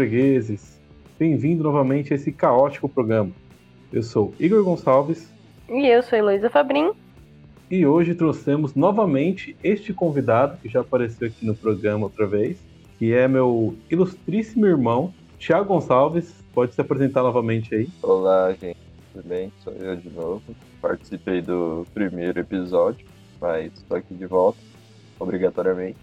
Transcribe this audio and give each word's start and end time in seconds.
fregueses. 0.00 0.80
Bem-vindo 1.18 1.62
novamente 1.62 2.10
a 2.10 2.16
esse 2.16 2.32
caótico 2.32 2.88
programa. 2.88 3.30
Eu 3.92 4.02
sou 4.02 4.32
Igor 4.40 4.64
Gonçalves. 4.64 5.30
E 5.68 5.86
eu 5.86 6.02
sou 6.02 6.18
Heloísa 6.18 6.48
Fabrin. 6.48 6.92
E 7.70 7.84
hoje 7.84 8.14
trouxemos 8.14 8.74
novamente 8.74 9.54
este 9.62 9.92
convidado, 9.92 10.56
que 10.56 10.70
já 10.70 10.80
apareceu 10.80 11.28
aqui 11.28 11.44
no 11.44 11.54
programa 11.54 12.04
outra 12.04 12.26
vez, 12.26 12.58
que 12.98 13.12
é 13.12 13.28
meu 13.28 13.76
ilustríssimo 13.90 14.64
irmão, 14.64 15.12
Tiago 15.38 15.66
Gonçalves. 15.66 16.34
Pode 16.54 16.74
se 16.74 16.80
apresentar 16.80 17.22
novamente 17.22 17.74
aí. 17.74 17.86
Olá, 18.02 18.54
gente. 18.54 18.78
Tudo 19.12 19.28
bem? 19.28 19.52
Sou 19.62 19.74
eu 19.74 19.96
de 19.96 20.08
novo. 20.08 20.42
Participei 20.80 21.42
do 21.42 21.86
primeiro 21.92 22.40
episódio, 22.40 23.06
mas 23.38 23.70
estou 23.74 23.98
aqui 23.98 24.14
de 24.14 24.24
volta, 24.24 24.58
obrigatoriamente. 25.18 25.98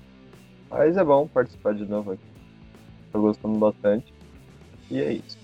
Mas 0.69 0.97
é 0.97 1.03
bom 1.03 1.27
participar 1.27 1.73
de 1.73 1.85
novo 1.85 2.11
aqui. 2.11 2.36
Tô 3.11 3.21
gostando 3.21 3.57
bastante. 3.57 4.13
E 4.89 4.99
é 4.99 5.13
isso. 5.13 5.37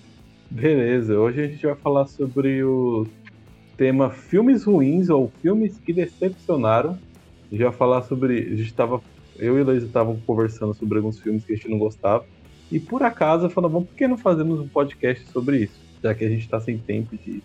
Beleza, 0.50 1.18
hoje 1.18 1.42
a 1.42 1.46
gente 1.46 1.66
vai 1.66 1.74
falar 1.74 2.06
sobre 2.06 2.62
o 2.62 3.06
tema 3.76 4.10
filmes 4.10 4.64
ruins 4.64 5.08
ou 5.08 5.32
filmes 5.42 5.78
que 5.78 5.92
decepcionaram. 5.92 6.98
A 7.50 7.50
gente 7.50 7.64
vai 7.64 7.72
falar 7.72 8.02
sobre. 8.02 8.38
A 8.38 8.56
gente 8.56 8.72
tava. 8.72 9.00
Eu 9.36 9.58
e 9.58 9.62
a 9.62 9.64
Luísa 9.64 9.86
estavam 9.86 10.16
conversando 10.26 10.74
sobre 10.74 10.98
alguns 10.98 11.18
filmes 11.18 11.44
que 11.44 11.52
a 11.52 11.56
gente 11.56 11.68
não 11.68 11.78
gostava. 11.78 12.24
E 12.70 12.78
por 12.78 13.02
acaso 13.02 13.50
falamos, 13.50 13.86
por 13.86 13.94
que 13.94 14.06
não 14.06 14.16
fazemos 14.16 14.60
um 14.60 14.68
podcast 14.68 15.26
sobre 15.30 15.64
isso? 15.64 15.80
Já 16.02 16.14
que 16.14 16.24
a 16.24 16.28
gente 16.28 16.42
está 16.42 16.60
sem 16.60 16.78
tempo 16.78 17.16
de 17.16 17.42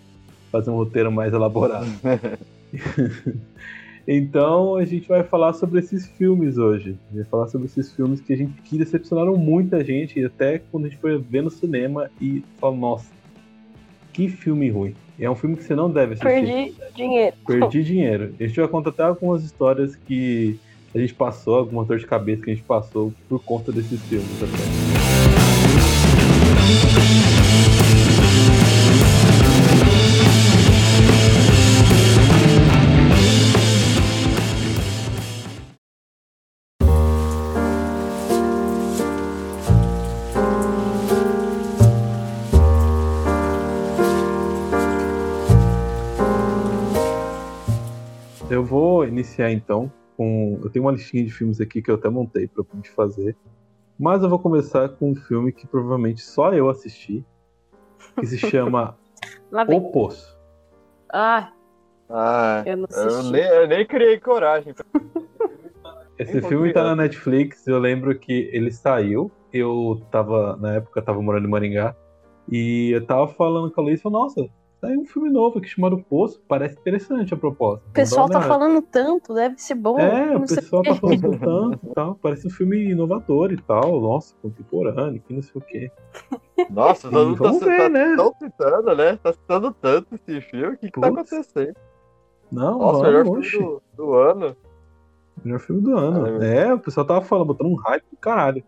fazer 0.51 0.69
um 0.69 0.75
roteiro 0.75 1.11
mais 1.11 1.33
elaborado. 1.33 1.87
Então 4.11 4.75
a 4.75 4.83
gente 4.85 5.07
vai 5.07 5.21
falar 5.21 5.53
sobre 5.53 5.77
esses 5.77 6.07
filmes 6.07 6.57
hoje. 6.57 6.97
A 7.05 7.13
gente 7.13 7.21
vai 7.21 7.25
falar 7.25 7.47
sobre 7.47 7.67
esses 7.67 7.93
filmes 7.93 8.19
que 8.19 8.33
a 8.33 8.35
gente 8.35 8.59
que 8.63 8.75
decepcionaram 8.75 9.37
muita 9.37 9.83
gente, 9.83 10.19
e 10.19 10.25
até 10.25 10.57
quando 10.57 10.85
a 10.85 10.89
gente 10.89 10.99
foi 10.99 11.15
ver 11.19 11.43
no 11.43 11.51
cinema 11.51 12.09
e 12.19 12.43
falou, 12.59 12.75
nossa, 12.75 13.11
que 14.11 14.27
filme 14.27 14.67
ruim. 14.71 14.95
É 15.19 15.29
um 15.29 15.35
filme 15.35 15.55
que 15.55 15.63
você 15.63 15.75
não 15.75 15.91
deve 15.91 16.13
assistir. 16.13 16.27
Perdi 16.27 16.73
dinheiro. 16.95 17.35
Perdi 17.45 17.83
dinheiro. 17.83 18.33
A 18.39 18.47
gente 18.47 18.59
vai 18.59 18.67
contar 18.67 18.89
até 18.89 19.03
algumas 19.03 19.43
histórias 19.43 19.95
que 19.95 20.59
a 20.95 20.97
gente 20.97 21.13
passou, 21.13 21.57
alguma 21.57 21.85
dor 21.85 21.99
de 21.99 22.07
cabeça 22.07 22.41
que 22.41 22.49
a 22.49 22.53
gente 22.55 22.65
passou 22.65 23.13
por 23.27 23.43
conta 23.43 23.71
desses 23.71 24.01
filmes 24.05 24.41
até. 24.41 24.57
Iniciar 49.39 49.51
então 49.51 49.91
com. 50.17 50.59
Eu 50.63 50.69
tenho 50.69 50.85
uma 50.85 50.91
listinha 50.91 51.23
de 51.23 51.31
filmes 51.31 51.61
aqui 51.61 51.81
que 51.81 51.89
eu 51.89 51.95
até 51.95 52.09
montei 52.09 52.47
para 52.47 52.63
gente 52.75 52.89
fazer. 52.91 53.35
Mas 53.97 54.23
eu 54.23 54.29
vou 54.29 54.39
começar 54.39 54.89
com 54.89 55.11
um 55.11 55.15
filme 55.15 55.51
que 55.51 55.67
provavelmente 55.67 56.21
só 56.21 56.53
eu 56.53 56.69
assisti, 56.69 57.25
que 58.19 58.25
se 58.25 58.37
chama. 58.37 58.97
O 59.51 59.91
Poço. 59.91 60.37
Ah, 61.11 61.51
Ah, 62.07 62.61
eu 62.67 62.77
não 62.77 62.85
eu 62.91 63.07
assisti. 63.07 63.31
nem, 63.31 63.43
eu 63.43 63.67
nem 63.67 63.85
criei 63.85 64.19
coragem. 64.19 64.75
Esse 66.19 66.39
filme 66.41 66.71
tá 66.71 66.83
na. 66.83 66.95
Netflix, 66.95 67.65
eu 67.65 67.79
lembro 67.79 68.17
que 68.19 68.49
ele 68.53 68.71
saiu, 68.71 69.31
eu 69.51 70.01
tava, 70.11 70.55
na 70.57 70.75
época 70.75 70.99
eu 70.99 71.03
tava 71.03 71.19
morando 71.21 71.47
em 71.47 71.49
Maringá, 71.49 71.95
e 72.51 72.91
eu 72.93 73.05
tava 73.05 73.27
falando 73.29 73.71
com 73.71 73.81
a 73.81 73.83
Luísa, 73.85 74.03
falei, 74.03 74.19
nossa, 74.19 74.49
saiu 74.79 75.01
um 75.01 75.05
filme 75.05 75.29
novo 75.29 75.59
aqui 75.59 75.67
chamado 75.67 75.97
Poço, 76.09 76.41
parece 76.47 76.79
interessante 76.79 77.33
a 77.33 77.37
proposta. 77.37 77.85
O 77.87 77.91
pessoal 77.91 78.27
tá 78.27 78.39
uma 78.39 78.45
olhada." 78.45 78.59
falando 78.59 78.81
tanto, 78.81 79.33
deve 79.33 79.57
ser 79.57 79.75
bom. 79.75 79.99
É, 79.99 80.35
o 80.35 80.41
pessoal 80.41 80.83
tá 80.83 80.95
falando 80.95 81.39
tanto 81.39 81.79
e 81.85 81.93
tal, 81.93 82.15
parece 82.15 82.47
um 82.47 82.49
filme 82.49 82.91
inovador 82.91 83.51
e 83.51 83.57
tal, 83.57 83.99
nossa, 83.99 84.35
contemporâneo, 84.41 85.21
que 85.21 85.33
não 85.33 85.41
sei 85.41 85.51
o 85.55 85.61
quê. 85.61 85.91
Nossa, 86.69 87.07
E 87.07 87.11
todo 87.11 87.27
mundo 87.29 87.37
tá, 87.37 87.43
vamos 87.43 87.59
ver, 87.63 87.77
tá 87.77 87.89
né? 87.89 88.15
tão 88.15 88.33
citando, 88.41 88.95
né? 88.95 89.15
Tá 89.17 89.33
citando 89.33 89.75
tanto 89.81 90.15
esse 90.15 90.41
filme. 90.41 90.75
O 90.75 90.77
que, 90.77 90.91
que 90.91 90.99
tá 90.99 91.07
acontecendo? 91.07 91.75
Não, 92.51 92.79
Nossa, 92.79 92.99
o 92.99 93.03
não, 93.03 93.11
melhor 93.11 93.27
oxe, 93.27 93.49
filme 93.51 93.65
do, 93.67 93.81
do 93.95 94.13
ano. 94.13 94.55
melhor 95.43 95.59
filme 95.59 95.81
do 95.81 95.97
ano. 95.97 96.39
Ah, 96.41 96.45
é, 96.45 96.73
o 96.73 96.79
pessoal 96.79 97.05
tava 97.05 97.21
falando, 97.21 97.47
botando 97.47 97.67
um 97.71 97.75
hype 97.75 98.03
do 98.11 98.17
caralho. 98.17 98.63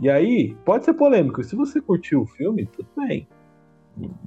E 0.00 0.08
aí, 0.08 0.56
pode 0.64 0.84
ser 0.84 0.94
polêmico, 0.94 1.42
se 1.44 1.54
você 1.54 1.80
curtiu 1.80 2.22
o 2.22 2.26
filme, 2.26 2.66
tudo 2.66 2.88
bem. 2.96 3.28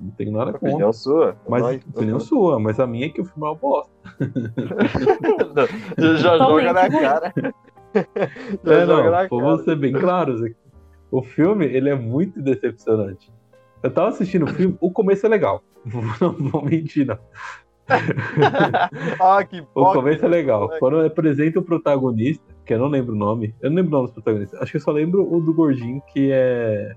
Não 0.02 0.12
tenho 0.12 0.32
nada 0.32 0.54
contra. 0.54 0.70
Opinião 0.70 0.94
sua. 0.94 1.36
Mas 1.48 1.62
Nós- 1.62 1.82
opinião 1.96 2.20
sua, 2.20 2.60
mas 2.60 2.80
a 2.80 2.88
minha 2.88 3.06
é 3.08 3.10
que 3.10 3.22
o 3.22 3.26
filme 3.26 3.46
é 3.48 3.50
uma 3.50 3.56
bosta. 3.56 3.92
já 6.20 6.38
joga 6.38 6.74
na 6.74 6.90
cara. 6.90 7.34
já 8.64 8.74
É, 8.74 8.86
joga 8.86 9.04
não, 9.04 9.12
na 9.12 9.28
vamos 9.28 9.62
cara. 9.62 9.64
ser 9.64 9.76
bem 9.78 9.94
claros 9.94 10.42
aqui. 10.44 10.56
O 11.12 11.22
filme, 11.22 11.66
ele 11.66 11.90
é 11.90 11.96
muito 11.96 12.42
decepcionante. 12.42 13.32
Eu 13.84 13.92
tava 13.92 14.10
assistindo 14.10 14.44
o 14.46 14.48
filme, 14.48 14.78
o 14.82 14.90
começo 14.92 15.26
é 15.26 15.30
legal. 15.30 15.62
Não 15.86 16.32
vou 16.50 16.64
mentir, 16.64 17.06
não. 17.06 17.18
ah, 19.20 19.44
que 19.44 19.62
O 19.76 19.92
começo 19.92 20.24
é 20.26 20.28
legal. 20.30 20.70
Quando 20.80 21.02
apresenta 21.02 21.60
o 21.60 21.64
protagonista, 21.64 22.44
que 22.66 22.74
eu 22.74 22.80
não 22.80 22.88
lembro 22.88 23.14
o 23.14 23.18
nome, 23.18 23.54
eu 23.62 23.70
não 23.70 23.76
lembro 23.76 23.90
o 23.90 23.94
nome 23.96 24.06
dos 24.06 24.14
protagonistas. 24.14 24.62
Acho 24.62 24.72
que 24.72 24.78
eu 24.78 24.82
só 24.82 24.92
lembro 24.92 25.22
o 25.30 25.42
do 25.42 25.54
gordinho, 25.54 26.02
que 26.14 26.30
é. 26.32 26.96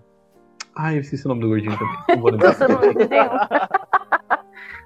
Ai, 0.76 0.96
eu 0.96 1.00
esqueci 1.00 1.24
o 1.24 1.28
nome 1.28 1.40
do 1.40 1.48
gordinho 1.48 1.76
também. 1.78 1.96
Não 2.10 2.20
vou 2.20 2.30
lembrar. 2.30 2.48
Nossa, 2.48 2.64
eu 2.64 2.80
lembro 2.80 3.08
nenhum. 3.08 3.28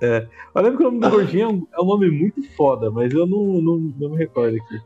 Eu 0.03 0.63
lembro 0.63 0.79
que 0.79 0.85
o 0.85 0.91
nome 0.91 1.01
do 1.01 1.11
gordinho 1.11 1.43
é 1.43 1.49
um, 1.49 1.67
é 1.75 1.81
um 1.83 1.85
nome 1.85 2.11
muito 2.11 2.43
foda, 2.57 2.91
mas 2.91 3.13
eu 3.13 3.27
não, 3.27 3.61
não, 3.61 3.79
não 3.79 4.11
me 4.11 4.17
recordo 4.17 4.57
aqui. 4.57 4.81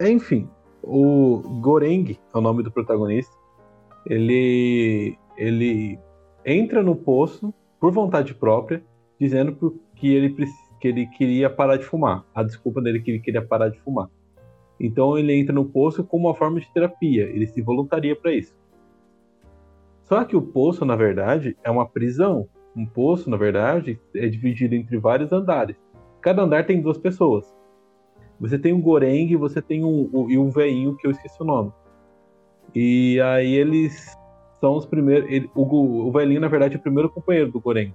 Enfim, 0.00 0.48
o 0.82 1.38
Goreng 1.60 2.16
é 2.32 2.38
o 2.38 2.40
nome 2.40 2.62
do 2.62 2.70
protagonista. 2.70 3.34
Ele, 4.06 5.18
ele 5.36 5.98
entra 6.44 6.80
no 6.80 6.94
poço 6.94 7.52
por 7.80 7.92
vontade 7.92 8.32
própria, 8.32 8.82
dizendo 9.18 9.80
que 9.96 10.14
ele, 10.14 10.34
que 10.80 10.88
ele 10.88 11.06
queria 11.06 11.50
parar 11.50 11.76
de 11.76 11.84
fumar. 11.84 12.24
A 12.34 12.42
desculpa 12.42 12.80
dele 12.80 12.98
é 12.98 13.02
que 13.02 13.10
ele 13.10 13.20
queria 13.20 13.42
parar 13.42 13.68
de 13.68 13.80
fumar. 13.80 14.08
Então 14.78 15.18
ele 15.18 15.34
entra 15.34 15.52
no 15.52 15.64
poço 15.64 16.04
como 16.04 16.28
uma 16.28 16.34
forma 16.34 16.60
de 16.60 16.72
terapia. 16.72 17.24
Ele 17.24 17.46
se 17.46 17.60
voluntaria 17.60 18.14
para 18.14 18.32
isso. 18.32 18.54
Só 20.10 20.24
que 20.24 20.36
o 20.36 20.42
poço, 20.42 20.84
na 20.84 20.96
verdade, 20.96 21.56
é 21.62 21.70
uma 21.70 21.88
prisão. 21.88 22.48
Um 22.76 22.84
poço, 22.84 23.30
na 23.30 23.36
verdade, 23.36 23.98
é 24.14 24.26
dividido 24.28 24.74
entre 24.74 24.98
vários 24.98 25.30
andares. 25.32 25.76
Cada 26.20 26.42
andar 26.42 26.66
tem 26.66 26.82
duas 26.82 26.98
pessoas. 26.98 27.46
Você 28.40 28.58
tem 28.58 28.72
um 28.72 28.80
Goreng 28.82 29.30
e 29.30 29.36
você 29.36 29.62
tem 29.62 29.84
um, 29.84 30.10
o- 30.12 30.28
e 30.28 30.36
um 30.36 30.50
veinho 30.50 30.96
que 30.96 31.06
eu 31.06 31.12
esqueci 31.12 31.40
o 31.40 31.44
nome. 31.46 31.72
E 32.74 33.20
aí 33.20 33.54
eles 33.54 34.16
são 34.60 34.76
os 34.76 34.84
primeiros. 34.84 35.30
ele- 35.30 35.48
o, 35.54 35.62
o 36.08 36.10
velhinho, 36.10 36.40
na 36.40 36.48
verdade, 36.48 36.74
é 36.74 36.78
o 36.78 36.82
primeiro 36.82 37.08
companheiro 37.08 37.50
do 37.52 37.60
Goreng. 37.60 37.94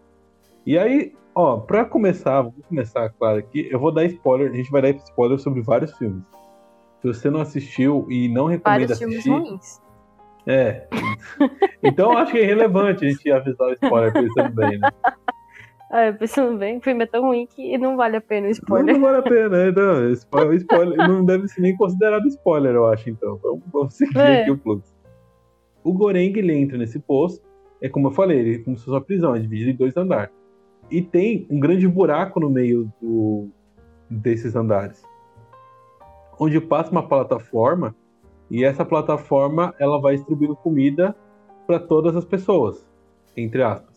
E 0.66 0.78
aí, 0.80 1.14
ó, 1.36 1.58
pra 1.58 1.84
começar, 1.84 2.42
vou 2.44 2.54
começar, 2.68 3.10
claro, 3.10 3.40
aqui, 3.40 3.68
eu 3.70 3.78
vou 3.80 3.92
dar 3.92 4.06
spoiler, 4.06 4.52
a 4.52 4.56
gente 4.56 4.72
vai 4.72 4.82
dar 4.82 4.90
spoiler 4.92 5.38
sobre 5.38 5.62
vários 5.62 5.92
filmes. 5.98 6.24
Se 7.02 7.08
você 7.08 7.30
não 7.30 7.42
assistiu 7.42 8.08
e 8.10 8.30
não 8.30 8.46
recomenda 8.46 8.80
Vários 8.88 8.98
filmes 8.98 9.18
assistir. 9.18 9.30
ruins. 9.32 9.82
É. 10.48 10.88
Então 11.84 12.12
eu 12.12 12.18
acho 12.18 12.32
que 12.32 12.38
é 12.38 12.44
irrelevante 12.44 13.06
a 13.06 13.10
gente 13.10 13.32
avisar 13.32 13.68
o 13.70 13.74
spoiler 13.74 14.14
pensando 14.14 14.54
bem, 14.56 14.78
né? 14.80 14.90
Ah, 15.92 16.12
pensando 16.18 16.58
bem, 16.58 16.78
o 16.78 16.82
filme 16.82 17.04
é 17.04 17.08
tão 17.08 17.24
ruim 17.26 17.48
que 17.48 17.78
não 17.78 17.96
vale 17.96 18.18
a 18.18 18.22
pena 18.22 18.42
o 18.42 18.46
Não, 18.46 18.52
spoiler. 18.52 18.94
não 18.96 19.02
vale 19.02 19.18
a 19.18 19.22
pena, 19.22 19.68
então. 19.70 20.12
Spoiler, 20.12 20.56
spoiler 20.58 20.98
não 21.08 21.24
deve 21.24 21.48
ser 21.48 21.62
nem 21.62 21.76
considerado 21.76 22.26
spoiler, 22.28 22.76
eu 22.76 22.88
acho, 22.88 23.10
então. 23.10 23.38
Vamos, 23.42 23.62
vamos 23.72 23.94
seguir 23.96 24.18
É. 24.18 24.42
aqui 24.42 24.52
o 24.52 24.58
fluxo. 24.58 24.94
O 25.84 25.94
Goreng, 25.94 26.34
ele 26.38 26.54
entra 26.54 26.78
nesse 26.78 27.00
poço, 27.00 27.42
é 27.82 27.88
como 27.88 28.08
eu 28.08 28.12
falei, 28.12 28.40
ele 28.40 28.56
é 28.56 28.58
como 28.64 28.76
se 28.76 28.84
fosse 28.86 28.96
uma 28.96 29.02
prisão, 29.02 29.36
é 29.36 29.40
dividido 29.40 29.70
em 29.70 29.76
dois 29.76 29.96
andares. 29.96 30.34
E 30.92 31.02
tem 31.02 31.48
um 31.50 31.60
grande 31.60 31.88
buraco 31.88 32.40
no 32.40 32.50
meio 32.50 32.92
do, 33.02 33.48
desses 34.10 34.56
andares, 34.56 35.04
onde 36.40 36.60
passa 36.60 36.92
uma 36.92 37.08
plataforma, 37.08 37.96
e 38.50 38.64
essa 38.64 38.86
plataforma, 38.86 39.74
ela 39.80 40.00
vai 40.00 40.16
distribuindo 40.16 40.56
comida 40.56 41.16
para 41.66 41.80
todas 41.80 42.16
as 42.16 42.26
pessoas, 42.26 42.88
entre 43.36 43.64
aspas. 43.64 43.96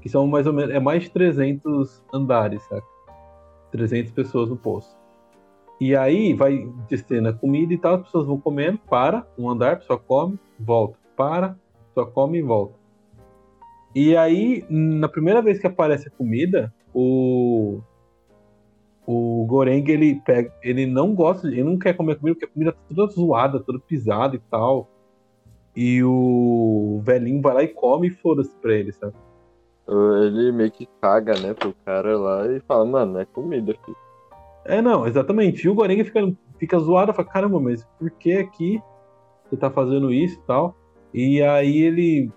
Que 0.00 0.08
são 0.08 0.26
mais 0.26 0.46
ou 0.46 0.52
menos, 0.52 0.74
é 0.74 0.80
mais 0.80 1.04
de 1.04 1.10
300 1.10 2.02
andares, 2.12 2.62
saca? 2.64 2.86
300 3.70 4.12
pessoas 4.12 4.48
no 4.48 4.56
poço. 4.56 4.96
E 5.80 5.96
aí 5.96 6.32
vai 6.32 6.68
descendo 6.88 7.28
a 7.28 7.32
comida 7.32 7.72
e 7.72 7.78
tal, 7.78 7.96
as 7.96 8.02
pessoas 8.02 8.26
vão 8.26 8.38
comendo, 8.38 8.78
para, 8.88 9.26
um 9.38 9.48
andar, 9.48 9.78
pessoa 9.78 9.98
come, 9.98 10.38
volta, 10.58 10.98
para, 11.16 11.56
pessoa 11.88 12.10
come 12.10 12.38
e 12.38 12.42
volta. 12.42 12.74
E 13.94 14.16
aí, 14.16 14.64
na 14.70 15.08
primeira 15.08 15.42
vez 15.42 15.58
que 15.58 15.66
aparece 15.66 16.08
a 16.08 16.10
comida, 16.10 16.72
o 16.94 17.80
o 19.12 19.44
Goreng 19.46 19.84
ele 19.88 20.20
pega, 20.24 20.52
ele 20.62 20.86
não 20.86 21.14
gosta, 21.14 21.48
ele 21.48 21.64
não 21.64 21.78
quer 21.78 21.94
comer 21.94 22.16
comida 22.16 22.34
porque 22.34 22.46
a 22.46 22.52
comida 22.52 22.72
tá 22.72 22.78
toda 22.94 23.12
zoada, 23.12 23.60
toda 23.60 23.78
pisada 23.78 24.36
e 24.36 24.38
tal. 24.50 24.88
E 25.74 26.02
o 26.02 27.00
velhinho 27.02 27.40
vai 27.40 27.54
lá 27.54 27.62
e 27.62 27.68
come 27.68 28.08
e 28.08 28.10
foda-se 28.10 28.54
pra 28.56 28.74
ele, 28.74 28.92
sabe? 28.92 29.14
Ele 29.88 30.52
meio 30.52 30.70
que 30.70 30.86
caga, 31.00 31.38
né, 31.38 31.54
pro 31.54 31.74
cara 31.84 32.16
lá 32.16 32.46
e 32.46 32.60
fala, 32.60 32.84
mano, 32.84 33.18
é 33.18 33.24
comida, 33.24 33.74
filho. 33.84 33.96
É, 34.64 34.80
não, 34.80 35.06
exatamente. 35.06 35.64
E 35.64 35.68
o 35.68 35.74
Goreng 35.74 36.04
fica, 36.04 36.32
fica 36.58 36.78
zoado, 36.78 37.12
fala, 37.12 37.28
caramba, 37.28 37.58
mas 37.58 37.84
por 37.98 38.10
que 38.10 38.32
aqui 38.34 38.82
você 39.48 39.56
tá 39.56 39.70
fazendo 39.70 40.12
isso 40.12 40.38
e 40.38 40.42
tal? 40.46 40.74
E 41.12 41.42
aí 41.42 41.78
ele. 41.78 42.30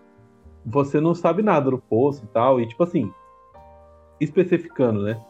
Você 0.66 1.00
não 1.00 1.14
sabe 1.14 1.44
nada 1.44 1.70
do 1.70 1.78
poço 1.78 2.24
e 2.24 2.28
tal. 2.28 2.60
E 2.60 2.68
tipo 2.68 2.84
assim, 2.84 3.12
especificando, 4.20 5.04
né? 5.04 5.24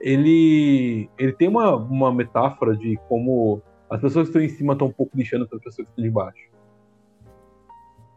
Ele. 0.00 1.08
Ele 1.18 1.32
tem 1.32 1.48
uma, 1.48 1.74
uma 1.76 2.12
metáfora 2.12 2.76
de 2.76 2.98
como 3.08 3.62
as 3.88 4.00
pessoas 4.00 4.28
que 4.28 4.38
estão 4.38 4.42
em 4.42 4.56
cima 4.56 4.72
estão 4.72 4.88
um 4.88 4.92
pouco 4.92 5.16
lixando 5.16 5.44
as 5.44 5.50
pessoas 5.50 5.86
que 5.86 5.92
estão 5.92 6.04
de 6.04 6.10
baixo. 6.10 6.48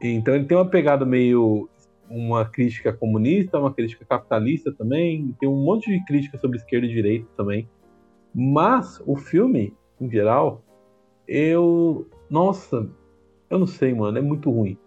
Então 0.02 0.34
ele 0.34 0.46
tem 0.46 0.58
uma 0.58 0.70
pegada 0.70 1.06
meio 1.06 1.70
uma 2.10 2.44
crítica 2.44 2.92
comunista, 2.92 3.60
uma 3.60 3.74
crítica 3.74 4.04
capitalista 4.04 4.72
também, 4.72 5.36
tem 5.40 5.48
um 5.48 5.64
monte 5.64 5.92
de 5.92 6.04
crítica 6.06 6.40
sobre 6.40 6.58
esquerda 6.58 6.88
e 6.88 6.90
direita 6.90 7.28
também. 7.38 7.70
Mas 8.34 9.02
o 9.06 9.16
filme, 9.16 9.74
em 10.02 10.10
geral, 10.10 10.64
eu. 11.28 12.08
Nossa, 12.30 12.90
eu 13.50 13.60
não 13.60 13.68
sei, 13.68 13.94
mano, 13.94 14.18
é 14.18 14.22
muito 14.22 14.50
ruim. 14.50 14.78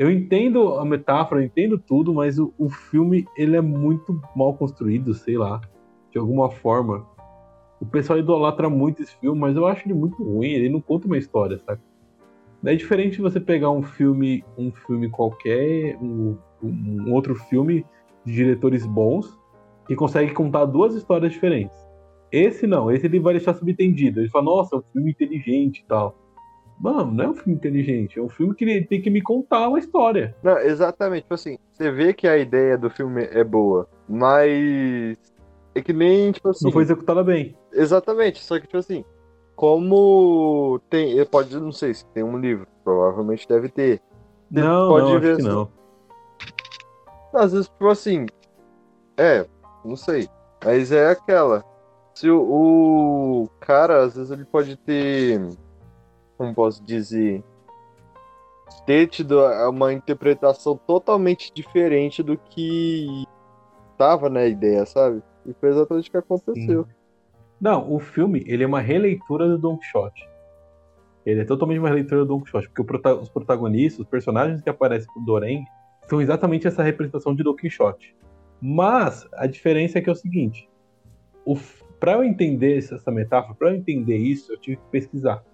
Eu 0.00 0.10
entendo 0.10 0.78
a 0.78 0.84
metáfora, 0.86 1.42
eu 1.42 1.44
entendo 1.44 1.78
tudo, 1.78 2.14
mas 2.14 2.38
o, 2.38 2.54
o 2.56 2.70
filme 2.70 3.26
ele 3.36 3.54
é 3.54 3.60
muito 3.60 4.18
mal 4.34 4.54
construído, 4.54 5.12
sei 5.12 5.36
lá, 5.36 5.60
de 6.10 6.18
alguma 6.18 6.50
forma. 6.50 7.06
O 7.78 7.84
pessoal 7.84 8.18
idolatra 8.18 8.70
muito 8.70 9.02
esse 9.02 9.14
filme, 9.16 9.38
mas 9.38 9.54
eu 9.54 9.66
acho 9.66 9.86
ele 9.86 9.92
muito 9.92 10.24
ruim, 10.24 10.48
ele 10.48 10.70
não 10.70 10.80
conta 10.80 11.06
uma 11.06 11.18
história, 11.18 11.58
sabe? 11.66 11.82
É 12.64 12.74
diferente 12.74 13.20
você 13.20 13.38
pegar 13.38 13.70
um 13.72 13.82
filme, 13.82 14.42
um 14.56 14.72
filme 14.72 15.10
qualquer, 15.10 15.98
um, 16.00 16.34
um 16.62 17.12
outro 17.12 17.34
filme 17.34 17.84
de 18.24 18.32
diretores 18.32 18.86
bons 18.86 19.38
que 19.86 19.94
consegue 19.94 20.32
contar 20.32 20.64
duas 20.64 20.94
histórias 20.94 21.30
diferentes. 21.30 21.76
Esse 22.32 22.66
não, 22.66 22.90
esse 22.90 23.04
ele 23.04 23.20
vai 23.20 23.34
deixar 23.34 23.52
subentendido. 23.52 24.20
Ele 24.20 24.30
fala, 24.30 24.46
nossa, 24.46 24.76
é 24.76 24.78
um 24.78 24.82
filme 24.94 25.10
inteligente 25.10 25.80
e 25.80 25.84
tal. 25.84 26.16
Mano, 26.80 27.12
não 27.12 27.24
é 27.24 27.28
um 27.28 27.34
filme 27.34 27.54
inteligente, 27.54 28.18
é 28.18 28.22
um 28.22 28.28
filme 28.30 28.54
que 28.54 28.64
ele 28.64 28.86
tem 28.86 29.02
que 29.02 29.10
me 29.10 29.20
contar 29.20 29.68
uma 29.68 29.78
história. 29.78 30.34
Não, 30.42 30.56
exatamente, 30.58 31.22
tipo 31.22 31.34
assim, 31.34 31.58
você 31.70 31.90
vê 31.90 32.14
que 32.14 32.26
a 32.26 32.38
ideia 32.38 32.78
do 32.78 32.88
filme 32.88 33.28
é 33.30 33.44
boa, 33.44 33.86
mas 34.08 35.18
é 35.74 35.82
que 35.82 35.92
nem, 35.92 36.32
tipo 36.32 36.48
assim. 36.48 36.64
Não 36.64 36.72
foi 36.72 36.82
executada 36.82 37.22
bem. 37.22 37.54
Exatamente, 37.70 38.42
só 38.42 38.58
que, 38.58 38.66
tipo 38.66 38.78
assim, 38.78 39.04
como 39.54 40.80
tem. 40.88 41.22
Pode, 41.26 41.54
não 41.60 41.70
sei 41.70 41.92
se 41.92 42.06
tem 42.06 42.22
um 42.22 42.38
livro, 42.38 42.66
provavelmente 42.82 43.46
deve 43.46 43.68
ter. 43.68 44.00
Não, 44.50 44.88
pode 44.88 45.12
não, 45.12 45.20
ver 45.20 45.32
acho 45.34 45.36
que 45.36 45.48
não. 45.48 45.68
Às 47.34 47.52
vezes, 47.52 47.68
tipo 47.68 47.88
assim. 47.88 48.24
É, 49.18 49.46
não 49.84 49.96
sei. 49.96 50.28
Mas 50.64 50.90
é 50.90 51.10
aquela. 51.10 51.62
Se 52.14 52.30
o, 52.30 52.40
o 52.40 53.48
cara, 53.60 54.02
às 54.02 54.16
vezes, 54.16 54.30
ele 54.30 54.46
pode 54.46 54.76
ter. 54.76 55.38
Como 56.40 56.54
posso 56.54 56.82
dizer? 56.82 57.44
Ter 58.86 59.08
tido 59.08 59.44
uma 59.68 59.92
interpretação 59.92 60.74
totalmente 60.74 61.52
diferente 61.52 62.22
do 62.22 62.38
que 62.38 63.24
tava 63.98 64.30
na 64.30 64.46
ideia, 64.46 64.86
sabe? 64.86 65.22
E 65.44 65.52
foi 65.52 65.68
exatamente 65.68 66.08
o 66.08 66.10
que 66.10 66.16
aconteceu. 66.16 66.84
Sim. 66.84 66.90
Não, 67.60 67.92
o 67.92 67.98
filme 67.98 68.42
ele 68.46 68.64
é 68.64 68.66
uma 68.66 68.80
releitura 68.80 69.46
do 69.46 69.58
Don 69.58 69.76
Quixote. 69.76 70.26
Ele 71.26 71.42
é 71.42 71.44
totalmente 71.44 71.78
uma 71.78 71.90
releitura 71.90 72.22
do 72.22 72.26
Don 72.28 72.40
Quixote, 72.40 72.70
porque 72.70 73.06
os 73.06 73.28
protagonistas, 73.28 74.00
os 74.00 74.08
personagens 74.08 74.62
que 74.62 74.70
aparecem 74.70 75.12
com 75.12 75.20
o 75.20 75.24
Doreng, 75.26 75.62
são 76.08 76.22
exatamente 76.22 76.66
essa 76.66 76.82
representação 76.82 77.34
de 77.34 77.42
Don 77.42 77.54
Quixote. 77.54 78.16
Mas 78.62 79.28
a 79.34 79.46
diferença 79.46 79.98
é 79.98 80.00
que 80.00 80.08
é 80.08 80.12
o 80.12 80.16
seguinte: 80.16 80.70
para 82.00 82.12
eu 82.12 82.24
entender 82.24 82.78
essa 82.78 83.10
metáfora, 83.10 83.54
para 83.54 83.68
eu 83.72 83.76
entender 83.76 84.16
isso, 84.16 84.50
eu 84.54 84.58
tive 84.58 84.78
que 84.78 84.84
pesquisar. 84.90 85.44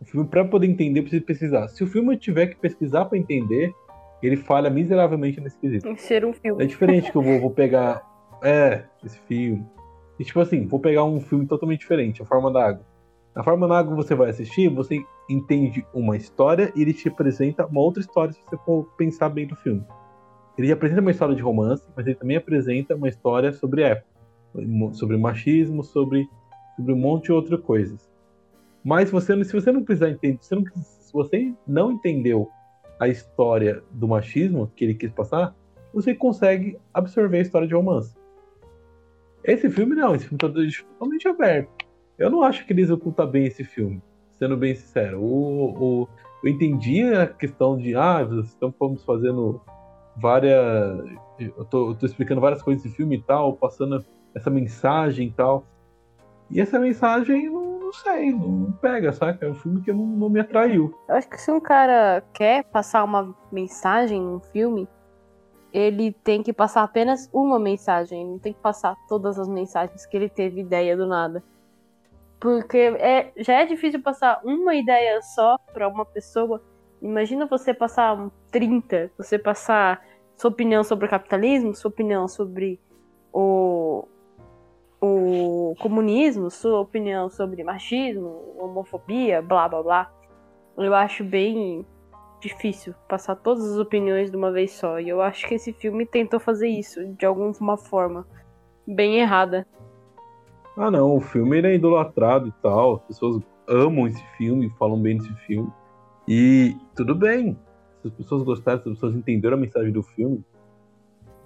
O 0.00 0.04
filme, 0.04 0.26
para 0.28 0.44
poder 0.44 0.66
entender, 0.66 1.00
eu 1.00 1.04
preciso 1.04 1.24
pesquisar. 1.24 1.68
Se 1.68 1.82
o 1.82 1.86
filme 1.86 2.14
eu 2.14 2.18
tiver 2.18 2.46
que 2.46 2.56
pesquisar 2.56 3.04
para 3.06 3.18
entender, 3.18 3.72
ele 4.22 4.36
falha 4.36 4.70
miseravelmente 4.70 5.40
nesse 5.40 5.58
quesito. 5.58 5.94
Ser 5.96 6.24
um 6.24 6.32
filme. 6.32 6.62
É 6.62 6.66
diferente 6.66 7.10
que 7.10 7.16
eu 7.16 7.22
vou, 7.22 7.40
vou 7.40 7.50
pegar. 7.50 8.02
É, 8.42 8.84
esse 9.04 9.18
filme. 9.20 9.66
E 10.18 10.24
tipo 10.24 10.40
assim, 10.40 10.66
vou 10.66 10.80
pegar 10.80 11.04
um 11.04 11.20
filme 11.20 11.46
totalmente 11.46 11.80
diferente, 11.80 12.22
A 12.22 12.24
Forma 12.24 12.52
da 12.52 12.68
Água. 12.68 12.86
A 13.34 13.42
Forma 13.42 13.68
da 13.68 13.78
Água 13.78 13.94
você 13.94 14.14
vai 14.14 14.30
assistir, 14.30 14.68
você 14.68 15.00
entende 15.28 15.86
uma 15.94 16.16
história 16.16 16.72
e 16.74 16.82
ele 16.82 16.92
te 16.92 17.08
apresenta 17.08 17.66
uma 17.66 17.80
outra 17.80 18.00
história 18.00 18.32
se 18.32 18.40
você 18.48 18.56
for 18.64 18.84
pensar 18.96 19.28
bem 19.28 19.46
no 19.46 19.56
filme. 19.56 19.84
Ele 20.56 20.72
apresenta 20.72 21.00
uma 21.00 21.12
história 21.12 21.36
de 21.36 21.42
romance, 21.42 21.84
mas 21.96 22.06
ele 22.06 22.16
também 22.16 22.36
apresenta 22.36 22.96
uma 22.96 23.08
história 23.08 23.52
sobre 23.52 23.82
época, 23.82 24.08
sobre 24.92 25.16
machismo, 25.16 25.84
sobre, 25.84 26.28
sobre 26.74 26.92
um 26.92 26.96
monte 26.96 27.26
de 27.26 27.32
outras 27.32 27.60
coisas. 27.60 28.07
Mas 28.88 29.10
você, 29.10 29.44
se 29.44 29.52
você 29.52 29.70
não 29.70 29.84
precisar 29.84 30.08
entender, 30.08 30.38
se, 30.40 30.54
não, 30.54 30.64
se 30.74 31.12
você 31.12 31.52
não 31.66 31.92
entendeu 31.92 32.48
a 32.98 33.06
história 33.06 33.82
do 33.90 34.08
machismo 34.08 34.72
que 34.74 34.82
ele 34.82 34.94
quis 34.94 35.12
passar, 35.12 35.54
você 35.92 36.14
consegue 36.14 36.78
absorver 36.94 37.36
a 37.36 37.42
história 37.42 37.68
de 37.68 37.74
romance. 37.74 38.16
Esse 39.44 39.68
filme 39.68 39.94
não, 39.94 40.14
esse 40.14 40.24
filme 40.24 40.38
tá 40.38 40.48
totalmente 40.48 41.28
aberto. 41.28 41.68
Eu 42.16 42.30
não 42.30 42.42
acho 42.42 42.64
que 42.64 42.72
ele 42.72 42.80
executa 42.80 43.26
bem 43.26 43.44
esse 43.44 43.62
filme, 43.62 44.02
sendo 44.38 44.56
bem 44.56 44.74
sincero. 44.74 45.20
O, 45.20 46.04
o, 46.04 46.08
eu 46.42 46.50
entendi 46.50 47.02
a 47.02 47.26
questão 47.26 47.76
de, 47.76 47.94
ah, 47.94 48.26
estamos 48.42 49.04
fazendo 49.04 49.60
várias. 50.16 50.56
Eu 51.38 51.64
tô, 51.66 51.90
eu 51.90 51.94
tô 51.94 52.06
explicando 52.06 52.40
várias 52.40 52.62
coisas 52.62 52.82
desse 52.82 52.96
filme 52.96 53.16
e 53.16 53.22
tal, 53.22 53.52
passando 53.52 54.02
essa 54.34 54.48
mensagem 54.48 55.28
e 55.28 55.30
tal. 55.30 55.66
E 56.50 56.58
essa 56.58 56.78
mensagem, 56.78 57.50
não, 57.50 57.67
não 57.88 57.92
sei, 57.92 58.32
não 58.32 58.72
pega, 58.72 59.12
saca? 59.12 59.46
É 59.46 59.50
um 59.50 59.54
filme 59.54 59.80
que 59.80 59.92
não, 59.92 60.04
não 60.04 60.28
me 60.28 60.40
atraiu. 60.40 60.94
Eu 61.08 61.14
acho 61.14 61.28
que 61.28 61.40
se 61.40 61.50
um 61.50 61.60
cara 61.60 62.22
quer 62.34 62.64
passar 62.64 63.02
uma 63.02 63.34
mensagem 63.50 64.20
num 64.20 64.40
filme, 64.40 64.86
ele 65.72 66.12
tem 66.12 66.42
que 66.42 66.52
passar 66.52 66.82
apenas 66.82 67.30
uma 67.32 67.58
mensagem, 67.58 68.26
não 68.26 68.38
tem 68.38 68.52
que 68.52 68.60
passar 68.60 68.94
todas 69.08 69.38
as 69.38 69.48
mensagens 69.48 70.04
que 70.04 70.16
ele 70.16 70.28
teve 70.28 70.60
ideia 70.60 70.96
do 70.96 71.06
nada. 71.06 71.42
Porque 72.38 72.76
é, 72.76 73.32
já 73.38 73.54
é 73.54 73.64
difícil 73.64 74.02
passar 74.02 74.40
uma 74.44 74.74
ideia 74.74 75.20
só 75.22 75.58
para 75.72 75.88
uma 75.88 76.04
pessoa. 76.04 76.62
Imagina 77.00 77.46
você 77.46 77.72
passar 77.72 78.30
30, 78.50 79.10
você 79.16 79.38
passar 79.38 80.04
sua 80.36 80.50
opinião 80.50 80.84
sobre 80.84 81.06
o 81.06 81.08
capitalismo, 81.08 81.74
sua 81.74 81.88
opinião 81.88 82.28
sobre 82.28 82.78
o, 83.32 84.06
o 85.00 85.74
comunismo, 85.78 86.50
sua 86.50 86.80
opinião 86.80 87.30
sobre 87.30 87.62
machismo, 87.62 88.54
homofobia, 88.58 89.40
blá 89.40 89.68
blá 89.68 89.82
blá. 89.82 90.12
Eu 90.76 90.94
acho 90.94 91.24
bem 91.24 91.84
difícil 92.40 92.94
passar 93.08 93.36
todas 93.36 93.64
as 93.64 93.78
opiniões 93.78 94.30
de 94.30 94.36
uma 94.36 94.52
vez 94.52 94.72
só. 94.72 95.00
E 95.00 95.08
eu 95.08 95.20
acho 95.20 95.46
que 95.46 95.54
esse 95.54 95.72
filme 95.72 96.06
tentou 96.06 96.38
fazer 96.38 96.68
isso 96.68 97.04
de 97.14 97.26
alguma 97.26 97.76
forma 97.76 98.26
bem 98.86 99.16
errada. 99.16 99.66
Ah, 100.76 100.90
não, 100.90 101.16
o 101.16 101.20
filme 101.20 101.60
é 101.60 101.74
idolatrado 101.74 102.48
e 102.48 102.52
tal. 102.62 102.96
As 102.96 103.02
pessoas 103.02 103.42
amam 103.66 104.06
esse 104.06 104.24
filme, 104.36 104.72
falam 104.78 105.00
bem 105.00 105.18
desse 105.18 105.34
filme. 105.46 105.70
E 106.26 106.76
tudo 106.94 107.14
bem. 107.14 107.58
Se 108.00 108.08
as 108.08 108.14
pessoas 108.14 108.42
gostaram, 108.44 108.80
se 108.80 108.88
as 108.88 108.94
pessoas 108.94 109.14
entenderam 109.14 109.56
a 109.56 109.60
mensagem 109.60 109.92
do 109.92 110.02
filme, 110.02 110.44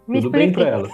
Me 0.07 0.21
tudo 0.21 0.31
bem 0.31 0.53
para 0.53 0.69
elas. 0.69 0.93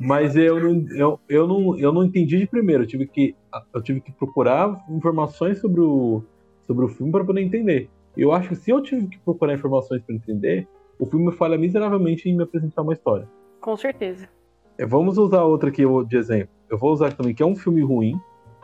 Mas 0.00 0.36
eu 0.36 0.58
não, 0.60 0.86
eu, 0.96 1.20
eu, 1.28 1.46
não, 1.46 1.78
eu 1.78 1.92
não 1.92 2.04
entendi 2.04 2.38
de 2.38 2.46
primeiro. 2.46 2.82
Eu 2.82 2.86
tive 2.86 3.06
que, 3.06 3.34
eu 3.72 3.82
tive 3.82 4.00
que 4.00 4.12
procurar 4.12 4.84
informações 4.90 5.60
sobre 5.60 5.80
o, 5.80 6.22
sobre 6.66 6.84
o 6.84 6.88
filme 6.88 7.12
para 7.12 7.24
poder 7.24 7.42
entender. 7.42 7.88
Eu 8.16 8.32
acho 8.32 8.48
que 8.48 8.56
se 8.56 8.70
eu 8.70 8.82
tive 8.82 9.06
que 9.06 9.18
procurar 9.20 9.54
informações 9.54 10.02
para 10.02 10.14
entender, 10.14 10.66
o 10.98 11.06
filme 11.06 11.30
falha 11.32 11.56
miseravelmente 11.56 12.28
em 12.28 12.36
me 12.36 12.42
apresentar 12.42 12.82
uma 12.82 12.92
história. 12.92 13.28
Com 13.60 13.76
certeza. 13.76 14.28
É, 14.76 14.84
vamos 14.84 15.18
usar 15.18 15.44
outra 15.44 15.68
aqui 15.68 15.82
de 16.06 16.16
exemplo. 16.16 16.54
Eu 16.68 16.76
vou 16.76 16.92
usar 16.92 17.12
também 17.12 17.34
que 17.34 17.42
é 17.42 17.46
um 17.46 17.56
filme 17.56 17.82
ruim, 17.82 18.18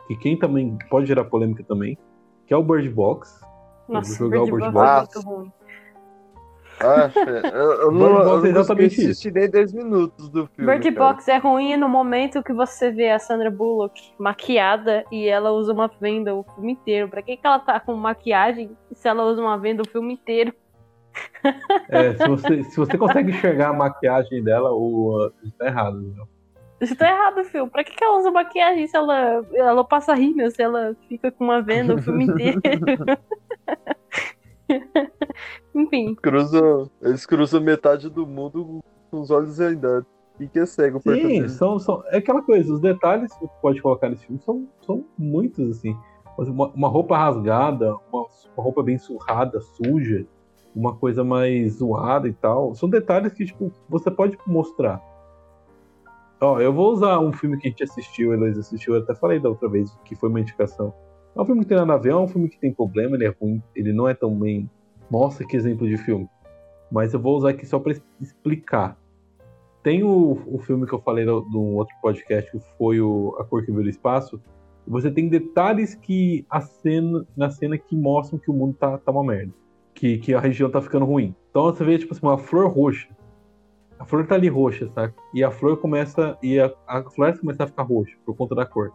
que 0.07 0.15
quem 0.17 0.37
também 0.37 0.77
pode 0.89 1.07
gerar 1.07 1.25
polêmica 1.25 1.63
também, 1.63 1.97
que 2.45 2.53
é 2.53 2.57
o 2.57 2.63
Bird 2.63 2.89
Box. 2.89 3.41
Nossa, 3.87 4.17
jogar 4.17 4.39
Bird 4.39 4.51
o 4.51 4.55
Bird 4.55 4.71
Box, 4.71 5.15
Box. 5.15 5.15
é 5.15 5.29
muito 5.29 5.39
ruim. 5.39 5.51
Acha? 6.79 7.19
Eu, 7.19 7.71
eu 7.81 7.91
não, 7.93 8.19
eu 8.19 8.37
não 8.37 8.45
exatamente 8.45 9.01
assisti 9.01 9.31
nem 9.31 9.49
10 9.49 9.73
minutos 9.73 10.29
do 10.29 10.47
filme. 10.47 10.71
Bird 10.71 10.91
cara. 10.91 11.13
Box 11.13 11.27
é 11.27 11.37
ruim 11.37 11.77
no 11.77 11.87
momento 11.87 12.43
que 12.43 12.53
você 12.53 12.91
vê 12.91 13.11
a 13.11 13.19
Sandra 13.19 13.49
Bullock 13.49 14.13
maquiada 14.17 15.03
e 15.11 15.27
ela 15.27 15.51
usa 15.51 15.73
uma 15.73 15.87
venda 15.99 16.33
o 16.33 16.43
filme 16.55 16.73
inteiro. 16.73 17.09
Pra 17.09 17.21
que, 17.21 17.37
que 17.37 17.47
ela 17.47 17.59
tá 17.59 17.79
com 17.79 17.93
maquiagem 17.95 18.75
se 18.93 19.07
ela 19.07 19.23
usa 19.23 19.41
uma 19.41 19.57
venda 19.57 19.81
o 19.81 19.89
filme 19.89 20.13
inteiro? 20.13 20.53
É, 21.87 22.13
se 22.15 22.27
você, 22.27 22.63
se 22.63 22.75
você 22.75 22.97
consegue 22.97 23.31
enxergar 23.31 23.69
a 23.69 23.73
maquiagem 23.73 24.43
dela, 24.43 24.71
o, 24.73 25.31
isso 25.43 25.53
tá 25.57 25.67
errado. 25.67 26.01
Viu? 26.01 26.27
Isso 26.81 26.95
tá 26.95 27.07
errado, 27.07 27.43
filho. 27.45 27.67
Pra 27.67 27.83
que, 27.83 27.95
que 27.95 28.03
ela 28.03 28.17
usa 28.17 28.31
maquiagem 28.31 28.87
se 28.87 28.97
ela, 28.97 29.45
ela 29.53 29.83
passa 29.83 30.13
rímel, 30.13 30.51
se 30.51 30.61
ela 30.61 30.95
fica 31.07 31.31
com 31.31 31.45
uma 31.45 31.61
venda 31.61 31.95
o 31.95 32.01
filme 32.01 32.25
inteiro? 32.27 32.59
Enfim. 35.73 36.15
Cruzam, 36.15 36.89
eles 37.01 37.25
cruzam 37.25 37.61
metade 37.61 38.09
do 38.09 38.25
mundo 38.25 38.83
com 39.11 39.21
os 39.21 39.31
olhos 39.31 39.57
vendados. 39.57 40.07
E 40.39 40.47
que 40.47 40.59
é 40.59 40.65
cego 40.65 40.99
Sim, 41.01 41.47
são, 41.47 41.79
são, 41.79 42.03
é 42.07 42.17
aquela 42.17 42.41
coisa, 42.41 42.73
os 42.73 42.81
detalhes 42.81 43.33
que 43.33 43.39
você 43.39 43.51
pode 43.61 43.81
colocar 43.81 44.09
nesse 44.09 44.25
filme 44.25 44.41
são, 44.41 44.67
são 44.81 45.05
muitos, 45.17 45.77
assim. 45.77 45.95
Uma, 46.37 46.67
uma 46.67 46.89
roupa 46.89 47.17
rasgada, 47.17 47.95
uma, 48.11 48.25
uma, 48.53 48.63
roupa 48.63 48.83
bem 48.83 48.97
surrada, 48.97 49.61
suja, 49.61 50.27
uma 50.75 50.93
coisa 50.93 51.23
mais 51.23 51.75
zoada 51.75 52.27
e 52.27 52.33
tal. 52.33 52.75
São 52.75 52.89
detalhes 52.89 53.31
que, 53.31 53.45
tipo, 53.45 53.71
você 53.87 54.11
pode 54.11 54.37
mostrar. 54.45 55.01
Ó, 56.41 56.59
eu 56.59 56.73
vou 56.73 56.91
usar 56.91 57.19
um 57.19 57.31
filme 57.31 57.57
que 57.57 57.67
a 57.67 57.71
gente 57.71 57.83
assistiu, 57.83 58.31
a 58.31 58.35
Heloísa 58.35 58.59
assistiu, 58.59 58.95
eu 58.95 59.01
até 59.01 59.15
falei 59.15 59.39
da 59.39 59.47
outra 59.47 59.69
vez, 59.69 59.97
que 60.03 60.15
foi 60.15 60.27
uma 60.27 60.41
indicação. 60.41 60.93
É 61.35 61.41
um 61.41 61.45
filme 61.45 61.61
que 61.61 61.67
tem 61.67 61.77
nada 61.77 61.93
a 61.93 61.97
ver, 61.97 62.11
é 62.11 62.15
um 62.15 62.27
filme 62.27 62.47
que 62.47 62.57
tem 62.57 62.71
problema, 62.71 63.17
ele 63.17 63.25
é 63.25 63.35
ruim, 63.41 63.61
ele 63.75 63.91
não 63.91 64.07
é 64.07 64.13
tão 64.13 64.33
bem. 64.33 64.69
Nossa, 65.11 65.43
que 65.43 65.57
exemplo 65.57 65.87
de 65.87 65.97
filme. 65.97 66.29
Mas 66.89 67.13
eu 67.13 67.19
vou 67.19 67.35
usar 67.35 67.49
aqui 67.49 67.65
só 67.65 67.77
para 67.77 67.93
explicar. 68.21 68.97
Tem 69.83 70.01
o, 70.01 70.41
o 70.47 70.57
filme 70.59 70.87
que 70.87 70.93
eu 70.93 71.01
falei 71.01 71.25
no 71.25 71.75
outro 71.75 71.93
podcast, 72.01 72.49
que 72.49 72.59
foi 72.77 73.01
o 73.01 73.35
A 73.37 73.43
Cor 73.43 73.65
que 73.65 73.71
Viu 73.71 73.81
o 73.81 73.89
Espaço. 73.89 74.41
Você 74.87 75.11
tem 75.11 75.27
detalhes 75.27 75.93
que 75.93 76.45
a 76.49 76.61
cena, 76.61 77.25
na 77.35 77.49
cena 77.49 77.77
que 77.77 77.95
mostram 77.95 78.39
que 78.39 78.49
o 78.49 78.53
mundo 78.53 78.75
tá, 78.79 78.97
tá 78.97 79.11
uma 79.11 79.23
merda. 79.23 79.53
Que, 79.93 80.17
que 80.17 80.33
a 80.33 80.39
região 80.39 80.69
tá 80.69 80.81
ficando 80.81 81.05
ruim. 81.05 81.35
Então 81.49 81.65
você 81.65 81.83
vê, 81.83 81.97
tipo 81.97 82.13
assim, 82.13 82.25
uma 82.25 82.37
flor 82.37 82.67
roxa. 82.67 83.09
A 83.99 84.05
flor 84.05 84.25
tá 84.25 84.35
ali 84.35 84.47
roxa, 84.47 84.89
sabe? 84.93 85.13
E 85.33 85.43
a 85.43 85.51
flor 85.51 85.77
começa. 85.77 86.37
E 86.41 86.59
a, 86.59 86.71
a 86.87 87.03
floresta 87.03 87.41
começa 87.41 87.63
a 87.63 87.67
ficar 87.67 87.83
roxa 87.83 88.15
por 88.25 88.35
conta 88.35 88.55
da 88.55 88.65
cor. 88.65 88.91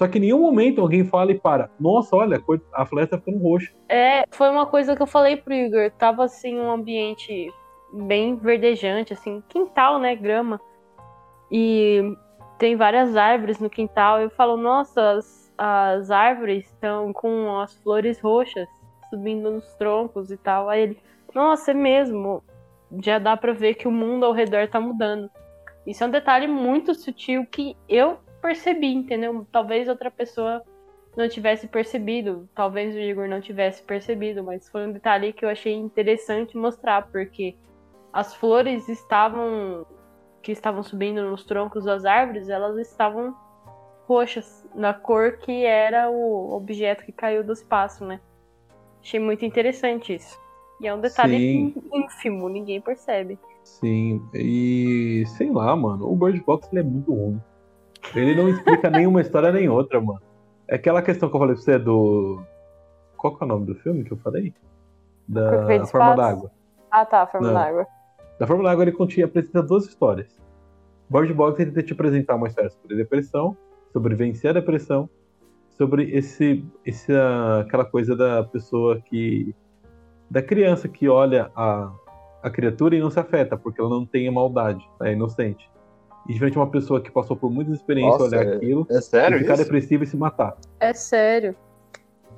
Só 0.00 0.08
que 0.08 0.16
em 0.16 0.22
nenhum 0.22 0.40
momento 0.40 0.80
alguém 0.80 1.04
fala 1.04 1.30
e 1.30 1.38
para. 1.38 1.68
Nossa, 1.78 2.16
olha, 2.16 2.42
a, 2.72 2.86
floresta 2.86 3.18
tá 3.18 3.22
ficando 3.22 3.44
roxa. 3.44 3.70
É, 3.86 4.24
foi 4.30 4.48
uma 4.48 4.64
coisa 4.64 4.96
que 4.96 5.02
eu 5.02 5.06
falei 5.06 5.36
pro 5.36 5.52
Igor. 5.52 5.90
Tava 5.90 6.24
assim, 6.24 6.58
um 6.58 6.70
ambiente 6.70 7.52
bem 7.92 8.34
verdejante, 8.34 9.12
assim, 9.12 9.42
quintal, 9.46 9.98
né, 9.98 10.16
grama. 10.16 10.58
E 11.52 12.16
tem 12.56 12.76
várias 12.76 13.14
árvores 13.14 13.58
no 13.58 13.68
quintal. 13.68 14.22
Eu 14.22 14.30
falo, 14.30 14.56
nossa, 14.56 15.18
as, 15.18 15.52
as 15.58 16.10
árvores 16.10 16.64
estão 16.64 17.12
com 17.12 17.60
as 17.60 17.74
flores 17.82 18.18
roxas 18.20 18.66
subindo 19.10 19.50
nos 19.50 19.70
troncos 19.74 20.30
e 20.30 20.38
tal. 20.38 20.70
Aí 20.70 20.80
ele, 20.80 20.98
nossa, 21.34 21.72
é 21.72 21.74
mesmo. 21.74 22.42
Já 23.04 23.18
dá 23.18 23.36
pra 23.36 23.52
ver 23.52 23.74
que 23.74 23.86
o 23.86 23.92
mundo 23.92 24.24
ao 24.24 24.32
redor 24.32 24.66
tá 24.66 24.80
mudando. 24.80 25.30
Isso 25.86 26.02
é 26.02 26.06
um 26.06 26.10
detalhe 26.10 26.46
muito 26.46 26.94
sutil 26.94 27.44
que 27.44 27.76
eu 27.86 28.18
percebi, 28.40 28.94
entendeu? 28.94 29.46
Talvez 29.50 29.88
outra 29.88 30.10
pessoa 30.10 30.62
não 31.16 31.28
tivesse 31.28 31.66
percebido, 31.66 32.48
talvez 32.54 32.94
o 32.94 32.98
Igor 32.98 33.28
não 33.28 33.40
tivesse 33.40 33.82
percebido, 33.82 34.42
mas 34.44 34.68
foi 34.68 34.86
um 34.86 34.92
detalhe 34.92 35.32
que 35.32 35.44
eu 35.44 35.48
achei 35.48 35.74
interessante 35.74 36.56
mostrar, 36.56 37.08
porque 37.10 37.56
as 38.12 38.34
flores 38.34 38.88
estavam 38.88 39.86
que 40.42 40.52
estavam 40.52 40.82
subindo 40.82 41.22
nos 41.22 41.44
troncos 41.44 41.84
das 41.84 42.04
árvores, 42.04 42.48
elas 42.48 42.78
estavam 42.78 43.34
roxas, 44.06 44.66
na 44.74 44.94
cor 44.94 45.36
que 45.38 45.64
era 45.64 46.10
o 46.10 46.52
objeto 46.52 47.04
que 47.04 47.12
caiu 47.12 47.44
do 47.44 47.52
espaço, 47.52 48.04
né? 48.04 48.20
Achei 49.02 49.20
muito 49.20 49.44
interessante 49.44 50.14
isso. 50.14 50.38
E 50.80 50.86
é 50.86 50.94
um 50.94 51.00
detalhe 51.00 51.38
Sim. 51.38 51.74
ínfimo, 51.92 52.48
ninguém 52.48 52.80
percebe. 52.80 53.38
Sim, 53.62 54.26
e 54.32 55.24
sei 55.36 55.50
lá, 55.50 55.76
mano, 55.76 56.10
o 56.10 56.16
Bird 56.16 56.42
Box 56.44 56.68
ele 56.72 56.80
é 56.80 56.82
muito 56.82 57.12
ruim. 57.12 57.40
Ele 58.14 58.34
não 58.34 58.48
explica 58.48 58.90
nenhuma 58.90 59.20
história 59.20 59.52
nem 59.52 59.68
outra, 59.68 60.00
mano. 60.00 60.20
É 60.66 60.76
aquela 60.76 61.02
questão 61.02 61.28
que 61.28 61.36
eu 61.36 61.40
falei 61.40 61.54
pra 61.54 61.64
você 61.64 61.78
do. 61.78 62.42
Qual 63.16 63.36
que 63.36 63.42
é 63.42 63.46
o 63.46 63.48
nome 63.48 63.66
do 63.66 63.74
filme 63.74 64.04
que 64.04 64.12
eu 64.12 64.16
falei? 64.18 64.54
Da 65.28 65.86
Forma 65.86 66.16
d'Água. 66.16 66.50
Ah 66.90 67.04
tá, 67.04 67.26
Forma 67.26 67.52
d'Água. 67.52 67.86
Na 68.38 68.46
Fórmula 68.46 68.70
Água 68.72 68.84
ele 68.84 68.92
continha, 68.92 69.26
apresenta 69.26 69.62
duas 69.62 69.84
histórias. 69.86 70.40
Bird 71.10 71.32
Box 71.34 71.60
ele 71.60 71.72
tenta 71.72 71.86
te 71.86 71.92
apresentar 71.92 72.36
uma 72.36 72.48
história 72.48 72.70
sobre 72.70 72.96
depressão, 72.96 73.56
sobre 73.92 74.14
vencer 74.14 74.50
a 74.50 74.54
depressão, 74.54 75.10
sobre 75.70 76.10
esse, 76.10 76.64
esse 76.84 77.12
aquela 77.60 77.84
coisa 77.84 78.16
da 78.16 78.42
pessoa 78.44 79.00
que 79.00 79.54
da 80.30 80.40
criança 80.40 80.88
que 80.88 81.08
olha 81.08 81.50
a, 81.54 81.92
a 82.42 82.50
criatura 82.50 82.96
e 82.96 83.00
não 83.00 83.10
se 83.10 83.20
afeta 83.20 83.56
porque 83.56 83.80
ela 83.80 83.90
não 83.90 84.06
tem 84.06 84.26
a 84.26 84.32
maldade, 84.32 84.88
é 85.02 85.12
inocente. 85.12 85.69
E 86.30 86.32
diferente 86.32 86.52
de 86.52 86.58
uma 86.60 86.70
pessoa 86.70 87.00
que 87.00 87.10
passou 87.10 87.36
por 87.36 87.50
muitas 87.50 87.74
experiências 87.74 88.20
nossa, 88.20 88.36
olhar 88.36 88.46
é, 88.46 88.54
aquilo, 88.54 88.86
é 88.88 89.00
sério 89.00 89.36
ficar 89.40 89.54
isso? 89.54 89.64
depressivo 89.64 90.04
e 90.04 90.06
se 90.06 90.16
matar. 90.16 90.56
É 90.78 90.92
sério. 90.92 91.56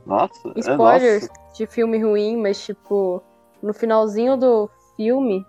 Nossa, 0.06 0.50
Spoilers 0.56 1.24
é, 1.24 1.28
nossa. 1.28 1.54
de 1.54 1.66
filme 1.66 2.02
ruim, 2.02 2.38
mas 2.38 2.64
tipo, 2.64 3.22
no 3.62 3.74
finalzinho 3.74 4.38
do 4.38 4.70
filme, 4.96 5.44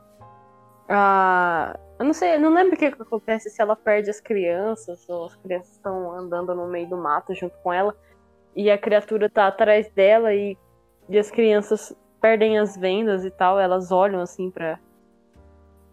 ah, 0.89 1.79
eu 1.97 2.05
não 2.05 2.13
sei, 2.13 2.38
não 2.38 2.53
lembro 2.53 2.75
o 2.75 2.77
que, 2.77 2.91
que 2.91 3.01
acontece 3.01 3.50
se 3.50 3.62
ela 3.62 3.77
perde 3.77 4.09
as 4.09 4.19
crianças, 4.19 5.07
ou 5.07 5.27
as 5.27 5.38
crianças 5.38 5.71
estão 5.71 6.12
andando 6.12 6.53
no 6.53 6.67
meio 6.67 6.89
do 6.89 6.97
mato 6.97 7.33
junto 7.33 7.55
com 7.63 7.71
ela, 7.71 7.95
e 8.53 8.69
a 8.69 8.77
criatura 8.77 9.29
tá 9.29 9.47
atrás 9.47 9.89
dela 9.93 10.33
e, 10.33 10.57
e 11.07 11.17
as 11.17 11.31
crianças 11.31 11.95
perdem 12.19 12.59
as 12.59 12.75
vendas 12.75 13.23
e 13.23 13.31
tal, 13.31 13.57
elas 13.57 13.89
olham 13.89 14.19
assim 14.19 14.51
pra, 14.51 14.77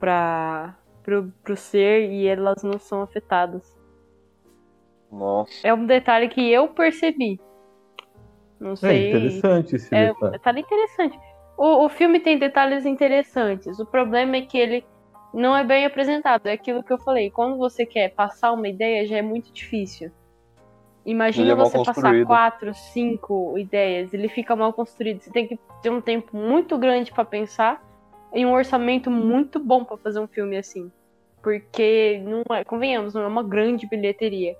pra, 0.00 0.74
pro, 1.02 1.32
pro 1.42 1.56
ser 1.56 2.10
e 2.10 2.26
elas 2.26 2.62
não 2.62 2.78
são 2.78 3.02
afetadas. 3.02 3.76
Nossa. 5.10 5.66
É 5.66 5.74
um 5.74 5.86
detalhe 5.86 6.28
que 6.28 6.50
eu 6.50 6.68
percebi. 6.68 7.40
Não 8.58 8.76
sei. 8.76 9.06
É 9.06 9.08
interessante 9.08 9.76
esse 9.76 9.94
é, 9.94 10.08
detalhe. 10.08 10.32
detalhe 10.32 10.60
interessante. 10.60 11.18
O, 11.56 11.84
o 11.84 11.88
filme 11.88 12.20
tem 12.20 12.38
detalhes 12.38 12.86
interessantes. 12.86 13.78
O 13.78 13.86
problema 13.86 14.36
é 14.36 14.42
que 14.42 14.56
ele 14.56 14.84
não 15.32 15.56
é 15.56 15.64
bem 15.64 15.84
apresentado. 15.84 16.46
É 16.46 16.52
aquilo 16.52 16.82
que 16.82 16.92
eu 16.92 16.98
falei. 16.98 17.30
Quando 17.30 17.56
você 17.56 17.84
quer 17.84 18.10
passar 18.10 18.52
uma 18.52 18.68
ideia, 18.68 19.06
já 19.06 19.16
é 19.16 19.22
muito 19.22 19.52
difícil. 19.52 20.10
Imagina 21.04 21.52
é 21.52 21.54
você 21.54 21.82
passar 21.82 22.24
quatro, 22.24 22.74
cinco 22.74 23.58
ideias. 23.58 24.12
Ele 24.12 24.28
fica 24.28 24.54
mal 24.54 24.72
construído. 24.72 25.20
Você 25.20 25.30
tem 25.30 25.48
que 25.48 25.58
ter 25.82 25.90
um 25.90 26.00
tempo 26.00 26.36
muito 26.36 26.76
grande 26.78 27.10
pra 27.10 27.24
pensar 27.24 27.82
e 28.32 28.44
um 28.46 28.52
orçamento 28.52 29.10
muito 29.10 29.58
bom 29.58 29.84
pra 29.84 29.96
fazer 29.96 30.20
um 30.20 30.28
filme 30.28 30.56
assim. 30.56 30.90
Porque 31.42 32.22
não 32.24 32.42
é, 32.54 32.64
convenhamos, 32.64 33.14
não 33.14 33.22
é 33.22 33.26
uma 33.26 33.42
grande 33.42 33.86
bilheteria. 33.86 34.56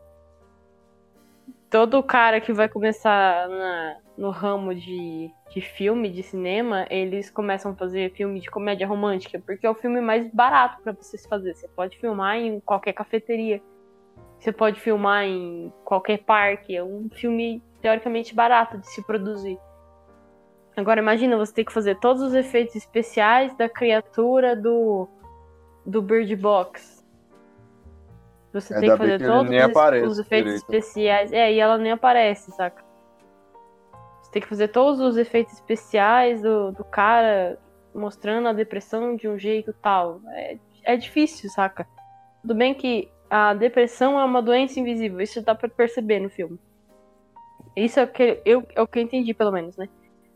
Todo 1.68 2.02
cara 2.02 2.40
que 2.40 2.52
vai 2.52 2.68
começar 2.68 3.48
na- 3.48 3.96
no 4.18 4.30
ramo 4.30 4.74
de, 4.74 5.30
de 5.50 5.60
filme, 5.60 6.10
de 6.10 6.22
cinema, 6.22 6.86
eles 6.90 7.30
começam 7.30 7.72
a 7.72 7.76
fazer 7.76 8.12
filme 8.12 8.40
de 8.40 8.50
comédia 8.50 8.86
romântica, 8.86 9.40
porque 9.46 9.66
é 9.66 9.70
o 9.70 9.74
filme 9.74 10.00
mais 10.00 10.26
barato 10.32 10.82
pra 10.82 10.92
você 10.92 11.16
se 11.16 11.28
fazer. 11.28 11.54
Você 11.54 11.68
pode 11.68 11.96
filmar 11.98 12.36
em 12.36 12.58
qualquer 12.60 12.92
cafeteria. 12.92 13.62
Você 14.38 14.52
pode 14.52 14.80
filmar 14.80 15.24
em 15.24 15.72
qualquer 15.84 16.18
parque. 16.24 16.74
É 16.74 16.82
um 16.82 17.08
filme 17.12 17.62
teoricamente 17.80 18.34
barato 18.34 18.78
de 18.78 18.88
se 18.88 19.02
produzir. 19.06 19.58
Agora 20.76 21.00
imagina 21.00 21.36
você 21.36 21.52
ter 21.52 21.64
que 21.64 21.72
fazer 21.72 21.98
todos 21.98 22.22
os 22.22 22.34
efeitos 22.34 22.76
especiais 22.76 23.56
da 23.56 23.68
criatura 23.68 24.54
do 24.56 25.08
do 25.84 26.00
Bird 26.02 26.34
Box. 26.36 27.04
Você 28.52 28.74
tem 28.74 28.90
Ainda 28.90 28.92
que 28.92 28.98
fazer 28.98 29.18
que 29.18 29.26
todos 29.26 30.02
os, 30.02 30.12
os 30.12 30.18
efeitos 30.18 30.52
direito. 30.52 30.74
especiais. 30.74 31.32
É, 31.32 31.52
e 31.52 31.58
ela 31.58 31.78
nem 31.78 31.92
aparece, 31.92 32.50
saca? 32.52 32.84
Você 34.20 34.30
tem 34.32 34.42
que 34.42 34.48
fazer 34.48 34.68
todos 34.68 35.00
os 35.00 35.16
efeitos 35.16 35.54
especiais 35.54 36.42
do, 36.42 36.72
do 36.72 36.84
cara 36.84 37.58
mostrando 37.94 38.48
a 38.48 38.52
depressão 38.52 39.16
de 39.16 39.28
um 39.28 39.38
jeito 39.38 39.72
tal. 39.82 40.20
É, 40.28 40.58
é 40.84 40.96
difícil, 40.96 41.50
saca? 41.50 41.86
Tudo 42.42 42.54
bem 42.54 42.74
que 42.74 43.10
a 43.28 43.54
depressão 43.54 44.18
é 44.18 44.24
uma 44.24 44.42
doença 44.42 44.80
invisível, 44.80 45.20
isso 45.20 45.40
dá 45.42 45.54
pra 45.54 45.68
perceber 45.68 46.18
no 46.18 46.28
filme. 46.28 46.58
Isso 47.76 48.00
é 48.00 48.04
o 48.04 48.08
que 48.08 48.42
eu, 48.44 48.66
é 48.74 48.82
o 48.82 48.86
que 48.86 48.98
eu 48.98 49.02
entendi, 49.02 49.32
pelo 49.32 49.52
menos, 49.52 49.76
né? 49.76 49.88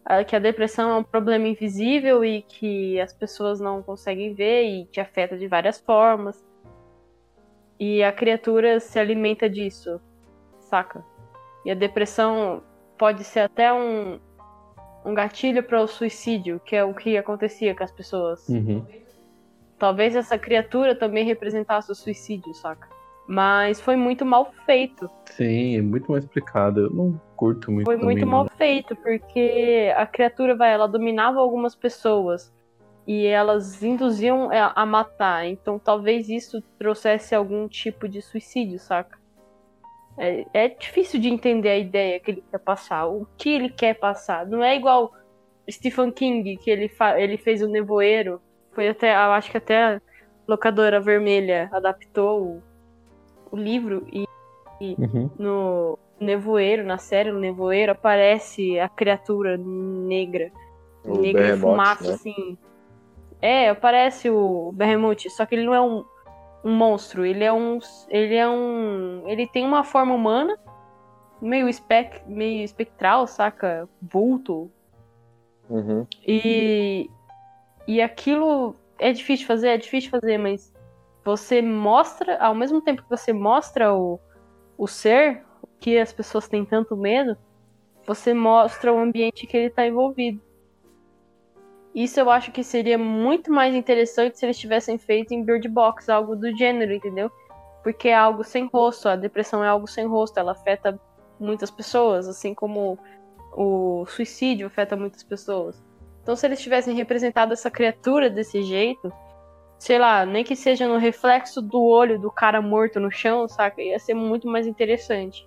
Ah, 0.05 0.23
Que 0.23 0.37
a 0.37 0.39
depressão 0.39 0.91
é 0.91 0.97
um 0.97 1.03
problema 1.03 1.49
invisível 1.49 2.25
e 2.25 2.43
que 2.43 3.01
as 3.01 3.13
pessoas 3.13 3.61
não 3.61 3.83
conseguem 3.83 4.35
ver 4.35 4.65
e 4.65 4.85
te 4.87 5.01
afeta 5.01 5.37
de 5.37 5.47
várias 5.49 5.81
formas. 5.81 6.45
E 7.79 8.03
a 8.03 8.13
criatura 8.13 8.79
se 8.79 8.99
alimenta 8.99 9.49
disso, 9.49 10.01
saca? 10.61 11.05
E 11.65 11.71
a 11.71 11.75
depressão 11.75 12.63
pode 12.97 13.25
ser 13.25 13.41
até 13.41 13.73
um, 13.73 14.21
um 15.05 15.15
gatilho 15.15 15.63
para 15.63 15.81
o 15.81 15.87
suicídio, 15.87 16.61
que 16.61 16.77
é 16.77 16.85
o 16.85 16.95
que 16.95 17.17
acontecia 17.17 17.75
com 17.75 17.83
as 17.83 17.91
pessoas. 17.91 18.49
Uhum. 18.49 18.87
Talvez 19.79 20.15
essa 20.15 20.39
criatura 20.39 20.95
também 20.95 21.25
representasse 21.25 21.91
o 21.91 21.95
suicídio, 21.95 22.55
saca? 22.55 22.94
Mas 23.27 23.81
foi 23.81 23.97
muito 23.97 24.25
mal 24.25 24.53
feito. 24.67 25.09
Sim, 25.31 25.79
é 25.79 25.83
muito 25.83 26.11
mal 26.11 26.19
explicado. 26.19 26.81
Eu 26.81 26.91
não 26.91 27.21
curto 27.37 27.71
muito 27.73 27.87
Foi 27.87 27.97
muito 27.97 28.27
mal 28.27 28.47
feito, 28.57 28.95
porque 28.97 29.93
a 29.97 30.07
criatura, 30.07 30.55
vai, 30.55 30.73
ela 30.73 30.87
dominava 30.87 31.41
algumas 31.41 31.75
pessoas 31.75 32.53
e 33.07 33.27
elas 33.27 33.83
induziam 33.83 34.51
a 34.51 34.73
a 34.75 34.87
matar. 34.87 35.47
Então 35.47 35.79
talvez 35.79 36.29
isso 36.29 36.63
trouxesse 36.79 37.35
algum 37.35 37.67
tipo 37.67 38.09
de 38.09 38.21
suicídio, 38.21 38.79
saca? 38.79 39.19
É, 40.17 40.45
é 40.53 40.69
difícil 40.69 41.21
de 41.21 41.29
entender 41.29 41.71
a 41.71 41.79
ideia 41.79 42.21
que 42.21 42.31
ele 42.31 42.45
quer 42.51 42.59
passar, 42.59 43.07
o 43.07 43.27
que 43.37 43.49
ele 43.49 43.69
quer 43.69 43.95
passar. 43.95 44.47
Não 44.47 44.63
é 44.63 44.77
igual 44.77 45.13
Stephen 45.69 46.13
King, 46.13 46.57
que 46.57 46.71
ele, 46.71 46.91
ele 47.17 47.37
fez 47.37 47.63
o 47.63 47.69
Nevoeiro. 47.69 48.41
Foi 48.73 48.89
até, 48.89 49.15
eu 49.15 49.33
acho 49.33 49.51
que 49.51 49.57
até 49.57 49.83
a 49.83 50.01
locadora 50.47 51.01
vermelha 51.01 51.69
adaptou 51.73 52.63
o, 53.51 53.57
livro 53.57 54.07
e, 54.13 54.27
e 54.81 54.95
uhum. 54.99 55.31
no 55.39 55.99
Nevoeiro, 56.21 56.85
na 56.85 56.99
série 56.99 57.31
no 57.31 57.41
Nevoeiro, 57.41 57.93
aparece 57.93 58.79
a 58.79 58.89
criatura 58.89 59.57
negra. 59.57 60.51
O 61.05 61.19
negra 61.19 61.55
e 61.55 61.59
fumaça, 61.59 62.09
né? 62.09 62.15
assim. 62.15 62.59
É, 63.41 63.69
aparece 63.69 64.31
o 64.31 64.73
Behemoth, 64.73 65.29
só 65.29 65.45
que 65.45 65.55
ele 65.55 65.67
não 65.67 65.75
é 65.75 65.81
um, 65.81 66.05
um 66.65 66.73
monstro, 66.75 67.27
ele 67.27 67.45
é 67.45 67.53
um. 67.53 67.79
Ele 68.09 68.35
é 68.35 68.49
um. 68.49 69.23
Ele 69.27 69.47
tem 69.47 69.67
uma 69.67 69.85
forma 69.85 70.15
humana, 70.15 70.59
meio, 71.43 71.69
espec, 71.69 72.23
meio 72.27 72.65
espectral, 72.65 73.27
saca? 73.27 73.89
Vulto. 74.01 74.71
Uhum. 75.69 76.07
E. 76.27 77.11
E 77.87 78.01
aquilo 78.01 78.75
é 78.99 79.13
difícil 79.13 79.43
de 79.43 79.47
fazer, 79.47 79.69
é 79.69 79.77
difícil 79.77 80.11
de 80.11 80.21
fazer, 80.21 80.39
mas 80.39 80.73
você 81.25 81.63
mostra, 81.63 82.37
ao 82.39 82.55
mesmo 82.55 82.83
tempo 82.83 83.03
que 83.03 83.09
você 83.09 83.33
mostra 83.33 83.95
o, 83.95 84.21
o 84.77 84.87
ser, 84.87 85.43
que 85.81 85.99
as 85.99 86.13
pessoas 86.13 86.47
têm 86.47 86.65
tanto 86.65 86.97
medo, 86.97 87.37
você 88.07 88.35
mostra 88.35 88.93
o 88.93 88.99
ambiente 88.99 89.47
que 89.47 89.57
ele 89.57 89.67
está 89.67 89.87
envolvido. 89.87 90.41
Isso 91.95 92.19
eu 92.19 92.29
acho 92.29 92.51
que 92.53 92.63
seria 92.63 92.99
muito 92.99 93.53
mais 93.53 93.75
interessante 93.75 94.39
se 94.39 94.45
eles 94.45 94.59
tivessem 94.59 94.99
feito 94.99 95.33
em 95.33 95.45
Bird 95.45 95.69
Box, 95.69 96.11
algo 96.11 96.35
do 96.35 96.55
gênero, 96.57 96.93
entendeu? 96.93 97.31
Porque 97.83 98.09
é 98.09 98.15
algo 98.15 98.43
sem 98.43 98.67
rosto, 98.67 99.09
a 99.09 99.17
depressão 99.17 99.63
é 99.63 99.69
algo 99.69 99.87
sem 99.87 100.07
rosto, 100.07 100.39
ela 100.39 100.53
afeta 100.53 100.99
muitas 101.39 101.71
pessoas, 101.71 102.29
assim 102.29 102.53
como 102.53 102.99
o 103.53 104.05
suicídio 104.07 104.67
afeta 104.67 104.97
muitas 104.97 105.23
pessoas. 105.23 105.83
Então, 106.23 106.35
se 106.35 106.47
eles 106.47 106.61
tivessem 106.61 106.95
representado 106.97 107.53
essa 107.53 107.71
criatura 107.71 108.29
desse 108.29 108.63
jeito, 108.63 109.13
sei 109.85 109.99
lá, 109.99 110.25
nem 110.25 110.43
que 110.43 110.57
seja 110.57 110.89
no 110.89 110.97
reflexo 110.97 111.61
do 111.61 111.85
olho 111.85 112.19
do 112.19 112.31
cara 112.31 112.63
morto 112.63 112.99
no 112.99 113.11
chão, 113.11 113.47
saca? 113.47 113.83
Ia 113.83 113.99
ser 113.99 114.15
muito 114.15 114.49
mais 114.49 114.67
interessante. 114.67 115.47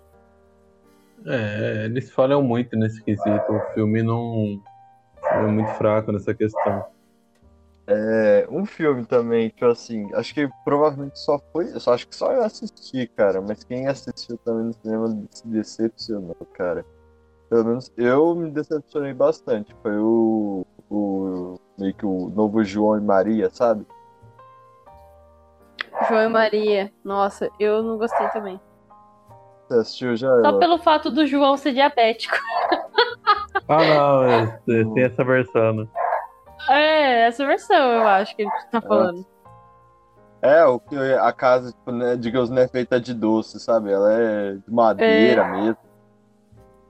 É, 1.25 1.85
eles 1.85 2.11
falham 2.11 2.43
muito 2.43 2.77
nesse 2.77 3.03
quesito. 3.03 3.51
O 3.51 3.59
filme 3.73 4.03
não 4.03 4.61
é 5.31 5.41
muito 5.41 5.71
fraco 5.71 6.11
nessa 6.11 6.35
questão. 6.35 6.85
É, 7.87 8.47
um 8.51 8.63
filme 8.63 9.07
também, 9.07 9.49
tipo 9.49 9.65
assim, 9.65 10.07
acho 10.13 10.35
que 10.35 10.47
provavelmente 10.63 11.17
só 11.17 11.39
foi. 11.51 11.71
Eu 11.73 11.79
só, 11.79 11.95
acho 11.95 12.07
que 12.07 12.15
só 12.15 12.31
eu 12.31 12.43
assisti, 12.43 13.07
cara. 13.07 13.41
Mas 13.41 13.63
quem 13.63 13.87
assistiu 13.87 14.37
também 14.45 14.65
no 14.65 14.73
cinema 14.73 15.19
se 15.31 15.47
decepcionou, 15.47 16.37
cara. 16.53 16.85
Pelo 17.49 17.65
menos 17.65 17.91
eu 17.97 18.35
me 18.35 18.51
decepcionei 18.51 19.15
bastante. 19.15 19.75
Foi 19.81 19.97
o. 19.97 20.63
o 20.91 21.59
meio 21.75 21.95
que 21.95 22.05
o 22.05 22.29
novo 22.29 22.63
João 22.63 22.99
e 22.99 23.01
Maria, 23.01 23.49
sabe? 23.49 23.83
João 26.07 26.23
e 26.23 26.27
Maria. 26.27 26.91
Nossa, 27.03 27.49
eu 27.59 27.81
não 27.83 27.97
gostei 27.97 28.27
também. 28.29 28.59
Você 29.67 29.73
assistiu 29.73 30.15
já? 30.15 30.27
Só 30.27 30.49
ela? 30.49 30.59
pelo 30.59 30.77
fato 30.77 31.11
do 31.11 31.25
João 31.25 31.57
ser 31.57 31.73
diabético. 31.73 32.37
Ah, 33.69 33.83
não, 33.83 34.23
é, 34.23 34.59
tem 34.65 35.03
essa 35.03 35.25
versão, 35.25 35.73
né? 35.73 35.87
É, 36.69 37.27
essa 37.27 37.45
versão 37.45 37.75
eu 37.75 38.07
acho 38.07 38.33
que 38.33 38.43
ele 38.43 38.51
tá 38.71 38.79
falando. 38.79 39.25
É, 40.41 40.63
o 40.65 40.79
que 40.79 40.95
a 40.95 41.33
casa, 41.33 41.73
tipo, 41.73 41.91
né, 41.91 42.15
digamos, 42.15 42.49
não 42.49 42.61
é 42.61 42.67
feita 42.67 42.99
de 42.99 43.13
doce, 43.13 43.59
sabe? 43.59 43.91
Ela 43.91 44.13
é 44.13 44.53
de 44.53 44.71
madeira 44.71 45.41
é. 45.41 45.51
mesmo. 45.51 45.77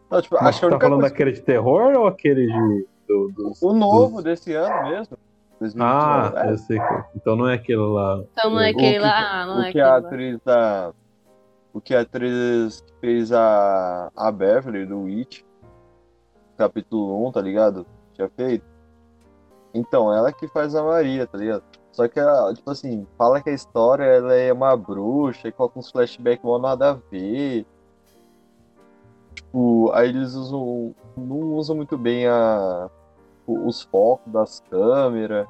Não, 0.10 0.22
tipo, 0.22 0.36
Mas 0.36 0.48
acho 0.48 0.60
você 0.60 0.70
tá 0.70 0.80
falando 0.80 1.00
coisa... 1.00 1.10
daquele 1.10 1.32
de 1.32 1.42
terror 1.42 1.98
ou 1.98 2.08
aquele 2.08 2.46
de. 2.46 2.88
Do, 3.08 3.32
do, 3.32 3.54
o 3.62 3.74
novo 3.74 4.22
desse 4.22 4.54
ano 4.54 4.90
mesmo. 4.90 5.18
2019. 5.60 6.38
Ah, 6.38 6.46
é. 6.46 6.52
eu 6.52 6.58
sei 6.58 6.80
que. 6.80 7.04
Então 7.16 7.36
não 7.36 7.48
é 7.48 7.56
aquele 7.56 7.80
lá. 7.80 8.24
Então 8.32 8.52
não 8.52 8.60
é 8.60 8.70
aquele 8.70 9.00
lá, 9.00 9.46
não 9.46 9.60
o 9.60 9.64
é 9.64 9.72
que 9.72 9.80
a 9.80 9.98
atriz 9.98 10.40
da. 10.44 10.94
O 11.74 11.82
que 11.82 11.94
a 11.94 12.02
atriz 12.02 12.82
que 12.82 12.94
fez 13.00 13.32
a, 13.32 14.12
a 14.16 14.32
Beverly 14.32 14.86
do 14.86 15.02
Witch, 15.02 15.42
capítulo 16.58 17.28
1, 17.28 17.32
tá 17.32 17.42
ligado? 17.42 17.86
Tinha 18.14 18.30
feito. 18.30 18.66
Então, 19.74 20.12
ela 20.12 20.32
que 20.32 20.48
faz 20.48 20.74
a 20.74 20.84
Maria, 20.84 21.28
tá 21.28 21.38
ligado? 21.38 21.64
Só 21.92 22.08
que 22.08 22.20
ela, 22.20 22.54
tipo 22.54 22.70
assim, 22.70 23.06
fala 23.18 23.42
que 23.42 23.50
a 23.50 23.54
história 23.54 24.04
ela 24.04 24.34
é 24.34 24.52
uma 24.52 24.76
bruxa 24.76 25.48
e 25.48 25.52
coloca 25.52 25.80
uns 25.80 25.92
flashbacks 25.92 26.44
mal 26.44 26.60
nada 26.60 26.92
a 26.92 26.94
ver. 26.94 27.66
Tipo, 29.36 29.92
aí 29.94 30.10
eles 30.10 30.34
usam. 30.34 30.96
não 31.16 31.54
usam 31.54 31.76
muito 31.76 31.98
bem 31.98 32.28
a, 32.28 32.90
os 33.48 33.82
focos 33.84 34.32
das 34.32 34.60
câmeras. 34.70 35.48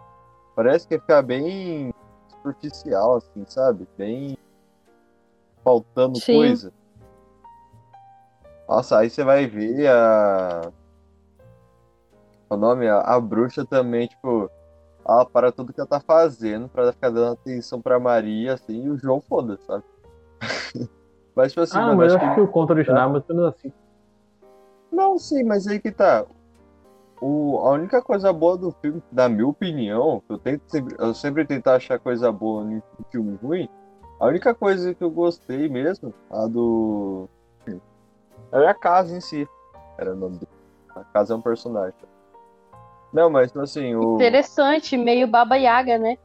Parece 0.55 0.87
que 0.87 0.99
fica 0.99 1.21
bem 1.21 1.93
superficial, 2.29 3.17
assim, 3.17 3.45
sabe? 3.47 3.87
Bem. 3.97 4.37
faltando 5.63 6.19
Sim. 6.19 6.33
coisa. 6.33 6.73
Nossa, 8.67 8.99
aí 8.99 9.09
você 9.09 9.23
vai 9.23 9.47
ver 9.47 9.87
a. 9.87 10.71
O 12.49 12.55
nome? 12.55 12.87
A, 12.87 12.99
a 12.99 13.19
bruxa 13.19 13.65
também, 13.65 14.07
tipo. 14.07 14.49
Ela 15.07 15.25
para 15.25 15.53
tudo 15.53 15.71
que 15.71 15.79
ela 15.79 15.87
tá 15.87 16.01
fazendo 16.01 16.67
pra 16.67 16.91
ficar 16.91 17.09
dando 17.09 17.33
atenção 17.33 17.81
pra 17.81 17.97
Maria, 17.97 18.53
assim, 18.55 18.83
e 18.83 18.89
o 18.89 18.97
João 18.97 19.21
foda, 19.21 19.57
sabe? 19.65 19.83
mas, 21.33 21.53
tipo 21.53 21.61
assim, 21.61 21.77
ah, 21.77 21.95
mas 21.95 22.11
eu 22.11 22.17
acho 22.17 22.29
que, 22.29 22.35
que 22.35 22.41
o 22.41 22.47
conto 22.47 22.71
original 22.71 23.09
é 23.09 23.11
mais 23.13 23.29
ou 23.29 23.35
menos 23.35 23.53
assim. 23.53 23.71
Não, 24.91 25.17
sim, 25.17 25.43
mas 25.43 25.65
aí 25.65 25.79
que 25.79 25.91
tá. 25.91 26.25
O, 27.19 27.59
a 27.59 27.71
única 27.71 28.01
coisa 28.01 28.31
boa 28.31 28.57
do 28.57 28.71
filme, 28.81 29.01
na 29.11 29.27
minha 29.27 29.47
opinião, 29.47 30.21
eu, 30.29 30.37
tento 30.37 30.61
sempre, 30.67 30.95
eu 30.99 31.13
sempre 31.13 31.45
tentar 31.45 31.75
achar 31.75 31.99
coisa 31.99 32.31
boa 32.31 32.63
em 32.71 32.81
filme 33.11 33.37
ruim. 33.41 33.67
A 34.19 34.27
única 34.27 34.53
coisa 34.53 34.93
que 34.93 35.03
eu 35.03 35.09
gostei 35.09 35.67
mesmo, 35.67 36.13
a 36.29 36.47
do. 36.47 37.27
Era 38.51 38.71
a 38.71 38.73
casa 38.73 39.15
em 39.15 39.21
si. 39.21 39.47
Era 39.97 40.13
o 40.13 40.15
nome 40.15 40.37
dele. 40.37 40.51
A 40.95 41.03
casa 41.05 41.33
é 41.33 41.37
um 41.37 41.41
personagem. 41.41 41.93
Não, 43.11 43.29
mas 43.29 43.55
assim, 43.57 43.95
o. 43.95 44.15
Interessante, 44.15 44.97
meio 44.97 45.27
Baba 45.27 45.55
Yaga, 45.55 45.97
né? 45.97 46.17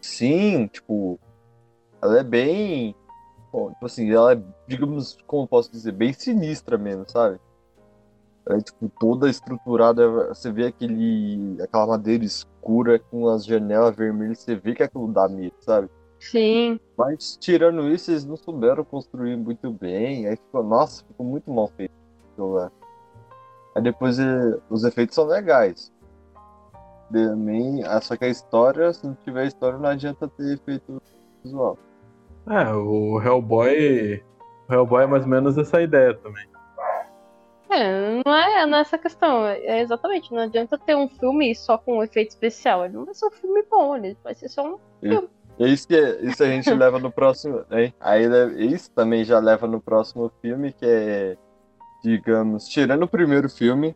Sim, 0.00 0.68
tipo. 0.68 1.18
Ela 2.00 2.20
é 2.20 2.24
bem. 2.24 2.94
Bom, 3.52 3.70
tipo 3.70 3.86
assim, 3.86 4.12
ela 4.12 4.34
é, 4.34 4.42
digamos, 4.66 5.16
como 5.26 5.48
posso 5.48 5.72
dizer, 5.72 5.92
bem 5.92 6.12
sinistra 6.12 6.76
mesmo, 6.76 7.08
sabe? 7.08 7.40
É 8.48 8.58
tipo 8.60 8.90
toda 8.98 9.28
estruturada, 9.28 10.28
você 10.28 10.50
vê 10.50 10.66
aquele 10.66 11.56
aquela 11.62 11.86
madeira 11.86 12.24
escura 12.24 12.98
com 12.98 13.28
as 13.28 13.44
janelas 13.44 13.94
vermelhas, 13.94 14.38
você 14.38 14.54
vê 14.54 14.74
que 14.74 14.82
aquilo 14.82 15.12
dá 15.12 15.28
medo, 15.28 15.54
sabe? 15.60 15.88
Sim. 16.18 16.80
Mas 16.96 17.36
tirando 17.40 17.88
isso, 17.88 18.10
eles 18.10 18.24
não 18.24 18.36
souberam 18.36 18.84
construir 18.84 19.36
muito 19.36 19.70
bem, 19.70 20.26
aí 20.26 20.36
ficou, 20.36 20.62
nossa, 20.62 21.04
ficou 21.04 21.24
muito 21.24 21.50
mal 21.50 21.68
feito 21.76 21.92
lá. 22.38 22.72
Aí 23.76 23.82
depois 23.82 24.18
eh, 24.18 24.58
os 24.68 24.82
efeitos 24.84 25.14
são 25.14 25.26
legais. 25.26 25.92
Também, 27.12 27.82
ah, 27.84 28.00
só 28.00 28.16
que 28.16 28.24
a 28.24 28.28
história, 28.28 28.92
se 28.92 29.06
não 29.06 29.14
tiver 29.24 29.46
história, 29.46 29.78
não 29.78 29.88
adianta 29.88 30.28
ter 30.28 30.54
efeito 30.54 31.00
visual. 31.42 31.78
É, 32.50 32.72
o 32.72 33.20
Hellboy. 33.22 34.22
O 34.68 34.72
Hellboy 34.72 35.04
é 35.04 35.06
mais 35.06 35.22
ou 35.22 35.28
menos 35.28 35.56
essa 35.56 35.80
ideia 35.80 36.14
também. 36.14 36.46
É, 37.70 38.22
não 38.24 38.34
é, 38.34 38.66
não 38.66 38.78
é 38.78 38.84
questão. 38.98 39.46
É 39.46 39.80
exatamente, 39.80 40.32
não 40.32 40.42
adianta 40.42 40.78
ter 40.78 40.96
um 40.96 41.08
filme 41.08 41.54
só 41.54 41.76
com 41.76 41.98
um 41.98 42.02
efeito 42.02 42.30
especial. 42.30 42.84
Ele 42.84 42.94
não 42.94 43.04
vai 43.04 43.14
ser 43.14 43.26
um 43.26 43.30
filme 43.30 43.62
bom, 43.70 43.96
ele 43.96 44.16
vai 44.24 44.34
ser 44.34 44.48
só 44.48 44.74
um 44.74 44.78
filme. 45.00 45.28
Isso, 45.58 45.88
que, 45.88 45.96
isso 46.22 46.42
a 46.42 46.46
gente 46.46 46.72
leva 46.72 46.98
no 46.98 47.10
próximo. 47.10 47.64
Hein? 47.70 47.92
Aí 48.00 48.24
isso 48.72 48.90
também 48.92 49.24
já 49.24 49.38
leva 49.38 49.66
no 49.66 49.80
próximo 49.80 50.30
filme, 50.40 50.72
que 50.72 50.86
é, 50.86 51.36
digamos, 52.02 52.68
tirando 52.68 53.02
o 53.02 53.08
primeiro 53.08 53.50
filme, 53.50 53.94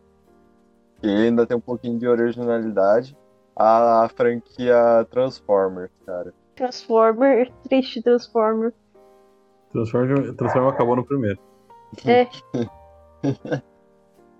que 1.00 1.06
ainda 1.06 1.46
tem 1.46 1.56
um 1.56 1.61
pouquinho 1.61 1.98
de 1.98 2.06
originalidade, 2.06 3.16
a, 3.56 4.04
a 4.04 4.08
franquia 4.08 5.06
Transformers, 5.11 5.90
cara. 6.04 6.35
Transformer, 6.56 7.50
triste 7.68 8.02
Transformer. 8.02 8.74
Transformer, 9.72 10.35
Transformer 10.35 10.72
acabou 10.72 10.96
no 10.96 11.04
primeiro. 11.04 11.38
É. 12.04 12.26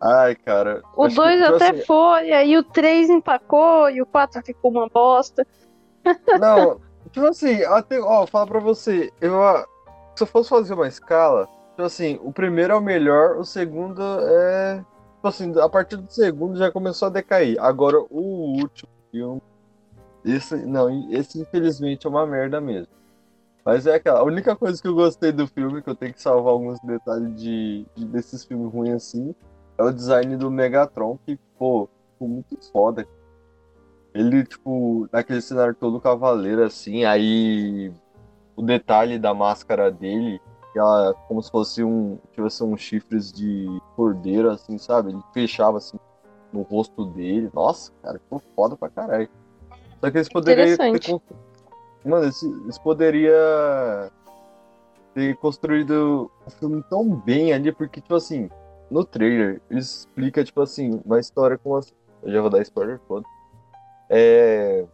Ai, 0.01 0.35
cara. 0.35 0.83
O 0.97 1.07
2 1.07 1.43
até 1.43 1.71
assim... 1.71 1.85
foi, 1.85 2.33
aí 2.33 2.57
o 2.57 2.65
3 2.65 3.09
empacou 3.09 3.89
e 3.89 4.03
o 4.03 4.07
4 4.07 4.43
ficou 4.45 4.73
uma 4.73 4.89
bosta. 4.89 5.47
Não, 6.41 6.81
tipo 7.13 7.27
assim, 7.27 7.63
até, 7.63 8.01
ó, 8.01 8.27
falar 8.27 8.47
pra 8.47 8.59
você, 8.59 9.13
eu, 9.21 9.41
se 10.17 10.25
eu 10.25 10.27
fosse 10.27 10.49
fazer 10.49 10.75
uma 10.75 10.89
escala, 10.89 11.49
tipo 11.71 11.83
assim, 11.83 12.19
o 12.23 12.33
primeiro 12.33 12.73
é 12.73 12.77
o 12.77 12.81
melhor, 12.81 13.37
o 13.37 13.45
segundo 13.45 14.03
é. 14.03 14.85
Tipo 15.15 15.29
assim, 15.29 15.61
a 15.61 15.69
partir 15.69 15.97
do 15.99 16.11
segundo 16.11 16.59
já 16.59 16.73
começou 16.73 17.07
a 17.07 17.11
decair. 17.11 17.57
Agora 17.61 18.01
o 18.11 18.61
último 18.61 18.91
filme. 19.13 19.41
Esse, 20.25 20.57
não, 20.67 21.09
esse 21.13 21.41
infelizmente 21.41 22.09
é 22.09 22.11
uma 22.11 22.27
merda 22.27 22.61
mesmo. 22.61 22.89
Mas 23.65 23.87
é 23.87 23.95
aquela. 23.95 24.21
A 24.21 24.25
única 24.25 24.57
coisa 24.57 24.81
que 24.81 24.89
eu 24.89 24.95
gostei 24.95 25.31
do 25.31 25.47
filme, 25.47 25.83
que 25.83 25.89
eu 25.89 25.95
tenho 25.95 26.13
que 26.13 26.21
salvar 26.21 26.53
alguns 26.53 26.81
detalhes 26.81 27.35
de, 27.41 27.87
de 27.95 28.05
desses 28.07 28.45
filmes 28.45 28.73
ruins 28.73 28.95
assim, 28.95 29.35
é 29.79 29.83
o 29.83 29.93
design 29.93 30.37
do 30.37 30.51
Megatron, 30.51 31.19
que, 31.25 31.39
pô, 31.59 31.89
ficou 32.13 32.29
muito 32.29 32.59
foda. 32.73 33.07
Ele, 34.15 34.45
tipo, 34.45 35.09
naquele 35.13 35.41
cenário 35.41 35.75
todo 35.75 36.01
cavaleiro, 36.01 36.63
assim, 36.65 37.05
aí 37.05 37.93
o 38.55 38.63
detalhe 38.63 39.19
da 39.19 39.33
máscara 39.33 39.91
dele, 39.91 40.41
que 40.73 40.79
ela, 40.79 41.15
como 41.29 41.43
se 41.43 41.51
fosse 41.51 41.83
um, 41.83 42.19
tivesse 42.33 42.63
uns 42.63 42.81
chifres 42.81 43.33
de 43.33 43.67
cordeiro, 43.97 44.51
assim, 44.51 44.77
sabe? 44.77 45.11
Ele 45.11 45.23
fechava, 45.33 45.79
assim, 45.79 45.99
no 46.53 46.63
rosto 46.63 47.07
dele. 47.07 47.51
Nossa, 47.55 47.93
cara, 48.03 48.19
ficou 48.19 48.43
foda 48.55 48.77
pra 48.77 48.91
caralho. 48.91 49.29
Só 50.01 50.11
que 50.11 50.19
eles 50.19 50.29
poderiam 50.29 50.77
ter... 50.77 51.23
Mano, 52.05 52.25
eles 52.25 52.79
poderiam 52.79 53.33
ter 55.15 55.37
construído 55.37 56.31
o 56.47 56.51
filme 56.51 56.83
tão 56.89 57.09
bem 57.09 57.53
ali, 57.53 57.71
porque, 57.73 58.01
tipo 58.01 58.15
assim, 58.15 58.49
no 58.91 59.05
trailer, 59.05 59.61
explica, 59.71 60.45
tipo 60.45 60.61
assim, 60.61 61.01
uma 61.05 61.21
história 61.21 61.57
com 61.57 61.77
as. 61.77 61.95
Eu 62.23 62.33
já 62.33 62.41
vou 62.41 62.51
dar 62.51 62.63
spoiler 62.63 63.01
foda. 63.07 63.27
É. 64.09 64.85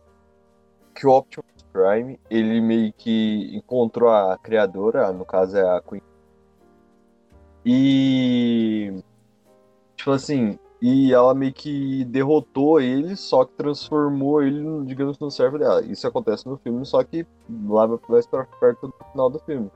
Que 0.94 1.06
o 1.06 1.10
Optimus 1.10 1.62
Prime, 1.72 2.18
ele 2.28 2.60
meio 2.60 2.92
que 2.92 3.56
encontrou 3.56 4.10
a 4.10 4.36
criadora, 4.38 5.12
no 5.12 5.24
caso 5.24 5.56
é 5.56 5.76
a 5.76 5.80
Queen. 5.80 6.02
E. 7.64 9.02
Tipo 9.96 10.12
assim, 10.12 10.58
e 10.80 11.12
ela 11.12 11.34
meio 11.34 11.52
que 11.52 12.04
derrotou 12.04 12.80
ele, 12.80 13.16
só 13.16 13.44
que 13.44 13.52
transformou 13.54 14.42
ele, 14.42 14.84
digamos, 14.86 15.18
no 15.18 15.30
servo 15.30 15.58
dela. 15.58 15.82
Isso 15.82 16.06
acontece 16.06 16.46
no 16.46 16.56
filme, 16.58 16.84
só 16.86 17.02
que 17.02 17.26
lá 17.68 17.88
mais 18.08 18.26
pra 18.26 18.44
perto 18.60 18.88
do 18.88 18.94
final 19.12 19.30
do 19.30 19.38
filme 19.40 19.70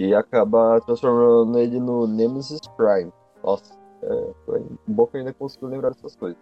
que 0.00 0.14
acaba 0.14 0.80
transformando 0.80 1.58
ele 1.58 1.78
no 1.78 2.06
Nemesis 2.06 2.62
Prime. 2.74 3.12
Nossa, 3.44 3.74
é, 4.02 4.32
foi 4.46 4.60
um 4.60 4.96
eu 4.96 5.08
ainda 5.12 5.34
consigo 5.34 5.66
lembrar 5.66 5.90
dessas 5.90 6.16
coisas. 6.16 6.38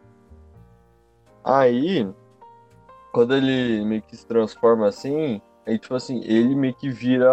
Aí, 1.42 2.08
quando 3.12 3.34
ele 3.34 3.84
meio 3.84 4.00
que 4.02 4.16
se 4.16 4.24
transforma 4.24 4.86
assim, 4.86 5.42
aí 5.66 5.76
tipo 5.76 5.92
assim, 5.96 6.20
ele 6.22 6.54
meio 6.54 6.72
que 6.72 6.88
vira, 6.88 7.26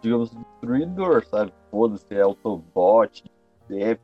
digamos, 0.00 0.30
destruidor, 0.30 1.26
sabe? 1.26 1.52
Foda-se, 1.70 2.14
é 2.14 2.22
Autobot, 2.22 3.30
Zep, 3.68 4.00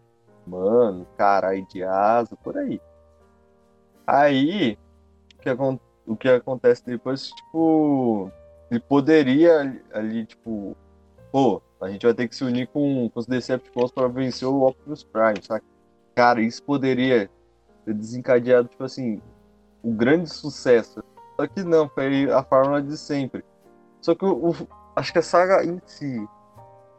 mano, 0.49 1.07
caralho 1.17 1.67
de 1.67 1.83
asa, 1.83 2.37
por 2.37 2.57
aí. 2.57 2.81
Aí, 4.07 4.79
o 5.35 5.43
que, 5.43 5.51
o 6.07 6.17
que 6.17 6.29
acontece 6.29 6.85
depois, 6.85 7.29
tipo, 7.29 8.31
ele 8.71 8.81
poderia 8.81 9.83
ali, 9.93 10.25
tipo, 10.27 10.77
pô, 11.31 11.63
a 11.81 11.89
gente 11.89 12.05
vai 12.05 12.15
ter 12.15 12.29
que 12.29 12.35
se 12.35 12.45
unir 12.45 12.67
com, 12.69 13.09
com 13.09 13.21
os 13.21 13.27
Decepticons 13.27 13.93
para 13.93 14.09
vencer 14.09 14.49
o 14.49 14.63
Optimus 14.63 15.05
Prime, 15.05 15.43
sabe? 15.43 15.65
Cara, 16.15 16.41
isso 16.41 16.63
poderia 16.63 17.31
ter 17.85 17.95
desencadeado, 17.95 18.69
tipo 18.69 18.83
assim, 18.85 19.23
um 19.83 19.95
grande 19.95 20.29
sucesso. 20.29 21.03
Só 21.37 21.47
que 21.47 21.63
não, 21.63 21.89
foi 21.89 22.31
a 22.31 22.43
fórmula 22.43 22.83
de 22.83 22.97
sempre. 22.97 23.45
Só 24.01 24.15
que 24.15 24.25
o, 24.25 24.51
o 24.51 24.55
acho 24.97 25.13
que 25.13 25.19
a 25.19 25.23
saga 25.23 25.65
em 25.65 25.81
si, 25.87 26.27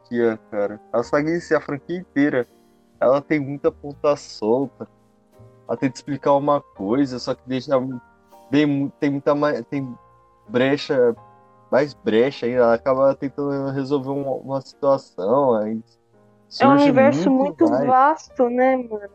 que 0.08 0.20
é, 0.20 0.38
cara, 0.50 0.80
a 0.92 1.02
saga 1.02 1.30
em 1.30 1.40
si, 1.40 1.54
a 1.54 1.60
franquia 1.60 1.98
inteira, 1.98 2.46
ela 3.00 3.20
tem 3.20 3.40
muita 3.40 3.72
ponta 3.72 4.14
solta. 4.16 4.88
Ela 5.66 5.76
que 5.76 5.86
explicar 5.86 6.34
uma 6.34 6.60
coisa, 6.60 7.18
só 7.18 7.34
que 7.34 7.42
deixa 7.46 7.72
bem, 8.50 8.92
tem 9.00 9.10
muita 9.10 9.34
tem 9.64 9.96
brecha 10.48 11.14
mais 11.70 11.94
brecha 11.94 12.46
ainda, 12.46 12.62
ela 12.62 12.74
acaba 12.74 13.14
tentando 13.14 13.70
resolver 13.70 14.10
uma, 14.10 14.32
uma 14.32 14.60
situação. 14.60 15.54
Aí 15.54 15.80
é 16.60 16.66
um 16.66 16.72
universo 16.72 17.30
muito, 17.30 17.64
muito 17.68 17.86
vasto, 17.86 18.50
né, 18.50 18.76
mano? 18.76 19.10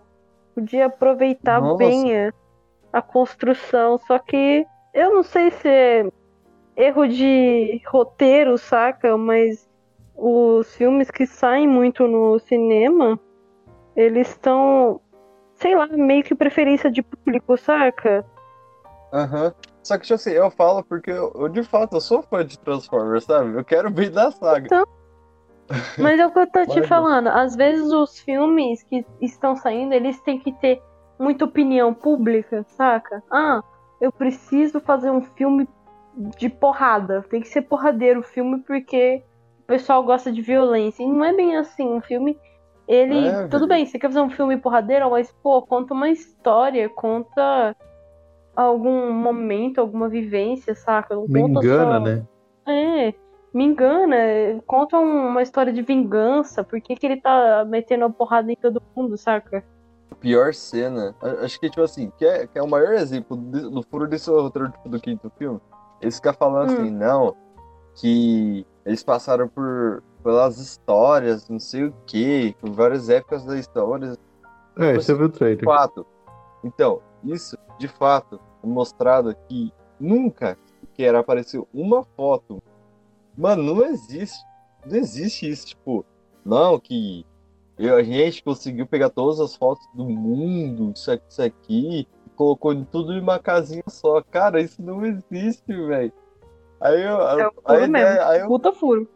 Podia 0.56 0.86
aproveitar 0.86 1.60
Nossa. 1.60 1.78
bem 1.78 2.16
a, 2.18 2.34
a 2.94 3.02
construção, 3.02 4.00
só 4.08 4.18
que 4.18 4.66
eu 4.94 5.14
não 5.14 5.22
sei 5.22 5.52
se 5.52 5.68
é 5.68 6.10
erro 6.78 7.06
de 7.08 7.82
roteiro, 7.88 8.58
saca? 8.58 9.18
Mas 9.18 9.68
os 10.16 10.74
filmes 10.76 11.12
que 11.12 11.28
saem 11.28 11.68
muito 11.68 12.08
no 12.08 12.40
cinema, 12.40 13.20
eles 13.96 14.30
estão, 14.30 15.02
sei 15.56 15.76
lá, 15.76 15.88
meio 15.88 16.24
que 16.24 16.36
preferência 16.36 16.92
de 16.92 17.02
público, 17.02 17.58
saca? 17.58 18.26
Aham. 19.14 19.46
Uhum. 19.46 19.52
Só 19.86 20.00
que, 20.00 20.04
tipo 20.04 20.16
assim, 20.16 20.32
eu 20.32 20.50
falo 20.50 20.84
porque 20.84 21.12
eu, 21.12 21.32
eu, 21.36 21.48
de 21.48 21.62
fato 21.62 21.96
eu 21.96 22.02
sou 22.02 22.24
fã 22.24 22.44
de 22.44 22.58
Transformers, 22.58 23.24
sabe? 23.24 23.56
Eu 23.56 23.64
quero 23.64 23.92
bem 23.92 24.10
da 24.10 24.32
saga. 24.32 24.66
Então, 24.66 24.84
mas 26.00 26.20
é 26.20 26.26
o 26.26 26.32
que 26.32 26.40
eu 26.40 26.48
tô 26.48 26.66
te 26.66 26.82
falando. 26.88 27.28
Às 27.28 27.56
vezes 27.56 27.92
os 27.92 28.20
filmes 28.20 28.82
que 28.82 29.06
estão 29.22 29.56
saindo, 29.56 29.94
eles 29.94 30.20
têm 30.22 30.40
que 30.40 30.52
ter 30.54 30.82
muita 31.20 31.46
opinião 31.46 31.94
pública, 31.94 32.66
saca? 32.70 33.22
Ah, 33.32 33.62
eu 34.02 34.12
preciso 34.12 34.80
fazer 34.80 35.12
um 35.12 35.22
filme 35.22 35.70
de 36.38 36.50
porrada. 36.50 37.24
Tem 37.30 37.42
que 37.42 37.48
ser 37.48 37.62
porradeiro 37.62 38.22
o 38.22 38.24
filme 38.24 38.60
porque 38.62 39.24
o 39.60 39.68
pessoal 39.68 40.04
gosta 40.04 40.32
de 40.32 40.42
violência. 40.42 41.04
E 41.04 41.08
não 41.08 41.24
é 41.24 41.32
bem 41.32 41.58
assim. 41.58 41.88
Um 41.88 42.02
filme, 42.02 42.38
ele. 42.88 43.28
É, 43.28 43.48
tudo 43.48 43.68
bem, 43.68 43.86
você 43.86 43.98
quer 43.98 44.08
fazer 44.08 44.22
um 44.22 44.30
filme 44.30 44.58
porradeiro, 44.58 45.10
mas, 45.10 45.32
pô, 45.44 45.62
conta 45.62 45.94
uma 45.94 46.10
história, 46.10 46.90
conta 46.90 47.76
algum 48.56 49.12
momento, 49.12 49.80
alguma 49.80 50.08
vivência, 50.08 50.74
saca? 50.76 51.16
Não 51.16 51.28
me 51.28 51.42
engana, 51.42 51.98
só... 51.98 52.00
né? 52.00 52.26
É, 52.68 53.14
me 53.54 53.66
engana. 53.66 54.18
Conta 54.66 54.98
uma 54.98 55.42
história 55.42 55.74
de 55.74 55.82
vingança. 55.82 56.64
Por 56.64 56.80
que, 56.80 56.96
que 56.96 57.06
ele 57.06 57.22
tá 57.22 57.66
metendo 57.66 58.06
a 58.06 58.10
porrada 58.10 58.52
em 58.52 58.56
todo 58.56 58.82
mundo, 58.96 59.18
saca? 59.18 59.64
A 60.12 60.16
pior 60.16 60.54
cena, 60.54 61.16
acho 61.42 61.60
que, 61.60 61.70
tipo 61.70 61.82
assim, 61.82 62.12
que 62.18 62.26
é, 62.26 62.48
que 62.48 62.58
é 62.58 62.62
o 62.62 62.70
maior 62.70 62.94
exemplo 62.94 63.36
do 63.36 63.84
furo 63.84 64.08
desse 64.08 64.30
roteiro 64.30 64.72
tipo, 64.72 64.90
do 64.90 65.00
quinto 65.00 65.32
filme. 65.38 65.60
Eles 66.02 66.16
ficam 66.16 66.34
falando 66.34 66.70
hum. 66.70 66.74
assim, 66.74 66.92
não, 66.92 67.36
que 67.96 68.66
eles 68.86 69.04
passaram 69.04 69.48
por 69.48 70.04
pelas 70.26 70.58
histórias, 70.58 71.48
não 71.48 71.60
sei 71.60 71.84
o 71.84 71.94
que, 72.08 72.56
por 72.60 72.72
várias 72.72 73.10
épocas 73.10 73.46
da 73.46 73.60
história. 73.60 74.18
É, 74.76 74.96
você 74.96 75.14
viu 75.14 75.28
o 75.28 75.30
trailer. 75.30 75.64
Fato. 75.64 76.04
Então, 76.64 77.00
isso, 77.24 77.56
de 77.78 77.88
fato, 77.88 78.40
é 78.64 78.66
mostrado 78.66 79.36
que 79.48 79.72
nunca 80.00 80.58
quer 80.96 81.14
aparecer 81.14 81.64
uma 81.72 82.04
foto. 82.04 82.60
Mano, 83.38 83.76
não 83.76 83.86
existe. 83.86 84.44
Não 84.84 84.98
existe 84.98 85.48
isso, 85.48 85.68
tipo, 85.68 86.04
não, 86.44 86.80
que 86.80 87.24
a 87.78 88.02
gente 88.02 88.44
conseguiu 88.44 88.88
pegar 88.88 89.12
todas 89.12 89.40
as 89.40 89.56
fotos 89.56 89.86
do 89.94 90.06
mundo, 90.06 90.92
isso 90.96 91.12
aqui, 91.12 91.26
isso 91.30 91.42
aqui, 91.44 92.08
e 92.26 92.30
colocou 92.32 92.74
tudo 92.86 93.14
em 93.14 93.22
uma 93.22 93.38
casinha 93.38 93.84
só. 93.88 94.24
Cara, 94.24 94.60
isso 94.60 94.82
não 94.82 95.06
existe, 95.06 95.68
velho. 95.68 96.12
Aí 96.82 97.04
eu. 97.04 97.22
É 97.22 97.44
furo 97.44 97.62
aí, 97.66 97.88
mesmo. 97.88 98.22
Aí 98.24 98.40
eu... 98.40 98.48
Puta 98.48 98.72
furo. 98.72 99.08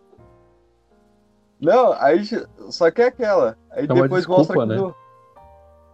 Não, 1.60 1.94
aí 1.94 2.24
só 2.70 2.90
que 2.90 3.02
é 3.02 3.08
aquela. 3.08 3.58
Aí 3.72 3.84
é 3.84 3.88
depois 3.88 4.26
desculpa, 4.26 4.40
mostra 4.40 4.60
que 4.62 4.66
né? 4.66 4.76
no... 4.76 4.96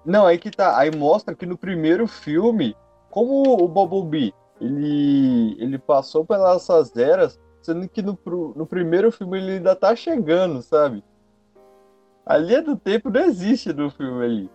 Não, 0.06 0.26
aí 0.26 0.38
que 0.38 0.52
tá. 0.52 0.78
Aí 0.78 0.96
mostra 0.96 1.34
que 1.34 1.46
no 1.46 1.58
primeiro 1.58 2.08
filme, 2.08 2.76
como 3.10 3.64
o 3.64 3.68
Bumblebee, 3.68 4.34
ele, 4.62 5.56
ele 5.60 5.80
passou 5.80 6.24
pelas 6.24 6.64
essas 6.64 6.96
eras, 6.96 7.40
sendo 7.62 7.88
que 7.90 8.02
no, 8.02 8.18
no 8.56 8.66
primeiro 8.66 9.12
filme 9.12 9.40
ele 9.40 9.52
ainda 9.54 9.76
tá 9.76 9.96
chegando, 9.96 10.62
sabe? 10.62 11.04
A 12.26 12.38
linha 12.38 12.62
do 12.62 12.76
tempo 12.76 13.10
não 13.10 13.22
existe 13.22 13.74
no 13.74 13.90
filme 13.90 14.24
ali. 14.24 14.50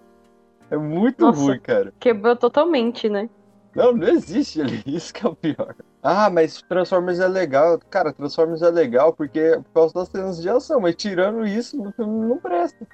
É 0.70 0.76
muito 0.76 1.24
Nossa, 1.24 1.40
ruim, 1.40 1.58
cara. 1.58 1.92
Quebrou 1.98 2.36
totalmente, 2.36 3.08
né? 3.08 3.28
Não, 3.74 3.92
não 3.92 4.08
existe 4.08 4.60
ali. 4.60 4.82
Isso 4.86 5.12
que 5.12 5.26
é 5.26 5.28
o 5.28 5.34
pior. 5.34 5.74
Ah, 6.02 6.30
mas 6.30 6.62
Transformers 6.62 7.20
é 7.20 7.28
legal. 7.28 7.78
Cara, 7.90 8.12
Transformers 8.12 8.62
é 8.62 8.70
legal 8.70 9.12
porque 9.12 9.38
é 9.38 9.56
por 9.56 9.72
causa 9.74 9.94
das 9.94 10.08
cenas 10.08 10.40
de 10.40 10.48
ação, 10.48 10.80
mas 10.80 10.94
tirando 10.94 11.44
isso, 11.46 11.80
o 11.80 11.92
filme 11.92 12.26
não 12.26 12.38
presta. 12.38 12.86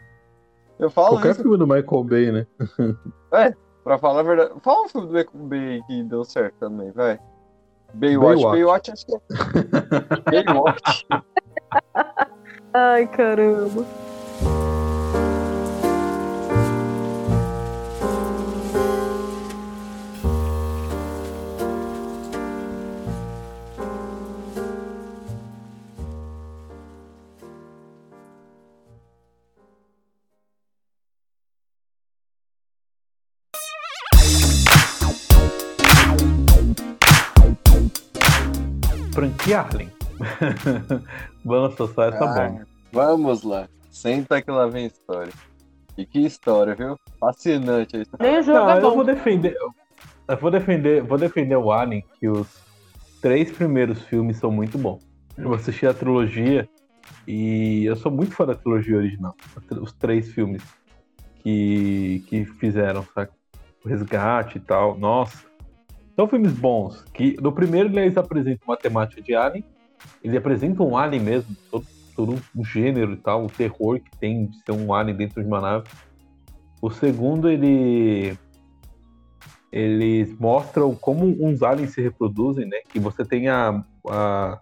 Eu 0.78 0.90
falo 0.90 1.16
Qualquer 1.16 1.32
isso. 1.32 1.42
filme 1.42 1.56
do 1.56 1.66
Michael 1.66 2.04
Bay, 2.04 2.32
né? 2.32 2.46
é, 3.32 3.54
pra 3.84 3.98
falar 3.98 4.20
a 4.20 4.22
verdade. 4.24 4.52
Fala 4.62 4.84
um 4.84 4.88
filme 4.88 5.06
do 5.06 5.12
Michael 5.12 5.46
Bay 5.46 5.82
que 5.86 6.02
deu 6.02 6.24
certo 6.24 6.54
também, 6.58 6.90
vai. 6.90 7.18
Baywatch. 7.94 8.42
Baywatch, 8.42 8.58
Baywatch 8.58 8.90
acho 8.90 9.06
que 9.06 9.14
é. 9.14 10.42
Baywatch. 10.44 11.06
Ai, 12.74 13.06
caramba. 13.06 13.86
Alien. 39.56 39.90
Vamos 41.44 41.74
só 41.74 41.84
essa 41.84 42.24
ah, 42.24 42.48
bomba. 42.48 42.66
Vamos 42.92 43.42
lá. 43.42 43.68
Senta 43.90 44.40
que 44.42 44.50
lá 44.50 44.66
vem 44.66 44.84
a 44.84 44.86
história. 44.88 45.32
E 45.96 46.04
que 46.04 46.20
história, 46.20 46.74
viu? 46.74 46.98
Fascinante 47.18 47.96
a 47.96 48.02
história. 48.02 48.30
Nem 48.30 48.40
o 48.40 48.42
jogo 48.42 48.58
Não, 48.58 48.70
é 48.70 48.78
eu 48.78 48.94
vou 48.94 49.04
defender. 49.04 49.56
Eu 50.28 50.36
vou 50.36 50.50
defender, 50.50 51.02
vou 51.02 51.16
defender 51.16 51.56
o 51.56 51.72
Alien, 51.72 52.04
que 52.18 52.28
os 52.28 52.48
três 53.22 53.50
primeiros 53.50 54.02
filmes 54.02 54.36
são 54.36 54.50
muito 54.50 54.76
bons. 54.76 55.06
Eu 55.36 55.54
assisti 55.54 55.86
a 55.86 55.94
trilogia 55.94 56.68
e 57.26 57.84
eu 57.84 57.96
sou 57.96 58.10
muito 58.10 58.34
fã 58.34 58.44
da 58.44 58.54
trilogia 58.54 58.96
original. 58.96 59.34
Os 59.80 59.92
três 59.92 60.32
filmes 60.32 60.62
que, 61.42 62.24
que 62.26 62.44
fizeram, 62.44 63.06
sabe? 63.14 63.30
O 63.84 63.88
Resgate 63.88 64.58
e 64.58 64.60
tal. 64.60 64.98
Nossa. 64.98 65.45
São 66.16 66.26
filmes 66.26 66.54
bons. 66.54 67.04
Que 67.12 67.36
no 67.40 67.52
primeiro 67.52 67.88
eles 67.96 68.16
apresentam 68.16 68.66
uma 68.66 68.76
temática 68.76 69.20
de 69.20 69.34
Alien. 69.34 69.64
Eles 70.24 70.36
apresentam 70.36 70.88
um 70.88 70.96
Alien 70.96 71.22
mesmo, 71.22 71.54
todo, 71.70 71.86
todo 72.16 72.42
um 72.56 72.64
gênero 72.64 73.12
e 73.12 73.16
tal, 73.16 73.44
o 73.44 73.50
terror 73.50 74.00
que 74.00 74.10
tem 74.18 74.46
de 74.46 74.56
ser 74.64 74.72
um 74.72 74.92
Alien 74.94 75.16
dentro 75.16 75.42
de 75.42 75.46
uma 75.46 75.60
nave. 75.60 75.86
O 76.80 76.90
segundo, 76.90 77.48
ele 77.48 78.36
eles 79.76 80.34
mostram 80.38 80.94
como 80.94 81.26
uns 81.38 81.62
aliens 81.62 81.92
se 81.92 82.00
reproduzem, 82.00 82.66
né? 82.66 82.78
Que 82.88 82.98
você 82.98 83.24
tem 83.26 83.48
a, 83.48 83.82
a, 84.08 84.60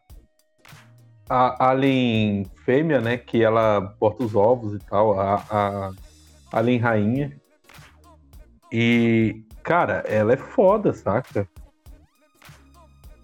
a 1.29 1.71
alien 1.71 2.45
fêmea, 2.65 3.01
né? 3.01 3.17
Que 3.17 3.43
ela 3.45 3.81
bota 4.01 4.25
os 4.25 4.35
ovos 4.35 4.75
e 4.75 4.79
tal, 4.81 5.19
a, 5.21 5.35
a 5.51 5.93
alien 6.53 6.79
rainha. 6.79 7.37
E, 8.73 9.45
cara, 9.65 10.05
ela 10.07 10.35
é 10.35 10.37
foda, 10.37 10.93
saca? 10.93 11.49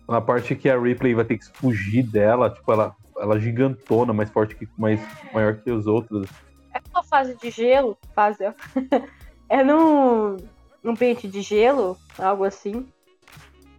A 0.09 0.21
parte 0.21 0.57
que 0.57 0.69
a 0.69 0.81
Ripley 0.81 1.15
vai 1.15 1.25
ter 1.25 1.39
que 1.39 1.45
fugir 1.53 2.03
dela, 2.03 2.51
tipo, 2.51 2.73
ela, 2.73 2.97
ela 3.17 3.37
é 3.37 3.41
gigantona, 3.41 4.13
mais 4.13 4.31
forte 4.31 4.57
que 4.57 4.67
mais 4.77 5.01
maior 5.33 5.55
que 5.57 5.71
os 5.71 5.87
outros. 5.87 6.27
É 6.75 6.81
uma 6.93 7.05
fase 7.05 7.37
de 7.37 7.51
gelo, 7.51 7.97
fase, 8.15 8.45
ó. 8.45 8.53
é 9.49 9.63
num, 9.63 10.37
num 10.83 10.97
pente 10.97 11.29
de 11.29 11.43
gelo, 11.43 11.97
algo 12.19 12.43
assim. 12.43 12.89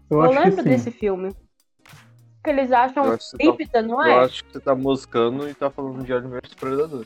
Eu, 0.09 0.19
Eu, 0.19 0.21
acho 0.21 0.39
lembro 0.39 0.57
que 0.57 0.63
sim. 0.63 0.69
desse 0.69 0.91
filme. 0.91 1.35
Que 2.43 2.49
eles 2.49 2.71
acham 2.71 3.05
Eu 3.05 3.11
acho 3.13 3.31
que 3.37 3.37
você 3.37 3.67
tá- 3.67 3.81
não 3.81 4.05
Eu 4.05 4.11
é? 4.11 4.23
acho 4.23 4.43
que 4.43 4.53
você 4.53 4.59
tá 4.59 4.75
moscando 4.75 5.49
e 5.49 5.53
tá 5.53 5.69
falando 5.69 6.03
de 6.03 6.13
vs 6.13 6.53
Predador. 6.59 7.05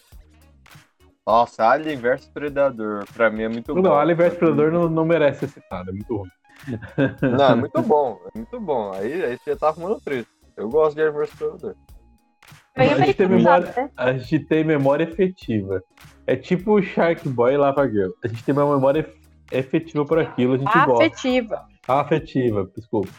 Nossa, 1.28 1.66
Alien 1.68 1.98
vs 1.98 2.28
Predador, 2.28 3.04
pra 3.14 3.30
mim 3.32 3.44
é 3.44 3.50
muito 3.50 3.74
bom. 3.74 3.82
Não, 3.82 3.96
Alien 3.96 4.16
vs 4.18 4.34
Predador 4.36 4.72
não, 4.72 4.88
não 4.90 5.06
merece 5.06 5.40
ser 5.48 5.48
citado, 5.62 5.90
é 5.90 5.94
muito 5.94 6.16
ruim. 6.18 6.30
Não, 7.22 7.50
é 7.50 7.56
muito 7.56 7.82
bom, 7.82 8.20
é 8.34 8.38
muito 8.38 8.60
bom. 8.60 8.92
Aí, 8.94 9.24
aí 9.24 9.38
você 9.38 9.56
tá 9.56 9.70
arrumando 9.70 10.00
treta. 10.02 10.30
Eu 10.56 10.70
gosto 10.70 10.96
de 10.96 11.02
Alien 11.02 11.18
vs 11.18 11.34
Predador. 11.34 11.76
A 12.76 12.84
gente 12.84 13.14
tem 13.16 13.28
memória- 13.28 13.74
né? 13.76 13.90
A 13.98 14.14
gente 14.14 14.40
tem 14.40 14.64
memória 14.64 15.04
efetiva. 15.06 15.82
É 16.28 16.36
tipo 16.36 16.74
o 16.74 16.82
Shark 16.82 17.28
Boy 17.30 17.54
e 17.54 17.58
Lava 17.58 17.88
Girl. 17.90 18.12
A 18.24 18.28
gente 18.28 18.44
tem 18.44 18.54
uma 18.54 18.74
memória 18.76 19.00
ef- 19.00 19.16
efetiva 19.52 20.06
por 20.06 20.20
aquilo, 20.20 20.54
a 20.56 20.58
gente 20.58 20.72
gosta. 20.86 21.06
Afetiva. 21.06 21.66
Afetiva, 21.88 22.70
desculpa. 22.76 23.10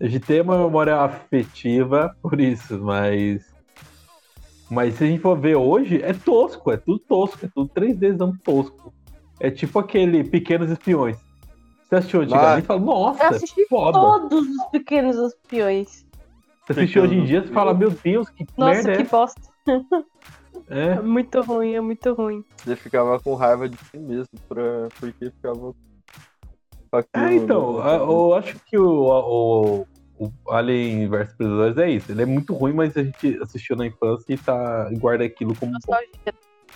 A 0.00 0.06
gente 0.06 0.20
tem 0.20 0.40
uma 0.42 0.58
memória 0.58 0.94
afetiva 0.96 2.14
por 2.22 2.38
isso, 2.40 2.78
mas. 2.82 3.55
Mas 4.70 4.94
se 4.94 5.04
a 5.04 5.06
gente 5.06 5.20
for 5.20 5.38
ver 5.38 5.56
hoje, 5.56 6.02
é 6.02 6.12
tosco, 6.12 6.72
é 6.72 6.76
tudo 6.76 6.98
tosco, 7.00 7.44
é 7.46 7.48
tudo 7.54 7.70
3Dzão 7.74 8.32
tosco. 8.42 8.92
É 9.38 9.50
tipo 9.50 9.78
aquele 9.78 10.24
Pequenos 10.24 10.70
Espiões. 10.70 11.16
Você 11.84 11.94
assistiu 11.96 12.22
antigamente 12.22 12.64
e 12.64 12.66
fala, 12.66 12.80
nossa, 12.80 13.22
Eu 13.22 13.28
assisti 13.30 13.64
foda. 13.68 13.92
todos 13.98 14.44
os 14.48 14.64
pequenos 14.72 15.16
espiões. 15.16 16.04
Você 16.66 16.72
assistiu 16.72 17.04
hoje 17.04 17.14
em 17.14 17.24
dia 17.24 17.38
e 17.38 17.48
fala, 17.48 17.72
meu 17.72 17.90
Deus, 17.90 18.28
que 18.28 18.44
Nossa, 18.58 18.72
merda 18.74 18.92
é 18.92 18.96
que 18.96 19.04
bosta. 19.04 19.40
É. 20.68 20.86
É 20.94 21.00
muito 21.00 21.40
ruim, 21.42 21.74
é 21.74 21.80
muito 21.80 22.12
ruim. 22.12 22.42
Você 22.56 22.74
ficava 22.74 23.20
com 23.20 23.34
raiva 23.34 23.68
de 23.68 23.76
si 23.76 23.98
mesmo, 23.98 24.30
pra... 24.48 24.88
porque 24.98 25.30
ficava. 25.30 25.72
com 26.90 26.96
aquilo, 26.96 27.24
É, 27.24 27.34
então, 27.34 27.84
né? 27.84 27.96
eu 27.98 28.34
acho 28.34 28.58
que 28.66 28.76
o, 28.76 29.06
o, 29.06 29.86
o 30.18 30.32
Alien 30.50 31.08
vs 31.08 31.34
Predadores 31.34 31.78
é 31.78 31.90
isso. 31.90 32.12
Ele 32.12 32.22
é 32.22 32.26
muito 32.26 32.54
ruim, 32.54 32.72
mas 32.72 32.96
a 32.96 33.02
gente 33.02 33.38
assistiu 33.42 33.76
na 33.76 33.86
infância 33.86 34.32
e, 34.32 34.38
tá, 34.38 34.88
guarda 34.92 35.24
aquilo 35.24 35.54
como 35.54 35.72
bom. 35.72 35.76
Nostalgia. 35.76 36.34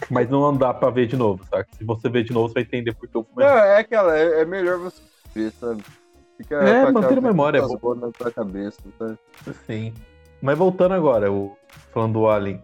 Mas 0.08 0.30
não 0.30 0.56
dá 0.56 0.72
pra 0.72 0.90
ver 0.90 1.06
de 1.06 1.16
novo, 1.16 1.44
saca? 1.44 1.68
Se 1.76 1.84
você 1.84 2.08
ver 2.08 2.24
de 2.24 2.32
novo, 2.32 2.48
você 2.48 2.54
vai 2.54 2.62
entender 2.62 2.94
porque 2.94 3.16
o 3.16 3.24
filme 3.24 3.42
Não, 3.42 3.58
é. 3.58 3.78
aquela, 3.78 4.16
é, 4.16 4.42
é 4.42 4.44
melhor 4.44 4.78
você 4.78 5.02
ver, 5.34 5.50
sabe? 5.52 5.82
Fica 6.36 6.56
É, 6.56 6.90
manter 6.90 7.18
a 7.18 7.20
memória, 7.20 7.60
boas 7.66 7.98
na 7.98 8.10
tua 8.10 8.30
cabeça, 8.30 8.80
sabe? 8.98 9.18
Sim. 9.66 9.92
Mas 10.40 10.56
voltando 10.56 10.94
agora, 10.94 11.30
o, 11.30 11.56
falando 11.92 12.14
do 12.14 12.28
Alien. 12.28 12.62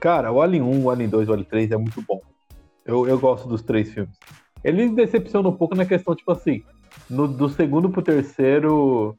Cara, 0.00 0.32
o 0.32 0.42
Alien 0.42 0.62
1, 0.62 0.84
o 0.84 0.90
Alien 0.90 1.08
2, 1.08 1.28
o 1.28 1.32
Alien 1.32 1.48
3 1.48 1.70
é 1.70 1.76
muito 1.76 2.02
bom. 2.02 2.20
Eu, 2.84 3.06
eu 3.06 3.18
gosto 3.18 3.48
dos 3.48 3.62
três 3.62 3.92
filmes. 3.92 4.16
Ele 4.64 4.88
decepciona 4.88 5.48
um 5.48 5.56
pouco 5.56 5.74
na 5.76 5.84
questão, 5.84 6.16
tipo 6.16 6.32
assim, 6.32 6.64
no, 7.08 7.28
do 7.28 7.48
segundo 7.48 7.88
pro 7.88 8.02
terceiro, 8.02 9.16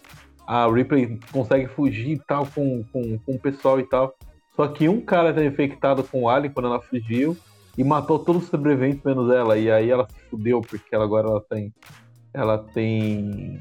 a 0.47 0.65
Ripley 0.71 1.19
consegue 1.31 1.67
fugir 1.67 2.13
e 2.13 2.19
tal 2.19 2.47
com, 2.47 2.81
com, 2.85 3.19
com 3.19 3.33
o 3.33 3.39
pessoal 3.39 3.79
e 3.81 3.83
tal. 3.83 4.15
Só 4.55 4.65
que 4.69 4.87
um 4.87 5.01
cara 5.01 5.33
tá 5.33 5.43
infectado 5.43 6.03
com 6.03 6.23
o 6.23 6.29
Alien 6.29 6.53
quando 6.53 6.67
ela 6.67 6.81
fugiu 6.81 7.37
e 7.77 7.83
matou 7.83 8.17
todos 8.17 8.43
os 8.43 8.49
sobreviventes 8.49 9.03
menos 9.03 9.29
ela. 9.29 9.57
E 9.57 9.69
aí 9.69 9.91
ela 9.91 10.07
se 10.07 10.19
fudeu, 10.29 10.61
porque 10.61 10.95
ela 10.95 11.03
agora 11.03 11.27
ela 11.27 11.41
tem. 11.41 11.73
Ela 12.33 12.57
tem. 12.57 13.59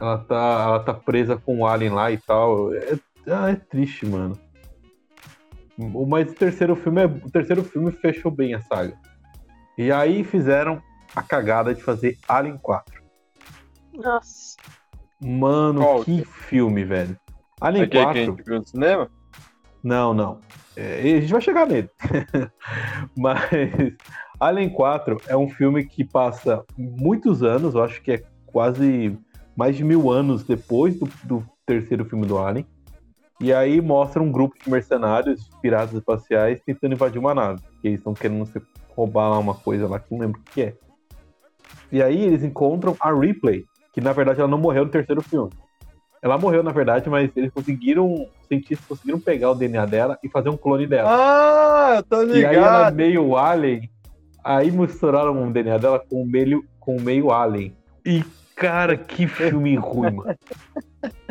Ela 0.00 0.18
tá, 0.18 0.64
ela 0.64 0.80
tá 0.80 0.94
presa 0.94 1.36
com 1.36 1.58
o 1.58 1.66
Alien 1.66 1.92
lá 1.92 2.10
e 2.10 2.16
tal. 2.16 2.74
É, 2.74 2.98
é 3.26 3.54
triste, 3.54 4.06
mano. 4.06 4.36
Mas 6.08 6.30
o 6.30 6.34
terceiro 6.34 6.74
filme 6.74 7.02
é, 7.02 7.06
o 7.06 7.30
terceiro 7.30 7.62
filme 7.62 7.92
fechou 7.92 8.30
bem 8.30 8.54
a 8.54 8.60
saga. 8.62 8.98
E 9.76 9.92
aí 9.92 10.24
fizeram 10.24 10.82
a 11.14 11.22
cagada 11.22 11.74
de 11.74 11.82
fazer 11.82 12.18
Alien 12.26 12.58
4. 12.58 13.02
Nossa. 13.94 14.56
Mano, 15.22 15.80
Qual? 15.80 16.04
que 16.04 16.24
filme, 16.24 16.84
velho. 16.84 17.16
Alien 17.60 17.84
Aquele 17.84 17.90
que 17.90 17.98
a 17.98 18.04
4. 18.04 18.24
gente 18.24 18.42
viu 18.42 18.58
no 18.58 18.66
cinema? 18.66 19.10
Não, 19.82 20.14
não. 20.14 20.40
É, 20.76 21.00
a 21.00 21.20
gente 21.20 21.32
vai 21.32 21.40
chegar 21.40 21.66
nele. 21.66 21.90
Mas 23.16 23.40
Alien 24.38 24.70
4 24.70 25.20
é 25.28 25.36
um 25.36 25.48
filme 25.48 25.84
que 25.84 26.04
passa 26.04 26.64
muitos 26.76 27.42
anos, 27.42 27.74
eu 27.74 27.82
acho 27.82 28.00
que 28.02 28.12
é 28.12 28.22
quase 28.46 29.18
mais 29.54 29.76
de 29.76 29.84
mil 29.84 30.10
anos 30.10 30.44
depois 30.44 30.98
do, 30.98 31.08
do 31.24 31.44
terceiro 31.66 32.04
filme 32.06 32.26
do 32.26 32.38
Alien. 32.38 32.66
E 33.40 33.52
aí 33.52 33.80
mostra 33.80 34.22
um 34.22 34.30
grupo 34.30 34.54
de 34.62 34.70
mercenários, 34.70 35.50
piratas 35.62 35.94
espaciais, 35.94 36.60
tentando 36.64 36.94
invadir 36.94 37.18
uma 37.18 37.34
nave. 37.34 37.62
Que 37.80 37.88
eles 37.88 37.98
estão 38.00 38.12
querendo 38.12 38.46
roubar 38.94 39.30
lá 39.30 39.38
uma 39.38 39.54
coisa 39.54 39.88
lá 39.88 39.98
que 39.98 40.12
eu 40.12 40.18
não 40.18 40.26
lembro 40.26 40.40
o 40.40 40.44
que 40.44 40.62
é. 40.62 40.76
E 41.90 42.02
aí 42.02 42.22
eles 42.22 42.42
encontram 42.42 42.94
a 43.00 43.12
Ripley, 43.12 43.64
que 43.92 44.00
na 44.00 44.12
verdade 44.12 44.40
ela 44.40 44.48
não 44.48 44.58
morreu 44.58 44.84
no 44.84 44.90
terceiro 44.90 45.22
filme. 45.22 45.50
Ela 46.22 46.36
morreu, 46.36 46.62
na 46.62 46.70
verdade, 46.70 47.08
mas 47.08 47.30
eles 47.34 47.50
conseguiram. 47.50 48.12
Os 48.12 48.46
cientistas 48.46 48.86
conseguiram 48.86 49.18
pegar 49.18 49.50
o 49.50 49.54
DNA 49.54 49.86
dela 49.86 50.18
e 50.22 50.28
fazer 50.28 50.50
um 50.50 50.56
clone 50.56 50.86
dela. 50.86 51.08
Ah, 51.10 51.96
eu 51.96 52.02
tô 52.02 52.22
e 52.24 52.44
aí 52.44 52.56
ela 52.56 52.66
é 52.66 52.78
ligado. 52.78 52.94
meio 52.94 53.36
alien. 53.36 53.90
Aí 54.44 54.70
misturaram 54.70 55.48
o 55.48 55.52
DNA 55.52 55.78
dela 55.78 55.98
com 55.98 56.22
o 56.22 56.26
meio, 56.26 56.64
com 56.78 56.96
o 56.96 57.00
meio 57.00 57.30
alien. 57.32 57.74
E, 58.04 58.22
cara, 58.54 58.96
que 58.96 59.26
filme 59.26 59.76
ruim, 59.76 60.10
mano. 60.10 60.36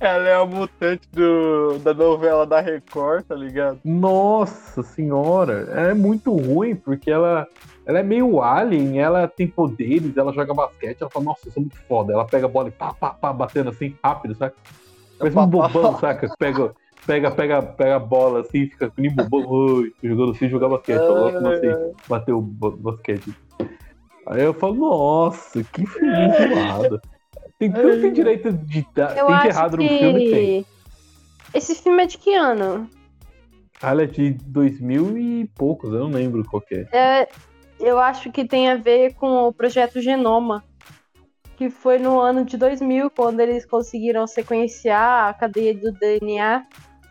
Ela 0.00 0.28
é 0.28 0.34
a 0.34 0.44
mutante 0.44 1.08
do, 1.12 1.78
da 1.78 1.92
novela 1.94 2.46
da 2.46 2.60
Record, 2.60 3.24
tá 3.24 3.34
ligado? 3.34 3.80
Nossa 3.84 4.82
senhora, 4.82 5.68
é 5.72 5.94
muito 5.94 6.34
ruim, 6.34 6.76
porque 6.76 7.10
ela, 7.10 7.46
ela 7.86 7.98
é 7.98 8.02
meio 8.02 8.40
alien, 8.42 9.00
ela 9.00 9.26
tem 9.26 9.48
poderes, 9.48 10.16
ela 10.16 10.32
joga 10.32 10.54
basquete, 10.54 10.98
ela 11.00 11.10
fala, 11.10 11.24
nossa, 11.24 11.48
eu 11.48 11.52
sou 11.52 11.62
muito 11.62 11.78
foda. 11.86 12.12
Ela 12.12 12.24
pega 12.26 12.46
a 12.46 12.48
bola 12.48 12.68
e 12.68 12.72
pá, 12.72 12.92
pá, 12.92 13.10
pá, 13.10 13.32
batendo 13.32 13.70
assim, 13.70 13.94
rápido, 14.04 14.36
saca? 14.36 14.54
Parece 15.18 15.38
um 15.38 15.46
bobão, 15.46 15.98
saca? 15.98 16.28
Pega, 16.38 16.72
pega, 17.06 17.30
pega, 17.30 17.62
pega 17.62 17.96
a 17.96 18.00
bola 18.00 18.40
assim, 18.40 18.66
fica 18.66 18.88
com 18.90 19.00
nem 19.00 19.10
bobão, 19.10 19.84
jogando 20.02 20.32
assim, 20.32 20.48
jogar 20.48 20.68
basquete. 20.68 21.02
Eu 21.02 21.14
gosto 21.14 21.46
assim, 21.48 21.94
bater 22.08 22.32
o 22.32 22.40
ba- 22.40 22.76
basquete. 22.76 23.32
Aí 24.26 24.42
eu 24.44 24.52
falo, 24.54 24.74
nossa, 24.74 25.64
que 25.64 25.86
filme 25.86 26.30
zoado. 26.32 27.00
Tem, 27.58 27.72
tudo 27.72 28.00
tem 28.00 28.12
direito 28.12 28.52
de 28.52 28.86
dar, 28.94 29.16
Eu 29.16 29.26
tem 29.26 29.38
de 29.38 29.48
acho 29.48 29.48
errado 29.48 29.76
que... 29.78 29.82
no 29.82 29.98
filme, 29.98 30.30
tem. 30.30 30.66
Esse 31.52 31.74
filme 31.74 32.02
é 32.02 32.06
de 32.06 32.18
que 32.18 32.34
ano? 32.34 32.88
Ah, 33.82 33.94
é 34.00 34.06
de 34.06 34.30
2000 34.30 35.16
e 35.18 35.50
poucos, 35.56 35.92
eu 35.92 36.00
não 36.00 36.10
lembro 36.10 36.44
qual 36.48 36.60
que 36.60 36.74
é. 36.74 36.88
É, 36.92 37.28
eu 37.80 37.98
acho 37.98 38.30
que 38.30 38.44
tem 38.44 38.68
a 38.68 38.76
ver 38.76 39.14
com 39.14 39.48
o 39.48 39.52
projeto 39.52 40.00
Genoma, 40.00 40.64
que 41.56 41.70
foi 41.70 41.98
no 41.98 42.20
ano 42.20 42.44
de 42.44 42.56
2000, 42.56 43.10
quando 43.10 43.40
eles 43.40 43.64
conseguiram 43.64 44.26
sequenciar 44.26 45.28
a 45.28 45.34
cadeia 45.34 45.74
do 45.74 45.90
DNA, 45.92 46.64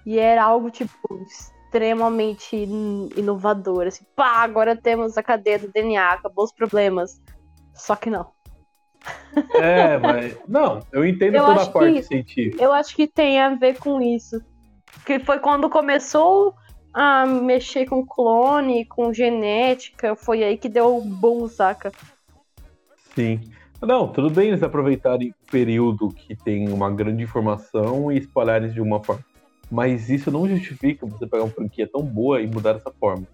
e 0.05 0.17
era 0.19 0.43
algo, 0.43 0.69
tipo, 0.69 0.93
extremamente 1.25 2.55
in- 2.55 3.09
inovador. 3.17 3.87
Assim, 3.87 4.05
pá, 4.15 4.43
agora 4.43 4.75
temos 4.75 5.17
a 5.17 5.23
cadeia 5.23 5.59
do 5.59 5.69
DNA, 5.69 6.13
acabou 6.13 6.45
os 6.45 6.53
problemas. 6.53 7.21
Só 7.73 7.95
que 7.95 8.09
não. 8.09 8.31
É, 9.55 9.97
mas. 9.97 10.37
Não, 10.47 10.79
eu 10.91 11.05
entendo 11.05 11.35
Eu 11.35 11.45
toda 11.45 11.61
a 11.63 11.67
parte 11.67 11.93
que- 11.93 12.03
científica. 12.03 12.63
Eu 12.63 12.73
acho 12.73 12.95
que 12.95 13.07
tem 13.07 13.39
a 13.39 13.53
ver 13.55 13.77
com 13.77 14.01
isso. 14.01 14.41
Que 15.05 15.19
foi 15.19 15.39
quando 15.39 15.69
começou 15.69 16.53
Ah, 16.93 17.27
mexer 17.27 17.85
com 17.85 18.03
clone, 18.03 18.83
com 18.85 19.13
genética, 19.13 20.15
foi 20.15 20.43
aí 20.43 20.57
que 20.57 20.67
deu 20.67 20.97
o 20.97 21.01
boom, 21.01 21.47
saca? 21.47 21.91
Sim. 23.13 23.41
Não, 23.79 24.07
tudo 24.07 24.31
bem 24.31 24.47
eles 24.47 24.63
aproveitarem 24.63 25.29
o 25.29 25.51
período 25.51 26.09
que 26.09 26.35
tem 26.35 26.67
uma 26.71 26.89
grande 26.89 27.21
informação 27.23 28.11
e 28.11 28.17
espalharem 28.17 28.71
de 28.71 28.81
uma 28.81 29.03
forma. 29.03 29.23
Mas 29.69 30.09
isso 30.09 30.31
não 30.31 30.47
justifica 30.47 31.05
você 31.05 31.27
pegar 31.27 31.43
uma 31.43 31.51
franquia 31.51 31.87
tão 31.87 32.01
boa 32.01 32.41
e 32.41 32.47
mudar 32.47 32.73
dessa 32.73 32.89
forma. 32.91 33.27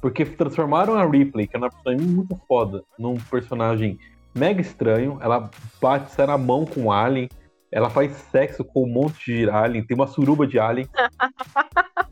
Porque 0.00 0.24
transformaram 0.24 0.94
a 0.94 1.04
Ripley, 1.04 1.46
que 1.46 1.56
é 1.56 1.58
uma 1.58 1.68
personagem 1.70 2.06
muito 2.06 2.34
foda, 2.48 2.82
num 2.98 3.16
personagem 3.16 3.98
mega 4.34 4.60
estranho. 4.60 5.18
Ela 5.20 5.50
bate, 5.80 6.10
sai 6.12 6.26
na 6.26 6.38
mão 6.38 6.64
com 6.64 6.84
o 6.84 6.92
Alien. 6.92 7.28
Ela 7.70 7.90
faz 7.90 8.12
sexo 8.30 8.64
com 8.64 8.84
um 8.84 8.92
monte 8.92 9.24
de 9.24 9.50
Alien. 9.50 9.84
Tem 9.84 9.94
uma 9.94 10.06
suruba 10.06 10.46
de 10.46 10.58
Alien. 10.58 10.88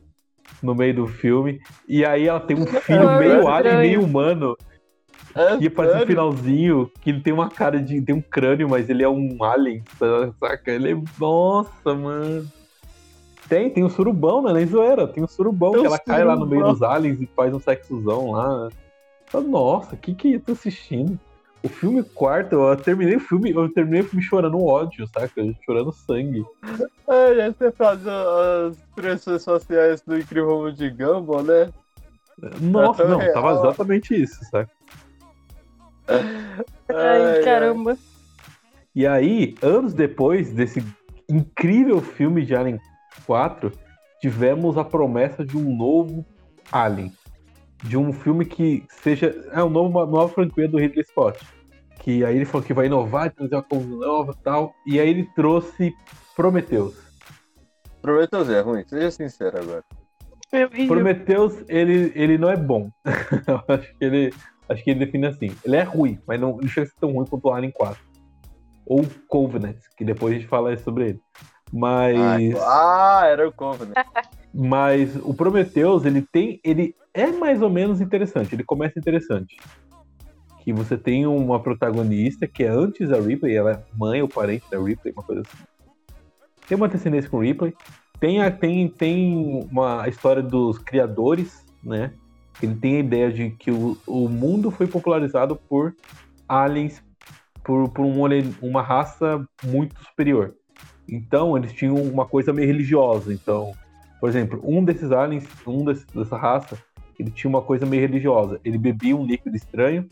no 0.63 0.75
meio 0.75 0.95
do 0.95 1.07
filme. 1.07 1.61
E 1.89 2.05
aí 2.05 2.27
ela 2.27 2.41
tem 2.41 2.57
um 2.57 2.67
filho 2.67 3.19
meio 3.19 3.39
estranho. 3.39 3.49
Alien, 3.49 3.77
meio 3.79 4.05
humano. 4.05 4.57
É, 5.35 5.53
aparece 5.53 5.69
no 5.69 5.85
sério? 5.85 6.07
finalzinho, 6.07 6.91
que 7.03 7.11
ele 7.11 7.21
tem 7.21 7.33
uma 7.33 7.51
cara 7.51 7.79
de. 7.79 8.01
tem 8.01 8.15
um 8.15 8.23
crânio, 8.23 8.71
mas 8.71 8.89
ele 8.89 9.03
é 9.03 9.09
um 9.09 9.45
alien, 9.45 9.83
saca? 10.41 10.73
Ele 10.73 10.93
é. 10.93 11.03
Nossa, 11.21 11.95
mano. 11.95 12.51
Tem, 13.47 13.71
tem 13.71 13.85
um 13.85 13.89
surubão, 13.91 14.43
né? 14.43 14.53
Nem 14.53 14.67
zoeira. 14.67 15.07
Tem 15.07 15.23
um 15.23 15.29
surubão 15.29 15.73
Tem 15.73 15.83
que 15.83 15.87
um 15.87 15.91
ela 15.91 15.99
cai 15.99 16.25
lá 16.25 16.35
no 16.35 16.47
meio 16.47 16.63
surubão. 16.63 16.73
dos 16.73 16.83
aliens 16.83 17.21
e 17.21 17.27
faz 17.27 17.53
um 17.53 17.61
sexozão 17.61 18.33
lá. 18.33 18.69
Nossa, 19.47 19.95
o 19.95 19.99
que 19.99 20.15
que 20.15 20.35
eu 20.35 20.41
tô 20.41 20.53
assistindo? 20.53 21.19
O 21.67 21.69
filme 21.69 22.01
quarto, 22.05 22.55
eu 22.55 22.77
terminei 22.77 23.17
o 23.17 23.21
filme, 23.21 23.51
eu 23.51 23.69
terminei 23.73 24.03
o 24.03 24.05
filme 24.05 24.23
chorando 24.23 24.65
ódio, 24.65 25.05
saca? 25.09 25.43
Chorando 25.65 25.91
sangue. 25.93 26.45
É, 27.09 27.43
aí 27.43 27.53
você 27.53 27.73
faz 27.73 28.07
a- 28.07 28.67
as 28.69 28.77
expressões 28.77 29.43
sociais 29.43 30.01
do 30.01 30.17
Incrível 30.17 30.59
Mundo 30.59 30.73
de 30.73 30.89
Gumball, 30.89 31.43
né? 31.43 31.73
Nossa, 32.61 33.03
tão 33.03 33.11
não, 33.11 33.19
real. 33.19 33.33
tava 33.35 33.53
exatamente 33.55 34.15
isso, 34.15 34.39
saca? 34.45 34.71
Ai, 36.89 37.43
caramba. 37.43 37.99
E 38.95 39.05
aí, 39.05 39.57
anos 39.61 39.93
depois 39.93 40.53
desse 40.53 40.85
incrível 41.29 42.01
filme 42.01 42.45
de 42.47 42.55
Alien 42.55 42.79
4, 43.27 43.73
tivemos 44.21 44.79
a 44.79 44.85
promessa 44.85 45.45
de 45.45 45.57
um 45.57 45.77
novo 45.77 46.25
Alien. 46.71 47.13
De 47.83 47.97
um 47.97 48.13
filme 48.13 48.45
que 48.45 48.85
seja. 48.89 49.35
É 49.51 49.63
um 49.65 49.69
novo, 49.69 49.89
uma 49.91 50.07
nova 50.07 50.33
franquia 50.33 50.69
do 50.69 50.79
Ridley 50.79 51.05
Scott. 51.05 51.39
Que 52.07 52.25
aí 52.25 52.37
ele 52.37 52.45
falou 52.45 52.65
que 52.65 52.73
vai 52.73 52.87
inovar, 52.87 53.35
trazer 53.35 53.57
uma 53.57 53.65
coisa 53.65 53.85
nova 53.85 54.31
e 54.31 54.45
tal. 54.45 54.73
E 54.87 55.01
aí 55.01 55.11
ele 55.11 55.25
trouxe 55.35 55.93
Prometheus. 56.37 56.95
Prometheus 58.01 58.49
é 58.49 58.61
ruim, 58.61 58.85
seja 58.87 59.11
sincero 59.11 59.61
agora. 59.61 59.85
Prometheus, 60.87 61.65
ele, 61.69 62.13
ele 62.15 62.39
não 62.39 62.49
é 62.49 62.57
bom. 62.57 62.93
Acho 63.67 63.99
que 63.99 64.05
ele. 64.05 64.33
Acho 64.69 64.85
que 64.85 64.91
ele 64.91 65.05
define 65.05 65.27
assim. 65.27 65.51
Ele 65.65 65.75
é 65.75 65.83
ruim, 65.83 66.17
mas 66.29 66.41
não, 66.41 66.57
não 66.57 66.69
chega 66.69 66.87
a 66.87 66.91
ser 66.91 66.97
tão 67.01 67.11
ruim 67.11 67.27
quanto 67.27 67.45
o 67.49 67.53
Alien 67.53 67.73
4. 67.73 68.01
Ou 68.87 69.05
Covenant, 69.27 69.79
que 69.97 70.05
depois 70.05 70.33
a 70.33 70.39
gente 70.39 70.49
fala 70.49 70.77
sobre 70.79 71.09
ele. 71.09 71.21
Mas. 71.73 72.55
Ah, 72.61 73.23
era 73.25 73.49
o 73.49 73.53
Covenant. 73.53 73.97
Mas 74.55 75.15
o 75.17 75.35
Prometheus, 75.35 76.05
ele 76.05 76.23
tem. 76.23 76.61
Ele 76.63 76.95
é 77.13 77.27
mais 77.27 77.61
ou 77.61 77.69
menos 77.69 78.01
interessante. 78.01 78.55
Ele 78.55 78.63
começa 78.63 78.97
interessante. 78.97 79.57
Que 80.67 80.73
você 80.73 80.99
tem 80.99 81.25
uma 81.27 81.61
protagonista 81.61 82.45
que 82.45 82.65
é 82.65 82.69
antes 82.69 83.09
da 83.09 83.21
Ripley, 83.21 83.55
ela 83.55 83.71
é 83.71 83.83
mãe 83.97 84.21
ou 84.21 84.27
parente 84.27 84.65
da 84.69 84.77
Ripley, 84.83 85.15
uma 85.15 85.23
coisa 85.23 85.43
assim. 85.43 85.65
Tem 86.67 86.77
uma 86.77 86.89
descendência 86.89 87.31
com 87.31 87.39
Ripley. 87.39 87.73
Tem, 88.19 88.43
a, 88.43 88.51
tem, 88.51 88.89
tem 88.89 89.65
uma 89.71 90.09
história 90.09 90.43
dos 90.43 90.77
criadores, 90.79 91.65
né? 91.85 92.13
Ele 92.61 92.75
tem 92.75 92.97
a 92.97 92.99
ideia 92.99 93.33
de 93.33 93.51
que 93.51 93.71
o, 93.71 93.97
o 94.09 94.29
mundo 94.29 94.73
foi 94.73 94.89
popularizado 94.89 95.55
por 95.55 95.95
aliens, 96.49 97.01
por, 97.63 97.89
por 97.91 98.05
um 98.05 98.25
uma 98.61 98.83
raça 98.83 99.47
muito 99.63 99.97
superior. 100.03 100.53
Então, 101.09 101.57
eles 101.57 101.73
tinham 101.73 101.95
uma 101.95 102.27
coisa 102.27 102.53
meio 102.53 102.67
religiosa. 102.67 103.33
Então, 103.33 103.71
por 104.19 104.29
exemplo, 104.29 104.61
um 104.65 104.83
desses 104.83 105.13
aliens, 105.13 105.47
um 105.65 105.85
desse- 105.85 106.07
dessa 106.13 106.37
raça, 106.37 106.77
ele 107.21 107.31
tinha 107.31 107.49
uma 107.49 107.63
coisa 107.63 107.87
meio 107.87 108.03
religiosa. 108.03 108.59
Ele 108.65 108.79
bebia 108.79 109.15
um 109.15 109.25
líquido 109.25 109.55
estranho 109.55 110.11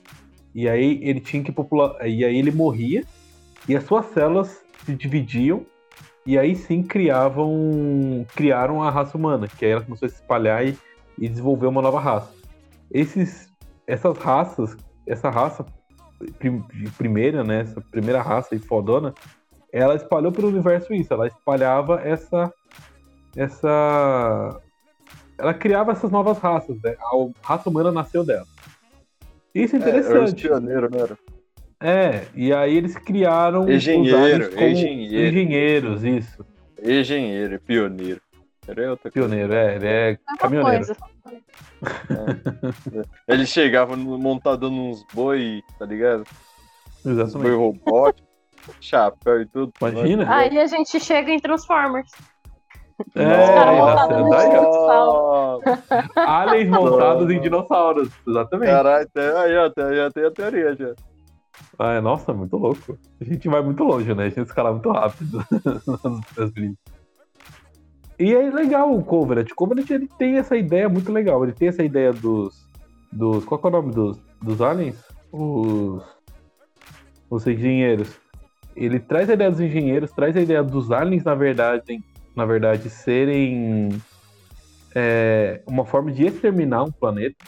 e 0.55 0.69
aí 0.69 1.01
ele 1.03 1.21
tinha 1.21 1.43
que 1.43 1.51
popular, 1.51 1.97
e 2.07 2.25
aí 2.25 2.37
ele 2.37 2.51
morria 2.51 3.05
e 3.69 3.75
as 3.75 3.85
suas 3.85 4.07
células 4.07 4.63
se 4.85 4.95
dividiam 4.95 5.65
e 6.27 6.39
aí 6.39 6.55
sim 6.55 6.83
criavam, 6.83 8.27
criaram 8.35 8.83
a 8.83 8.91
raça 8.91 9.17
humana, 9.17 9.47
que 9.49 9.65
aí 9.65 9.73
ela 9.73 9.83
começou 9.83 10.07
a 10.07 10.09
se 10.09 10.17
espalhar 10.17 10.67
e, 10.67 10.77
e 11.19 11.29
desenvolver 11.29 11.67
uma 11.67 11.83
nova 11.83 12.01
raça. 12.01 12.33
Esses, 12.91 13.51
essas 13.87 14.17
raças, 14.17 14.77
essa 15.07 15.29
raça 15.29 15.67
prim- 16.39 16.65
primeira, 16.97 17.45
né, 17.45 17.61
essa 17.61 17.81
primeira 17.81 18.23
raça 18.23 18.55
e 18.55 18.59
fodona, 18.59 19.13
ela 19.73 19.97
espalhou 19.97 20.33
pelo 20.33 20.49
universo 20.49 20.95
isso, 20.95 21.13
ela 21.13 21.27
espalhava 21.27 22.01
essa 22.01 22.53
essa 23.37 24.61
ela 25.37 25.53
criava 25.53 25.91
essas 25.93 26.11
novas 26.13 26.39
raças, 26.39 26.81
né? 26.81 26.95
A 27.01 27.47
raça 27.49 27.69
humana 27.69 27.91
nasceu 27.91 28.25
dela. 28.25 28.47
Isso 29.55 29.77
é 29.77 29.79
É, 29.79 29.83
era 29.83 29.99
os 30.01 30.07
interessante. 30.07 30.43
pioneiros, 30.49 30.91
não 30.91 31.01
era? 31.01 31.19
É, 31.81 32.27
e 32.35 32.53
aí 32.53 32.77
eles 32.77 32.97
criaram 32.97 33.71
Engenheiro, 33.71 34.45
engenheiro. 34.61 35.27
engenheiros, 35.29 36.03
isso. 36.05 36.45
Engenheiro, 36.83 37.61
pioneiro. 37.61 38.21
Era 38.67 38.91
outra 38.91 39.11
coisa. 39.11 39.29
Pioneiro, 39.29 39.53
é, 39.53 39.77
ele 39.77 39.87
é 39.87 40.11
É 40.13 40.19
caminhoneiro. 40.39 40.87
coisa. 40.87 40.97
Ele 43.29 43.47
chegava 43.47 43.97
montado 43.97 44.71
nos 44.71 45.05
boi, 45.13 45.63
tá 45.79 45.85
ligado? 45.85 46.23
Os 46.23 47.03
boi 47.05 47.13
Exatamente. 47.13 47.55
robótico, 47.57 48.27
chapéu 48.81 49.43
e 49.43 49.47
tudo. 49.47 49.73
Imagina. 49.81 50.35
Aí 50.35 50.59
a 50.59 50.67
gente 50.67 50.99
chega 50.99 51.31
em 51.31 51.39
Transformers. 51.39 52.11
É, 53.15 53.43
Os 53.43 53.51
caras 53.51 53.79
nossa, 53.79 54.19
montados 54.19 54.31
daí, 54.31 54.57
ó. 54.57 55.61
Nossa, 55.65 55.83
aliens 56.17 56.71
montados 56.71 57.31
em 57.31 57.41
dinossauros, 57.41 58.11
exatamente. 58.27 58.71
Caralho, 58.71 59.09
tem, 59.13 59.25
aí, 59.25 59.57
ó, 59.57 59.71
tem, 59.71 59.97
já 59.97 60.11
tem 60.11 60.25
a 60.25 60.31
teoria 60.31 60.77
já. 60.77 60.95
Ah, 61.79 61.93
é, 61.95 62.01
nossa, 62.01 62.33
muito 62.33 62.57
louco. 62.57 62.99
A 63.21 63.25
gente 63.25 63.49
vai 63.49 63.63
muito 63.63 63.83
longe, 63.83 64.15
né? 64.15 64.25
A 64.25 64.29
gente 64.29 64.41
escala 64.43 64.73
muito 64.73 64.91
rápido 64.91 65.39
nas. 66.37 66.53
E 68.19 68.33
é 68.33 68.51
legal 68.51 68.95
o 68.95 69.03
Covenant. 69.05 69.51
O 69.51 69.55
Covenant 69.55 69.91
ele 69.91 70.09
tem 70.19 70.37
essa 70.37 70.57
ideia 70.57 70.89
muito 70.89 71.13
legal. 71.13 71.43
Ele 71.43 71.53
tem 71.53 71.69
essa 71.69 71.83
ideia 71.83 72.13
dos. 72.13 72.69
dos 73.11 73.45
qual 73.45 73.61
que 73.61 73.67
é 73.67 73.71
o 73.71 73.73
nome 73.73 73.93
dos, 73.93 74.21
dos 74.41 74.61
aliens? 74.61 75.05
Os. 75.33 76.03
Os 77.29 77.47
engenheiros. 77.47 78.21
Ele 78.77 79.01
traz 79.01 79.31
a 79.31 79.35
ideia 79.35 79.51
dos 79.51 79.61
engenheiros, 79.61 80.13
traz 80.13 80.37
a 80.37 80.41
ideia 80.41 80.63
dos 80.63 80.91
aliens, 80.93 81.25
na 81.25 81.35
verdade, 81.35 82.01
na 82.35 82.45
verdade, 82.45 82.89
serem 82.91 83.91
é, 84.95 85.63
uma 85.67 85.85
forma 85.85 86.11
de 86.13 86.27
exterminar 86.27 86.85
um 86.85 86.93
planeta 86.93 87.45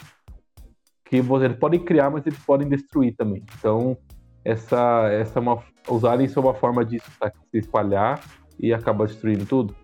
que 1.05 1.17
eles 1.17 1.57
podem 1.57 1.79
criar, 1.79 2.09
mas 2.09 2.25
eles 2.25 2.39
podem 2.39 2.67
destruir 2.67 3.15
também. 3.15 3.43
Então, 3.57 3.97
essa, 4.43 5.07
essa 5.11 5.39
é 5.39 5.41
uma, 5.41 5.63
os 5.87 6.03
aliens 6.03 6.31
são 6.31 6.43
uma 6.43 6.53
forma 6.53 6.83
disso, 6.83 7.09
tá? 7.19 7.31
se 7.51 7.57
espalhar 7.57 8.21
e 8.59 8.73
acabar 8.73 9.07
destruindo 9.07 9.45
tudo. 9.45 9.75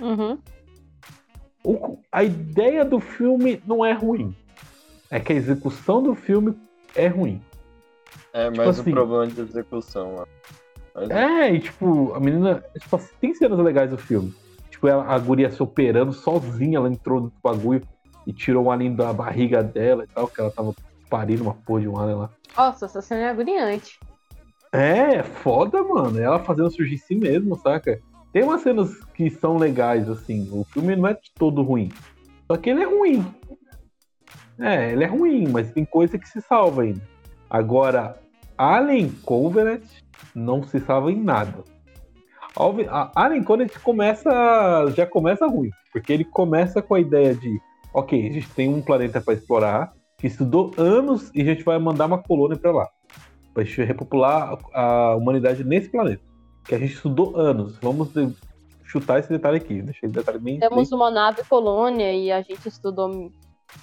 Uhum. 0.00 0.38
O- 1.64 1.98
a 2.12 2.22
ideia 2.22 2.84
do 2.84 3.00
filme 3.00 3.60
não 3.66 3.84
é 3.84 3.92
ruim. 3.92 4.34
É 5.10 5.18
que 5.18 5.32
a 5.32 5.36
execução 5.36 6.02
do 6.02 6.14
filme 6.14 6.54
é 6.94 7.08
ruim. 7.08 7.42
É, 8.32 8.44
Tipo 8.46 8.56
mais 8.58 8.78
assim- 8.78 8.90
um 8.90 8.94
problema 8.94 9.26
de 9.26 9.40
execução 9.40 10.14
lá. 10.16 10.26
Mas, 11.00 11.10
É, 11.10 11.52
e 11.52 11.60
tipo, 11.60 12.12
a 12.14 12.20
menina. 12.20 12.62
Tipo, 12.78 12.98
tem 13.20 13.34
cenas 13.34 13.58
legais 13.58 13.90
do 13.90 13.98
filme. 13.98 14.34
Tipo, 14.70 14.88
ela, 14.88 15.04
a 15.04 15.18
guria 15.18 15.50
se 15.50 15.62
operando 15.62 16.12
sozinha, 16.12 16.78
ela 16.78 16.88
entrou 16.88 17.20
no 17.20 17.32
bagulho 17.42 17.82
e 18.26 18.32
tirou 18.32 18.66
um 18.66 18.70
alien 18.70 18.94
da 18.94 19.12
barriga 19.12 19.62
dela 19.62 20.04
e 20.04 20.06
tal, 20.06 20.28
que 20.28 20.40
ela 20.40 20.50
tava 20.50 20.74
parindo 21.08 21.42
uma 21.42 21.54
porra 21.54 21.80
de 21.80 21.88
um 21.88 21.98
alien 21.98 22.18
lá. 22.18 22.30
Nossa, 22.56 22.86
essa 22.86 23.00
cena 23.00 23.22
é 23.22 23.28
agoniante. 23.30 23.98
É, 24.72 25.22
foda, 25.22 25.82
mano. 25.82 26.20
Ela 26.20 26.38
fazendo 26.38 26.70
surgir 26.70 26.94
em 26.94 26.98
si 26.98 27.14
mesmo, 27.14 27.56
saca? 27.56 28.00
Tem 28.32 28.42
umas 28.42 28.60
cenas 28.60 28.94
que 29.14 29.30
são 29.30 29.56
legais, 29.56 30.08
assim. 30.08 30.48
O 30.52 30.64
filme 30.64 30.94
não 30.94 31.08
é 31.08 31.14
de 31.14 31.32
todo 31.34 31.62
ruim. 31.62 31.90
Só 32.46 32.56
que 32.56 32.70
ele 32.70 32.82
é 32.82 32.86
ruim. 32.86 33.24
É, 34.58 34.92
ele 34.92 35.04
é 35.04 35.06
ruim, 35.06 35.48
mas 35.48 35.72
tem 35.72 35.84
coisa 35.84 36.18
que 36.18 36.28
se 36.28 36.40
salva 36.40 36.82
ainda. 36.82 37.00
Agora, 37.48 38.18
Alien 38.58 39.10
Covenant 39.24 39.84
não 40.34 40.62
se 40.62 40.80
salva 40.80 41.12
em 41.12 41.20
nada. 41.22 41.62
Alve- 42.56 42.88
a- 42.90 43.10
Alien 43.14 43.44
Covenant 43.44 43.70
começa, 43.82 44.30
já 44.96 45.06
começa 45.06 45.46
ruim, 45.46 45.70
porque 45.92 46.12
ele 46.12 46.24
começa 46.24 46.82
com 46.82 46.94
a 46.94 47.00
ideia 47.00 47.34
de, 47.34 47.58
ok, 47.94 48.28
a 48.28 48.32
gente 48.32 48.50
tem 48.50 48.68
um 48.68 48.82
planeta 48.82 49.20
para 49.20 49.34
explorar, 49.34 49.92
que 50.16 50.26
estudou 50.26 50.72
anos 50.76 51.30
e 51.34 51.40
a 51.40 51.44
gente 51.44 51.62
vai 51.62 51.78
mandar 51.78 52.06
uma 52.06 52.18
colônia 52.18 52.56
para 52.56 52.72
lá 52.72 52.88
pra 53.54 53.64
gente 53.64 53.82
repopular 53.82 54.56
a 54.72 55.16
humanidade 55.16 55.64
nesse 55.64 55.88
planeta. 55.88 56.22
Que 56.64 56.74
a 56.74 56.78
gente 56.78 56.94
estudou 56.94 57.36
anos. 57.36 57.76
Vamos 57.82 58.10
chutar 58.84 59.18
esse 59.18 59.28
detalhe 59.28 59.56
aqui. 59.56 59.82
Deixei 59.82 60.06
esse 60.08 60.14
detalhe 60.14 60.38
bem. 60.38 60.60
Temos 60.60 60.92
uma 60.92 61.10
nave 61.10 61.42
colônia 61.48 62.12
e 62.12 62.30
a 62.30 62.40
gente 62.40 62.68
estudou 62.68 63.32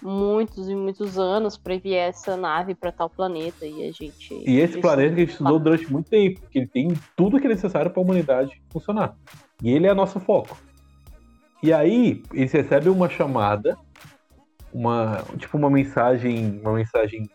muitos 0.02 0.70
e 0.70 0.76
muitos 0.76 1.18
anos 1.18 1.58
para 1.58 1.76
enviar 1.76 2.10
essa 2.10 2.36
nave 2.36 2.76
para 2.76 2.92
tal 2.92 3.10
planeta 3.10 3.66
e 3.66 3.88
a 3.88 3.92
gente. 3.92 4.34
E 4.46 4.60
esse 4.60 4.80
planeta 4.80 5.16
que 5.16 5.22
a 5.22 5.26
gente 5.26 5.32
estudou 5.32 5.60
durante 5.60 5.92
muito 5.92 6.10
tempo, 6.10 6.42
porque 6.42 6.60
ele 6.60 6.68
tem 6.68 6.94
tudo 7.16 7.40
que 7.40 7.46
é 7.46 7.50
necessário 7.50 7.92
para 7.92 8.02
a 8.02 8.04
humanidade 8.04 8.62
funcionar. 8.70 9.16
E 9.62 9.72
ele 9.72 9.88
é 9.88 9.94
nosso 9.94 10.20
foco. 10.20 10.58
E 11.64 11.74
aí, 11.74 12.22
eles 12.34 12.52
recebem 12.52 12.92
uma 12.92 13.10
chamada, 13.10 13.78
uma 14.74 15.24
tipo 15.38 15.58
uma 15.58 15.70
mensagem, 15.70 16.60
uma 16.62 16.74
mensagem 16.74 17.30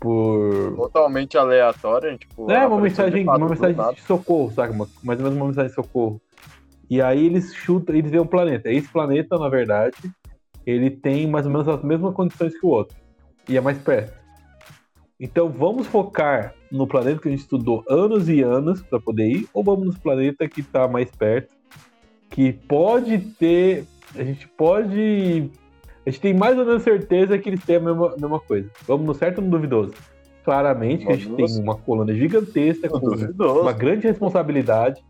por 0.00 0.74
totalmente 0.76 1.36
aleatória, 1.36 2.16
tipo, 2.16 2.50
é 2.50 2.66
uma 2.66 2.80
mensagem, 2.80 3.24
uma 3.24 3.48
mensagem 3.48 3.94
de 3.94 4.02
socorro, 4.02 4.52
sabe? 4.52 4.72
Uma, 4.72 4.88
mais 5.02 5.18
ou 5.18 5.24
menos 5.24 5.38
uma 5.38 5.46
mensagem 5.46 5.70
de 5.70 5.74
socorro. 5.74 6.20
E 6.90 7.02
aí 7.02 7.26
eles 7.26 7.54
chutam, 7.54 7.94
eles 7.94 8.10
veem 8.10 8.22
um 8.22 8.26
planeta. 8.26 8.70
Esse 8.70 8.88
planeta, 8.88 9.36
na 9.36 9.48
verdade, 9.48 9.96
ele 10.70 10.90
tem 10.90 11.26
mais 11.26 11.46
ou 11.46 11.52
menos 11.52 11.66
as 11.66 11.82
mesmas 11.82 12.12
condições 12.12 12.58
que 12.58 12.66
o 12.66 12.68
outro. 12.68 12.94
E 13.48 13.56
é 13.56 13.60
mais 13.60 13.78
perto. 13.78 14.12
Então 15.18 15.48
vamos 15.48 15.86
focar 15.86 16.54
no 16.70 16.86
planeta 16.86 17.22
que 17.22 17.28
a 17.28 17.30
gente 17.30 17.40
estudou 17.40 17.82
anos 17.88 18.28
e 18.28 18.42
anos 18.42 18.82
para 18.82 19.00
poder 19.00 19.28
ir, 19.28 19.48
ou 19.54 19.64
vamos 19.64 19.86
no 19.86 20.00
planeta 20.00 20.46
que 20.46 20.60
está 20.60 20.86
mais 20.86 21.10
perto, 21.10 21.54
que 22.30 22.52
pode 22.52 23.18
ter. 23.18 23.86
A 24.14 24.22
gente 24.22 24.46
pode. 24.46 25.50
A 26.06 26.10
gente 26.10 26.20
tem 26.20 26.34
mais 26.34 26.58
ou 26.58 26.66
menos 26.66 26.82
certeza 26.82 27.38
que 27.38 27.48
eles 27.48 27.64
têm 27.64 27.76
a 27.76 27.80
mesma, 27.80 28.14
mesma 28.18 28.38
coisa. 28.38 28.70
Vamos 28.86 29.06
no 29.06 29.14
certo 29.14 29.38
ou 29.38 29.44
no 29.44 29.50
duvidoso? 29.50 29.94
Claramente 30.44 31.06
que 31.06 31.12
a 31.12 31.16
gente 31.16 31.34
tem 31.34 31.62
uma 31.62 31.76
colônia 31.76 32.14
gigantesca 32.14 32.88
com 32.88 33.00
duvidoso. 33.00 33.62
uma 33.62 33.72
grande 33.72 34.06
responsabilidade 34.06 35.02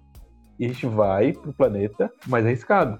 e 0.58 0.64
a 0.64 0.68
gente 0.68 0.86
vai 0.86 1.32
pro 1.32 1.52
planeta 1.52 2.12
mais 2.26 2.44
arriscado. 2.44 2.98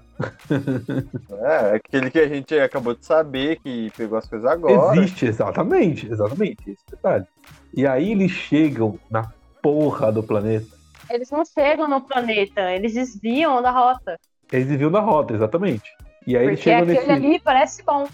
É, 1.41 1.75
aquele 1.75 2.09
que 2.09 2.19
a 2.19 2.27
gente 2.27 2.57
acabou 2.59 2.95
de 2.95 3.05
saber 3.05 3.59
que 3.59 3.91
pegou 3.97 4.17
as 4.17 4.27
coisas 4.27 4.49
agora. 4.49 4.97
Existe, 4.97 5.25
exatamente, 5.25 6.09
exatamente, 6.11 6.71
esse 6.71 6.83
detalhe. 6.89 7.25
E 7.73 7.85
aí 7.85 8.11
eles 8.11 8.31
chegam 8.31 8.97
na 9.09 9.31
porra 9.61 10.11
do 10.11 10.23
planeta. 10.23 10.67
Eles 11.09 11.29
não 11.31 11.43
chegam 11.43 11.87
no 11.87 12.01
planeta, 12.01 12.71
eles 12.71 12.93
desviam 12.93 13.61
da 13.61 13.71
rota. 13.71 14.17
Eles 14.51 14.67
desviam 14.67 14.91
da 14.91 14.99
rota, 14.99 15.33
exatamente. 15.33 15.89
E 16.25 16.37
aí 16.37 16.49
Porque 16.49 16.69
eles 16.69 16.83
chegam 16.83 16.83
aquele 16.83 16.99
nesse. 16.99 17.11
ali 17.11 17.39
parece 17.39 17.83
bom. 17.83 18.07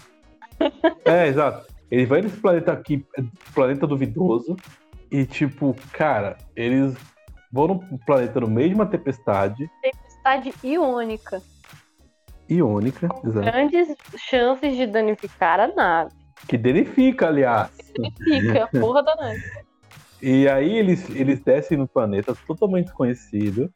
É, 1.04 1.28
exato. 1.28 1.66
Ele 1.90 2.06
vai 2.06 2.22
nesse 2.22 2.38
planeta 2.38 2.72
aqui, 2.72 3.04
planeta 3.54 3.86
duvidoso, 3.86 4.56
e 5.10 5.24
tipo, 5.24 5.76
cara, 5.92 6.36
eles 6.56 6.96
vão 7.52 7.68
no 7.68 7.98
planeta 8.04 8.40
no 8.40 8.48
meio 8.48 8.70
de 8.70 8.74
uma 8.74 8.86
tempestade. 8.86 9.70
Tempestade 9.82 10.52
iônica. 10.62 11.42
Iônica, 12.48 13.08
exato. 13.24 13.46
Grandes 13.46 13.94
chances 14.16 14.76
de 14.76 14.86
danificar 14.86 15.60
a 15.60 15.68
nave. 15.68 16.10
Que 16.48 16.56
danifica, 16.56 17.28
aliás. 17.28 17.70
Danifica 17.96 18.64
a 18.64 18.80
porra 18.80 19.02
da 19.02 19.14
nave. 19.16 19.40
E 20.22 20.48
aí 20.48 20.78
eles, 20.78 21.10
eles 21.10 21.40
descem 21.40 21.76
no 21.76 21.86
planeta 21.86 22.34
totalmente 22.46 22.86
desconhecido, 22.86 23.70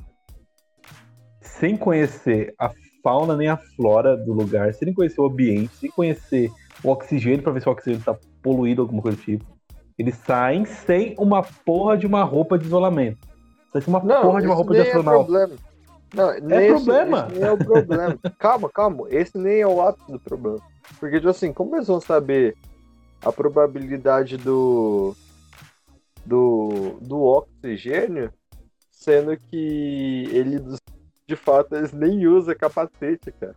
sem 1.43 1.77
conhecer 1.77 2.55
a 2.59 2.71
fauna 3.03 3.37
nem 3.37 3.49
a 3.49 3.59
flora 3.59 4.17
do 4.17 4.33
lugar, 4.33 4.73
sem 4.73 4.93
conhecer 4.93 5.21
o 5.21 5.27
ambiente, 5.27 5.75
sem 5.75 5.91
conhecer 5.91 6.51
o 6.83 6.89
oxigênio 6.89 7.43
para 7.43 7.53
ver 7.53 7.61
se 7.61 7.69
o 7.69 7.73
oxigênio 7.73 8.05
tá 8.05 8.17
poluído, 8.43 8.81
alguma 8.83 9.03
coisa 9.03 9.19
do 9.19 9.23
tipo. 9.23 9.45
Eles 9.99 10.15
saem 10.17 10.65
sem 10.65 11.15
uma 11.19 11.43
porra 11.43 11.97
de 11.97 12.07
uma 12.07 12.25
roupa 12.25 12.59
de 12.59 12.65
isolamento. 12.65 13.30
Sai 13.73 13.81
sem 13.83 13.93
uma 13.95 14.03
Não, 14.03 14.23
porra 14.23 14.41
de 14.41 14.47
uma 14.47 14.55
esse 14.55 14.63
roupa 14.63 14.73
de 14.73 14.79
nem 14.81 14.87
é 14.87 14.91
astronauta. 14.91 15.25
problema. 15.25 15.55
Não, 16.13 16.31
É 16.31 16.41
nesse- 16.41 16.69
problema. 16.85 17.27
Esse 17.31 17.39
nem 17.39 17.49
é 17.49 17.53
o 17.53 17.59
problema. 17.59 18.19
calma, 18.39 18.69
calma. 18.71 19.07
Esse 19.11 19.39
nem 19.39 19.61
é 19.61 19.67
o 19.67 19.81
ápice 19.81 20.11
do 20.11 20.19
problema. 20.19 20.59
Porque, 20.99 21.17
tipo 21.19 21.29
assim, 21.29 21.53
como 21.53 21.77
eles 21.77 21.87
vão 21.87 22.01
saber 22.01 22.57
a 23.25 23.31
probabilidade 23.33 24.37
do. 24.37 25.15
do, 26.25 26.99
do 27.01 27.23
oxigênio, 27.23 28.33
sendo 28.91 29.37
que 29.37 30.29
ele, 30.33 30.61
de 31.27 31.37
fato, 31.37 31.75
eles 31.77 31.93
nem 31.93 32.27
usam 32.27 32.55
capacete, 32.57 33.33
cara. 33.39 33.55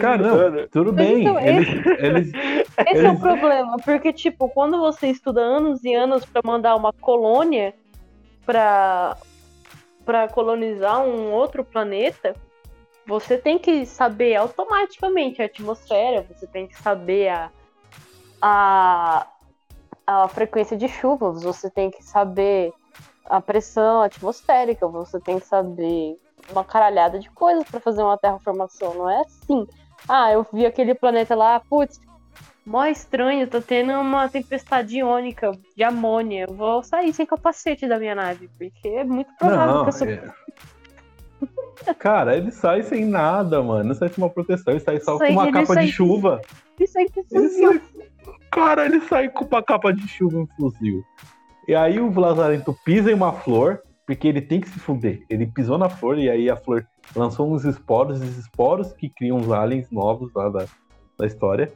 Cara, 0.00 0.50
não, 0.50 0.68
tudo 0.68 0.92
bem. 0.92 1.22
então, 1.22 1.38
Eles, 1.40 1.68
eles, 2.00 2.28
Esse 2.86 2.98
é 2.98 3.08
o 3.08 3.12
Eles- 3.12 3.20
problema, 3.20 3.76
porque, 3.82 4.12
tipo, 4.12 4.48
quando 4.50 4.78
você 4.78 5.06
estuda 5.06 5.40
anos 5.40 5.82
e 5.84 5.94
anos 5.94 6.24
pra 6.24 6.42
mandar 6.44 6.76
uma 6.76 6.92
colônia 6.92 7.72
pra, 8.50 9.16
pra 10.04 10.28
colonizar 10.28 11.00
um 11.02 11.30
outro 11.30 11.64
planeta, 11.64 12.34
você 13.06 13.38
tem 13.38 13.60
que 13.60 13.86
saber 13.86 14.34
automaticamente 14.34 15.40
a 15.40 15.44
atmosfera, 15.44 16.26
você 16.28 16.48
tem 16.48 16.66
que 16.66 16.76
saber 16.82 17.28
a, 17.28 17.50
a, 18.42 19.26
a 20.04 20.28
frequência 20.28 20.76
de 20.76 20.88
chuvas, 20.88 21.44
você 21.44 21.70
tem 21.70 21.92
que 21.92 22.02
saber 22.02 22.72
a 23.24 23.40
pressão 23.40 24.02
atmosférica, 24.02 24.88
você 24.88 25.20
tem 25.20 25.38
que 25.38 25.46
saber 25.46 26.18
uma 26.50 26.64
caralhada 26.64 27.20
de 27.20 27.30
coisas 27.30 27.62
pra 27.70 27.78
fazer 27.78 28.02
uma 28.02 28.18
terraformação, 28.18 28.94
não 28.94 29.08
é 29.08 29.20
assim. 29.20 29.64
Ah, 30.08 30.32
eu 30.32 30.44
vi 30.52 30.66
aquele 30.66 30.92
planeta 30.92 31.36
lá, 31.36 31.60
putz, 31.60 32.00
mó 32.70 32.84
estranho, 32.86 33.48
tá 33.48 33.60
tendo 33.60 33.92
uma 33.94 34.28
tempestade 34.28 34.98
iônica 34.98 35.50
de 35.76 35.82
amônia. 35.82 36.46
Eu 36.48 36.54
vou 36.54 36.82
sair 36.84 37.12
sem 37.12 37.26
capacete 37.26 37.88
da 37.88 37.98
minha 37.98 38.14
nave, 38.14 38.48
porque 38.56 38.88
é 38.88 39.02
muito 39.04 39.30
provável 39.36 39.74
não, 39.74 39.82
que 39.82 39.88
eu 39.88 39.92
sou. 39.92 40.06
é- 40.08 40.22
Cara, 41.98 42.36
ele 42.36 42.50
sai 42.52 42.82
sem 42.82 43.04
nada, 43.04 43.62
mano. 43.62 43.84
Não 43.84 43.94
sai 43.94 44.08
sem 44.10 44.22
uma 44.22 44.30
proteção, 44.30 44.72
ele 44.74 44.80
sai 44.80 45.00
só 45.00 45.16
Sai- 45.18 45.28
com 45.28 45.32
uma 45.34 45.44
ele 45.44 45.52
capa 45.52 45.74
sai- 45.74 45.86
de 45.86 45.92
chuva. 45.92 46.40
Isso 46.78 46.98
é 46.98 47.02
Ele 47.02 47.10
impossível. 47.10 47.72
sai... 47.72 47.82
Cara, 48.52 48.84
ele 48.86 49.00
sai 49.00 49.28
com 49.30 49.44
uma 49.46 49.62
capa 49.62 49.92
de 49.92 50.06
chuva 50.06 50.36
e 50.36 50.40
um 50.40 50.46
fuzil. 50.56 51.02
E 51.66 51.74
aí 51.74 51.98
o 52.00 52.12
Lazarento 52.18 52.76
pisa 52.84 53.10
em 53.10 53.14
uma 53.14 53.32
flor, 53.32 53.82
porque 54.06 54.28
ele 54.28 54.40
tem 54.42 54.60
que 54.60 54.68
se 54.68 54.78
fuder. 54.78 55.24
Ele 55.30 55.46
pisou 55.46 55.78
na 55.78 55.88
flor 55.88 56.18
e 56.18 56.28
aí 56.28 56.50
a 56.50 56.56
flor 56.56 56.84
lançou 57.16 57.50
uns 57.52 57.64
esporos, 57.64 58.20
esses 58.20 58.38
esporos 58.38 58.92
que 58.92 59.08
criam 59.08 59.38
uns 59.38 59.50
aliens 59.50 59.90
novos 59.90 60.32
lá 60.34 60.48
da, 60.50 60.66
da 61.18 61.26
história. 61.26 61.72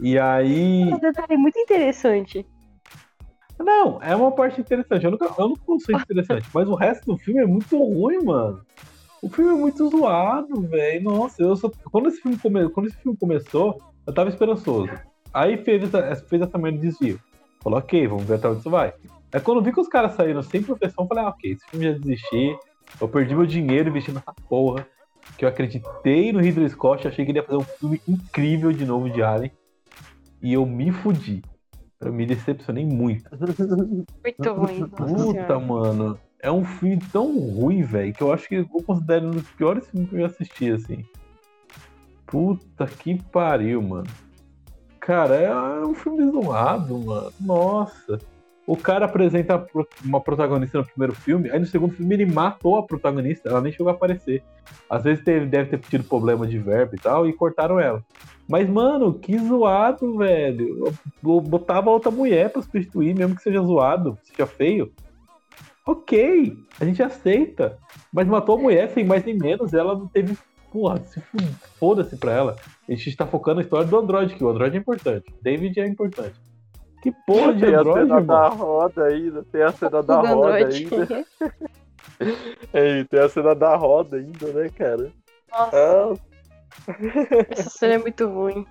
E 0.00 0.18
aí. 0.18 0.84
Um 0.84 0.98
detalhe 0.98 1.36
muito 1.36 1.58
interessante. 1.58 2.46
Não, 3.58 4.00
é 4.02 4.16
uma 4.16 4.32
parte 4.32 4.60
interessante. 4.60 5.04
Eu, 5.04 5.10
nunca, 5.10 5.26
eu 5.38 5.48
não 5.48 5.56
consigo 5.56 6.00
interessante, 6.00 6.48
mas 6.52 6.66
o 6.66 6.74
resto 6.74 7.04
do 7.04 7.18
filme 7.18 7.40
é 7.40 7.46
muito 7.46 7.76
ruim, 7.76 8.24
mano. 8.24 8.64
O 9.22 9.28
filme 9.28 9.52
é 9.52 9.54
muito 9.54 9.88
zoado, 9.90 10.62
velho. 10.62 11.02
Nossa, 11.02 11.42
eu 11.42 11.54
só... 11.54 11.70
quando, 11.90 12.08
esse 12.08 12.22
filme 12.22 12.38
come... 12.38 12.70
quando 12.70 12.86
esse 12.86 12.96
filme 12.96 13.16
começou, 13.18 13.78
eu 14.06 14.14
tava 14.14 14.30
esperançoso. 14.30 14.90
Aí 15.32 15.58
fez 15.58 15.82
essa, 15.82 16.16
fez 16.24 16.40
essa 16.40 16.56
merda 16.56 16.78
de 16.78 16.88
desvio. 16.88 17.20
Falou, 17.62 17.78
ok, 17.78 18.06
vamos 18.06 18.24
ver 18.24 18.36
até 18.36 18.48
onde 18.48 18.60
isso 18.60 18.70
vai. 18.70 18.94
Aí 19.32 19.40
quando 19.40 19.58
eu 19.58 19.62
vi 19.62 19.72
que 19.72 19.80
os 19.80 19.88
caras 19.88 20.14
saíram 20.14 20.42
sem 20.42 20.62
proteção, 20.62 21.04
eu 21.04 21.08
falei, 21.08 21.24
ah, 21.24 21.28
ok, 21.28 21.52
esse 21.52 21.66
filme 21.66 21.86
já 21.86 21.98
desisti. 21.98 22.56
Eu 22.98 23.08
perdi 23.08 23.34
meu 23.34 23.44
dinheiro 23.44 23.90
investindo 23.90 24.14
nessa 24.14 24.34
porra. 24.48 24.86
Que 25.36 25.44
eu 25.44 25.48
acreditei 25.50 26.32
no 26.32 26.40
Ridley 26.40 26.70
Scott, 26.70 27.06
achei 27.06 27.26
que 27.26 27.30
ele 27.30 27.38
ia 27.38 27.44
fazer 27.44 27.58
um 27.58 27.64
filme 27.64 28.00
incrível 28.08 28.72
de 28.72 28.86
novo 28.86 29.10
de 29.10 29.22
Alien. 29.22 29.52
E 30.42 30.52
eu 30.52 30.64
me 30.64 30.90
fudi. 30.90 31.42
Eu 32.00 32.12
me 32.12 32.24
decepcionei 32.24 32.84
muito. 32.84 33.28
Muito 34.24 34.52
ruim. 34.52 34.88
Puta, 34.88 35.58
mano. 35.58 36.18
É 36.42 36.50
um 36.50 36.64
filme 36.64 36.98
tão 37.12 37.38
ruim, 37.38 37.82
velho, 37.82 38.14
que 38.14 38.22
eu 38.22 38.32
acho 38.32 38.48
que 38.48 38.54
eu 38.56 38.82
considero 38.86 39.26
um 39.26 39.30
dos 39.32 39.50
piores 39.50 39.86
filmes 39.88 40.08
que 40.08 40.16
eu 40.16 40.20
já 40.20 40.26
assisti, 40.26 40.70
assim. 40.70 41.04
Puta 42.24 42.86
que 42.86 43.22
pariu, 43.24 43.82
mano. 43.82 44.06
Cara, 44.98 45.34
é 45.34 45.84
um 45.84 45.94
filme 45.94 46.30
zoado, 46.30 46.98
mano. 46.98 47.32
Nossa. 47.38 48.18
O 48.66 48.76
cara 48.76 49.06
apresenta 49.06 49.66
uma 50.04 50.20
protagonista 50.20 50.78
no 50.78 50.86
primeiro 50.86 51.14
filme, 51.14 51.50
aí 51.50 51.58
no 51.58 51.66
segundo 51.66 51.92
filme 51.92 52.14
ele 52.14 52.26
matou 52.26 52.76
a 52.76 52.84
protagonista, 52.84 53.48
ela 53.48 53.60
nem 53.60 53.72
chegou 53.72 53.88
a 53.88 53.92
aparecer. 53.92 54.42
Às 54.88 55.02
vezes 55.02 55.24
teve, 55.24 55.46
deve 55.46 55.70
ter 55.70 55.80
tido 55.80 56.04
problema 56.04 56.46
de 56.46 56.58
verbo 56.58 56.94
e 56.94 56.98
tal, 56.98 57.28
e 57.28 57.32
cortaram 57.32 57.80
ela. 57.80 58.02
Mas, 58.50 58.68
mano, 58.68 59.14
que 59.14 59.38
zoado, 59.38 60.18
velho. 60.18 60.92
Eu- 61.22 61.40
botava 61.40 61.88
outra 61.90 62.10
mulher 62.10 62.50
pra 62.50 62.60
substituir, 62.60 63.14
mesmo 63.14 63.36
que 63.36 63.42
seja 63.42 63.60
zoado, 63.62 64.18
seja 64.24 64.46
feio. 64.46 64.92
Ok, 65.86 66.52
a 66.80 66.84
gente 66.84 67.02
aceita. 67.02 67.78
Mas 68.12 68.26
matou 68.26 68.58
a 68.58 68.60
mulher 68.62 68.90
sem 68.90 69.04
mais 69.04 69.24
nem 69.24 69.36
menos, 69.38 69.72
ela 69.72 69.94
não 69.96 70.06
teve. 70.08 70.36
Porra, 70.72 71.00
se 71.06 71.20
foda-se 71.78 72.16
pra 72.16 72.32
ela. 72.32 72.56
A 72.88 72.92
gente 72.92 73.16
tá 73.16 73.26
focando 73.26 73.56
na 73.56 73.62
história 73.62 73.86
do 73.86 73.96
Android, 73.98 74.34
que 74.34 74.44
o 74.44 74.48
Android 74.48 74.76
é 74.76 74.80
importante. 74.80 75.32
David 75.42 75.80
é 75.80 75.86
importante. 75.86 76.34
Que 77.02 77.10
porra 77.26 77.54
de 77.54 77.60
Tem 77.62 77.74
a 77.74 77.80
Android, 77.80 78.00
cena 78.08 78.20
da 78.20 78.50
mano? 78.50 78.54
roda 78.56 79.04
ainda, 79.04 79.42
tem 79.50 79.62
a 79.62 79.72
cena 79.72 80.02
da 80.02 80.20
roda 80.20 80.32
Android. 80.32 80.88
ainda. 80.92 81.26
É, 82.72 83.04
tem 83.10 83.20
a 83.20 83.28
cena 83.28 83.54
da 83.54 83.74
roda 83.74 84.16
ainda, 84.18 84.46
né, 84.52 84.68
cara? 84.76 85.10
Nossa, 85.50 85.76
Ah, 85.76 86.14
essa 87.50 87.70
cena 87.70 87.94
é 87.94 87.98
muito 87.98 88.28
ruim. 88.28 88.66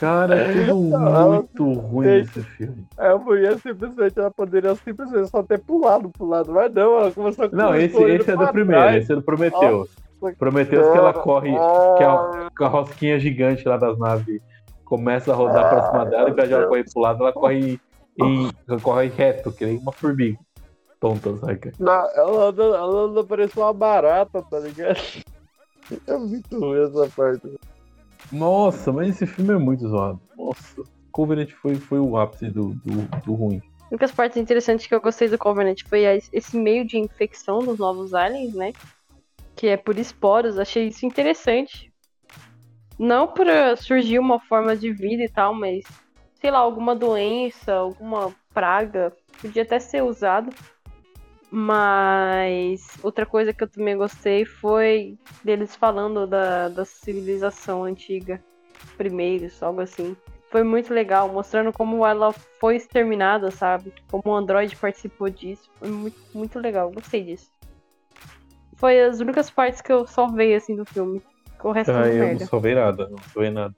Cara, 0.00 0.34
é 0.34 0.66
tudo 0.66 0.98
muito 0.98 1.72
ruim 1.72 2.06
nesse 2.06 2.42
filme. 2.42 2.86
A 2.96 3.18
mulher 3.18 3.58
simplesmente, 3.58 4.18
ela 4.18 4.30
poderia 4.30 4.74
simplesmente 4.76 5.28
só 5.28 5.42
ter 5.42 5.60
pulado 5.60 6.08
pro 6.08 6.26
lado, 6.26 6.50
mas 6.52 6.72
não, 6.72 7.00
ela 7.00 7.12
começou 7.12 7.44
a 7.44 7.48
Não, 7.48 7.74
esse, 7.76 8.02
esse 8.02 8.30
é 8.30 8.36
do 8.36 8.48
primeiro, 8.48 8.82
trás. 8.82 9.02
esse 9.02 9.12
é 9.12 9.14
do 9.14 9.22
Prometheus. 9.22 9.90
Prometheus 10.38 10.90
que 10.90 10.98
ela 10.98 11.12
corre, 11.12 11.50
que 11.50 12.02
a, 12.02 12.50
que 12.56 12.64
a 12.64 12.68
rosquinha 12.68 13.20
gigante 13.20 13.68
lá 13.68 13.76
das 13.76 13.98
naves 13.98 14.40
começa 14.86 15.32
a 15.32 15.34
rodar 15.34 15.68
pra 15.68 15.82
cima 15.90 16.06
dela, 16.06 16.30
e 16.30 16.34
de 16.34 16.52
ela 16.52 16.66
correr 16.66 16.84
pro 16.90 17.02
lado, 17.02 17.22
ela 17.22 17.32
corre, 17.32 17.80
em, 18.18 18.50
ela 18.66 18.80
corre 18.80 19.08
reto, 19.08 19.52
que 19.52 19.66
nem 19.66 19.76
uma 19.76 19.92
formiga. 19.92 20.38
Tonta, 20.98 21.36
saca? 21.36 21.72
Não, 21.78 22.10
ela 22.14 22.48
anda, 22.48 22.62
ela 22.62 23.00
anda 23.02 23.24
parece 23.24 23.58
uma 23.58 23.72
barata, 23.72 24.42
tá 24.42 24.58
ligado? 24.58 24.98
É 26.06 26.16
muito 26.16 26.58
ruim 26.58 26.82
essa 26.82 27.08
parte. 27.10 27.58
Nossa, 28.32 28.92
mas 28.92 29.08
esse 29.08 29.26
filme 29.26 29.52
é 29.54 29.58
muito 29.58 29.88
zoado. 29.88 30.20
Nossa, 30.36 30.82
Covenant 31.10 31.50
foi, 31.50 31.74
foi 31.74 31.98
o 31.98 32.16
ápice 32.16 32.48
do, 32.48 32.74
do, 32.74 33.02
do 33.24 33.34
ruim. 33.34 33.60
A 33.82 33.88
única 33.90 34.08
parte 34.08 34.38
interessante 34.38 34.88
que 34.88 34.94
eu 34.94 35.00
gostei 35.00 35.28
do 35.28 35.38
Covenant 35.38 35.82
foi 35.88 36.02
esse 36.32 36.56
meio 36.56 36.86
de 36.86 36.96
infecção 36.96 37.58
dos 37.58 37.78
novos 37.78 38.14
aliens, 38.14 38.54
né? 38.54 38.72
Que 39.56 39.68
é 39.68 39.76
por 39.76 39.98
esporos. 39.98 40.58
Achei 40.58 40.88
isso 40.88 41.04
interessante. 41.04 41.92
Não 42.98 43.26
pra 43.26 43.74
surgir 43.76 44.18
uma 44.18 44.38
forma 44.38 44.76
de 44.76 44.92
vida 44.92 45.24
e 45.24 45.28
tal, 45.28 45.54
mas 45.54 45.84
sei 46.34 46.50
lá, 46.50 46.58
alguma 46.58 46.94
doença, 46.94 47.72
alguma 47.74 48.34
praga. 48.54 49.12
Podia 49.40 49.62
até 49.62 49.80
ser 49.80 50.02
usado. 50.02 50.50
Mas 51.50 52.96
outra 53.02 53.26
coisa 53.26 53.52
que 53.52 53.64
eu 53.64 53.68
também 53.68 53.96
gostei 53.96 54.44
foi 54.44 55.18
deles 55.42 55.74
falando 55.74 56.26
da, 56.26 56.68
da 56.68 56.84
civilização 56.84 57.84
antiga. 57.84 58.40
Primeiros, 58.96 59.62
algo 59.62 59.80
assim. 59.80 60.16
Foi 60.50 60.62
muito 60.62 60.92
legal, 60.92 61.28
mostrando 61.28 61.72
como 61.72 62.04
ela 62.06 62.32
foi 62.32 62.76
exterminada, 62.76 63.50
sabe? 63.50 63.92
Como 64.10 64.22
o 64.26 64.34
Android 64.34 64.74
participou 64.76 65.28
disso. 65.28 65.70
Foi 65.76 65.88
muito, 65.88 66.18
muito 66.34 66.58
legal, 66.58 66.90
gostei 66.90 67.22
disso. 67.22 67.50
Foi 68.76 69.00
as 69.00 69.20
únicas 69.20 69.50
partes 69.50 69.80
que 69.80 69.92
eu 69.92 70.06
salvei, 70.06 70.54
assim, 70.54 70.74
do 70.74 70.84
filme. 70.84 71.22
O 71.62 71.72
resto 71.72 71.92
Ah, 71.92 72.06
eu 72.08 72.16
não 72.16 72.24
merda. 72.24 72.46
salvei 72.46 72.74
nada, 72.74 73.08
não 73.08 73.18
salvei 73.32 73.50
nada. 73.50 73.74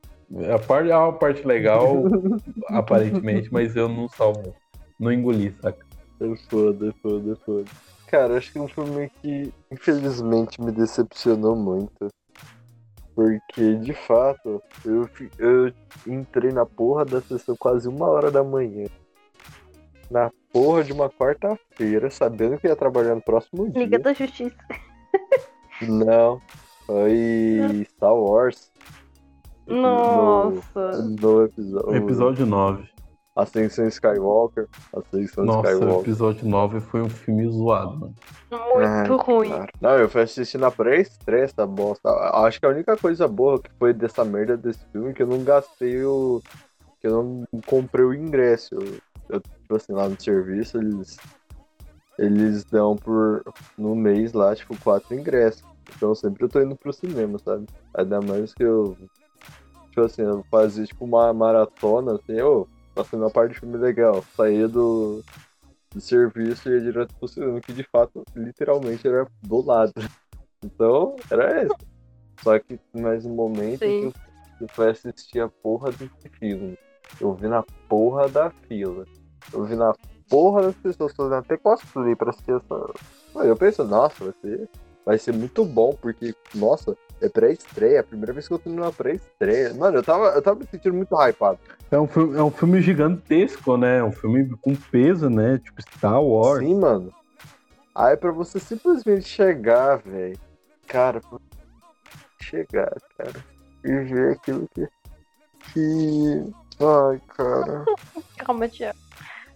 A 0.55 0.59
parte 0.59 0.91
é 0.91 0.97
uma 0.97 1.13
parte 1.13 1.47
legal, 1.47 2.05
aparentemente, 2.69 3.53
mas 3.53 3.77
eu 3.77 3.89
não 3.89 4.09
salvo. 4.09 4.55
Não 4.99 5.13
engoli, 5.13 5.53
saca? 5.61 5.85
É 6.23 6.37
foda, 6.49 6.89
é 6.89 6.93
foda, 7.03 7.33
é 7.33 7.37
foda. 7.45 7.65
Cara, 8.07 8.37
acho 8.37 8.53
que 8.53 8.59
é 8.59 8.61
um 8.61 8.69
filme 8.69 9.11
que 9.21 9.53
infelizmente 9.71 10.61
me 10.61 10.71
decepcionou 10.71 11.57
muito. 11.57 12.09
Porque, 13.15 13.75
de 13.77 13.93
fato, 13.93 14.63
eu, 14.85 15.09
eu 15.39 15.73
entrei 16.07 16.53
na 16.53 16.65
porra 16.65 17.05
da 17.05 17.21
sessão 17.21 17.55
quase 17.57 17.89
uma 17.89 18.07
hora 18.07 18.31
da 18.31 18.43
manhã. 18.43 18.87
Na 20.11 20.31
porra 20.53 20.85
de 20.85 20.93
uma 20.93 21.11
quarta-feira, 21.11 22.11
sabendo 22.11 22.59
que 22.59 22.67
ia 22.67 22.77
trabalhar 22.77 23.15
no 23.15 23.23
próximo 23.23 23.69
dia. 23.69 23.83
Liga 23.83 23.99
da 23.99 24.13
Justiça. 24.13 24.57
Não, 25.83 26.41
foi 26.87 27.87
Star 27.97 28.15
Wars. 28.15 28.71
Nossa. 29.67 30.91
No, 30.93 31.17
no 31.17 31.45
episódio. 31.45 31.97
Episódio 31.97 32.47
9. 32.47 32.92
Ascensão 33.35 33.87
Skywalker. 33.89 34.69
Ascensão 34.95 35.45
Nossa, 35.45 35.69
o 35.69 35.73
Skywalker. 35.73 36.01
episódio 36.01 36.49
9 36.49 36.81
foi 36.81 37.03
um 37.03 37.09
filme 37.09 37.49
zoado, 37.51 37.99
mano. 37.99 38.15
Muito 38.51 39.17
ruim. 39.17 39.51
Cara, 39.51 39.73
Não, 39.81 39.91
eu 39.93 40.09
fui 40.09 40.23
assistir 40.23 40.59
na 40.59 40.71
pré-estreia 40.71 41.45
essa 41.45 41.67
bosta. 41.67 42.11
Acho 42.11 42.61
que 42.61 42.67
a 42.67 42.71
única 42.71 42.97
coisa 42.97 43.27
boa 43.27 43.59
que 43.61 43.71
foi 43.79 43.93
dessa 43.95 44.25
merda 44.25 44.57
desse 44.57 44.85
filme 44.93 45.11
é 45.11 45.13
que 45.13 45.23
eu 45.23 45.27
não 45.27 45.43
gastei 45.43 46.05
o. 46.05 46.43
que 47.01 47.07
eu 47.07 47.23
não 47.23 47.61
comprei 47.67 48.05
o 48.05 48.15
ingresso. 48.15 48.75
Eu, 48.75 48.99
eu, 49.31 49.41
tipo 49.41 49.77
assim, 49.77 49.93
lá 49.93 50.09
no 50.09 50.21
serviço, 50.21 50.79
eles. 50.79 51.17
Eles 52.19 52.65
dão 52.65 52.95
por. 52.97 53.43
no 53.79 53.95
mês 53.95 54.35
lá, 54.35 54.55
tipo, 54.55 54.77
quatro 54.83 55.15
ingressos. 55.15 55.65
Então 55.97 56.15
sempre 56.15 56.45
eu 56.45 56.49
tô 56.49 56.61
indo 56.61 56.77
pro 56.77 56.93
cinema, 56.93 57.39
sabe? 57.39 57.67
Ainda 57.95 58.21
mais 58.21 58.53
que 58.53 58.63
eu. 58.63 58.97
Tipo 59.89 60.03
assim, 60.03 60.23
eu 60.23 60.45
fazia 60.51 60.85
tipo 60.85 61.05
uma 61.05 61.33
maratona, 61.33 62.15
assim, 62.15 62.41
ô, 62.41 62.65
tá 62.65 62.71
sendo 63.05 63.23
uma 63.23 63.31
parte 63.31 63.55
de 63.55 63.61
filme 63.61 63.77
legal. 63.77 64.25
Saía 64.37 64.69
do 64.69 65.23
do 65.95 66.01
serviço 66.01 66.69
e 66.69 66.73
ia 66.73 66.81
direto 66.81 67.15
pro 67.17 67.29
cinema, 67.29 67.61
que 67.61 67.73
de 67.73 67.85
fato, 67.85 68.25
literalmente, 68.35 69.07
era 69.07 69.27
do 69.43 69.65
lado. 69.65 69.93
Então, 70.65 71.17
era 71.29 71.65
isso. 71.65 71.75
Só 72.41 72.57
que 72.57 72.79
mais 72.95 73.27
um 73.27 73.35
momento 73.35 73.81
que 73.81 73.87
Sim. 73.87 74.05
eu, 74.05 74.13
que 74.13 74.63
eu 74.63 74.69
fui 74.69 74.89
assistir 74.89 75.41
a 75.41 75.49
porra 75.49 75.91
desse 75.91 76.29
filme. 76.39 76.79
Eu 77.21 77.35
vi 77.35 77.49
na 77.49 77.65
porra 77.89 78.29
da 78.29 78.49
fila. 78.49 79.05
Eu 79.53 79.65
vi 79.65 79.75
na 79.75 79.93
porra 80.31 80.63
das 80.63 80.77
pessoas 80.77 81.13
fazendo 81.17 81.35
até 81.35 81.57
cosplay 81.57 82.15
pra 82.15 82.31
assistir 82.31 82.53
essa. 82.53 83.45
Eu 83.45 83.57
penso, 83.57 83.83
nossa, 83.83 84.25
vai 84.25 84.35
ser, 84.41 84.71
vai 85.05 85.19
ser 85.19 85.33
muito 85.33 85.65
bom, 85.65 85.99
porque, 86.01 86.33
nossa, 86.55 86.97
é 87.23 87.29
pré-estreia, 87.29 87.97
é 87.97 88.01
a 88.01 88.05
primeira 88.05 88.33
vez 88.33 88.49
que 88.49 88.55
eu 88.55 88.59
tô 88.59 88.69
numa 88.69 88.93
pré-estreia. 88.93 89.73
Mano, 89.75 89.99
eu 89.99 90.03
tava, 90.03 90.27
eu 90.31 90.43
tava 90.43 90.59
me 90.59 90.67
sentindo 90.67 90.95
muito 90.95 91.15
hypado. 91.15 91.59
É 91.91 91.99
um, 91.99 92.07
filme, 92.07 92.37
é 92.37 92.43
um 92.43 92.51
filme 92.51 92.83
gigantesco, 92.83 93.77
né? 93.77 93.99
É 93.99 94.05
um 94.05 94.13
filme 94.13 94.49
com 94.61 94.75
peso, 94.75 95.31
né? 95.31 95.59
Tipo 95.59 95.81
Star 95.83 96.23
Wars. 96.23 96.65
Sim, 96.65 96.75
mano. 96.81 97.13
Aí 97.95 98.17
pra 98.17 98.33
você 98.33 98.59
simplesmente 98.59 99.29
chegar, 99.29 99.99
velho. 99.99 100.39
Cara, 100.87 101.21
pra 101.21 101.39
chegar, 102.41 102.93
cara. 103.17 103.45
E 103.85 103.99
ver 104.05 104.33
aquilo 104.33 104.69
que. 104.75 104.89
Que. 105.73 106.53
Ai, 106.81 107.21
cara. 107.37 107.85
Calma, 108.39 108.69
Tiago. 108.69 108.99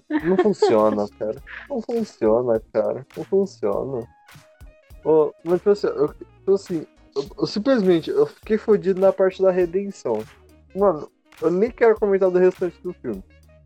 Não 0.08 0.36
funciona, 0.36 1.06
cara. 1.18 1.42
Não 1.68 1.82
funciona, 1.82 2.62
cara. 2.72 3.06
Não 3.16 3.24
funciona. 3.24 4.06
Ô, 5.04 5.32
mas 5.44 5.58
tipo 5.58 5.70
assim, 5.70 5.86
eu, 5.86 6.08
tipo 6.14 6.52
assim 6.52 6.86
eu, 7.16 7.46
simplesmente 7.46 8.10
eu 8.10 8.26
fiquei 8.26 8.58
fodido 8.58 9.00
na 9.00 9.12
parte 9.12 9.42
da 9.42 9.50
redenção. 9.50 10.22
Mano, 10.74 11.10
eu 11.40 11.50
nem 11.50 11.70
quero 11.70 11.98
comentar 11.98 12.30
do 12.30 12.38
restante 12.38 12.80
do 12.82 12.92
filme. 12.94 13.22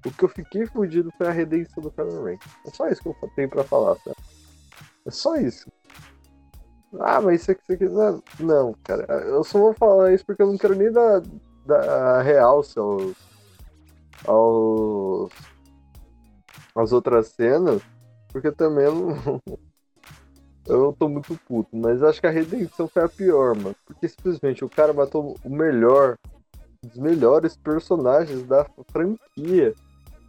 O 0.06 0.10
que 0.10 0.24
eu 0.24 0.28
fiquei 0.28 0.66
fudido 0.66 1.12
foi 1.18 1.26
a 1.26 1.32
redenção 1.32 1.82
do 1.82 1.90
Kylo 1.90 2.24
Ren. 2.24 2.38
É 2.66 2.70
só 2.70 2.88
isso 2.88 3.02
que 3.02 3.08
eu 3.08 3.30
tenho 3.36 3.50
pra 3.50 3.64
falar, 3.64 3.96
sabe? 3.96 4.16
É 5.04 5.10
só 5.10 5.36
isso. 5.36 5.70
Ah, 6.98 7.20
mas 7.20 7.42
isso 7.42 7.50
aqui, 7.50 7.60
isso 7.62 7.72
aqui. 7.72 7.88
Não, 7.88 8.22
não, 8.40 8.74
cara. 8.82 9.04
Eu 9.24 9.44
só 9.44 9.58
vou 9.58 9.74
falar 9.74 10.12
isso 10.12 10.24
porque 10.24 10.42
eu 10.42 10.46
não 10.46 10.56
quero 10.56 10.74
nem 10.74 10.90
dar, 10.90 11.22
dar 11.66 12.22
realce 12.22 12.78
aos. 12.78 13.14
aos. 14.26 15.30
as 16.74 16.92
outras 16.92 17.28
cenas. 17.28 17.82
Porque 18.32 18.50
também 18.50 18.86
eu 18.86 18.94
não. 18.94 19.40
Eu 20.66 20.94
tô 20.98 21.08
muito 21.08 21.38
puto, 21.48 21.68
mas 21.76 22.02
acho 22.02 22.20
que 22.20 22.26
a 22.26 22.30
redenção 22.30 22.86
foi 22.86 23.02
a 23.02 23.08
pior, 23.08 23.56
mano. 23.56 23.74
Porque 23.86 24.08
simplesmente 24.08 24.64
o 24.64 24.68
cara 24.68 24.92
matou 24.92 25.36
o 25.44 25.50
melhor, 25.50 26.16
um 26.84 26.88
dos 26.88 26.98
melhores 26.98 27.56
personagens 27.56 28.42
da 28.44 28.64
franquia. 28.92 29.74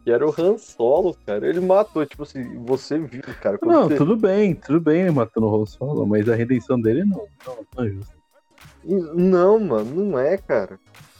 Que 0.04 0.10
era 0.10 0.26
o 0.26 0.34
Han 0.36 0.58
Solo, 0.58 1.16
cara. 1.24 1.46
Ele 1.46 1.60
matou, 1.60 2.04
tipo 2.04 2.24
assim, 2.24 2.42
você 2.64 2.98
viu, 2.98 3.22
cara. 3.40 3.56
Não, 3.62 3.84
você- 3.88 3.96
tudo 3.96 4.16
bem, 4.16 4.52
tudo 4.54 4.80
bem 4.80 5.02
ele 5.02 5.10
matando 5.12 5.46
o 5.46 5.62
Han 5.62 5.66
Solo, 5.66 6.04
mas 6.06 6.28
a 6.28 6.34
redenção 6.34 6.80
dele 6.80 7.04
não, 7.04 7.24
não, 7.46 7.58
não 7.76 7.84
é 7.84 7.88
justo. 7.88 8.12
Não, 8.84 9.60
mano, 9.60 10.04
não 10.04 10.18
é, 10.18 10.36
cara. 10.36 10.78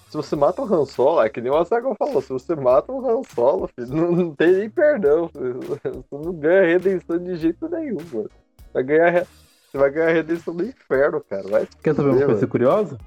Se 0.09 0.17
você 0.17 0.35
mata 0.35 0.61
o 0.61 0.65
Han 0.75 0.85
Solo, 0.85 1.23
é 1.23 1.29
que 1.31 1.41
nem 1.41 1.51
o 1.51 1.57
Azaghal 1.57 1.95
falou, 1.97 2.21
se 2.21 2.29
você 2.31 2.55
mata 2.57 2.93
o 2.93 3.09
Han 3.09 3.23
Solo, 3.35 3.69
filho, 3.69 3.89
não, 3.95 4.13
não 4.13 4.35
tem 4.35 4.53
nem 4.53 4.69
perdão. 4.71 5.29
filho. 5.29 5.61
Você 6.11 6.25
não 6.27 6.33
ganha 6.35 6.67
redenção 6.67 7.19
de 7.19 7.37
jeito 7.37 7.69
nenhum, 7.69 7.99
mano. 8.13 8.31
Vai 8.73 8.83
ganhar, 8.83 9.25
você 9.71 9.79
vai 9.79 9.91
ganhar 9.91 10.13
redenção 10.13 10.55
do 10.55 10.65
inferno, 10.65 11.21
cara. 11.29 11.43
Vai 11.49 11.69
Quer 11.83 11.95
saber 11.95 12.11
uma 12.11 12.17
coisa 12.17 12.35
mano. 12.35 12.49
curiosa? 12.49 12.99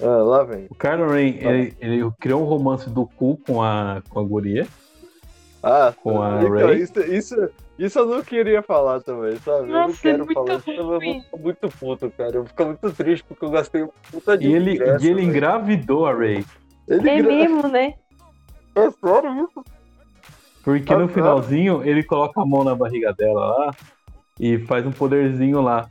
Ah, 0.00 0.06
lá 0.22 0.44
vem. 0.44 0.66
O 0.70 0.74
Kylo 0.74 1.10
Ren, 1.10 1.36
ele, 1.40 1.76
ele 1.80 2.10
criou 2.20 2.42
um 2.42 2.44
romance 2.44 2.88
do 2.88 3.04
cu 3.06 3.36
com 3.38 3.62
a, 3.62 4.00
com 4.08 4.20
a 4.20 4.22
guria. 4.22 4.66
Ah, 5.62 5.92
Com 6.02 6.22
a 6.22 6.36
então, 6.44 6.52
Rey? 6.54 6.82
Isso, 6.82 7.00
isso, 7.00 7.50
isso 7.76 7.98
eu 7.98 8.06
não 8.06 8.22
queria 8.22 8.62
falar 8.62 9.00
também, 9.00 9.34
sabe? 9.38 9.62
eu 9.62 9.66
não 9.66 9.88
Nossa, 9.88 10.00
quero 10.02 10.14
é 10.22 10.26
muito 10.26 10.34
falar 10.34 10.54
isso, 10.54 10.70
eu 10.70 10.84
vou 10.86 10.98
ruim. 11.00 11.22
ficar 11.22 11.36
muito 11.38 11.68
puto, 11.80 12.10
cara. 12.16 12.28
Eu 12.36 12.40
vou 12.42 12.46
ficar 12.46 12.64
muito 12.66 12.92
triste 12.92 13.24
porque 13.24 13.44
eu 13.44 13.50
gastei 13.50 13.82
um 13.82 13.88
puta 14.12 14.38
de 14.38 14.46
E 14.46 14.52
ele, 14.52 14.74
ingresso, 14.74 15.04
e 15.04 15.08
ele 15.08 15.22
engravidou 15.24 16.06
a 16.06 16.14
Rey. 16.14 16.44
Ele 16.86 17.10
É 17.10 17.18
engra- 17.18 17.32
mesmo, 17.32 17.66
né? 17.66 17.94
É 18.76 18.90
sério 18.92 19.44
isso? 19.44 19.64
Porque 20.62 20.92
Ah, 20.94 20.98
no 20.98 21.08
finalzinho 21.08 21.82
ele 21.82 22.04
coloca 22.04 22.40
a 22.40 22.46
mão 22.46 22.62
na 22.62 22.74
barriga 22.76 23.12
dela 23.12 23.40
lá 23.40 23.70
e 24.38 24.58
faz 24.58 24.86
um 24.86 24.92
poderzinho 24.92 25.60
lá. 25.60 25.88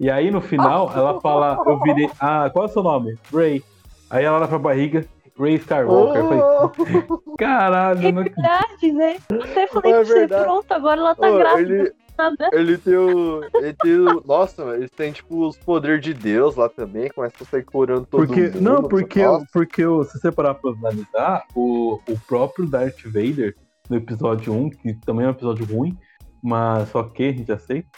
E 0.00 0.10
aí 0.10 0.30
no 0.30 0.40
final 0.40 0.92
ela 0.94 1.20
fala, 1.20 1.60
eu 1.66 1.80
virei. 1.80 2.08
Ah, 2.20 2.48
qual 2.52 2.66
é 2.66 2.68
o 2.68 2.72
seu 2.72 2.82
nome? 2.82 3.16
Ray. 3.34 3.62
Aí 4.10 4.24
ela 4.24 4.38
olha 4.38 4.48
pra 4.48 4.58
barriga, 4.58 5.04
Ray 5.38 5.54
Skywalker. 5.56 6.22
Eu 6.22 6.28
falei, 6.28 7.04
caralho, 7.38 8.06
É 8.06 8.12
não 8.12 8.22
verdade, 8.22 8.92
né? 8.92 9.16
Até 9.42 9.66
falei 9.66 9.92
É 9.92 9.96
pra 9.96 10.04
você, 10.04 10.28
pronto, 10.28 10.72
agora 10.72 11.00
ela 11.00 11.14
tá 11.14 11.30
Ô, 11.30 11.36
grávida. 11.38 11.74
ele, 11.74 11.92
nada. 12.16 12.48
Ele 12.52 12.78
tem 12.78 12.96
o. 12.96 13.40
Ele 13.54 13.72
tem 13.74 13.92
o. 13.98 14.22
Nossa, 14.26 14.62
eles 14.76 14.90
têm, 14.92 15.12
tipo, 15.12 15.46
os 15.46 15.56
poderes 15.58 16.00
de 16.00 16.14
Deus 16.14 16.54
lá 16.56 16.68
também, 16.68 17.10
começa 17.10 17.42
a 17.42 17.46
sair 17.46 17.64
curando 17.64 18.06
todo 18.06 18.24
Porque, 18.26 18.42
mundo. 18.42 18.60
não, 18.60 18.82
porque, 18.84 19.20
porque 19.52 19.82
se 19.82 20.18
você 20.20 20.30
parar 20.32 20.54
pra 20.54 20.70
analisar, 20.70 21.44
o, 21.54 21.98
o 22.08 22.18
próprio 22.26 22.66
Darth 22.66 23.02
Vader, 23.04 23.54
no 23.90 23.96
episódio 23.96 24.52
1, 24.52 24.70
que 24.70 24.94
também 25.04 25.24
é 25.26 25.28
um 25.28 25.32
episódio 25.32 25.66
ruim, 25.66 25.96
mas 26.42 26.88
só 26.90 27.02
que 27.02 27.24
a 27.24 27.32
gente 27.32 27.52
aceita. 27.52 27.88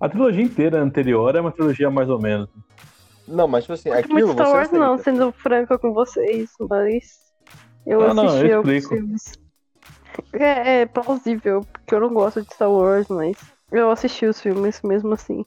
A 0.00 0.08
trilogia 0.08 0.44
inteira 0.44 0.80
anterior 0.80 1.34
é 1.34 1.40
uma 1.40 1.50
trilogia 1.50 1.90
mais 1.90 2.08
ou 2.08 2.20
menos. 2.20 2.48
Não, 3.26 3.46
mas 3.46 3.64
tipo 3.64 3.74
assim, 3.74 3.90
Muito 3.90 4.04
aquilo 4.04 4.32
Star 4.32 4.50
Wars 4.50 4.70
não, 4.70 4.98
sendo 4.98 5.32
franca 5.32 5.78
com 5.78 5.92
vocês, 5.92 6.50
mas 6.68 7.18
eu 7.86 8.02
Ah, 8.02 8.14
não, 8.14 8.24
eu 8.24 8.30
assisti 8.30 8.52
alguns 8.52 8.88
filmes. 8.88 9.32
É, 10.32 10.80
é 10.80 10.86
plausível, 10.86 11.60
porque 11.72 11.94
eu 11.94 12.00
não 12.00 12.12
gosto 12.12 12.42
de 12.42 12.52
Star 12.52 12.70
Wars, 12.70 13.08
mas 13.08 13.36
eu 13.70 13.90
assisti 13.90 14.26
os 14.26 14.40
filmes 14.40 14.80
mesmo 14.82 15.12
assim. 15.12 15.44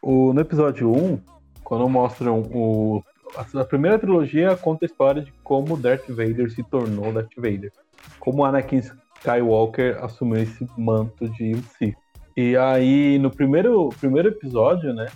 O, 0.00 0.32
no 0.32 0.40
episódio 0.40 0.90
1, 0.90 1.20
quando 1.62 1.88
mostram 1.88 2.40
o. 2.40 3.02
A, 3.36 3.60
a 3.60 3.64
primeira 3.64 3.98
trilogia 3.98 4.56
conta 4.56 4.84
a 4.84 4.86
história 4.86 5.22
de 5.22 5.32
como 5.42 5.76
Darth 5.76 6.08
Vader 6.08 6.50
se 6.50 6.62
tornou 6.62 7.12
Darth 7.12 7.34
Vader. 7.36 7.72
Como 8.20 8.44
Anakin 8.44 8.82
Skywalker 9.28 9.96
assumiu 10.04 10.42
esse 10.42 10.66
manto 10.76 11.26
de 11.30 11.56
Sith. 11.78 11.96
E 12.36 12.56
aí, 12.56 13.18
no 13.18 13.30
primeiro, 13.30 13.88
primeiro 14.00 14.28
episódio, 14.28 14.92
né? 14.92 15.06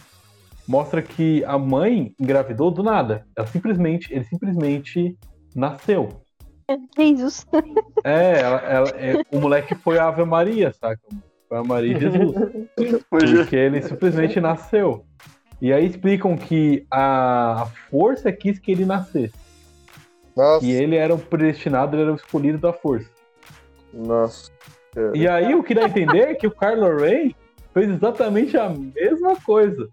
Mostra 0.66 1.02
que 1.02 1.44
a 1.44 1.58
mãe 1.58 2.14
engravidou 2.18 2.70
do 2.70 2.82
nada. 2.82 3.26
Ela 3.36 3.46
simplesmente, 3.46 4.12
ele 4.12 4.24
simplesmente 4.24 5.16
nasceu. 5.54 6.22
Jesus. 6.96 7.46
É, 8.04 8.40
ela, 8.40 8.58
ela- 8.60 8.90
é, 8.90 9.22
o 9.32 9.40
moleque 9.40 9.74
foi 9.74 9.98
a 9.98 10.08
Ave 10.08 10.24
Maria, 10.24 10.72
saca? 10.72 11.00
Foi 11.48 11.58
a 11.58 11.64
Maria 11.64 11.96
e 11.96 12.00
Jesus. 12.00 12.34
Pois 13.10 13.32
é. 13.32 13.36
Porque 13.36 13.56
ele 13.56 13.82
simplesmente 13.82 14.40
nasceu. 14.40 15.04
E 15.60 15.72
aí 15.72 15.86
explicam 15.86 16.36
que 16.36 16.86
a, 16.90 17.62
a 17.62 17.66
força 17.90 18.30
quis 18.30 18.58
que 18.58 18.70
ele 18.70 18.84
nascesse. 18.84 19.34
Nossa, 20.36 20.60
Que 20.60 20.70
ele 20.70 20.96
era 20.96 21.14
o 21.14 21.18
predestinado, 21.18 21.96
ele 21.96 22.02
era 22.02 22.12
o 22.12 22.16
escolhido 22.16 22.58
da 22.58 22.72
força. 22.72 23.17
Nossa. 23.92 24.50
cara. 24.94 25.16
E 25.16 25.26
aí 25.28 25.54
o 25.54 25.62
que 25.62 25.74
dá 25.74 25.82
a 25.82 25.88
entender 25.88 26.28
é 26.28 26.34
que 26.34 26.46
o 26.46 26.50
Kylo 26.50 26.96
Ren 26.96 27.32
fez 27.72 27.90
exatamente 27.90 28.56
a 28.56 28.68
mesma 28.68 29.36
coisa. 29.40 29.88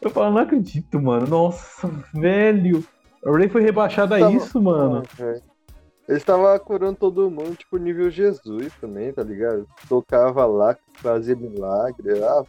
Eu 0.00 0.10
falo, 0.10 0.34
não 0.34 0.42
acredito, 0.42 1.00
mano. 1.00 1.26
Nossa, 1.26 1.90
velho. 2.12 2.84
O 3.24 3.32
Rey 3.32 3.48
foi 3.48 3.62
rebaixado 3.62 4.14
a 4.14 4.18
Tava- 4.18 4.32
isso, 4.32 4.60
mano. 4.60 5.02
Ele 6.06 6.18
estava 6.18 6.58
curando 6.58 6.96
todo 6.98 7.30
mundo, 7.30 7.56
tipo, 7.56 7.78
nível 7.78 8.10
Jesus 8.10 8.70
também, 8.78 9.10
tá 9.12 9.22
ligado? 9.22 9.66
Tocava 9.88 10.44
lá, 10.44 10.76
fazia 10.96 11.34
milagre. 11.34 12.22
Ah, 12.22 12.42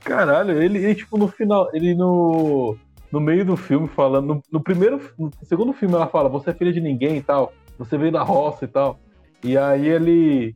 Caralho, 0.00 0.60
ele, 0.60 0.78
ele, 0.78 0.94
tipo, 0.96 1.16
no 1.16 1.28
final, 1.28 1.70
ele 1.72 1.94
no, 1.94 2.76
no 3.12 3.20
meio 3.20 3.44
do 3.44 3.56
filme 3.56 3.86
falando, 3.86 4.26
no, 4.26 4.42
no 4.50 4.60
primeiro, 4.60 5.00
no 5.16 5.30
segundo 5.44 5.72
filme 5.72 5.94
ela 5.94 6.08
fala, 6.08 6.28
você 6.28 6.50
é 6.50 6.54
filha 6.54 6.72
de 6.72 6.80
ninguém 6.80 7.16
e 7.16 7.22
tal, 7.22 7.52
você 7.78 7.96
veio 7.96 8.10
da 8.12 8.22
roça 8.22 8.64
e 8.64 8.68
tal. 8.68 8.98
E 9.44 9.58
aí 9.58 9.86
ele, 9.86 10.54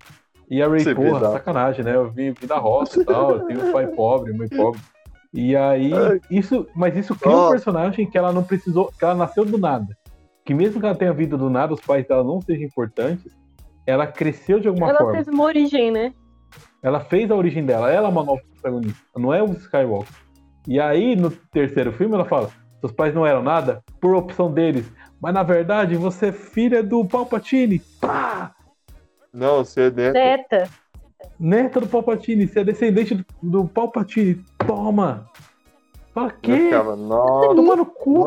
e 0.51 0.63
a 0.63 0.67
Ray, 0.67 0.81
Você 0.81 0.95
porra, 0.95 1.33
sacanagem, 1.33 1.85
né? 1.85 1.95
Eu 1.95 2.11
vim, 2.11 2.33
vim 2.33 2.47
da 2.47 2.57
roça 2.57 3.03
e 3.03 3.05
tal, 3.05 3.33
eu 3.33 3.41
tenho 3.47 3.69
um 3.69 3.73
pai 3.73 3.87
pobre, 3.89 4.33
mãe 4.33 4.49
pobre. 4.49 4.81
E 5.33 5.55
aí, 5.55 5.93
isso, 6.31 6.67
mas 6.75 6.97
isso 6.97 7.15
cria 7.15 7.37
um 7.37 7.51
personagem 7.51 8.07
que 8.09 8.17
ela 8.17 8.33
não 8.33 8.43
precisou, 8.43 8.91
que 8.99 9.05
ela 9.05 9.15
nasceu 9.15 9.45
do 9.45 9.59
nada. 9.59 9.95
Que 10.43 10.55
mesmo 10.55 10.81
que 10.81 10.87
ela 10.87 10.95
tenha 10.95 11.13
vindo 11.13 11.37
do 11.37 11.51
nada, 11.51 11.75
os 11.75 11.81
pais 11.83 12.09
dela 12.09 12.25
não 12.25 12.41
sejam 12.41 12.65
importantes, 12.65 13.37
ela 13.87 14.07
cresceu 14.07 14.59
de 14.59 14.69
alguma 14.69 14.89
Ela 14.89 14.99
forma. 14.99 15.19
teve 15.19 15.31
uma 15.31 15.45
origem, 15.45 15.91
né? 15.91 16.15
Ela 16.83 17.01
fez 17.01 17.31
a 17.31 17.35
origem 17.35 17.67
dela, 17.67 17.93
ela 17.93 18.09
é 18.09 18.11
uma 18.11 18.25
nova 18.25 18.41
protagonista, 18.55 19.03
não 19.17 19.35
é 19.35 19.43
o 19.43 19.53
Skywalker. 19.53 20.15
E 20.67 20.81
aí, 20.81 21.15
no 21.15 21.31
terceiro 21.31 21.93
filme, 21.93 22.15
ela 22.15 22.25
fala: 22.25 22.51
seus 22.81 22.93
pais 22.93 23.15
não 23.15 23.27
eram 23.27 23.43
nada 23.43 23.83
por 24.01 24.15
opção 24.15 24.51
deles, 24.51 24.91
mas 25.21 25.35
na 25.35 25.43
verdade 25.43 25.95
você 25.97 26.29
é 26.29 26.33
filha 26.33 26.83
do 26.83 27.05
Palpatine. 27.05 27.81
Pá! 28.01 28.55
Não, 29.39 29.65
você 29.65 29.83
é 29.83 29.91
neto. 29.91 30.13
Teta. 30.15 30.69
Neta 31.39 31.81
do 31.81 31.87
Palpatine, 31.87 32.47
você 32.47 32.61
é 32.61 32.65
descendente 32.65 33.15
do, 33.15 33.25
do 33.43 33.65
Palpatine. 33.69 34.45
Toma! 34.67 35.29
Pra 36.15 36.25
Eu 36.25 36.31
quê? 36.43 36.57
ficava, 36.65 36.97
nossa. 36.97 37.55
Toma 37.55 37.77
no 37.77 37.87
cu! 37.87 38.27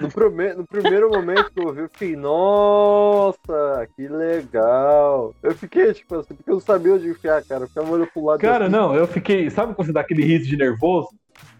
No, 0.00 0.10
prime- 0.10 0.54
no 0.54 0.66
primeiro 0.66 1.10
momento 1.10 1.50
que 1.52 1.58
eu 1.60 1.66
ouvi, 1.66 1.80
eu 1.80 1.88
fiquei, 1.88 2.16
nossa, 2.16 3.88
que 3.96 4.06
legal. 4.08 5.34
Eu 5.42 5.54
fiquei, 5.54 5.92
tipo 5.94 6.16
assim, 6.16 6.34
porque 6.34 6.50
eu 6.50 6.54
não 6.54 6.60
sabia 6.60 6.94
onde 6.94 7.08
enfiar, 7.08 7.42
cara. 7.44 7.64
Eu 7.64 7.68
ficava 7.68 7.90
olhando 7.90 8.08
pro 8.12 8.24
lado 8.24 8.40
Cara, 8.40 8.64
assim. 8.66 8.72
não, 8.74 8.94
eu 8.94 9.06
fiquei. 9.06 9.48
Sabe 9.50 9.74
quando 9.74 9.86
você 9.86 9.92
dá 9.92 10.00
aquele 10.00 10.22
riso 10.24 10.46
de 10.46 10.56
nervoso? 10.56 11.08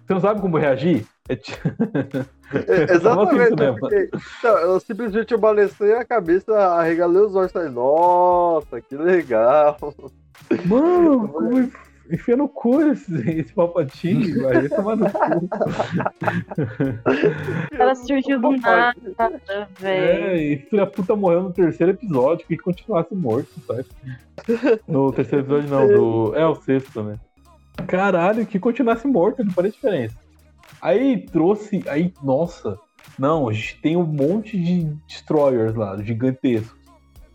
Você 0.06 0.12
não 0.12 0.20
sabe 0.20 0.40
como 0.40 0.58
reagir? 0.58 1.06
É 1.28 1.36
ti- 1.36 1.52
É, 1.54 2.24
exatamente. 2.90 3.50
Nossa, 3.50 3.64
Eu, 3.64 3.74
fiquei, 3.76 4.10
não, 4.42 4.58
eu 4.58 4.80
simplesmente 4.80 5.32
eu 5.32 5.38
balecei 5.38 5.94
a 5.94 6.04
cabeça, 6.04 6.52
arregalei 6.56 7.22
os 7.22 7.34
olhos 7.34 7.50
e 7.50 7.52
falei, 7.52 7.70
nossa, 7.70 8.80
que 8.80 8.96
legal. 8.96 9.76
Mano, 10.66 11.28
como 11.28 11.70
enfia 12.10 12.36
no 12.36 12.48
cu 12.48 12.82
esse, 12.82 13.14
esse 13.30 13.52
Palpatine, 13.52 14.32
vai 14.42 14.68
tomar 14.68 14.96
no 14.96 15.10
cu. 15.10 15.48
Ela 17.72 17.94
surgiu 17.94 18.40
do 18.40 18.56
nada, 18.58 18.96
velho. 19.78 20.24
É, 20.24 20.36
e 20.36 20.56
filha 20.58 20.86
puta 20.86 21.16
morreu 21.16 21.42
no 21.42 21.52
terceiro 21.52 21.92
episódio, 21.92 22.46
que 22.46 22.56
continuasse 22.56 23.14
morto, 23.14 23.48
sabe? 23.66 23.86
No 24.86 25.12
terceiro 25.12 25.44
episódio 25.44 25.70
não, 25.70 25.86
do. 25.86 26.34
É 26.36 26.46
o 26.46 26.54
sexto, 26.54 27.02
né? 27.02 27.18
Caralho, 27.86 28.46
que 28.46 28.58
continuasse 28.58 29.06
morto, 29.06 29.42
não 29.42 29.52
faria 29.52 29.70
diferença. 29.70 30.16
Aí 30.82 31.24
trouxe. 31.26 31.82
Aí, 31.88 32.12
nossa. 32.22 32.78
Não, 33.18 33.48
a 33.48 33.52
gente 33.52 33.80
tem 33.80 33.96
um 33.96 34.04
monte 34.04 34.60
de 34.60 34.84
destroyers 35.06 35.74
lá, 35.74 35.96
gigantescos. 36.02 36.78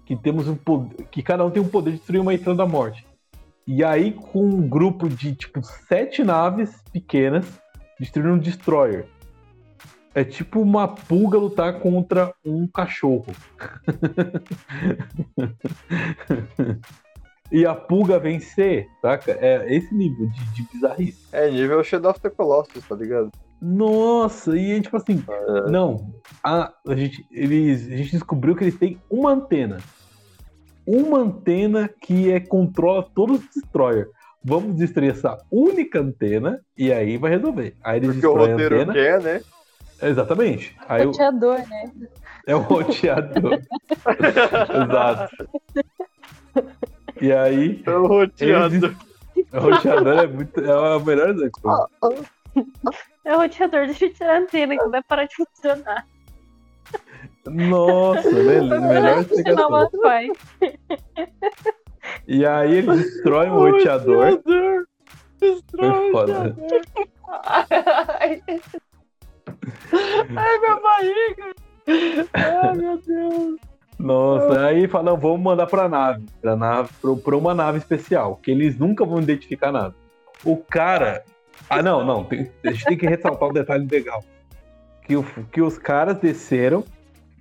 Que 0.05 0.15
temos 0.15 0.47
um 0.47 0.55
poder. 0.55 1.05
Que 1.05 1.23
cada 1.23 1.43
um 1.45 1.49
tem 1.49 1.63
um 1.63 1.67
poder 1.67 1.91
de 1.91 1.97
destruir 1.97 2.19
uma 2.19 2.33
estrela 2.33 2.57
da 2.57 2.65
morte. 2.65 3.05
E 3.65 3.83
aí, 3.83 4.11
com 4.11 4.45
um 4.45 4.67
grupo 4.67 5.09
de 5.09 5.35
tipo 5.35 5.61
sete 5.63 6.23
naves 6.23 6.83
pequenas 6.91 7.45
destruindo 7.99 8.33
um 8.33 8.39
destroyer. 8.39 9.07
É 10.13 10.23
tipo 10.23 10.61
uma 10.61 10.87
pulga 10.87 11.37
lutar 11.37 11.79
contra 11.79 12.33
um 12.43 12.67
cachorro. 12.67 13.27
e 17.51 17.65
a 17.65 17.73
pulga 17.75 18.19
vencer, 18.19 18.87
saca? 19.01 19.31
É 19.39 19.73
esse 19.73 19.93
nível 19.93 20.27
de, 20.27 20.45
de 20.53 20.63
bizarrice. 20.73 21.17
É 21.31 21.49
nível 21.49 21.83
Shadow 21.83 22.11
of 22.11 22.19
the 22.21 22.29
Colossus, 22.29 22.83
tá 22.87 22.95
ligado? 22.95 23.31
Nossa, 23.61 24.55
e 24.57 24.79
tipo 24.81 24.97
assim, 24.97 25.23
É, 25.27 25.69
não, 25.71 26.13
a, 26.43 26.71
a, 26.87 26.95
gente, 26.95 27.25
eles, 27.31 27.87
a 27.91 27.95
gente 27.95 28.11
descobriu 28.11 28.55
que 28.55 28.63
eles 28.63 28.77
têm 28.77 28.99
uma 29.09 29.31
antena. 29.31 29.77
Uma 30.85 31.19
antena 31.19 31.89
que 32.01 32.31
é, 32.31 32.39
controla 32.39 33.03
todos 33.15 33.39
os 33.39 33.45
destroyers. 33.55 34.07
Vamos 34.43 34.75
destruir 34.75 35.11
essa 35.11 35.37
única 35.51 35.99
antena 35.99 36.61
e 36.77 36.93
aí 36.93 37.17
vai 37.17 37.31
resolver. 37.31 37.75
Aí 37.83 37.97
eles 37.97 38.11
porque 38.13 38.27
o 38.27 38.29
destroem 38.33 38.49
a 38.49 38.51
roteiro 38.53 38.75
antena. 38.75 38.93
quer, 38.93 39.21
né? 39.21 39.41
Exatamente. 40.01 40.77
Aí 40.87 41.01
o- 41.05 41.07
Roteador, 41.11 41.57
né? 41.67 41.91
é 42.45 42.55
o 42.55 42.59
roteador. 42.59 43.59
Exato. 44.85 45.49
E 47.21 47.31
aí, 47.31 47.81
É 47.85 47.91
o 47.91 48.05
roteador. 48.07 48.93
o 49.53 49.59
roteador 49.59 50.17
é 50.19 50.27
muito. 50.27 50.59
É 50.59 50.95
a 50.95 50.99
melhor 50.99 51.29
execução. 51.29 51.87
É 53.25 53.35
o 53.35 53.39
roteador, 53.39 53.85
deixa 53.87 54.05
eu 54.05 54.13
tirar 54.13 54.35
a 54.35 54.39
antena 54.39 54.77
que 54.77 54.87
vai 54.89 55.03
parar 55.03 55.25
de 55.25 55.35
funcionar. 55.35 56.05
Nossa, 57.45 58.29
me- 58.31 58.61
melhor 58.61 59.15
Não, 59.15 59.21
explicação. 59.21 59.89
E 62.27 62.45
aí 62.45 62.75
eles 62.75 62.97
destroem 63.03 63.49
o 63.51 63.57
roteador. 63.59 64.31
Roteador. 64.31 64.85
Destrói 65.39 65.89
Foi 65.91 66.09
o 66.09 66.11
foda. 66.11 66.33
roteador. 66.39 66.81
Ai, 68.19 68.41
Ai, 70.35 70.59
minha 70.59 70.79
barriga. 70.79 71.55
Ai, 72.33 72.75
meu 72.75 72.97
Deus. 73.01 73.59
Nossa, 73.99 74.65
aí 74.65 74.87
fala, 74.87 75.11
não, 75.11 75.17
vamos 75.17 75.41
mandar 75.41 75.65
pra 75.67 75.89
nave, 75.89 76.23
pra 76.41 76.55
nave, 76.55 76.89
pro- 77.01 77.17
pra 77.17 77.35
uma 77.35 77.53
nave 77.55 77.79
especial, 77.79 78.35
que 78.41 78.51
eles 78.51 78.77
nunca 78.77 79.03
vão 79.05 79.19
identificar 79.19 79.71
nada. 79.71 79.95
O 80.45 80.55
cara. 80.57 81.23
Ah, 81.69 81.81
não, 81.81 82.05
não, 82.05 82.23
tem- 82.23 82.51
a 82.63 82.71
gente 82.71 82.85
tem 82.85 82.97
que 82.97 83.07
ressaltar 83.07 83.49
um 83.49 83.53
detalhe 83.53 83.87
legal. 83.89 84.23
Que, 85.03 85.15
o- 85.15 85.23
que 85.51 85.61
os 85.61 85.77
caras 85.77 86.17
desceram 86.17 86.83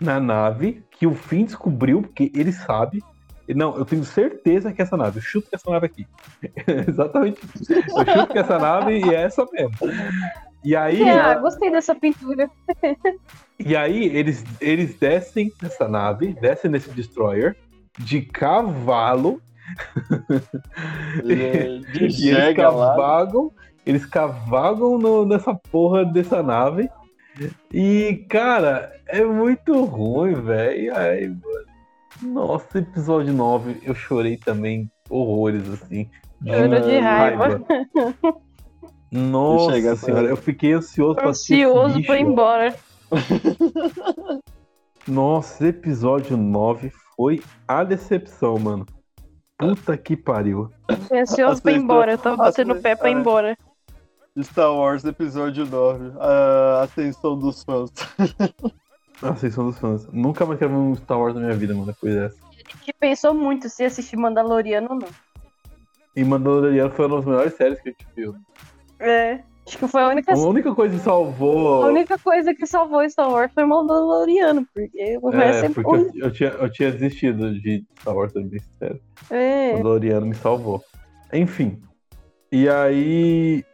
na 0.00 0.18
nave, 0.18 0.82
que 0.90 1.06
o 1.06 1.14
Finn 1.14 1.44
descobriu, 1.44 2.00
porque 2.02 2.32
ele 2.34 2.52
sabe. 2.52 3.02
Não, 3.48 3.76
eu 3.76 3.84
tenho 3.84 4.02
certeza 4.02 4.72
que 4.72 4.80
é 4.80 4.84
essa 4.84 4.96
nave. 4.96 5.18
Eu 5.18 5.22
chuto 5.22 5.48
que 5.48 5.54
é 5.54 5.58
essa 5.58 5.70
nave 5.70 5.86
aqui. 5.86 6.06
Exatamente. 6.88 7.38
Eu 7.68 8.04
chuto 8.14 8.32
que 8.32 8.38
é 8.38 8.40
essa 8.40 8.58
nave 8.58 8.98
e 8.98 9.14
é 9.14 9.22
essa 9.22 9.46
mesmo. 9.52 9.70
E 10.66 10.74
aí. 10.74 11.08
ah, 11.08 11.34
gostei 11.38 11.70
dessa 11.70 11.94
pintura. 11.94 12.50
E 13.58 13.76
aí 13.76 14.04
eles, 14.06 14.44
eles 14.60 14.96
descem 14.98 15.52
nessa 15.62 15.86
nave, 15.88 16.34
descem 16.40 16.70
nesse 16.70 16.90
destroyer 16.90 17.56
de 17.98 18.20
cavalo 18.22 19.40
e 21.24 21.82
eles 21.94 22.20
lá. 22.34 22.54
cavalgam, 22.88 23.52
eles 23.86 24.04
cavalgam 24.04 24.98
no- 24.98 25.24
nessa 25.24 25.54
porra 25.54 26.04
dessa 26.04 26.42
nave. 26.42 26.88
E, 27.72 28.26
cara, 28.28 28.92
é 29.06 29.22
muito 29.24 29.84
ruim, 29.84 30.34
velho. 30.34 30.92
Nossa, 32.22 32.78
episódio 32.78 33.32
9, 33.32 33.82
eu 33.84 33.94
chorei 33.94 34.36
também 34.36 34.90
horrores, 35.08 35.68
assim. 35.68 36.08
Choro 36.44 36.80
de 36.80 36.98
raiva. 36.98 37.60
Nossa 39.10 39.72
Chega, 39.72 39.96
senhora, 39.96 40.28
eu 40.28 40.36
fiquei 40.36 40.72
ansioso 40.72 41.14
pra 41.14 41.30
assistir 41.30 41.64
Ansioso 41.64 42.02
pra 42.02 42.18
ir 42.18 42.22
embora. 42.22 42.76
Nossa, 45.06 45.68
episódio 45.68 46.36
9 46.36 46.92
foi 47.16 47.42
a 47.68 47.84
decepção, 47.84 48.58
mano. 48.58 48.84
Puta 49.58 49.96
que 49.96 50.16
pariu. 50.16 50.70
Tô 51.08 51.16
ansioso 51.16 51.62
pra 51.62 51.72
ir 51.72 51.76
embora. 51.76 52.12
Eu 52.12 52.18
tava 52.18 52.36
batendo 52.36 52.74
o 52.74 52.82
pé 52.82 52.96
pra 52.96 53.08
ir 53.08 53.14
embora. 53.14 53.56
Star 54.42 54.74
Wars 54.74 55.04
Episódio 55.04 55.64
9. 55.64 56.12
A 56.20 56.82
atenção 56.82 57.38
dos 57.38 57.62
fãs. 57.62 57.90
A 59.22 59.30
Ascensão 59.30 59.64
dos 59.64 59.78
fãs. 59.78 60.06
Nunca 60.12 60.44
mais 60.44 60.58
quero 60.58 60.72
ver 60.72 60.76
um 60.76 60.94
Star 60.94 61.18
Wars 61.18 61.34
na 61.34 61.40
minha 61.40 61.54
vida, 61.54 61.72
mano, 61.72 61.86
depois 61.86 62.14
dessa. 62.14 62.36
Que 62.82 62.92
pensou 62.92 63.32
muito 63.32 63.68
se 63.70 63.84
assistir 63.84 64.16
Mandaloriano 64.16 64.88
ou 64.90 64.96
não. 64.96 65.08
E 66.14 66.22
Mandaloriano 66.22 66.90
foi 66.90 67.06
uma 67.06 67.16
das 67.16 67.24
melhores 67.24 67.54
séries 67.54 67.80
que 67.80 67.88
a 67.88 67.92
gente 67.92 68.06
viu. 68.14 68.34
É. 68.98 69.40
Acho 69.66 69.78
que 69.78 69.88
foi 69.88 70.00
a 70.00 70.08
única, 70.08 70.32
A 70.32 70.38
única 70.38 70.72
coisa 70.74 70.96
que 70.96 71.02
salvou. 71.02 71.82
a 71.82 71.86
única 71.88 72.16
coisa 72.18 72.54
que 72.54 72.64
salvou 72.66 73.08
Star 73.10 73.28
Wars 73.28 73.50
foi 73.52 73.64
Mandaloriano, 73.64 74.64
porque 74.72 75.18
o 75.20 75.32
É, 75.34 75.66
é 75.66 75.68
porque 75.68 75.90
eu, 75.90 76.10
eu 76.14 76.30
tinha, 76.32 76.50
eu 76.50 76.70
tinha 76.70 76.92
desistido 76.92 77.52
de 77.60 77.84
Star 78.00 78.14
Wars, 78.14 78.32
sendo 78.32 78.48
bem 78.48 78.60
sincero. 78.60 79.00
É. 79.28 79.70
O 79.72 79.78
Mandaloriano 79.78 80.26
me 80.26 80.34
salvou. 80.36 80.84
Enfim. 81.32 81.80
E 82.52 82.68
aí. 82.68 83.64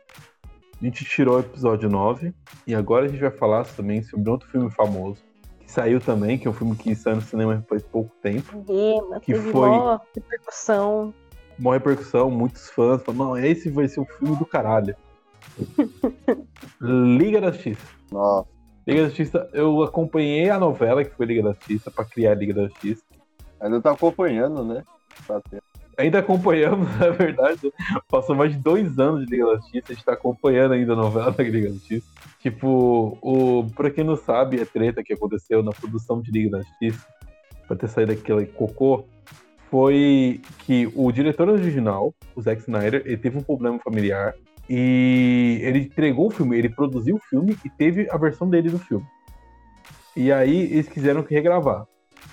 A 0.81 0.85
gente 0.85 1.05
tirou 1.05 1.37
o 1.37 1.41
episódio 1.41 1.89
9. 1.89 2.35
E 2.67 2.75
agora 2.75 3.05
a 3.05 3.09
gente 3.09 3.21
vai 3.21 3.31
falar 3.31 3.65
também 3.65 4.03
sobre 4.03 4.29
outro 4.31 4.49
filme 4.49 4.69
famoso. 4.71 5.23
Que 5.61 5.71
saiu 5.71 6.01
também, 6.01 6.37
que 6.39 6.49
é 6.49 6.51
um 6.51 6.55
filme 6.55 6.75
que 6.75 6.93
saiu 6.97 7.17
no 7.17 7.23
cinema 7.23 7.65
faz 7.69 7.83
pouco 7.85 8.11
tempo. 8.21 8.65
Gema, 8.67 9.21
Que 9.21 9.35
foi- 9.35 9.69
mó 9.69 10.01
repercussão. 10.15 11.15
Uma 11.59 11.75
repercussão, 11.75 12.31
muitos 12.31 12.69
fãs 12.71 13.01
falam, 13.05 13.27
não, 13.27 13.39
esse 13.39 13.71
vai 13.71 13.87
ser 13.87 14.01
o 14.01 14.05
filme 14.07 14.35
do 14.37 14.45
caralho. 14.47 14.97
Liga 16.81 17.41
da 17.41 17.51
Justiça. 17.51 17.87
Nossa. 18.11 18.49
Liga 18.87 19.03
da 19.03 19.09
Justiça, 19.09 19.49
eu 19.53 19.83
acompanhei 19.83 20.51
a 20.51 20.59
novela 20.59 21.05
que 21.05 21.15
foi 21.15 21.27
Liga 21.27 21.43
da 21.43 21.53
Justiça 21.53 21.91
pra 21.91 22.05
criar 22.05 22.33
a 22.33 22.35
Liga 22.35 22.55
da 22.55 22.69
Justiça. 22.69 23.03
Ainda 23.61 23.81
tá 23.81 23.93
acompanhando, 23.93 24.65
né? 24.65 24.83
Tá. 25.27 25.41
Ainda 25.97 26.19
acompanhamos, 26.19 26.89
na 26.99 27.11
verdade. 27.11 27.73
Passou 28.09 28.35
mais 28.35 28.53
de 28.53 28.59
dois 28.59 28.99
anos 28.99 29.25
de 29.25 29.31
Liga 29.31 29.47
da 29.47 29.57
Justiça, 29.57 29.93
a 29.93 29.95
gente 29.95 30.05
tá 30.05 30.13
acompanhando 30.13 30.73
ainda 30.73 30.95
a 30.95 30.97
novela 30.97 31.31
da 31.31 31.43
Liga 31.43 31.69
da 31.69 31.75
Justiça. 31.75 32.07
Tipo, 32.41 33.19
o, 33.23 33.67
pra 33.77 33.91
quem 33.91 34.03
não 34.03 34.17
sabe, 34.17 34.61
a 34.61 34.67
treta 34.67 35.03
que 35.03 35.13
aconteceu 35.13 35.63
na 35.63 35.71
produção 35.71 36.21
de 36.21 36.31
Liga 36.33 36.51
da 36.51 36.63
Justiça, 36.63 37.07
pra 37.69 37.77
ter 37.77 37.89
saído 37.89 38.13
aquele 38.13 38.47
cocô, 38.47 39.05
foi 39.71 40.41
que 40.59 40.91
o 40.95 41.11
diretor 41.13 41.49
original, 41.49 42.15
o 42.35 42.43
Zack 42.43 42.61
Snyder, 42.63 43.03
ele 43.07 43.17
teve 43.17 43.39
um 43.39 43.43
problema 43.43 43.79
familiar 43.79 44.35
e 44.69 45.59
ele 45.63 45.81
entregou 45.81 46.29
o 46.29 46.31
filme, 46.31 46.57
ele 46.57 46.69
produziu 46.69 47.17
o 47.17 47.21
filme 47.21 47.57
e 47.65 47.71
teve 47.71 48.09
a 48.11 48.17
versão 48.17 48.49
dele 48.49 48.71
do 48.71 48.79
filme. 48.79 49.07
E 50.17 50.31
aí 50.31 50.63
eles 50.63 50.89
quiseram 50.89 51.25
regravar 51.29 51.87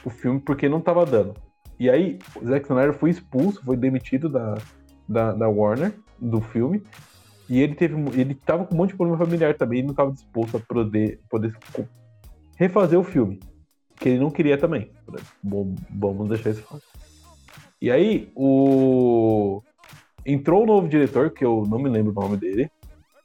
o 0.03 0.09
filme 0.09 0.39
porque 0.39 0.69
não 0.69 0.81
tava 0.81 1.05
dando. 1.05 1.33
E 1.79 1.89
aí 1.89 2.19
o 2.35 2.45
Zack 2.45 2.65
Snyder 2.65 2.93
foi 2.93 3.09
expulso, 3.09 3.63
foi 3.63 3.77
demitido 3.77 4.29
da, 4.29 4.57
da, 5.07 5.33
da 5.33 5.49
Warner, 5.49 5.93
do 6.19 6.41
filme. 6.41 6.83
E 7.49 7.61
ele 7.61 7.73
teve 7.73 7.95
ele 8.19 8.35
tava 8.35 8.65
com 8.65 8.75
um 8.75 8.77
monte 8.77 8.91
de 8.91 8.97
problema 8.97 9.17
familiar 9.17 9.55
também 9.55 9.79
e 9.79 9.83
não 9.83 9.93
tava 9.93 10.11
disposto 10.11 10.57
a 10.57 10.59
poder, 10.59 11.19
poder 11.29 11.55
refazer 12.57 12.99
o 12.99 13.03
filme. 13.03 13.39
Que 13.95 14.09
ele 14.09 14.19
não 14.19 14.29
queria 14.29 14.57
também. 14.57 14.91
Bom, 15.41 15.75
vamos 15.89 16.29
deixar 16.29 16.51
isso 16.51 16.63
claro. 16.63 16.83
E 17.81 17.89
aí, 17.89 18.29
o. 18.35 19.61
Entrou 20.31 20.63
um 20.63 20.65
novo 20.67 20.87
diretor, 20.87 21.31
que 21.31 21.43
eu 21.43 21.65
não 21.67 21.79
me 21.79 21.89
lembro 21.89 22.11
o 22.11 22.21
nome 22.21 22.37
dele, 22.37 22.69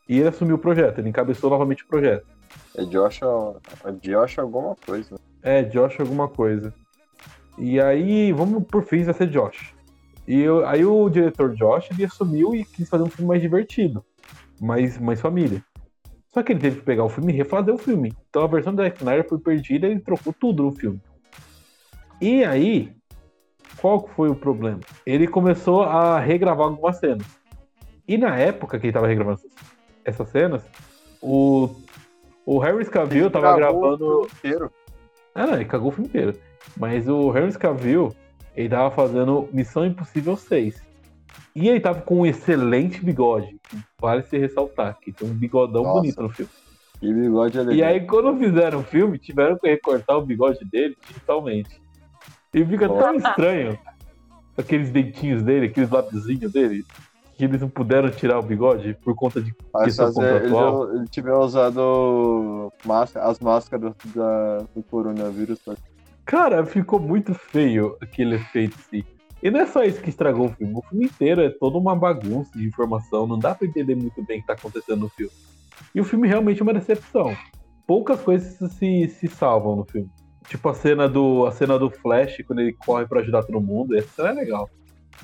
e 0.09 0.19
ele 0.19 0.29
assumiu 0.29 0.57
o 0.57 0.59
projeto, 0.59 0.99
ele 0.99 1.11
encabeçou 1.11 1.51
novamente 1.51 1.85
o 1.85 1.87
projeto. 1.87 2.27
É 2.77 2.85
Josh, 2.85 3.21
é 3.85 3.93
Josh 3.93 4.39
alguma 4.39 4.75
coisa. 4.75 5.17
É, 5.43 5.63
Josh 5.63 6.01
alguma 6.01 6.29
coisa. 6.29 6.73
E 7.59 7.79
aí, 7.79 8.33
vamos 8.33 8.65
por 8.65 8.85
fim, 8.85 9.03
vai 9.03 9.13
ser 9.13 9.29
Josh. 9.29 9.75
E 10.27 10.41
eu- 10.41 10.67
aí 10.67 10.85
o 10.85 11.09
diretor 11.11 11.55
Josh, 11.55 11.91
ele 11.91 12.05
assumiu 12.07 12.55
e 12.55 12.65
quis 12.65 12.89
fazer 12.89 13.05
um 13.05 13.11
filme 13.11 13.29
mais 13.29 13.43
divertido. 13.43 14.03
Mais, 14.59 14.99
mais 14.99 15.21
família. 15.21 15.63
Só 16.33 16.43
que 16.43 16.53
ele 16.53 16.61
teve 16.61 16.81
que 16.81 16.87
pegar 16.87 17.05
o 17.05 17.09
filme 17.09 17.33
e 17.33 17.37
refazer 17.37 17.75
o 17.75 17.79
filme. 17.79 18.15
Então 18.31 18.43
a 18.43 18.47
versão 18.47 18.75
do 18.75 18.83
Zack 18.83 18.97
Snyder 18.97 19.29
foi 19.29 19.39
perdida 19.39 19.87
e 19.87 19.91
ele 19.91 20.01
trocou 20.01 20.33
tudo 20.33 20.63
no 20.63 20.73
filme. 20.73 21.01
E 22.21 22.43
aí, 22.45 22.93
qual 23.85 24.01
que 24.03 24.15
foi 24.15 24.31
o 24.31 24.35
problema? 24.35 24.81
Ele 25.05 25.27
começou 25.27 25.83
a 25.83 26.19
regravar 26.19 26.69
algumas 26.69 26.97
cenas. 26.97 27.27
E 28.09 28.17
na 28.17 28.35
época 28.35 28.79
que 28.79 28.87
ele 28.87 28.95
tava 28.95 29.07
regravando 29.07 29.41
essas- 30.03 30.31
cenas, 30.31 30.65
o, 31.21 31.69
o 32.47 32.59
Harry 32.61 32.83
Cavill 32.87 33.31
tava 33.31 33.55
Gravou 33.55 33.77
o 33.77 33.81
gravando... 33.83 34.07
filme 34.07 34.31
inteiro. 34.39 34.73
Ah, 35.35 35.47
não, 35.47 35.55
ele 35.57 35.67
cagou 35.67 35.89
o 35.89 35.93
filme 35.93 36.09
inteiro. 36.09 36.35
Mas 36.79 37.07
o 37.11 37.37
Henry 37.37 37.53
Cavill, 37.59 38.17
ele 38.57 38.71
tava 38.71 38.91
fazendo 38.91 39.51
Missão 39.53 39.85
Impossível 39.85 40.35
6. 40.35 40.83
E 41.55 41.69
ele 41.69 41.79
tava 41.79 42.01
com 42.01 42.21
um 42.21 42.27
excelente 42.27 43.05
bigode. 43.05 43.55
que 43.69 43.77
Vale 44.01 44.23
se 44.23 44.39
ressaltar, 44.39 44.99
que 44.99 45.13
tem 45.13 45.29
um 45.29 45.35
bigodão 45.35 45.83
Nossa. 45.83 46.01
bonito 46.01 46.23
no 46.23 46.31
filme. 46.31 46.51
E 47.03 47.13
bigode 47.13 47.59
é 47.59 47.65
E 47.65 47.83
aí, 47.83 48.07
quando 48.07 48.39
fizeram 48.39 48.81
o 48.81 48.83
filme, 48.83 49.19
tiveram 49.19 49.59
que 49.59 49.69
recortar 49.69 50.17
o 50.17 50.25
bigode 50.25 50.65
dele 50.65 50.97
digitalmente. 51.07 51.84
E 52.55 52.65
fica 52.65 52.89
tão 52.89 53.15
estranho. 53.17 53.79
Aqueles 54.57 54.91
dentinhos 54.91 55.43
dele, 55.43 55.67
aqueles 55.67 55.91
lábiozinhos 55.91 56.53
dele, 56.53 56.85
que 57.37 57.45
eles 57.45 57.61
não 57.61 57.69
puderam 57.69 58.09
tirar 58.11 58.39
o 58.39 58.43
bigode 58.43 58.97
por 59.03 59.15
conta 59.17 59.41
de 59.43 59.53
Mas 59.73 59.87
questão 59.87 60.07
fazer, 60.07 60.21
ele, 60.37 60.51
contratual. 60.51 60.95
ele 60.95 61.09
tiver 61.09 61.33
usado 61.35 62.73
máscara, 62.85 63.27
as 63.27 63.41
máscaras 63.41 63.93
da, 64.15 64.59
do 64.75 64.83
coronavírus. 64.85 65.59
pra- 65.59 65.75
Cara, 66.25 66.65
ficou 66.65 67.01
muito 67.01 67.35
feio 67.35 67.97
aquele 68.01 68.37
efeito 68.37 68.77
assim. 68.79 69.03
E 69.43 69.51
não 69.51 69.61
é 69.61 69.67
só 69.67 69.83
isso 69.83 70.01
que 70.01 70.09
estragou 70.09 70.47
o 70.47 70.53
filme. 70.53 70.73
O 70.75 70.83
filme 70.89 71.07
inteiro 71.07 71.43
é 71.43 71.51
toda 71.51 71.77
uma 71.77 71.95
bagunça 71.97 72.57
de 72.57 72.65
informação. 72.67 73.27
Não 73.27 73.39
dá 73.39 73.55
pra 73.55 73.67
entender 73.67 73.95
muito 73.95 74.23
bem 74.23 74.39
o 74.39 74.41
que 74.41 74.47
tá 74.47 74.55
acontecendo 74.55 75.01
no 75.01 75.09
filme. 75.11 75.33
E 75.95 76.01
o 76.01 76.05
filme 76.05 76.27
realmente 76.29 76.61
é 76.61 76.63
uma 76.63 76.73
decepção. 76.73 77.37
Poucas 77.87 78.21
coisas 78.23 78.57
se, 78.73 79.09
se 79.09 79.29
salvam 79.29 79.77
no 79.77 79.85
filme. 79.85 80.09
Tipo 80.49 80.69
a 80.69 80.75
cena 80.75 81.09
do 81.09 81.47
a 81.47 81.53
cena 81.53 81.79
do 81.79 81.91
Flash, 81.91 82.43
quando 82.47 82.61
ele 82.61 82.73
corre 82.73 83.07
pra 83.07 83.21
ajudar 83.21 83.43
todo 83.43 83.61
mundo. 83.61 83.97
Essa 83.97 84.09
cena 84.09 84.29
é 84.31 84.33
legal. 84.33 84.71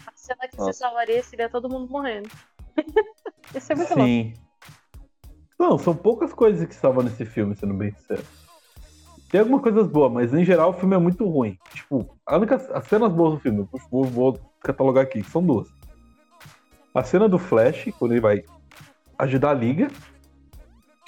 A 0.07 0.13
cena 0.15 0.49
que 0.49 0.59
Nossa. 0.59 0.73
se 0.73 0.79
salvaria 0.79 1.23
seria 1.23 1.49
todo 1.49 1.69
mundo 1.69 1.91
morrendo. 1.91 2.29
Esse 3.55 3.73
é 3.73 3.77
muito 3.77 3.91
louco. 3.91 4.05
Sim. 4.05 4.35
Não, 5.59 5.77
são 5.77 5.95
poucas 5.95 6.33
coisas 6.33 6.67
que 6.67 6.75
salvam 6.75 7.05
nesse 7.05 7.27
filme, 7.27 7.55
sendo 7.55 7.75
bem 7.75 7.93
sincero. 7.93 8.23
Tem 9.31 9.41
algumas 9.41 9.63
coisas 9.63 9.87
boas, 9.87 10.11
mas 10.11 10.35
em 10.35 10.45
geral 10.45 10.71
o 10.71 10.73
filme 10.73 10.97
é 10.97 10.99
muito 10.99 11.29
ruim. 11.29 11.57
Tipo, 11.73 12.17
a 12.27 12.37
única, 12.37 12.57
as 12.57 12.85
cenas 12.87 13.13
boas 13.13 13.35
do 13.35 13.41
filme, 13.41 13.61
eu 13.61 13.69
vou, 13.91 14.05
vou 14.05 14.41
catalogar 14.61 15.05
aqui, 15.05 15.23
são 15.23 15.43
duas. 15.45 15.69
A 16.93 17.05
cena 17.05 17.29
do 17.29 17.39
Flash, 17.39 17.91
quando 17.99 18.13
ele 18.13 18.21
vai 18.21 18.43
ajudar 19.19 19.51
a 19.51 19.55
Liga. 19.55 19.89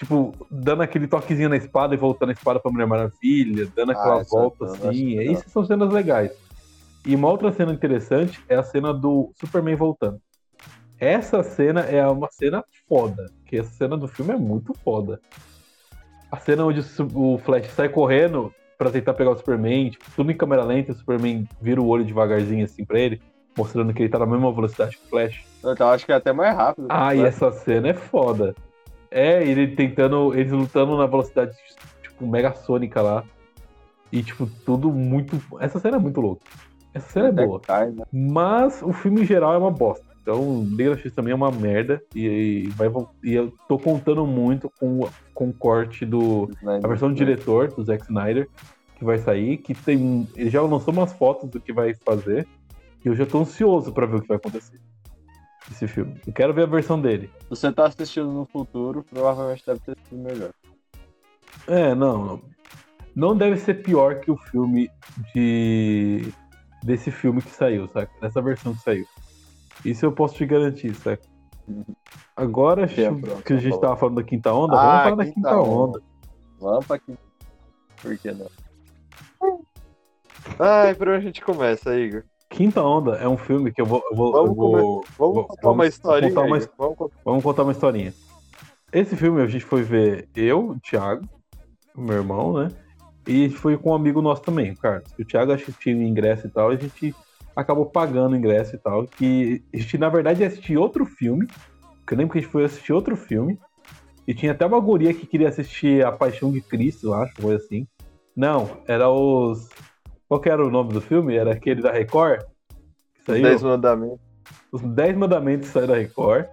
Tipo, 0.03 0.35
dando 0.51 0.83
aquele 0.83 1.07
toquezinho 1.07 1.49
na 1.49 1.57
espada 1.57 1.95
e 1.95 1.97
voltando 1.97 2.31
a 2.31 2.33
espada 2.33 2.59
pra 2.59 2.73
Mulher 2.73 2.89
Maravilha, 2.89 3.71
dando 3.73 3.93
Ah, 3.93 3.95
aquela 3.95 4.21
essa 4.21 4.37
volta 4.37 4.65
eu 4.65 4.73
acho 4.73 4.89
assim. 4.89 5.31
Essas 5.31 5.53
são 5.53 5.65
cenas 5.65 5.93
legais. 5.93 6.33
E 7.07 7.15
uma 7.15 7.29
outra 7.29 7.53
cena 7.53 7.73
interessante 7.73 8.43
é 8.49 8.57
a 8.57 8.65
cena 8.65 8.93
do 8.93 9.31
Superman 9.39 9.77
voltando. 9.77 10.21
Essa 10.99 11.45
cena 11.45 11.83
é 11.83 12.05
uma 12.05 12.29
cena 12.33 12.65
foda. 12.89 13.31
Que 13.47 13.59
essa 13.59 13.71
cena 13.71 13.97
do 13.97 14.09
filme 14.09 14.33
é 14.33 14.37
muito 14.37 14.75
foda. 14.75 15.21
A 16.33 16.37
cena 16.37 16.65
onde 16.65 16.85
o 17.15 17.39
Flash 17.39 17.71
sai 17.71 17.89
correndo 17.89 18.53
pra 18.77 18.91
tentar 18.91 19.15
pegar 19.15 19.31
o 19.31 19.37
Superman, 19.37 19.91
tipo, 19.91 20.05
tudo 20.17 20.33
em 20.33 20.37
câmera 20.37 20.65
lenta, 20.65 20.91
o 20.91 20.97
Superman 20.97 21.47
vira 21.61 21.81
o 21.81 21.87
olho 21.87 22.05
devagarzinho 22.05 22.65
assim 22.65 22.85
pra 22.85 22.99
ele, 22.99 23.23
mostrando 23.57 23.95
que 23.95 24.03
ele 24.03 24.09
tá 24.09 24.19
na 24.19 24.27
mesma 24.27 24.53
velocidade 24.53 24.97
que 24.97 25.07
o 25.07 25.09
Flash. 25.09 25.45
Então 25.65 25.91
acho 25.91 26.05
que 26.05 26.11
é 26.11 26.17
até 26.17 26.33
mais 26.33 26.57
rápido. 26.57 26.89
Ah, 26.91 27.15
e 27.15 27.21
essa 27.21 27.53
cena 27.53 27.91
é 27.91 27.95
foda. 27.95 28.53
É, 29.13 29.43
ele 29.47 29.69
tentando, 29.77 30.35
eles 30.35 30.51
lutando 30.53 30.97
na 30.97 31.07
velocidade, 31.07 31.53
tipo, 32.03 32.27
mega 32.27 32.53
sônica 32.55 33.01
lá. 33.01 33.25
E, 34.11 34.23
tipo, 34.23 34.47
tudo 34.65 34.91
muito. 34.91 35.41
Essa 35.61 35.79
cena 35.79 35.97
é 35.97 36.01
muito 36.01 36.21
louca. 36.21 36.43
Essa 36.95 37.09
cena 37.11 37.29
é 37.29 37.33
boa. 37.47 37.59
né? 37.59 38.05
Mas 38.13 38.83
o 38.83 38.93
filme 38.93 39.23
em 39.23 39.25
geral 39.25 39.55
é 39.55 39.59
uma 39.59 39.71
bosta. 39.71 40.05
Então, 40.21 40.63
Liga 40.71 40.91
da 40.91 40.95
Justiça 40.95 41.17
também 41.17 41.33
é 41.33 41.35
uma 41.35 41.51
merda. 41.51 42.01
E, 42.15 42.27
e 42.27 42.67
vai, 42.71 42.89
e 43.25 43.33
eu 43.35 43.53
tô 43.67 43.79
contando 43.79 44.27
muito 44.27 44.71
com, 44.79 45.01
o- 45.01 45.09
com 45.35 45.49
o 45.49 45.53
corte 45.53 46.05
do. 46.07 46.49
Snyder. 46.61 46.85
A 46.85 46.89
versão 46.89 47.09
do 47.09 47.15
diretor, 47.15 47.69
do 47.75 47.83
Zack 47.83 48.05
Snyder, 48.05 48.49
que 48.97 49.05
vai 49.05 49.19
sair, 49.19 49.57
que 49.57 49.75
tem. 49.75 50.29
Ele 50.37 50.51
já 50.51 50.61
lançou 50.63 50.93
umas 50.95 51.13
fotos 51.13 51.49
do 51.51 51.59
que 51.61 51.73
vai 51.73 51.95
fazer. 52.05 52.47
E 53.05 53.09
eu 53.09 53.17
já 53.17 53.27
tô 53.27 53.41
ansioso 53.41 53.93
pra 53.93 54.07
ver 54.07 54.17
o 54.17 54.23
que 54.23 54.29
vai 54.29 54.37
acontecer. 54.37 54.79
Esse 55.71 55.87
filme. 55.89 56.21
Eu 56.27 56.33
quero 56.33 56.53
ver 56.53 56.65
a 56.65 56.67
versão 56.67 57.01
dele. 57.01 57.31
Se 57.43 57.49
você 57.51 57.73
tá 57.73 57.87
assistindo 57.87 58.31
no 58.31 58.45
futuro, 58.47 59.05
provavelmente 59.09 59.65
deve 59.67 59.81
ter 59.81 59.97
sido 60.09 60.19
melhor. 60.23 60.51
É, 61.67 61.95
não, 61.95 62.25
não. 62.25 62.43
Não 63.15 63.37
deve 63.37 63.57
ser 63.59 63.75
pior 63.83 64.21
que 64.21 64.31
o 64.31 64.37
filme 64.37 64.91
de. 65.35 66.33
desse 66.83 67.11
filme 67.11 67.41
que 67.43 67.51
saiu, 67.51 67.87
saca? 67.89 68.11
Dessa 68.21 68.41
versão 68.43 68.75
que 68.75 68.81
saiu. 68.83 69.07
Isso 69.85 70.05
eu 70.05 70.13
posso 70.13 70.35
te 70.35 70.47
garantir, 70.47 70.95
saca? 70.95 71.23
Agora 72.37 72.89
Que 72.89 73.03
é 73.03 73.09
a 73.09 73.15
que 73.43 73.53
a 73.53 73.57
gente 73.59 73.71
fala. 73.71 73.83
tava 73.83 73.97
falando 73.97 74.17
da 74.17 74.23
quinta 74.25 74.53
onda, 74.53 74.75
Ah, 74.77 74.83
vamos 74.85 75.03
falar 75.03 75.15
da 75.17 75.25
quinta 75.25 75.35
quinta 75.35 75.57
onda. 75.57 75.99
onda. 75.99 76.03
Vamos 76.59 76.87
pra 76.87 76.97
aqui. 76.97 77.15
Por 78.01 78.19
que 78.19 78.33
não? 78.33 78.51
Ai, 80.59 80.95
por 80.95 81.09
onde 81.09 81.19
a 81.19 81.21
gente 81.21 81.41
começa, 81.43 81.95
Igor? 81.97 82.25
Quinta 82.63 82.81
onda 82.81 83.17
é 83.17 83.27
um 83.27 83.37
filme 83.37 83.73
que 83.73 83.81
eu 83.83 83.85
vou. 83.87 84.01
Eu 84.09 84.17
vou, 84.17 84.31
Vamos 84.33 84.49
eu 84.51 84.55
vou- 84.55 85.05
Vamos 85.19 85.35
vou- 85.35 85.47
contar 85.49 85.71
uma 85.73 85.85
historinha. 85.85 86.33
contar 86.33 86.47
uma. 86.47 86.59
Vamos 86.79 86.97
contar. 86.97 87.17
Vamos 87.25 87.43
contar 87.43 87.63
uma 87.65 87.73
historinha. 87.73 88.15
Esse 88.93 89.17
filme 89.17 89.43
a 89.43 89.47
gente 89.49 89.65
foi 89.65 89.83
ver 89.83 90.29
eu, 90.37 90.69
o 90.71 90.79
Thiago, 90.79 91.25
o 91.93 92.01
meu 92.01 92.19
irmão, 92.19 92.53
né? 92.53 92.69
E 93.27 93.51
foi 93.51 93.77
com 93.77 93.91
um 93.91 93.95
amigo 93.95 94.23
nosso 94.23 94.43
também, 94.43 94.71
o 94.71 94.77
Carlos. 94.77 95.11
O 95.19 95.25
Thiago 95.25 95.51
acho 95.51 95.65
que 95.65 95.73
tinha 95.73 96.07
ingresso 96.07 96.47
e 96.47 96.51
tal, 96.51 96.73
e 96.73 96.77
a 96.77 96.79
gente 96.79 97.13
acabou 97.57 97.85
pagando 97.87 98.35
o 98.35 98.37
ingresso 98.37 98.77
e 98.77 98.79
tal. 98.79 99.09
Que 99.09 99.61
a 99.75 99.77
gente, 99.79 99.99
na 99.99 100.09
verdade, 100.09 100.43
ia 100.43 100.47
assistir 100.47 100.79
outro 100.79 101.05
filme. 101.05 101.49
Que 102.07 102.15
eu 102.15 102.19
lembro 102.19 102.33
que 102.33 102.39
a 102.39 102.43
gente 102.43 102.51
foi 102.53 102.63
assistir 102.65 102.93
outro 102.93 103.17
filme. 103.17 103.59
E 104.25 104.33
tinha 104.33 104.53
até 104.53 104.65
uma 104.65 104.79
guria 104.79 105.13
que 105.13 105.27
queria 105.27 105.49
assistir 105.49 106.05
A 106.07 106.13
Paixão 106.13 106.53
de 106.53 106.61
Cristo, 106.61 107.09
eu 107.09 107.15
acho, 107.15 107.35
foi 107.43 107.57
assim. 107.57 107.89
Não, 108.37 108.71
era 108.87 109.11
os. 109.11 109.69
Qual 110.29 110.41
que 110.41 110.49
era 110.49 110.65
o 110.65 110.71
nome 110.71 110.93
do 110.93 111.01
filme? 111.01 111.35
Era 111.35 111.53
aquele 111.55 111.83
da 111.83 111.91
Record? 111.91 112.41
Saiu? 113.27 113.43
Dez 113.43 113.63
mandamentos. 113.63 114.21
os 114.73 114.83
10 114.83 115.17
mandamentos 115.17 115.69
saíram 115.69 115.95
da 115.95 115.99
Record. 115.99 116.47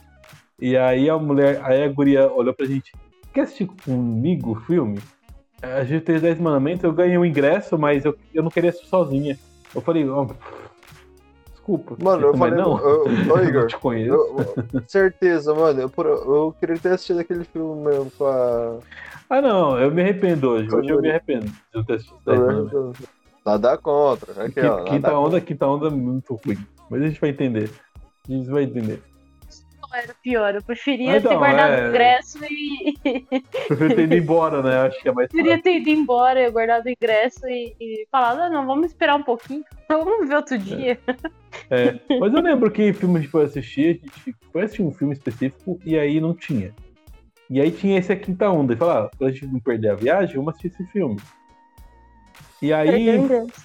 E 0.61 0.75
aí 0.77 1.09
a 1.09 1.17
mulher, 1.17 1.61
aí 1.63 1.83
a 1.83 1.87
guria 1.87 2.31
olhou 2.31 2.53
pra 2.53 2.65
gente, 2.65 2.91
quer 3.33 3.41
assistir 3.41 3.65
comigo 3.85 4.51
o 4.51 4.55
filme? 4.55 4.99
A 5.61 5.83
gente 5.83 6.03
tem 6.03 6.15
os 6.15 6.21
10 6.21 6.39
mandamentos, 6.39 6.83
eu 6.83 6.93
ganhei 6.93 7.17
o 7.17 7.25
ingresso, 7.25 7.77
mas 7.77 8.05
eu, 8.05 8.15
eu 8.33 8.43
não 8.43 8.51
queria 8.51 8.69
assistir 8.69 8.89
sozinha. 8.89 9.37
Eu 9.73 9.81
falei, 9.81 10.07
ó, 10.09 10.27
desculpa. 11.49 11.95
Mano, 12.01 12.27
eu 12.27 12.37
falei, 12.37 12.55
não, 12.55 12.77
eu 12.79 13.05
Igor, 13.43 13.61
não 13.61 13.67
te 13.67 13.77
conheço. 13.77 14.13
Eu- 14.13 14.83
certeza, 14.87 15.53
mano. 15.53 15.81
Eu, 15.81 15.91
eu 16.05 16.55
queria 16.59 16.77
ter 16.77 16.89
assistido 16.89 17.19
aquele 17.19 17.43
filme 17.43 17.87
mesmo 17.87 18.11
com 18.17 18.25
a. 18.25 18.79
Ah 19.29 19.41
não, 19.41 19.79
eu 19.79 19.91
me 19.91 20.01
arrependo 20.01 20.49
hoje. 20.49 20.73
Hoje 20.73 20.89
eu 20.89 21.01
me 21.01 21.09
arrependo 21.09 21.45
de 21.45 21.53
não 21.73 21.83
ter 21.83 21.93
assistido 21.93 22.17
os 22.17 22.23
10 22.25 22.39
mandamentos. 22.39 23.07
Nada 23.49 23.77
contra. 23.77 24.45
Aqui, 24.45 24.59
ó, 24.61 24.83
Quinta 24.83 25.07
nada 25.07 25.19
onda, 25.19 25.41
quinta 25.41 25.67
onda 25.67 25.87
é 25.87 25.89
muito 25.89 26.35
ruim. 26.45 26.57
Mas 26.89 27.01
a 27.01 27.07
gente 27.07 27.19
vai 27.19 27.31
entender. 27.31 27.69
A 28.27 28.31
gente 28.31 28.49
vai 28.49 28.63
entender. 28.63 29.01
Não 29.81 29.97
era 29.97 30.13
pior. 30.21 30.53
Eu 30.53 30.61
preferia 30.61 31.17
Então, 31.17 31.31
ter 31.31 31.37
guardado 31.37 31.71
é. 31.73 31.85
o 31.85 31.89
ingresso 31.89 32.37
e. 32.43 32.95
Prefiro 33.67 33.95
ter 33.95 34.03
ido 34.03 34.15
embora, 34.15 34.61
né? 34.61 34.87
Acho 34.87 35.01
que 35.01 35.09
é 35.09 35.11
mais 35.11 35.29
preferia 35.29 35.61
ter 35.61 35.77
ido 35.77 35.89
embora, 35.89 36.49
guardado 36.51 36.85
o 36.85 36.89
ingresso 36.89 37.47
e, 37.47 37.75
e 37.79 38.07
falado, 38.11 38.41
ah, 38.41 38.49
não, 38.51 38.67
vamos 38.67 38.87
esperar 38.87 39.15
um 39.15 39.23
pouquinho. 39.23 39.63
Vamos 39.89 40.29
ver 40.29 40.35
outro 40.35 40.57
dia. 40.59 40.99
É, 41.71 41.99
mas 42.19 42.31
eu 42.31 42.41
lembro 42.41 42.69
que 42.69 42.93
filme 42.93 43.17
a 43.17 43.21
gente 43.21 43.31
foi 43.31 43.45
assistir, 43.45 44.01
a 44.03 44.29
gente 44.29 44.37
foi 44.51 44.61
assistir 44.61 44.83
um 44.83 44.91
filme 44.91 45.13
específico 45.13 45.79
e 45.83 45.97
aí 45.97 46.21
não 46.21 46.35
tinha. 46.35 46.71
E 47.49 47.59
aí 47.59 47.71
tinha 47.71 47.97
esse 47.97 48.13
A 48.13 48.15
Quinta 48.15 48.47
Onda. 48.49 48.73
E 48.73 48.77
falar, 48.77 49.05
ah, 49.05 49.11
pra 49.17 49.31
gente 49.31 49.47
não 49.47 49.59
perder 49.59 49.89
a 49.89 49.95
viagem, 49.95 50.35
vamos 50.35 50.53
assistir 50.53 50.67
esse 50.67 50.91
filme. 50.91 51.17
E 52.61 52.73
aí 52.73 53.17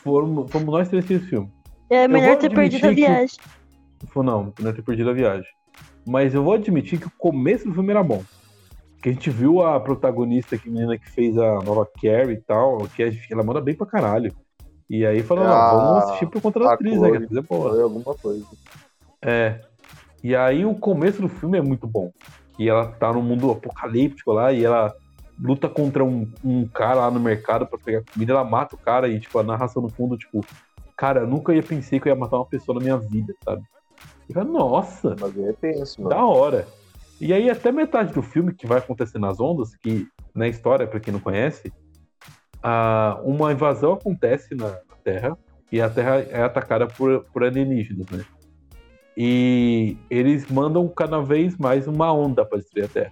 fomos, 0.02 0.50
fomos 0.50 0.68
nós 0.68 0.88
três 0.88 1.04
esse 1.10 1.26
filme. 1.26 1.50
É 1.90 2.06
melhor 2.08 2.36
ter 2.38 2.50
perdido 2.52 2.86
a 2.86 2.88
que- 2.90 2.94
viagem. 2.94 3.36
Falou, 4.08 4.24
não, 4.24 4.52
não 4.60 4.72
ter 4.72 4.82
perdido 4.82 5.10
a 5.10 5.12
viagem. 5.12 5.48
Mas 6.06 6.34
eu 6.34 6.42
vou 6.44 6.52
admitir 6.54 6.98
que 7.00 7.06
o 7.06 7.12
começo 7.18 7.64
do 7.66 7.72
filme 7.74 7.90
era 7.90 8.02
bom. 8.02 8.22
Que 9.02 9.08
a 9.10 9.12
gente 9.12 9.30
viu 9.30 9.62
a 9.62 9.78
protagonista, 9.80 10.56
que 10.56 10.68
menina 10.70 10.96
que 10.98 11.10
fez 11.10 11.36
a 11.38 11.60
nova 11.62 11.86
Carrie 12.00 12.34
e 12.34 12.40
tal, 12.40 12.78
que 12.94 13.02
a 13.02 13.10
gente- 13.10 13.32
ela 13.32 13.42
manda 13.42 13.60
bem 13.60 13.74
pra 13.74 13.86
caralho. 13.86 14.32
E 14.88 15.04
aí 15.04 15.22
falou, 15.22 15.44
Ah, 15.44 15.70
vamos 15.74 16.04
assistir 16.04 16.26
por 16.26 16.40
conta 16.42 16.60
da 16.60 16.72
atriz, 16.74 17.00
né? 17.00 17.10
Que 17.10 17.16
a 17.16 17.20
atriz 17.20 17.36
é 17.38 17.42
boa. 17.42 17.70
Foi 17.70 17.82
alguma 17.82 18.14
coisa. 18.14 18.46
É. 19.22 19.60
E 20.22 20.34
aí 20.36 20.64
o 20.64 20.74
começo 20.74 21.20
do 21.22 21.28
filme 21.28 21.58
é 21.58 21.62
muito 21.62 21.86
bom. 21.86 22.10
Que 22.56 22.68
ela 22.68 22.86
tá 22.86 23.12
num 23.12 23.22
mundo 23.22 23.50
apocalíptico 23.50 24.32
lá 24.32 24.52
e 24.52 24.64
ela 24.64 24.94
luta 25.38 25.68
contra 25.68 26.04
um, 26.04 26.30
um 26.44 26.66
cara 26.66 27.00
lá 27.00 27.10
no 27.10 27.20
mercado 27.20 27.66
pra 27.66 27.78
pegar 27.78 28.02
comida, 28.12 28.32
ela 28.32 28.44
mata 28.44 28.74
o 28.74 28.78
cara 28.78 29.08
e, 29.08 29.18
tipo, 29.20 29.38
a 29.38 29.42
narração 29.42 29.82
no 29.82 29.88
fundo, 29.88 30.16
tipo, 30.16 30.44
cara, 30.96 31.20
eu 31.20 31.26
nunca 31.26 31.54
ia 31.54 31.62
pensei 31.62 31.98
que 31.98 32.08
eu 32.08 32.12
ia 32.12 32.18
matar 32.18 32.36
uma 32.36 32.46
pessoa 32.46 32.78
na 32.78 32.84
minha 32.84 32.96
vida, 32.98 33.34
sabe? 33.44 33.62
E 34.28 34.36
eu 34.38 34.44
nossa, 34.44 35.14
Mas 35.20 35.36
é 35.38 35.52
tenso, 35.52 36.02
mano. 36.02 36.14
da 36.14 36.24
hora. 36.24 36.66
E 37.20 37.32
aí 37.32 37.50
até 37.50 37.70
metade 37.70 38.12
do 38.12 38.22
filme 38.22 38.54
que 38.54 38.66
vai 38.66 38.78
acontecer 38.78 39.18
nas 39.18 39.40
ondas, 39.40 39.74
que 39.76 40.06
na 40.34 40.48
história, 40.48 40.86
pra 40.86 41.00
quem 41.00 41.12
não 41.12 41.20
conhece, 41.20 41.72
a, 42.62 43.20
uma 43.24 43.52
invasão 43.52 43.92
acontece 43.92 44.54
na 44.54 44.78
na 44.94 44.96
Terra 45.02 45.38
e 45.70 45.80
a 45.80 45.90
Terra 45.90 46.20
é 46.20 46.42
atacada 46.42 46.86
por, 46.86 47.24
por 47.32 47.44
alienígenas, 47.44 48.06
né? 48.08 48.24
E 49.16 49.96
eles 50.10 50.48
mandam 50.48 50.88
cada 50.88 51.20
vez 51.20 51.56
mais 51.56 51.86
uma 51.86 52.12
onda 52.12 52.44
para 52.44 52.58
destruir 52.58 52.84
a 52.84 52.88
Terra. 52.88 53.10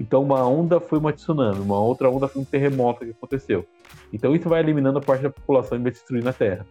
Então 0.00 0.22
uma 0.22 0.42
onda 0.48 0.80
foi 0.80 0.98
uma 0.98 1.12
tsunami, 1.12 1.60
uma 1.60 1.78
outra 1.78 2.08
onda 2.08 2.26
foi 2.26 2.40
um 2.40 2.44
terremoto 2.44 3.04
que 3.04 3.10
aconteceu. 3.10 3.66
Então 4.10 4.34
isso 4.34 4.48
vai 4.48 4.60
eliminando 4.60 4.98
a 4.98 5.02
parte 5.02 5.22
da 5.22 5.28
população 5.28 5.76
e 5.76 5.82
vai 5.82 5.92
destruindo 5.92 6.26
a 6.26 6.32
Terra. 6.32 6.66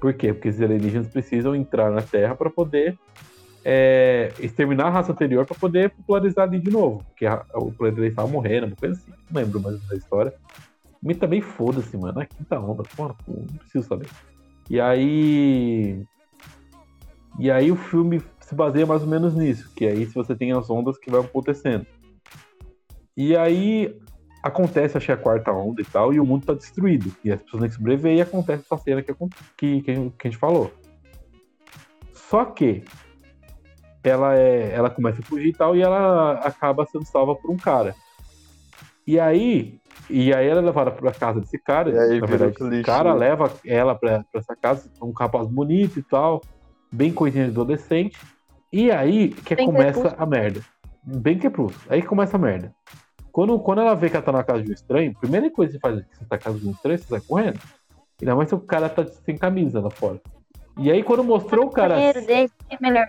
Por 0.00 0.14
quê? 0.14 0.32
Porque 0.32 0.48
esses 0.48 0.62
alienígenas 0.62 1.08
precisam 1.08 1.52
entrar 1.56 1.90
na 1.90 2.00
Terra 2.00 2.36
para 2.36 2.48
poder 2.48 2.96
é, 3.64 4.32
exterminar 4.38 4.86
a 4.86 4.90
raça 4.90 5.10
anterior 5.10 5.44
para 5.44 5.56
poder 5.56 5.90
popularizar 5.90 6.46
ali 6.46 6.60
de 6.60 6.70
novo. 6.70 7.04
Porque 7.08 7.26
a- 7.26 7.44
o 7.54 7.72
planeta 7.72 8.06
estava 8.06 8.28
morrendo, 8.28 8.68
uma 8.68 8.76
coisa 8.76 8.94
assim. 8.94 9.10
Não 9.28 9.42
lembro 9.42 9.60
mais 9.60 9.80
da 9.88 9.96
história. 9.96 10.32
Me 11.02 11.16
também 11.16 11.40
foda-se, 11.40 11.96
mano. 11.96 12.20
A 12.20 12.24
quinta 12.24 12.60
onda, 12.60 12.84
porra, 12.96 13.16
não 13.26 13.58
preciso 13.58 13.88
saber. 13.88 14.06
E 14.70 14.80
aí. 14.80 16.04
E 17.40 17.50
aí 17.50 17.72
o 17.72 17.76
filme 17.76 18.22
se 18.40 18.54
baseia 18.54 18.86
mais 18.86 19.02
ou 19.02 19.08
menos 19.08 19.34
nisso, 19.34 19.72
que 19.74 19.86
aí 19.86 20.06
se 20.06 20.14
você 20.14 20.36
tem 20.36 20.52
as 20.52 20.70
ondas 20.70 20.96
que 20.98 21.10
vai 21.10 21.20
acontecendo. 21.20 21.84
E 23.16 23.36
aí 23.36 23.94
acontece, 24.42 24.96
acho 24.96 25.06
que 25.06 25.12
a 25.12 25.16
quarta 25.16 25.52
onda 25.52 25.80
e 25.82 25.84
tal, 25.84 26.12
e 26.12 26.18
o 26.20 26.24
mundo 26.26 26.46
tá 26.46 26.54
destruído. 26.54 27.12
E 27.24 27.30
as 27.32 27.40
pessoas 27.42 27.60
têm 27.60 27.68
que 27.70 27.76
sobreviver 27.76 28.16
e 28.16 28.20
acontece 28.20 28.64
essa 28.64 28.76
cena 28.82 29.02
que, 29.02 29.12
que, 29.56 29.82
que, 29.82 29.90
a 29.90 29.94
gente- 29.94 30.14
que 30.16 30.28
a 30.28 30.30
gente 30.30 30.40
falou. 30.40 30.72
Só 32.12 32.44
que 32.46 32.82
ela 34.02 34.36
é, 34.36 34.72
ela 34.74 34.90
começa 34.90 35.20
a 35.20 35.24
fugir 35.24 35.48
e 35.48 35.52
tal, 35.52 35.76
e 35.76 35.82
ela 35.82 36.32
acaba 36.40 36.84
sendo 36.86 37.04
salva 37.06 37.34
por 37.36 37.50
um 37.50 37.56
cara. 37.56 37.94
E 39.06 39.18
aí, 39.20 39.78
e 40.08 40.32
aí 40.34 40.46
ela 40.48 40.60
é 40.60 40.64
levada 40.64 40.90
pra 40.90 41.12
casa 41.12 41.40
desse 41.40 41.58
cara. 41.58 41.90
E 41.90 41.98
aí 41.98 42.20
na 42.20 42.26
verdade, 42.26 42.52
o 42.52 42.54
esse 42.54 42.64
clichê. 42.68 42.82
cara 42.84 43.12
leva 43.14 43.52
ela 43.64 43.94
pra, 43.94 44.24
pra 44.30 44.40
essa 44.40 44.56
casa, 44.56 44.90
um 45.00 45.12
rapaz 45.12 45.46
bonito 45.46 45.98
e 45.98 46.02
tal, 46.02 46.40
bem 46.90 47.12
coisinha 47.12 47.44
de 47.44 47.50
adolescente. 47.50 48.18
E 48.72 48.90
aí 48.90 49.28
que 49.28 49.54
Bem 49.54 49.66
começa 49.66 49.92
crepúsculo. 50.00 50.22
a 50.22 50.26
merda. 50.26 50.60
Bem 51.04 51.38
crepúsculo. 51.38 51.84
Aí 51.88 52.00
que 52.00 52.08
começa 52.08 52.36
a 52.36 52.40
merda. 52.40 52.74
Quando, 53.30 53.58
quando 53.58 53.80
ela 53.80 53.94
vê 53.94 54.10
que 54.10 54.16
ela 54.16 54.24
tá 54.24 54.32
na 54.32 54.44
casa 54.44 54.62
de 54.62 54.70
um 54.70 54.74
estranho, 54.74 55.12
a 55.16 55.20
primeira 55.20 55.50
coisa 55.50 55.72
que 55.72 55.78
você 55.78 55.80
faz 55.80 55.98
é 55.98 56.02
que 56.02 56.16
você 56.16 56.24
tá 56.24 56.36
na 56.36 56.38
casa 56.38 56.58
de 56.58 56.68
um 56.68 56.70
estranho, 56.70 56.98
você 56.98 57.04
sai 57.04 57.20
correndo. 57.20 57.58
Ainda 58.20 58.36
mais 58.36 58.48
se 58.48 58.54
o 58.54 58.60
cara 58.60 58.88
tá 58.88 59.04
sem 59.06 59.36
camisa 59.36 59.80
lá 59.80 59.90
fora. 59.90 60.20
E 60.78 60.90
aí 60.90 61.02
quando 61.02 61.24
mostrou 61.24 61.66
o 61.66 61.70
cara 61.70 62.00
é 62.00 62.12
melhor. 62.80 63.06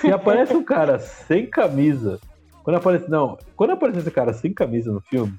se 0.00 0.10
aparece 0.10 0.54
um 0.54 0.64
cara 0.64 0.98
sem 0.98 1.46
camisa, 1.46 2.18
quando 2.64 2.76
aparece. 2.76 3.10
Não, 3.10 3.38
quando 3.54 3.70
aparece 3.70 4.00
esse 4.00 4.10
cara 4.10 4.32
sem 4.32 4.52
camisa 4.52 4.90
no 4.92 5.00
filme, 5.00 5.34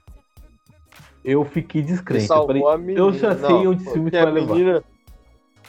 eu 1.23 1.43
fiquei 1.45 1.81
Que 1.81 1.87
descrente. 1.87 2.29
Eu 2.29 2.45
falei, 2.45 2.63
eu 2.95 3.13
já 3.13 3.35
sei 3.35 3.49
Não, 3.49 3.71
onde 3.71 3.83
esse 3.83 3.93
filme 3.93 4.11
que 4.11 4.17
vai 4.17 4.27
a 4.27 4.29
levar. 4.31 4.55
menina, 4.55 4.83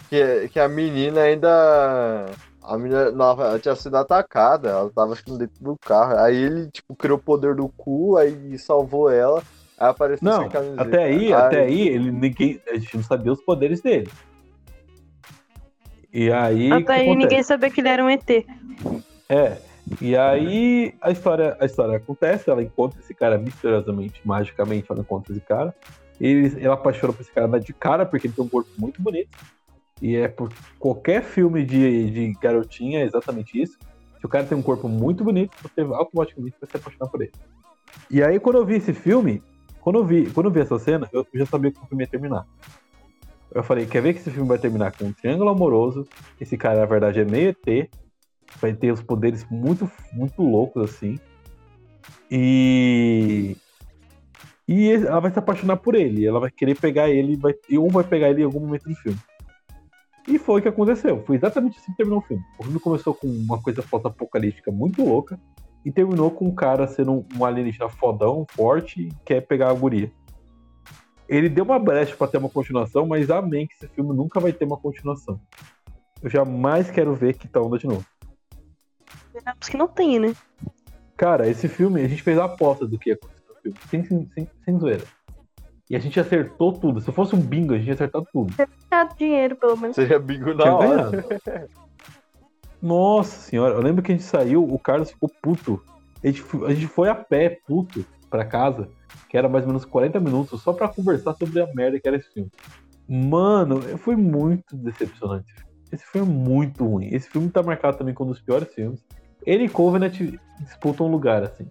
que, 0.08 0.48
que 0.48 0.60
a 0.60 0.68
menina 0.68 1.20
ainda. 1.22 2.26
A 2.66 2.78
menina 2.78 3.10
não, 3.10 3.32
ela 3.32 3.58
tinha 3.58 3.76
sido 3.76 3.96
atacada, 3.96 4.70
ela 4.70 4.90
tava 4.90 5.12
acho 5.12 5.24
que 5.24 5.30
dentro 5.36 5.62
do 5.62 5.76
carro. 5.78 6.18
Aí 6.18 6.34
ele, 6.34 6.70
tipo, 6.70 6.96
criou 6.96 7.18
o 7.18 7.22
poder 7.22 7.54
do 7.54 7.68
cu, 7.68 8.16
aí 8.16 8.58
salvou 8.58 9.10
ela. 9.10 9.42
Aí 9.78 9.88
apareceu 9.90 10.26
não, 10.26 10.40
sem 10.40 10.48
camiseta. 10.48 10.82
até 10.82 11.04
aí, 11.04 11.32
até 11.32 11.60
aí, 11.60 11.88
ele 11.88 12.10
ninguém. 12.10 12.60
A 12.68 12.76
gente 12.76 12.96
não 12.96 13.04
sabia 13.04 13.32
os 13.32 13.42
poderes 13.42 13.82
dele. 13.82 14.08
E 16.12 16.32
aí. 16.32 16.72
Até 16.72 16.94
aí 16.94 17.00
acontece? 17.02 17.16
ninguém 17.16 17.42
sabia 17.42 17.70
que 17.70 17.80
ele 17.80 17.88
era 17.88 18.04
um 18.04 18.08
ET. 18.08 18.30
É. 19.28 19.58
E 20.00 20.16
aí 20.16 20.94
a 21.02 21.10
história, 21.10 21.56
a 21.60 21.66
história 21.66 21.96
acontece, 21.96 22.48
ela 22.48 22.62
encontra 22.62 22.98
esse 22.98 23.12
cara 23.12 23.36
misteriosamente, 23.36 24.22
magicamente, 24.24 24.86
ela 24.88 25.00
encontra 25.00 25.32
esse 25.32 25.42
cara. 25.42 25.74
Ele, 26.18 26.64
ela 26.64 26.74
apaixona 26.74 27.12
por 27.12 27.20
esse 27.20 27.32
cara 27.32 27.60
de 27.60 27.74
cara, 27.74 28.06
porque 28.06 28.28
ele 28.28 28.34
tem 28.34 28.44
um 28.44 28.48
corpo 28.48 28.70
muito 28.78 29.02
bonito. 29.02 29.36
E 30.04 30.16
é 30.16 30.28
por 30.28 30.52
qualquer 30.78 31.22
filme 31.22 31.64
de, 31.64 32.10
de 32.10 32.32
garotinha 32.38 33.00
é 33.00 33.04
exatamente 33.04 33.58
isso. 33.58 33.78
Se 34.20 34.26
o 34.26 34.28
cara 34.28 34.44
tem 34.44 34.56
um 34.56 34.60
corpo 34.60 34.86
muito 34.86 35.24
bonito, 35.24 35.56
você 35.62 35.80
automaticamente 35.80 36.54
vai 36.60 36.70
se 36.70 36.76
apaixonar 36.76 37.10
por 37.10 37.22
ele. 37.22 37.32
E 38.10 38.22
aí, 38.22 38.38
quando 38.38 38.56
eu 38.56 38.66
vi 38.66 38.74
esse 38.74 38.92
filme, 38.92 39.42
quando 39.80 40.00
eu 40.00 40.04
vi, 40.04 40.30
quando 40.30 40.44
eu 40.44 40.52
vi 40.52 40.60
essa 40.60 40.78
cena, 40.78 41.08
eu 41.10 41.26
já 41.32 41.46
sabia 41.46 41.72
que 41.72 41.82
o 41.82 41.86
filme 41.86 42.04
ia 42.04 42.06
terminar. 42.06 42.46
Eu 43.50 43.64
falei, 43.64 43.86
quer 43.86 44.02
ver 44.02 44.12
que 44.12 44.20
esse 44.20 44.30
filme 44.30 44.46
vai 44.46 44.58
terminar 44.58 44.92
com 44.92 45.06
um 45.06 45.12
triângulo 45.14 45.48
amoroso? 45.48 46.06
Esse 46.38 46.58
cara, 46.58 46.80
na 46.80 46.86
verdade, 46.86 47.20
é 47.20 47.24
meio 47.24 47.56
ET. 47.66 47.88
Vai 48.60 48.74
ter 48.74 48.92
os 48.92 49.00
poderes 49.00 49.46
muito, 49.50 49.90
muito 50.12 50.42
loucos, 50.42 50.82
assim. 50.82 51.18
E. 52.30 53.56
E 54.68 54.90
ela 54.90 55.20
vai 55.20 55.30
se 55.30 55.38
apaixonar 55.38 55.78
por 55.78 55.94
ele. 55.94 56.26
Ela 56.26 56.40
vai 56.40 56.50
querer 56.50 56.78
pegar 56.78 57.08
ele, 57.08 57.38
vai, 57.38 57.54
e 57.70 57.78
um 57.78 57.88
vai 57.88 58.04
pegar 58.04 58.28
ele 58.28 58.42
em 58.42 58.44
algum 58.44 58.60
momento 58.60 58.86
do 58.86 58.94
filme. 58.96 59.18
E 60.26 60.38
foi 60.38 60.60
o 60.60 60.62
que 60.62 60.68
aconteceu. 60.68 61.22
Foi 61.24 61.36
exatamente 61.36 61.78
assim 61.78 61.92
que 61.92 61.98
terminou 61.98 62.20
o 62.20 62.22
filme. 62.22 62.42
O 62.58 62.62
filme 62.62 62.80
começou 62.80 63.14
com 63.14 63.26
uma 63.26 63.60
coisa 63.60 63.82
pós-apocalíptica 63.82 64.70
muito 64.70 65.04
louca. 65.04 65.38
E 65.84 65.92
terminou 65.92 66.30
com 66.30 66.46
um 66.46 66.54
cara 66.54 66.86
sendo 66.86 67.26
um, 67.36 67.44
alienígena 67.44 67.90
fodão, 67.90 68.46
forte, 68.50 69.02
e 69.02 69.12
quer 69.22 69.42
pegar 69.42 69.68
a 69.68 69.74
guria. 69.74 70.10
Ele 71.28 71.48
deu 71.48 71.64
uma 71.64 71.78
brecha 71.78 72.16
pra 72.16 72.26
ter 72.26 72.38
uma 72.38 72.48
continuação, 72.48 73.06
mas 73.06 73.30
amém 73.30 73.66
que 73.66 73.74
esse 73.74 73.86
filme 73.88 74.14
nunca 74.16 74.40
vai 74.40 74.50
ter 74.50 74.64
uma 74.64 74.78
continuação. 74.78 75.38
Eu 76.22 76.30
jamais 76.30 76.90
quero 76.90 77.14
ver 77.14 77.36
que 77.36 77.46
tá 77.46 77.60
onda 77.60 77.76
de 77.76 77.86
novo. 77.86 78.04
Esperamos 79.26 79.68
que 79.68 79.76
não 79.76 79.88
tenha, 79.88 80.20
né? 80.20 80.34
Cara, 81.18 81.46
esse 81.48 81.68
filme, 81.68 82.00
a 82.00 82.08
gente 82.08 82.22
fez 82.22 82.38
a 82.38 82.44
aposta 82.44 82.86
do 82.86 82.98
que 82.98 83.10
ia 83.10 83.14
acontecer 83.14 83.42
no 83.48 83.56
filme. 83.60 83.78
Sem, 83.90 84.04
sem, 84.04 84.30
sem, 84.34 84.50
sem 84.64 84.78
zoeira. 84.78 85.04
E 85.90 85.96
a 85.96 85.98
gente 85.98 86.18
acertou 86.18 86.72
tudo. 86.72 87.00
Se 87.00 87.12
fosse 87.12 87.34
um 87.34 87.40
bingo, 87.40 87.74
a 87.74 87.78
gente 87.78 87.88
ia 87.88 87.94
acertar 87.94 88.22
tudo. 88.32 88.54
Tá 88.88 89.04
dinheiro, 89.04 89.56
pelo 89.56 89.76
menos. 89.76 89.94
Seria 89.94 90.18
bingo 90.18 90.54
na 90.54 90.62
Tinha 90.62 90.74
hora. 90.74 91.26
Nossa 92.80 93.48
senhora, 93.48 93.74
eu 93.74 93.80
lembro 93.80 94.02
que 94.02 94.12
a 94.12 94.14
gente 94.14 94.26
saiu, 94.26 94.62
o 94.62 94.78
Carlos 94.78 95.10
ficou 95.10 95.30
puto. 95.42 95.82
A 96.22 96.26
gente, 96.26 96.44
a 96.66 96.74
gente 96.74 96.86
foi 96.86 97.08
a 97.08 97.14
pé, 97.14 97.58
puto, 97.66 98.04
pra 98.28 98.44
casa, 98.44 98.88
que 99.28 99.36
era 99.36 99.48
mais 99.48 99.64
ou 99.64 99.68
menos 99.68 99.84
40 99.84 100.20
minutos, 100.20 100.60
só 100.62 100.72
pra 100.72 100.88
conversar 100.88 101.34
sobre 101.34 101.60
a 101.60 101.66
merda 101.74 101.98
que 101.98 102.08
era 102.08 102.16
esse 102.16 102.32
filme. 102.32 102.50
Mano, 103.08 103.80
foi 103.98 104.16
muito 104.16 104.76
decepcionante. 104.76 105.54
Esse 105.92 106.04
filme 106.04 106.30
é 106.30 106.34
muito 106.34 106.84
ruim. 106.84 107.08
Esse 107.12 107.28
filme 107.28 107.48
tá 107.48 107.62
marcado 107.62 107.96
também 107.96 108.12
como 108.12 108.30
um 108.30 108.32
dos 108.32 108.42
piores 108.42 108.72
filmes. 108.74 109.04
Ele 109.46 109.64
e 109.64 109.68
Covenant 109.68 110.18
disputam 110.60 111.06
um 111.06 111.10
lugar, 111.10 111.42
assim. 111.42 111.70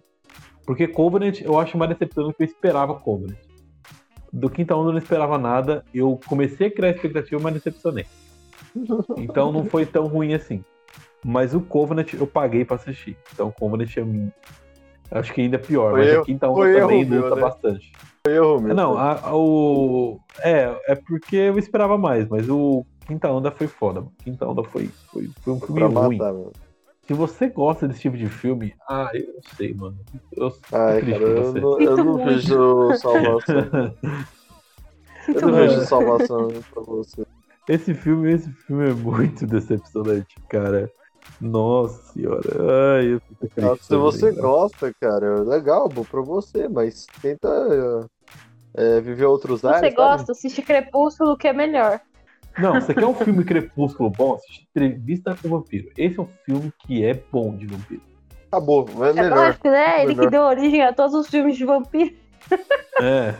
Porque 0.64 0.88
Covenant 0.88 1.40
eu 1.42 1.58
acho 1.58 1.76
mais 1.76 1.90
decepcionante 1.90 2.32
do 2.32 2.36
que 2.36 2.42
eu 2.44 2.46
esperava 2.46 2.94
Covenant. 2.94 3.36
Do 4.36 4.50
Quinta 4.50 4.74
Onda 4.74 4.88
eu 4.88 4.92
não 4.92 4.98
esperava 4.98 5.38
nada. 5.38 5.84
Eu 5.94 6.18
comecei 6.26 6.66
a 6.66 6.70
criar 6.70 6.90
expectativa, 6.90 7.40
mas 7.40 7.54
decepcionei. 7.54 8.04
Então 9.16 9.52
não 9.52 9.64
foi 9.64 9.86
tão 9.86 10.06
ruim 10.06 10.34
assim. 10.34 10.64
Mas 11.24 11.54
o 11.54 11.60
Covenant 11.60 12.12
eu 12.14 12.26
paguei 12.26 12.64
pra 12.64 12.76
assistir. 12.76 13.16
Então 13.32 13.48
o 13.48 13.52
Covenant 13.52 13.96
é. 13.96 14.04
Acho 15.10 15.32
que 15.32 15.40
ainda 15.42 15.56
é 15.56 15.58
pior, 15.58 15.92
Foi 15.92 16.00
mas 16.00 16.08
erro- 16.12 16.22
a 16.22 16.24
quinta 16.24 16.48
onda 16.48 16.80
também 16.80 17.04
meu, 17.04 17.22
luta 17.22 17.36
né? 17.36 17.40
bastante. 17.42 17.92
Foi 18.26 18.34
erro, 18.34 18.60
meu. 18.60 18.74
Não, 18.74 18.98
a- 18.98 19.20
a- 19.28 19.36
o. 19.36 20.18
É, 20.42 20.74
é 20.88 20.94
porque 20.96 21.36
eu 21.36 21.58
esperava 21.58 21.96
mais, 21.96 22.28
mas 22.28 22.48
o 22.48 22.84
Quinta 23.06 23.30
Onda 23.30 23.50
foi 23.50 23.66
foda, 23.66 24.00
mano. 24.00 24.12
Quinta 24.24 24.48
Onda 24.48 24.64
foi, 24.64 24.88
foi, 25.12 25.30
foi 25.42 25.52
um 25.52 25.60
filme 25.60 25.82
ruim. 25.82 26.16
matar. 26.18 26.34
Se 27.06 27.12
você 27.12 27.48
gosta 27.48 27.86
desse 27.86 28.00
tipo 28.00 28.16
de 28.16 28.28
filme, 28.28 28.74
ah, 28.88 29.10
eu 29.12 29.34
sei, 29.56 29.74
mano. 29.74 29.96
Eu 30.32 30.50
tô 30.50 30.76
Ai, 30.76 31.00
triste 31.00 31.18
cara, 31.18 31.30
eu 31.30 31.52
você. 31.52 31.60
não, 31.60 31.80
eu 31.80 31.96
não 31.96 32.16
vejo 32.24 32.94
salvação. 32.96 33.94
Eu 35.26 35.40
não 35.40 35.52
vejo 35.54 35.80
salvação 35.86 36.48
pra 36.70 36.82
você. 36.82 37.24
Esse 37.66 37.94
filme, 37.94 38.30
esse 38.30 38.50
filme 38.52 38.90
é 38.90 38.92
muito 38.92 39.46
decepcionante, 39.46 40.34
cara. 40.50 40.90
Nossa 41.40 42.12
senhora. 42.12 42.96
Ai, 42.98 43.14
eu 43.14 43.20
fico 43.20 43.48
triste. 43.48 43.72
Ah, 43.72 43.76
Se 43.80 43.96
você 43.96 44.30
cara. 44.30 44.42
gosta, 44.42 44.94
cara, 45.00 45.26
é 45.26 45.40
legal, 45.44 45.88
bom 45.88 46.04
pra 46.04 46.20
você, 46.20 46.68
mas 46.68 47.06
tenta 47.22 47.48
é, 48.76 49.00
viver 49.00 49.24
outros 49.24 49.60
Se 49.60 49.66
ares. 49.66 49.80
você 49.80 49.86
sabe? 49.86 49.96
gosta, 49.96 50.32
assiste 50.32 50.60
Crepúsculo, 50.62 51.38
que 51.38 51.48
é 51.48 51.52
melhor. 51.54 52.00
Não, 52.58 52.74
você 52.74 52.94
quer 52.94 53.06
um 53.06 53.14
filme 53.14 53.44
crepúsculo 53.44 54.10
bom? 54.10 54.34
Assiste 54.34 54.66
Entrevista 54.70 55.36
com 55.40 55.48
o 55.48 55.50
Vampiro. 55.50 55.90
Esse 55.98 56.18
é 56.18 56.22
um 56.22 56.28
filme 56.44 56.72
que 56.80 57.04
é 57.04 57.14
bom 57.32 57.54
de 57.56 57.66
vampiro. 57.66 58.02
Acabou, 58.48 58.86
é 59.04 59.10
É 59.10 59.12
melhor. 59.12 59.36
lógico, 59.36 59.68
né? 59.68 59.98
Ele 60.02 60.08
Melhor. 60.14 60.24
que 60.24 60.30
deu 60.30 60.42
origem 60.42 60.82
a 60.82 60.92
todos 60.92 61.14
os 61.14 61.26
filmes 61.28 61.56
de 61.56 61.64
vampiro 61.64 62.14
É. 63.00 63.34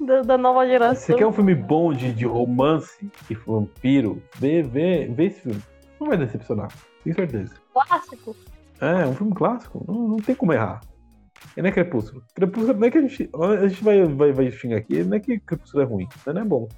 da, 0.00 0.22
da 0.22 0.38
nova 0.38 0.60
Você 0.64 0.70
geração. 0.70 1.16
quer 1.16 1.26
um 1.26 1.32
filme 1.32 1.54
bom 1.54 1.92
de, 1.92 2.12
de 2.12 2.24
romance 2.24 3.08
e 3.30 3.34
vampiro? 3.34 4.20
Vê, 4.36 4.62
vê, 4.62 5.06
vê 5.06 5.26
esse 5.26 5.40
filme. 5.42 5.62
Não 6.00 6.08
vai 6.08 6.16
decepcionar, 6.16 6.68
tenho 7.04 7.14
certeza. 7.14 7.54
clássico? 7.72 8.34
É, 8.80 9.06
um 9.06 9.14
filme 9.14 9.32
clássico. 9.34 9.84
Não, 9.86 10.08
não 10.08 10.16
tem 10.16 10.34
como 10.34 10.52
errar. 10.52 10.80
E 11.56 11.62
não 11.62 11.68
é 11.68 11.72
Crepúsculo. 11.72 12.22
Crepúsculo 12.34 12.76
não 12.78 12.86
é 12.86 12.90
que 12.90 12.98
a 12.98 13.00
gente. 13.00 13.30
A 13.62 13.68
gente 13.68 13.82
vai, 13.84 14.04
vai, 14.04 14.32
vai 14.32 14.50
xingar 14.50 14.78
aqui, 14.78 15.02
não 15.04 15.16
é 15.16 15.20
que 15.20 15.38
Crepúsculo 15.38 15.82
é 15.82 15.86
ruim, 15.86 16.08
mas 16.26 16.34
não 16.34 16.42
é 16.42 16.44
bom. 16.44 16.68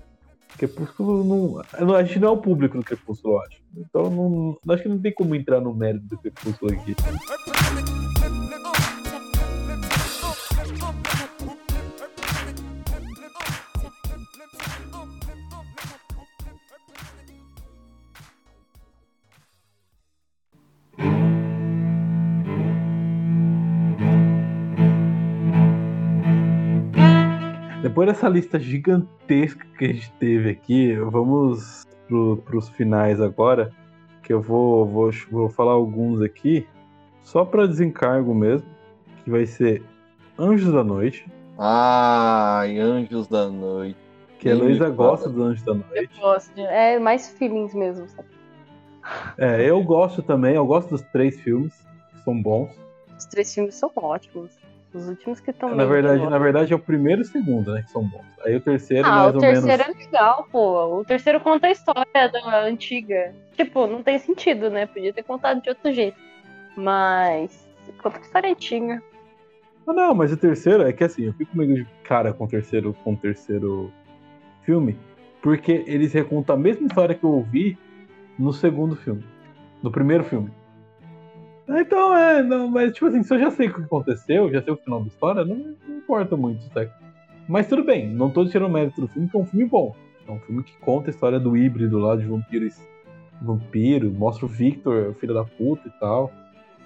Crepúsculo 0.58 1.24
não. 1.24 1.94
A 1.94 2.02
gente 2.02 2.18
não 2.18 2.28
é 2.28 2.30
o 2.32 2.36
público 2.36 2.78
do 2.78 2.84
Crepúsculo, 2.84 3.34
eu 3.34 3.40
acho. 3.42 3.56
Então 3.76 4.10
não, 4.10 4.58
acho 4.72 4.82
que 4.82 4.88
não 4.88 5.00
tem 5.00 5.12
como 5.12 5.34
entrar 5.34 5.60
no 5.60 5.74
mérito 5.74 6.06
do 6.06 6.18
Crepúsculo 6.18 6.72
aqui. 6.72 6.94
Depois 27.90 28.06
dessa 28.06 28.28
lista 28.28 28.56
gigantesca 28.56 29.66
que 29.76 29.84
a 29.84 29.88
gente 29.88 30.12
teve 30.12 30.48
aqui, 30.48 30.94
vamos 30.94 31.82
para 32.44 32.56
os 32.56 32.68
finais 32.68 33.20
agora, 33.20 33.72
que 34.22 34.32
eu 34.32 34.40
vou, 34.40 34.86
vou, 34.86 35.10
vou 35.28 35.48
falar 35.48 35.72
alguns 35.72 36.22
aqui, 36.22 36.64
só 37.24 37.44
para 37.44 37.66
desencargo 37.66 38.32
mesmo, 38.32 38.64
que 39.24 39.30
vai 39.32 39.44
ser 39.44 39.82
Anjos 40.38 40.72
da 40.72 40.84
Noite, 40.84 41.26
Ai, 41.58 42.78
Anjos 42.78 43.26
da 43.26 43.48
Noite. 43.48 43.96
que 44.38 44.48
a 44.48 44.52
Heloísa 44.52 44.88
gosta 44.88 45.28
dos 45.28 45.42
Anjos 45.44 45.64
da 45.64 45.72
Eu 45.72 45.78
Noite. 45.90 46.20
gosto. 46.20 46.54
de- 46.54 46.60
É 46.62 46.96
mais 46.96 47.28
feelings 47.30 47.74
mesmo, 47.74 48.06
sabe? 48.08 48.28
É, 49.36 49.68
eu 49.68 49.82
gosto 49.82 50.22
também, 50.22 50.54
eu 50.54 50.64
gosto 50.64 50.90
dos 50.90 51.02
três 51.10 51.40
filmes, 51.40 51.74
que 52.12 52.22
são 52.22 52.40
bons. 52.40 52.70
Os 53.18 53.26
três 53.26 53.52
filmes 53.52 53.74
são 53.74 53.90
ótimos. 53.96 54.56
Os 54.92 55.08
últimos 55.08 55.38
que 55.38 55.50
estão 55.50 55.74
Na 55.74 55.84
verdade, 55.84 56.28
na 56.28 56.38
verdade 56.38 56.72
é 56.72 56.76
o 56.76 56.78
primeiro 56.78 57.20
e 57.20 57.24
o 57.24 57.26
segundo, 57.26 57.72
né, 57.72 57.82
que 57.82 57.90
são 57.92 58.02
bons. 58.02 58.24
Aí 58.44 58.56
o 58.56 58.60
terceiro, 58.60 59.06
Ah, 59.06 59.10
mais 59.10 59.32
o 59.32 59.34
ou 59.36 59.40
terceiro 59.40 59.66
menos... 59.86 60.00
é 60.00 60.04
legal, 60.04 60.48
pô. 60.50 60.98
O 60.98 61.04
terceiro 61.04 61.40
conta 61.40 61.68
a 61.68 61.70
história 61.70 62.28
da 62.28 62.64
antiga. 62.64 63.32
Tipo, 63.56 63.86
não 63.86 64.02
tem 64.02 64.18
sentido, 64.18 64.68
né? 64.68 64.86
Podia 64.86 65.12
ter 65.12 65.22
contado 65.22 65.62
de 65.62 65.68
outro 65.68 65.92
jeito. 65.92 66.18
Mas 66.76 67.68
conta 68.02 68.18
a 68.18 68.20
história 68.20 68.50
antiga. 68.50 69.02
Ah, 69.86 69.92
não, 69.92 70.14
mas 70.14 70.32
o 70.32 70.36
terceiro 70.36 70.82
é 70.82 70.92
que 70.92 71.04
assim, 71.04 71.24
eu 71.24 71.32
fico 71.34 71.56
meio 71.56 71.74
de 71.74 71.86
cara 72.04 72.32
com 72.32 72.44
o 72.44 72.48
terceiro, 72.48 72.92
com 73.04 73.12
o 73.12 73.16
terceiro 73.16 73.92
filme, 74.64 74.98
porque 75.42 75.84
eles 75.86 76.12
recontam 76.12 76.54
a 76.56 76.58
mesma 76.58 76.86
história 76.86 77.14
que 77.14 77.24
eu 77.24 77.30
ouvi 77.30 77.78
no 78.38 78.52
segundo 78.52 78.96
filme. 78.96 79.24
No 79.82 79.90
primeiro 79.90 80.24
filme. 80.24 80.50
Então, 81.78 82.16
é, 82.16 82.42
não, 82.42 82.68
mas 82.68 82.92
tipo 82.92 83.06
assim, 83.06 83.22
se 83.22 83.32
eu 83.32 83.38
já 83.38 83.50
sei 83.50 83.68
o 83.68 83.74
que 83.74 83.82
aconteceu, 83.82 84.52
já 84.52 84.60
sei 84.60 84.72
o 84.72 84.76
final 84.76 85.00
da 85.00 85.06
história, 85.06 85.44
não, 85.44 85.56
não 85.56 85.96
importa 85.98 86.36
muito, 86.36 86.64
sabe? 86.72 86.90
Mas 87.48 87.68
tudo 87.68 87.84
bem, 87.84 88.08
não 88.08 88.30
tô 88.30 88.44
tirando 88.44 88.72
mérito 88.72 89.00
do 89.00 89.08
filme, 89.08 89.28
que 89.28 89.36
é 89.36 89.40
um 89.40 89.46
filme 89.46 89.66
bom. 89.66 89.94
É 90.26 90.30
um 90.30 90.40
filme 90.40 90.62
que 90.62 90.76
conta 90.78 91.10
a 91.10 91.12
história 91.12 91.38
do 91.38 91.56
híbrido 91.56 91.98
lá 91.98 92.16
de 92.16 92.24
vampiros. 92.24 92.80
Vampiro, 93.42 94.10
mostra 94.10 94.44
o 94.44 94.48
Victor, 94.48 95.14
filho 95.14 95.34
da 95.34 95.44
puta 95.44 95.88
e 95.88 95.90
tal. 95.98 96.30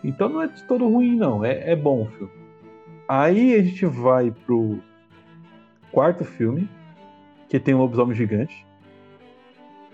Então 0.03 0.28
não 0.28 0.43
é 0.43 0.47
de 0.47 0.62
todo 0.64 0.89
ruim, 0.89 1.16
não. 1.16 1.45
É, 1.45 1.72
é 1.72 1.76
bom 1.76 2.03
o 2.03 2.07
filme. 2.07 2.32
Aí 3.09 3.55
a 3.55 3.62
gente 3.62 3.85
vai 3.87 4.30
pro 4.30 4.78
quarto 5.91 6.24
filme, 6.24 6.68
que 7.49 7.59
tem 7.59 7.74
um 7.74 7.78
lobisomem 7.78 8.14
gigante. 8.14 8.66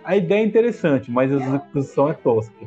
A 0.04 0.16
ideia 0.16 0.42
é 0.42 0.46
interessante, 0.46 1.10
mas 1.10 1.32
a 1.32 1.36
execução 1.36 2.08
é 2.08 2.14
tosca. 2.14 2.66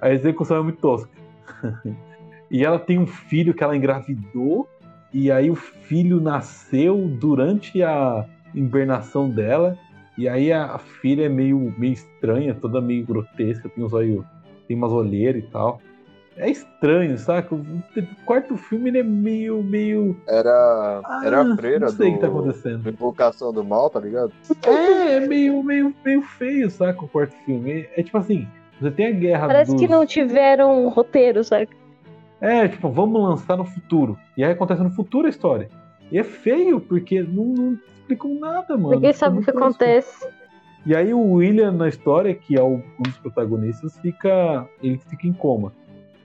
A 0.00 0.10
execução 0.10 0.58
é 0.58 0.62
muito 0.62 0.78
tosca. 0.78 1.15
e 2.50 2.64
ela 2.64 2.78
tem 2.78 2.98
um 2.98 3.06
filho 3.06 3.54
que 3.54 3.62
ela 3.62 3.76
engravidou, 3.76 4.68
e 5.12 5.30
aí 5.30 5.50
o 5.50 5.56
filho 5.56 6.20
nasceu 6.20 7.08
durante 7.08 7.82
a 7.82 8.24
hibernação 8.54 9.28
dela, 9.28 9.76
e 10.18 10.28
aí 10.28 10.52
a, 10.52 10.78
filha 10.78 11.26
é 11.26 11.28
meio, 11.28 11.74
meio 11.76 11.92
estranha, 11.92 12.54
toda 12.54 12.80
meio 12.80 13.04
grotesca, 13.04 13.68
tem 13.68 13.84
os 13.84 13.92
olhos, 13.92 14.24
tem 14.66 14.76
umas 14.76 14.92
olheiras 14.92 15.44
e 15.44 15.46
tal. 15.46 15.80
É 16.38 16.50
estranho, 16.50 17.16
saca? 17.16 17.54
O 17.54 17.66
quarto 18.26 18.56
filme 18.58 18.90
ele 18.90 18.98
é 18.98 19.02
meio, 19.02 19.62
meio. 19.62 20.14
Era, 20.28 21.00
era 21.24 21.40
Ah, 21.40 21.52
a 21.52 21.56
freira 21.56 21.86
não 21.86 21.88
sei 21.88 22.08
o 22.08 22.10
do, 22.10 22.14
que 22.14 22.20
tá 22.20 22.26
acontecendo. 22.26 22.82
do 22.82 22.90
Invocação 22.90 23.52
do 23.52 23.64
Mal, 23.64 23.88
tá 23.88 24.00
ligado? 24.00 24.32
É, 24.66 25.14
é 25.14 25.20
meio, 25.20 25.62
meio, 25.62 25.94
meio 26.04 26.22
feio, 26.22 26.70
saca? 26.70 27.02
O 27.02 27.08
quarto 27.08 27.34
filme. 27.46 27.70
É, 27.72 28.00
é 28.00 28.02
tipo 28.02 28.18
assim, 28.18 28.46
você 28.80 28.90
tem 28.90 29.06
a 29.06 29.10
guerra 29.10 29.46
Parece 29.46 29.72
dos... 29.72 29.80
que 29.80 29.88
não 29.88 30.04
tiveram 30.04 30.84
um 30.84 30.88
roteiro, 30.88 31.42
sabe? 31.42 31.68
É, 32.40 32.68
tipo, 32.68 32.90
vamos 32.90 33.22
lançar 33.22 33.56
no 33.56 33.64
futuro. 33.64 34.18
E 34.36 34.44
aí 34.44 34.52
acontece 34.52 34.82
no 34.82 34.90
futuro 34.90 35.26
a 35.26 35.30
história. 35.30 35.68
E 36.10 36.18
é 36.18 36.22
feio, 36.22 36.80
porque 36.80 37.22
não, 37.22 37.44
não 37.44 37.78
explicam 37.98 38.34
nada, 38.38 38.76
mano. 38.76 38.90
Ninguém 38.90 39.12
sabe 39.12 39.38
o 39.38 39.42
que 39.42 39.50
acontece. 39.50 40.28
E 40.84 40.94
aí 40.94 41.12
o 41.12 41.32
William 41.32 41.72
na 41.72 41.88
história, 41.88 42.34
que 42.34 42.56
é 42.56 42.62
um 42.62 42.80
dos 43.00 43.16
protagonistas, 43.18 43.98
fica 43.98 44.68
ele 44.80 44.98
fica 45.08 45.26
em 45.26 45.32
coma. 45.32 45.72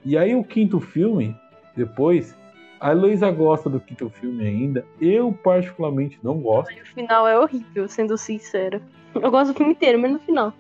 E 0.05 0.17
aí 0.17 0.35
o 0.35 0.43
quinto 0.43 0.79
filme, 0.79 1.35
depois, 1.75 2.37
a 2.79 2.91
Heloísa 2.91 3.31
gosta 3.31 3.69
do 3.69 3.79
quinto 3.79 4.09
filme 4.09 4.45
ainda. 4.45 4.85
Eu 4.99 5.31
particularmente 5.31 6.19
não 6.21 6.39
gosto. 6.39 6.71
O 6.73 6.85
final 6.85 7.27
é 7.27 7.39
horrível, 7.39 7.87
sendo 7.87 8.17
sincero. 8.17 8.81
Eu 9.15 9.31
gosto 9.31 9.53
do 9.53 9.57
filme 9.57 9.71
inteiro, 9.71 9.99
mas 9.99 10.11
no 10.11 10.19
final. 10.19 10.53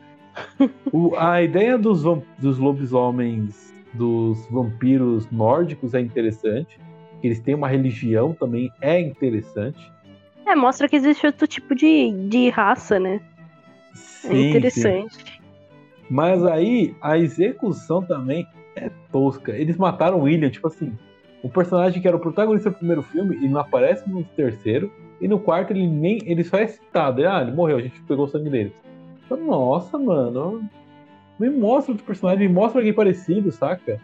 O- 0.91 1.15
a 1.17 1.41
ideia 1.41 1.77
dos, 1.77 2.03
dos 2.39 2.57
lobisomens, 2.57 3.73
dos 3.93 4.45
vampiros 4.49 5.29
nórdicos 5.31 5.93
é 5.93 5.99
interessante. 5.99 6.79
Eles 7.23 7.39
têm 7.39 7.55
uma 7.55 7.67
religião 7.67 8.33
também 8.33 8.71
é 8.81 8.99
interessante. 8.99 9.91
É, 10.45 10.55
mostra 10.55 10.87
que 10.89 10.95
existe 10.95 11.25
outro 11.25 11.47
tipo 11.47 11.75
de, 11.75 12.11
de 12.29 12.49
raça, 12.49 12.99
né? 12.99 13.21
É 13.91 13.93
Sim, 13.93 14.29
sim. 14.29 14.49
interessante. 14.49 15.41
Mas 16.09 16.43
aí 16.45 16.95
a 17.01 17.17
execução 17.17 18.01
também 18.03 18.45
é 18.75 18.89
tosca. 19.11 19.51
Eles 19.51 19.77
mataram 19.77 20.19
o 20.19 20.23
William, 20.23 20.49
tipo 20.49 20.67
assim. 20.67 20.93
O 21.43 21.49
personagem 21.49 22.01
que 22.01 22.07
era 22.07 22.17
o 22.17 22.19
protagonista 22.19 22.69
do 22.69 22.75
primeiro 22.75 23.01
filme, 23.01 23.35
ele 23.35 23.49
não 23.49 23.61
aparece 23.61 24.09
no 24.09 24.23
terceiro. 24.23 24.91
E 25.19 25.27
no 25.27 25.39
quarto 25.39 25.71
ele 25.71 25.87
nem. 25.87 26.19
Ele 26.25 26.43
só 26.43 26.57
é 26.57 26.67
citado. 26.67 27.25
Ah, 27.27 27.41
ele 27.41 27.51
morreu, 27.51 27.77
a 27.77 27.81
gente 27.81 28.01
pegou 28.03 28.25
o 28.25 28.27
sangue 28.27 28.49
dele. 28.49 28.73
Nossa, 29.35 29.97
mano. 29.97 30.63
Me 31.39 31.49
mostra 31.49 31.91
outro 31.93 32.05
personagem, 32.05 32.47
me 32.47 32.53
mostra 32.53 32.79
alguém 32.79 32.93
parecido, 32.93 33.51
saca? 33.51 33.99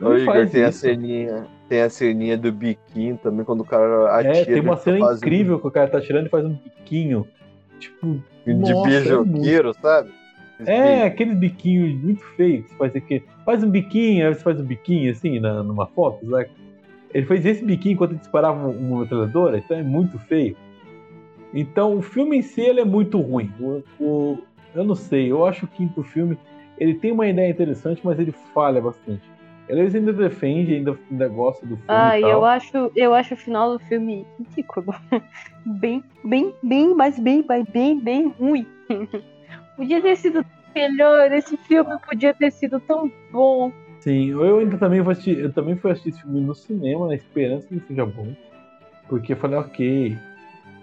Não 0.00 0.12
Ô, 0.12 0.16
Igor, 0.16 0.46
tem 0.48 0.64
a 0.64 0.68
isso. 0.68 0.78
ceninha. 0.80 1.46
Tem 1.68 1.80
a 1.82 1.90
ceninha 1.90 2.36
do 2.36 2.52
biquinho 2.52 3.18
também, 3.22 3.44
quando 3.44 3.60
o 3.60 3.64
cara 3.64 4.18
atira. 4.18 4.36
É, 4.36 4.44
tem 4.44 4.60
uma 4.60 4.76
cena 4.76 4.98
faz 4.98 5.14
um- 5.14 5.26
incrível 5.26 5.58
que 5.60 5.66
o 5.66 5.70
cara 5.70 5.90
tá 5.90 6.00
tirando 6.00 6.26
e 6.26 6.30
faz 6.30 6.44
um 6.44 6.54
biquinho. 6.54 7.26
Tipo, 7.78 8.22
De 8.46 8.54
Nossa, 8.54 8.80
é 8.80 8.82
beijoqueiro, 8.82 9.74
sabe? 9.80 10.10
É, 10.66 11.02
aquele 11.02 11.34
biquinho 11.34 11.96
muito 11.98 12.22
feio 12.36 12.62
que 12.62 12.68
você 12.70 12.76
faz 12.76 12.96
aqui. 12.96 13.22
Faz 13.44 13.64
um 13.64 13.70
biquinho, 13.70 14.26
aí 14.26 14.34
você 14.34 14.40
faz 14.40 14.60
um 14.60 14.64
biquinho 14.64 15.10
assim 15.10 15.40
na, 15.40 15.62
numa 15.62 15.86
foto, 15.86 16.28
sabe? 16.30 16.48
Ele 17.12 17.26
fez 17.26 17.44
esse 17.44 17.64
biquinho 17.64 17.94
enquanto 17.94 18.12
ele 18.12 18.20
disparava 18.20 18.68
uma 18.68 19.00
metralhadora, 19.00 19.58
então 19.58 19.76
é 19.76 19.82
muito 19.82 20.18
feio. 20.20 20.56
Então 21.54 21.96
o 21.96 22.02
filme 22.02 22.36
em 22.38 22.42
si 22.42 22.60
ele 22.60 22.80
é 22.80 22.84
muito 22.84 23.20
ruim. 23.20 23.50
O, 23.60 23.82
o- 24.00 24.38
eu 24.74 24.82
não 24.84 24.94
sei, 24.96 25.30
eu 25.30 25.46
acho 25.46 25.60
que 25.68 25.74
o 25.74 25.76
quinto 25.76 26.02
filme 26.02 26.36
ele 26.76 26.94
tem 26.94 27.12
uma 27.12 27.26
ideia 27.28 27.48
interessante, 27.50 28.00
mas 28.04 28.18
ele 28.18 28.32
falha 28.52 28.80
bastante. 28.82 29.22
Eles 29.68 29.94
ainda 29.94 30.12
defende, 30.12 30.74
ainda, 30.74 30.98
ainda 31.10 31.28
gosta 31.28 31.64
do 31.64 31.76
filme. 31.76 31.84
Ah, 31.88 32.10
tal. 32.20 32.28
eu 32.30 32.44
acho, 32.44 32.90
eu 32.94 33.14
acho 33.14 33.32
o 33.34 33.36
final 33.36 33.72
do 33.72 33.78
filme 33.84 34.26
ridículo. 34.38 34.92
bem, 35.64 36.02
bem, 36.24 36.52
bem, 36.62 36.94
mas 36.94 37.18
bem, 37.18 37.42
bem, 37.46 37.64
bem, 37.72 37.98
bem 38.00 38.28
ruim. 38.38 38.66
podia 39.76 40.02
ter 40.02 40.16
sido 40.16 40.44
melhor, 40.74 41.32
esse 41.32 41.56
filme 41.56 41.96
podia 42.06 42.34
ter 42.34 42.50
sido 42.50 42.78
tão 42.80 43.10
bom. 43.32 43.72
Sim, 44.00 44.30
eu 44.30 44.58
ainda 44.58 44.76
também 44.76 45.00
vou 45.00 45.12
assistir, 45.12 45.38
eu 45.38 45.52
também 45.52 45.76
fui 45.76 45.92
assistir 45.92 46.10
esse 46.10 46.20
filme 46.20 46.40
no 46.40 46.54
cinema, 46.54 47.06
na 47.06 47.14
esperança 47.14 47.66
que 47.66 47.74
ele 47.74 47.84
seja 47.86 48.04
bom. 48.04 48.34
Porque 49.08 49.32
eu 49.32 49.36
falei, 49.36 49.58
ok, 49.58 50.18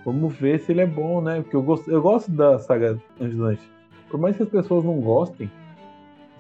vamos 0.05 0.35
ver 0.35 0.59
se 0.59 0.71
ele 0.71 0.81
é 0.81 0.85
bom, 0.85 1.21
né? 1.21 1.41
Porque 1.41 1.55
eu 1.55 1.61
gosto, 1.61 1.89
eu 1.89 2.01
gosto 2.01 2.31
da 2.31 2.59
saga 2.59 2.99
Anjos. 3.19 3.59
Por 4.09 4.19
mais 4.19 4.35
que 4.35 4.43
as 4.43 4.49
pessoas 4.49 4.83
não 4.83 4.99
gostem, 4.99 5.49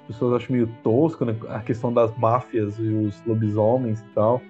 as 0.01 0.07
pessoas 0.07 0.41
acham 0.41 0.55
meio 0.55 0.69
tosco, 0.83 1.25
né? 1.25 1.35
A 1.49 1.59
questão 1.59 1.93
das 1.93 2.15
máfias 2.17 2.77
e 2.79 2.87
os 2.87 3.21
lobisomens 3.25 3.99
e 4.01 4.13
tal, 4.13 4.41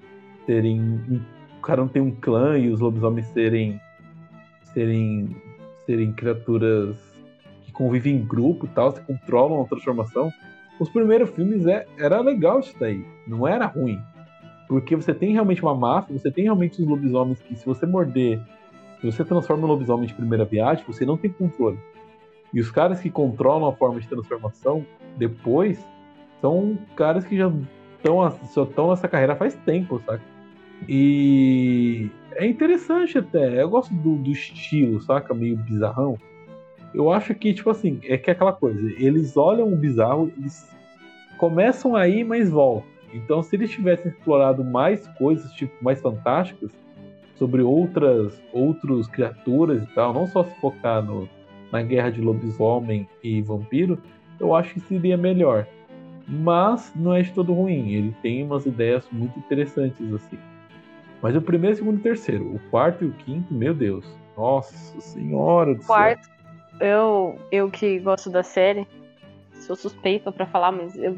terem. 0.46 1.00
O 1.58 1.62
cara 1.62 1.82
não 1.82 1.88
tem 1.88 2.02
um 2.02 2.12
clã 2.12 2.58
e 2.58 2.70
os 2.70 2.80
lobisomens 2.80 3.28
serem. 3.28 3.80
serem. 4.74 5.36
serem 5.86 6.12
criaturas 6.14 6.98
que 7.64 7.72
convivem 7.72 8.16
em 8.16 8.26
grupo 8.26 8.66
e 8.66 8.70
tal, 8.70 8.92
se 8.92 9.02
controlam 9.02 9.62
a 9.62 9.66
transformação. 9.66 10.32
Os 10.80 10.90
primeiros 10.90 11.30
filmes 11.30 11.68
é, 11.68 11.86
era 12.00 12.20
legal 12.22 12.60
isso 12.60 12.74
daí, 12.80 13.06
não 13.28 13.48
era 13.48 13.68
ruim. 13.68 14.00
Porque 14.68 14.96
você 14.96 15.14
tem 15.14 15.34
realmente 15.34 15.62
uma 15.62 15.76
máfia, 15.76 16.18
você 16.18 16.32
tem 16.32 16.46
realmente 16.46 16.82
os 16.82 16.88
lobisomens 16.88 17.42
que, 17.42 17.56
se 17.56 17.66
você 17.66 17.86
morder, 17.86 18.42
se 19.02 19.12
você 19.12 19.26
transforma 19.26 19.64
um 19.64 19.68
lobisomem 19.68 20.06
de 20.06 20.14
primeira 20.14 20.46
viagem, 20.46 20.86
você 20.86 21.06
não 21.06 21.18
tem 21.18 21.32
controle. 21.32 21.80
E 22.54 22.60
os 22.60 22.70
caras 22.70 23.00
que 23.00 23.10
controlam 23.10 23.68
a 23.68 23.74
forma 23.74 24.00
de 24.00 24.08
transformação 24.08 24.86
depois 25.18 25.84
são 26.40 26.78
caras 26.96 27.26
que 27.26 27.36
já 27.36 27.52
estão 28.04 28.90
nessa 28.90 29.08
carreira 29.08 29.36
faz 29.36 29.56
tempo, 29.66 30.00
saca? 30.06 30.22
E 30.88 32.10
é 32.34 32.46
interessante 32.46 33.18
até. 33.18 33.62
Eu 33.62 33.70
gosto 33.70 33.94
do, 33.94 34.16
do 34.18 34.32
estilo, 34.32 35.02
saca? 35.02 35.34
Meio 35.34 35.58
bizarrão. 35.58 36.18
Eu 36.94 37.12
acho 37.12 37.34
que, 37.34 37.54
tipo 37.54 37.70
assim, 37.70 38.00
é 38.04 38.18
que 38.18 38.30
é 38.30 38.34
aquela 38.34 38.54
coisa. 38.54 38.80
Eles 38.98 39.38
olham 39.38 39.72
o 39.72 39.76
bizarro, 39.76 40.32
eles 40.38 40.70
começam 41.38 41.96
aí, 41.96 42.24
mas 42.24 42.50
voltam. 42.50 42.90
Então, 43.14 43.42
se 43.42 43.56
eles 43.56 43.72
tivessem 43.72 44.12
explorado 44.12 44.64
mais 44.64 45.08
coisas, 45.18 45.52
tipo, 45.54 45.74
mais 45.84 46.02
fantásticas, 46.02 46.72
sobre 47.42 47.64
outras 47.64 48.40
outros 48.54 49.08
criaturas 49.08 49.82
e 49.82 49.88
tal, 49.96 50.14
não 50.14 50.28
só 50.28 50.44
se 50.44 50.54
focar 50.62 51.02
no, 51.02 51.28
na 51.72 51.82
guerra 51.82 52.12
de 52.12 52.22
lobisomem 52.22 53.10
e 53.24 53.42
vampiro, 53.42 53.98
eu 54.40 54.54
acho 54.54 54.76
que 54.76 54.80
seria 54.82 55.18
melhor. 55.18 55.66
Mas 56.28 56.94
não 56.96 57.16
é 57.16 57.24
de 57.24 57.32
todo 57.34 57.52
ruim, 57.52 57.94
ele 57.94 58.16
tem 58.22 58.44
umas 58.44 58.68
ideias 58.68 59.08
muito 59.12 59.40
interessantes 59.40 60.14
assim. 60.14 60.38
Mas 61.20 61.36
o 61.36 61.42
primeiro, 61.42 61.76
segundo 61.76 61.98
e 61.98 62.04
terceiro, 62.04 62.46
o 62.46 62.60
quarto 62.70 63.06
e 63.06 63.08
o 63.08 63.14
quinto, 63.14 63.52
meu 63.52 63.74
Deus, 63.74 64.06
nossa 64.38 65.02
senhora 65.02 65.74
do 65.74 65.82
céu. 65.82 65.88
Quarto, 65.88 66.30
eu, 66.80 67.40
eu 67.52 67.72
que 67.72 67.98
gosto 68.02 68.30
da 68.30 68.44
série, 68.44 68.88
sou 69.62 69.76
suspeita 69.76 70.32
pra 70.32 70.46
falar, 70.46 70.72
mas 70.72 70.98
eu 70.98 71.14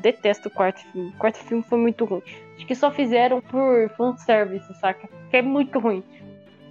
detesto 0.00 0.48
o 0.48 0.50
quarto 0.50 0.80
filme. 0.92 1.10
O 1.10 1.18
quarto 1.18 1.38
filme 1.38 1.62
foi 1.62 1.78
muito 1.78 2.04
ruim. 2.04 2.22
Acho 2.54 2.66
que 2.66 2.74
só 2.74 2.90
fizeram 2.90 3.40
por 3.40 3.88
fanservice, 3.96 4.72
saca? 4.74 5.08
Que 5.30 5.38
é 5.38 5.42
muito 5.42 5.78
ruim. 5.78 6.02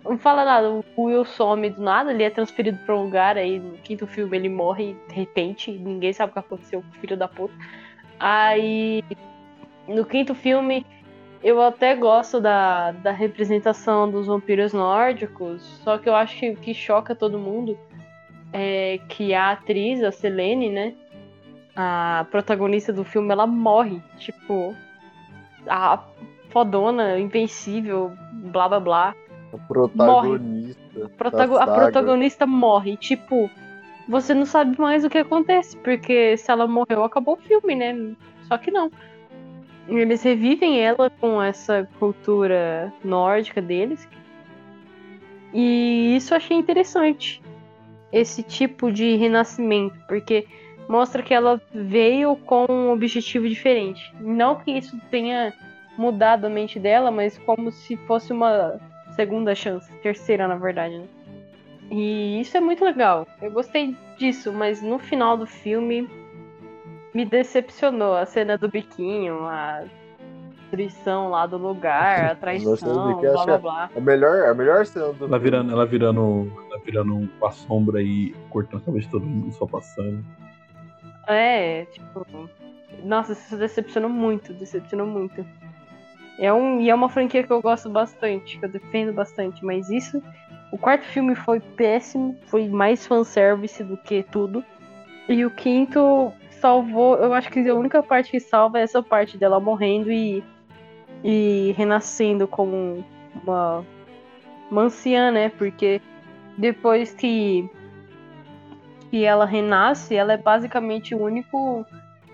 Não 0.03 0.19
fala 0.19 0.45
nada, 0.45 0.69
o 0.69 0.83
Will 0.97 1.25
some 1.25 1.69
do 1.71 1.81
nada, 1.81 2.11
ele 2.11 2.21
é 2.21 2.29
transferido 2.29 2.77
pra 2.85 2.95
um 2.95 3.05
lugar, 3.05 3.37
aí 3.37 3.57
no 3.57 3.75
quinto 3.79 4.05
filme 4.05 4.37
ele 4.37 4.49
morre 4.49 4.95
de 5.07 5.15
repente, 5.15 5.71
ninguém 5.71 6.13
sabe 6.13 6.29
o 6.29 6.33
que 6.33 6.39
aconteceu 6.39 6.83
com 6.83 6.89
o 6.89 7.01
filho 7.01 7.17
da 7.17 7.27
puta. 7.27 7.55
Aí 8.19 9.03
no 9.87 10.05
quinto 10.05 10.35
filme 10.35 10.85
eu 11.43 11.59
até 11.59 11.95
gosto 11.95 12.39
da, 12.39 12.91
da 12.91 13.11
representação 13.11 14.09
dos 14.09 14.27
vampiros 14.27 14.73
nórdicos, 14.73 15.63
só 15.83 15.97
que 15.97 16.07
eu 16.07 16.15
acho 16.15 16.55
que 16.57 16.71
choca 16.71 17.15
todo 17.15 17.39
mundo 17.39 17.75
é 18.57 18.99
que 19.09 19.33
a 19.33 19.51
atriz, 19.51 20.01
a 20.01 20.11
Selene, 20.11 20.69
né? 20.69 20.93
A 21.75 22.25
protagonista 22.31 22.93
do 22.93 23.03
filme, 23.03 23.31
ela 23.31 23.45
morre. 23.45 24.01
Tipo, 24.17 24.75
a 25.67 25.99
fodona, 26.49 27.19
invencível, 27.19 28.11
blá 28.31 28.69
blá 28.69 28.79
blá. 28.79 29.15
O 29.51 29.59
protagonista. 29.59 31.09
Protago- 31.17 31.55
da 31.55 31.63
a 31.63 31.67
protagonista 31.67 32.45
morre. 32.45 32.95
Tipo, 32.97 33.49
você 34.07 34.33
não 34.33 34.45
sabe 34.45 34.79
mais 34.79 35.03
o 35.03 35.09
que 35.09 35.17
acontece, 35.17 35.75
porque 35.77 36.37
se 36.37 36.49
ela 36.49 36.67
morreu, 36.67 37.03
acabou 37.03 37.33
o 37.35 37.37
filme, 37.37 37.75
né? 37.75 38.15
Só 38.47 38.57
que 38.57 38.71
não. 38.71 38.89
Eles 39.87 40.23
revivem 40.23 40.79
ela 40.79 41.09
com 41.09 41.41
essa 41.41 41.87
cultura 41.99 42.91
nórdica 43.03 43.61
deles. 43.61 44.07
E 45.53 46.15
isso 46.15 46.33
eu 46.33 46.37
achei 46.37 46.57
interessante. 46.57 47.41
Esse 48.11 48.43
tipo 48.43 48.91
de 48.91 49.15
renascimento, 49.15 49.95
porque 50.07 50.47
mostra 50.87 51.23
que 51.23 51.33
ela 51.33 51.61
veio 51.73 52.35
com 52.35 52.65
um 52.69 52.91
objetivo 52.91 53.47
diferente. 53.47 54.13
Não 54.19 54.55
que 54.55 54.71
isso 54.71 54.99
tenha 55.09 55.53
mudado 55.97 56.45
a 56.45 56.49
mente 56.49 56.79
dela, 56.79 57.11
mas 57.11 57.37
como 57.39 57.71
se 57.71 57.95
fosse 57.97 58.33
uma 58.33 58.79
segunda 59.15 59.55
chance, 59.55 59.91
terceira 60.01 60.47
na 60.47 60.55
verdade, 60.55 60.97
né? 60.97 61.05
E 61.89 62.41
isso 62.41 62.57
é 62.57 62.59
muito 62.59 62.83
legal. 62.83 63.27
Eu 63.41 63.51
gostei 63.51 63.95
disso, 64.17 64.51
mas 64.51 64.81
no 64.81 64.97
final 64.99 65.37
do 65.37 65.45
filme 65.45 66.09
me 67.13 67.25
decepcionou 67.25 68.15
a 68.15 68.25
cena 68.25 68.57
do 68.57 68.67
biquinho, 68.67 69.45
a 69.45 69.83
destruição 70.75 71.29
lá 71.29 71.45
do 71.45 71.57
lugar, 71.57 72.31
a 72.31 72.35
traição, 72.35 73.19
blá 73.21 73.45
blá 73.45 73.57
blá. 73.57 73.89
A 73.95 73.99
melhor, 73.99 74.49
a 74.49 74.53
melhor 74.53 74.85
cena 74.85 75.13
do 75.13 75.25
Ela 75.25 75.39
virando, 75.39 75.71
ela 75.71 75.85
virando, 75.85 76.51
ela 76.69 76.81
virando 76.83 77.29
uma 77.39 77.51
sombra 77.51 78.01
e 78.01 78.35
cortando 78.49 78.81
a 78.81 78.85
cabeça 78.85 79.05
de 79.05 79.11
todo 79.11 79.25
mundo 79.25 79.51
só 79.53 79.65
passando. 79.65 80.23
É, 81.27 81.85
tipo. 81.85 82.25
Nossa, 83.03 83.33
isso 83.33 83.57
decepcionou 83.57 84.09
muito, 84.09 84.53
decepcionou 84.53 85.05
muito. 85.05 85.45
É 86.37 86.51
um, 86.51 86.81
e 86.81 86.89
é 86.89 86.95
uma 86.95 87.09
franquia 87.09 87.43
que 87.43 87.51
eu 87.51 87.61
gosto 87.61 87.89
bastante, 87.89 88.57
que 88.57 88.65
eu 88.65 88.69
defendo 88.69 89.13
bastante, 89.13 89.63
mas 89.63 89.89
isso. 89.89 90.21
O 90.71 90.77
quarto 90.77 91.05
filme 91.05 91.35
foi 91.35 91.59
péssimo, 91.59 92.35
foi 92.47 92.67
mais 92.67 93.05
fanservice 93.07 93.83
do 93.83 93.95
que 93.95 94.23
tudo. 94.23 94.63
E 95.29 95.45
o 95.45 95.51
quinto 95.51 96.33
salvou. 96.59 97.15
Eu 97.17 97.33
acho 97.33 97.49
que 97.49 97.67
a 97.67 97.75
única 97.75 98.03
parte 98.03 98.31
que 98.31 98.39
salva 98.39 98.79
é 98.79 98.83
essa 98.83 99.01
parte 99.01 99.37
dela 99.37 99.59
morrendo 99.59 100.11
e. 100.11 100.43
e 101.23 101.73
renascendo 101.77 102.47
como 102.47 103.05
uma. 103.43 103.85
uma 104.69 104.81
anciã, 104.83 105.31
né? 105.31 105.49
Porque 105.49 106.01
depois 106.57 107.13
que 107.13 107.69
que 109.15 109.23
ela 109.23 109.45
renasce, 109.45 110.13
ela 110.13 110.33
é 110.33 110.37
basicamente 110.37 111.15
o 111.15 111.23
único 111.23 111.85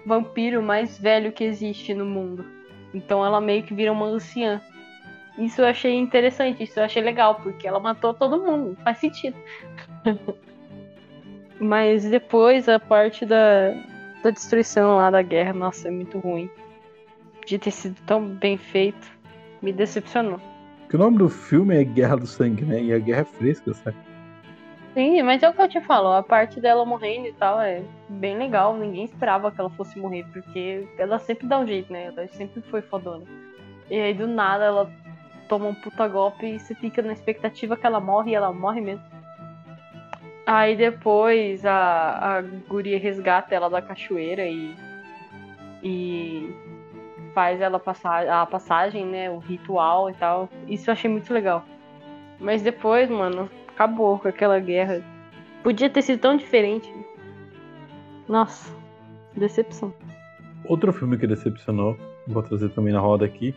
vampiro 0.03 0.63
mais 0.63 0.97
velho 0.97 1.31
que 1.31 1.43
existe 1.43 1.93
no 1.93 2.07
mundo. 2.07 2.43
Então 2.91 3.23
ela 3.23 3.39
meio 3.39 3.61
que 3.61 3.71
vira 3.71 3.91
uma 3.91 4.07
anciã. 4.07 4.59
Isso 5.37 5.61
eu 5.61 5.67
achei 5.67 5.93
interessante, 5.93 6.63
isso 6.63 6.79
eu 6.79 6.83
achei 6.83 7.03
legal, 7.03 7.35
porque 7.35 7.67
ela 7.67 7.79
matou 7.79 8.15
todo 8.15 8.41
mundo, 8.41 8.75
faz 8.83 8.97
sentido. 8.97 9.37
Mas 11.61 12.03
depois 12.03 12.67
a 12.67 12.79
parte 12.79 13.27
da, 13.27 13.75
da 14.23 14.31
destruição 14.31 14.95
lá 14.95 15.11
da 15.11 15.21
guerra, 15.21 15.53
nossa, 15.53 15.87
é 15.87 15.91
muito 15.91 16.17
ruim. 16.17 16.49
De 17.45 17.59
ter 17.59 17.69
sido 17.69 18.01
tão 18.07 18.25
bem 18.25 18.57
feito, 18.57 19.07
me 19.61 19.71
decepcionou. 19.71 20.41
Porque 20.79 20.95
o 20.95 20.99
nome 20.99 21.19
do 21.19 21.29
filme 21.29 21.79
é 21.79 21.83
Guerra 21.83 22.17
do 22.17 22.25
Sangue, 22.25 22.65
né? 22.65 22.81
E 22.81 22.91
a 22.91 22.97
guerra 22.97 23.21
é 23.21 23.25
fresca, 23.25 23.71
sabe? 23.71 24.10
Sim, 24.93 25.21
mas 25.23 25.41
é 25.41 25.49
o 25.49 25.53
que 25.53 25.61
eu 25.61 25.69
te 25.69 25.79
falo, 25.79 26.09
a 26.09 26.21
parte 26.21 26.59
dela 26.59 26.85
morrendo 26.85 27.27
e 27.27 27.33
tal 27.33 27.61
é 27.61 27.81
bem 28.09 28.37
legal. 28.37 28.75
Ninguém 28.75 29.05
esperava 29.05 29.49
que 29.49 29.59
ela 29.59 29.69
fosse 29.69 29.97
morrer, 29.97 30.25
porque 30.33 30.85
ela 30.97 31.17
sempre 31.17 31.47
dá 31.47 31.59
um 31.59 31.65
jeito, 31.65 31.91
né? 31.93 32.07
Ela 32.07 32.27
sempre 32.27 32.61
foi 32.63 32.81
fodona. 32.81 33.23
E 33.89 33.99
aí 33.99 34.13
do 34.13 34.27
nada 34.27 34.65
ela 34.65 34.91
toma 35.47 35.67
um 35.67 35.75
puta 35.75 36.07
golpe 36.07 36.45
e 36.45 36.59
você 36.59 36.75
fica 36.75 37.01
na 37.01 37.13
expectativa 37.13 37.77
que 37.77 37.85
ela 37.85 38.01
morre 38.01 38.31
e 38.31 38.35
ela 38.35 38.51
morre 38.51 38.81
mesmo. 38.81 39.05
Aí 40.45 40.75
depois 40.75 41.65
a, 41.65 42.37
a 42.37 42.41
guria 42.41 42.99
resgata 42.99 43.55
ela 43.55 43.69
da 43.69 43.81
cachoeira 43.81 44.45
e. 44.45 44.75
e 45.81 46.53
faz 47.33 47.61
ela 47.61 47.79
passar 47.79 48.27
a 48.27 48.45
passagem, 48.45 49.05
né? 49.05 49.29
O 49.29 49.37
ritual 49.37 50.09
e 50.09 50.13
tal. 50.15 50.49
Isso 50.67 50.89
eu 50.89 50.93
achei 50.93 51.09
muito 51.09 51.33
legal. 51.33 51.63
Mas 52.39 52.61
depois, 52.61 53.09
mano, 53.09 53.49
acabou 53.81 54.19
com 54.19 54.27
aquela 54.27 54.59
guerra. 54.59 55.01
Podia 55.63 55.89
ter 55.89 56.01
sido 56.03 56.19
tão 56.19 56.37
diferente. 56.37 56.93
Nossa, 58.27 58.71
decepção. 59.35 59.93
Outro 60.65 60.93
filme 60.93 61.17
que 61.17 61.25
decepcionou, 61.25 61.97
vou 62.27 62.43
trazer 62.43 62.69
também 62.69 62.93
na 62.93 62.99
roda 62.99 63.25
aqui: 63.25 63.55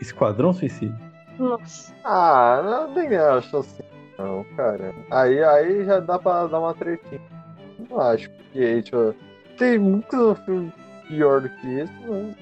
Esquadrão 0.00 0.52
Suicida. 0.52 0.98
Nossa. 1.38 1.94
Ah, 2.04 2.60
não 2.64 2.94
nem 2.94 3.16
acho 3.16 3.58
assim, 3.58 3.82
não, 4.18 4.44
cara. 4.56 4.94
Aí, 5.10 5.42
aí 5.42 5.84
já 5.84 6.00
dá 6.00 6.18
pra 6.18 6.46
dar 6.46 6.58
uma 6.58 6.74
tretinha. 6.74 7.20
Não 7.88 8.00
acho 8.00 8.30
que 8.52 8.82
tipo, 8.82 9.14
tem 9.56 9.78
muito 9.78 10.34
filme 10.44 10.72
pior 11.06 11.40
do 11.40 11.48
que 11.48 11.80
esse, 11.80 11.92
não. 12.06 12.34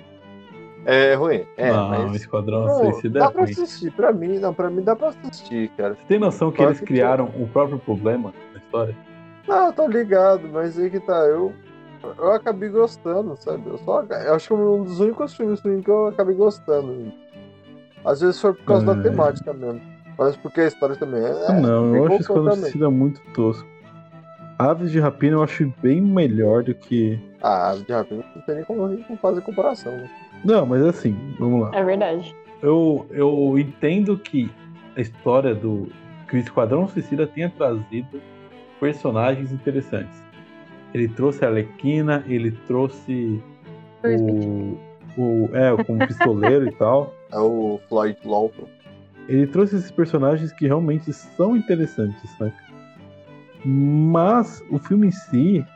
É 0.87 1.15
ruim. 1.15 1.47
É, 1.57 1.73
não, 1.73 1.89
mas. 1.89 2.15
Esquadrão 2.17 2.67
Não, 2.67 2.79
Suicida 2.93 3.21
dá 3.21 3.27
é 3.27 3.31
pra 3.31 3.43
ruim. 3.43 3.53
assistir, 3.53 3.91
pra 3.93 4.13
mim, 4.13 4.39
não, 4.39 4.53
pra 4.53 4.69
mim 4.71 4.83
dá 4.83 4.95
pra 4.95 5.09
assistir, 5.09 5.69
cara. 5.77 5.95
Você 5.95 6.01
tem 6.09 6.19
noção 6.19 6.51
que 6.53 6.63
eles 6.63 6.81
criaram 6.81 7.27
o 7.39 7.47
próprio 7.49 7.79
problema 7.79 8.33
na 8.53 8.59
história? 8.61 8.97
Não, 9.49 9.67
eu 9.67 9.73
tô 9.73 9.87
ligado, 9.87 10.49
mas 10.53 10.79
aí 10.79 10.91
que 10.91 11.01
tá, 11.01 11.17
eu. 11.27 11.53
Eu 12.19 12.33
acabei 12.33 12.69
gostando, 12.69 13.35
sabe? 13.37 13.63
Eu, 13.67 13.79
só, 13.79 14.03
eu 14.03 14.35
acho 14.35 14.49
que 14.49 14.53
é 14.53 14.57
um 14.57 14.83
dos 14.85 15.01
únicos 15.01 15.35
filmes 15.35 15.61
que 15.63 15.89
eu 15.91 16.09
acabei 16.09 16.35
gostando. 16.35 17.11
Às 18.05 18.21
vezes 18.21 18.39
foi 18.41 18.53
por 18.53 18.65
causa 18.67 18.91
É. 18.91 18.95
da 18.95 19.03
temática 19.03 19.53
mesmo. 19.55 19.81
Mas 20.19 20.37
porque 20.37 20.61
a 20.61 20.67
história 20.67 20.95
também 20.97 21.25
é. 21.25 21.47
Ah, 21.49 21.53
não, 21.55 21.97
eu 21.97 22.07
acho 22.07 22.17
Esquadrão. 22.21 22.57
Suicida 22.57 22.91
muito 22.91 23.21
tosco. 23.33 23.67
Aves 24.59 24.93
de 24.93 25.01
Rapina 25.01 25.37
eu 25.37 25.43
acho 25.43 25.73
bem 25.83 26.01
melhor 26.01 26.63
do 26.63 26.75
que. 26.75 27.19
Ah, 27.43 27.75
de 27.75 27.93
repente 27.93 28.25
não 28.37 28.43
tem 28.43 28.55
nem 28.57 28.65
como 28.65 28.99
fazer 29.21 29.41
comparação, 29.41 29.93
né? 29.93 30.09
Não, 30.45 30.67
mas 30.67 30.85
assim, 30.85 31.17
vamos 31.39 31.63
lá. 31.63 31.71
É 31.75 31.83
verdade. 31.83 32.35
Eu, 32.63 33.07
eu 33.11 33.59
entendo 33.59 34.19
que 34.19 34.51
a 34.97 35.01
história 35.01 35.55
do. 35.55 35.89
que 36.29 36.37
o 36.37 36.39
Esquadrão 36.39 36.89
Suicida 36.89 37.27
tenha 37.27 37.51
trazido 37.51 38.21
personagens 38.81 39.53
interessantes. 39.53 40.23
Ele 40.93 41.09
trouxe 41.09 41.45
a 41.45 41.49
Alequina, 41.49 42.25
ele 42.27 42.53
trouxe 42.67 43.43
o. 44.05 44.79
o 45.19 45.51
é, 45.53 45.83
como 45.85 46.07
pistoleiro 46.07 46.69
e 46.69 46.73
tal. 46.73 47.15
É 47.35 47.39
o 47.39 47.81
Floyd 47.89 48.17
Lawton. 48.25 48.69
Ele 49.29 49.45
trouxe 49.49 49.75
esses 49.75 49.91
personagens 49.91 50.53
que 50.53 50.69
realmente 50.69 51.13
são 51.13 51.57
interessantes, 51.57 52.31
saca? 52.39 52.55
Mas 53.65 54.63
o 54.71 54.79
filme 54.79 55.09
em 55.09 55.11
si 55.11 55.67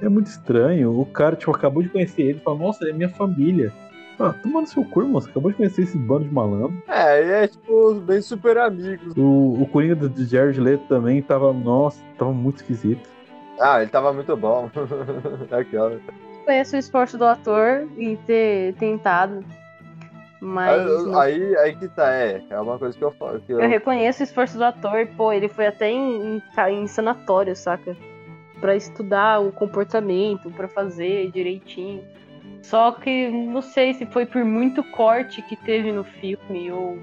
é 0.00 0.08
muito 0.08 0.26
estranho. 0.26 0.96
O 0.96 1.04
cara, 1.06 1.34
tipo, 1.34 1.50
acabou 1.50 1.82
de 1.82 1.88
conhecer 1.88 2.22
ele 2.22 2.38
e 2.38 2.40
fala, 2.40 2.58
nossa, 2.58 2.84
ele 2.84 2.92
é 2.92 2.94
minha 2.94 3.08
família. 3.08 3.72
Ah, 4.18 4.32
toma 4.42 4.62
no 4.62 4.66
seu 4.66 4.84
cu, 4.84 5.02
irmão. 5.02 5.20
Você 5.20 5.28
acabou 5.30 5.50
de 5.50 5.56
conhecer 5.58 5.82
esse 5.82 5.98
bando 5.98 6.24
de 6.24 6.32
malandro. 6.34 6.82
É, 6.88 7.22
e 7.24 7.30
é 7.44 7.48
tipo 7.48 7.94
bem 8.00 8.20
super 8.22 8.56
amigos. 8.58 9.12
O, 9.16 9.62
o 9.62 9.66
Coringa 9.70 9.94
do, 9.94 10.08
de 10.08 10.24
Jared 10.24 10.58
Leto 10.58 10.84
também 10.88 11.20
tava, 11.20 11.52
nossa, 11.52 12.02
tava 12.18 12.32
muito 12.32 12.56
esquisito. 12.56 13.08
Ah, 13.60 13.80
ele 13.82 13.90
tava 13.90 14.12
muito 14.12 14.34
bom. 14.36 14.70
Aquela. 15.50 15.98
Conheço 16.44 16.76
o 16.76 16.78
esforço 16.78 17.18
do 17.18 17.24
ator 17.24 17.86
em 17.98 18.16
ter 18.16 18.74
tentado. 18.74 19.44
Mas. 20.40 21.04
não- 21.04 21.18
Aí, 21.18 21.56
aí 21.58 21.76
que 21.76 21.88
tá, 21.88 22.10
é. 22.12 22.42
É 22.50 22.60
uma 22.60 22.78
coisa 22.78 22.96
que 22.96 23.02
eu 23.04 23.10
falo. 23.12 23.40
Que 23.40 23.52
eu, 23.52 23.60
Eu 23.60 23.68
reconheço 23.68 24.22
o 24.22 24.24
esforço 24.24 24.56
do 24.56 24.64
ator, 24.64 25.06
pô, 25.16 25.32
ele 25.32 25.48
foi 25.48 25.66
até 25.66 25.90
em, 25.90 26.36
em, 26.36 26.42
em 26.82 26.86
sanatório, 26.86 27.56
saca? 27.56 27.96
Pra 28.60 28.74
estudar 28.76 29.40
o 29.40 29.52
comportamento, 29.52 30.50
pra 30.50 30.68
fazer 30.68 31.30
direitinho. 31.30 32.02
Só 32.66 32.90
que 32.90 33.28
não 33.30 33.62
sei 33.62 33.94
se 33.94 34.04
foi 34.06 34.26
por 34.26 34.44
muito 34.44 34.82
corte 34.82 35.40
que 35.40 35.54
teve 35.54 35.92
no 35.92 36.02
filme, 36.02 36.72
ou 36.72 36.98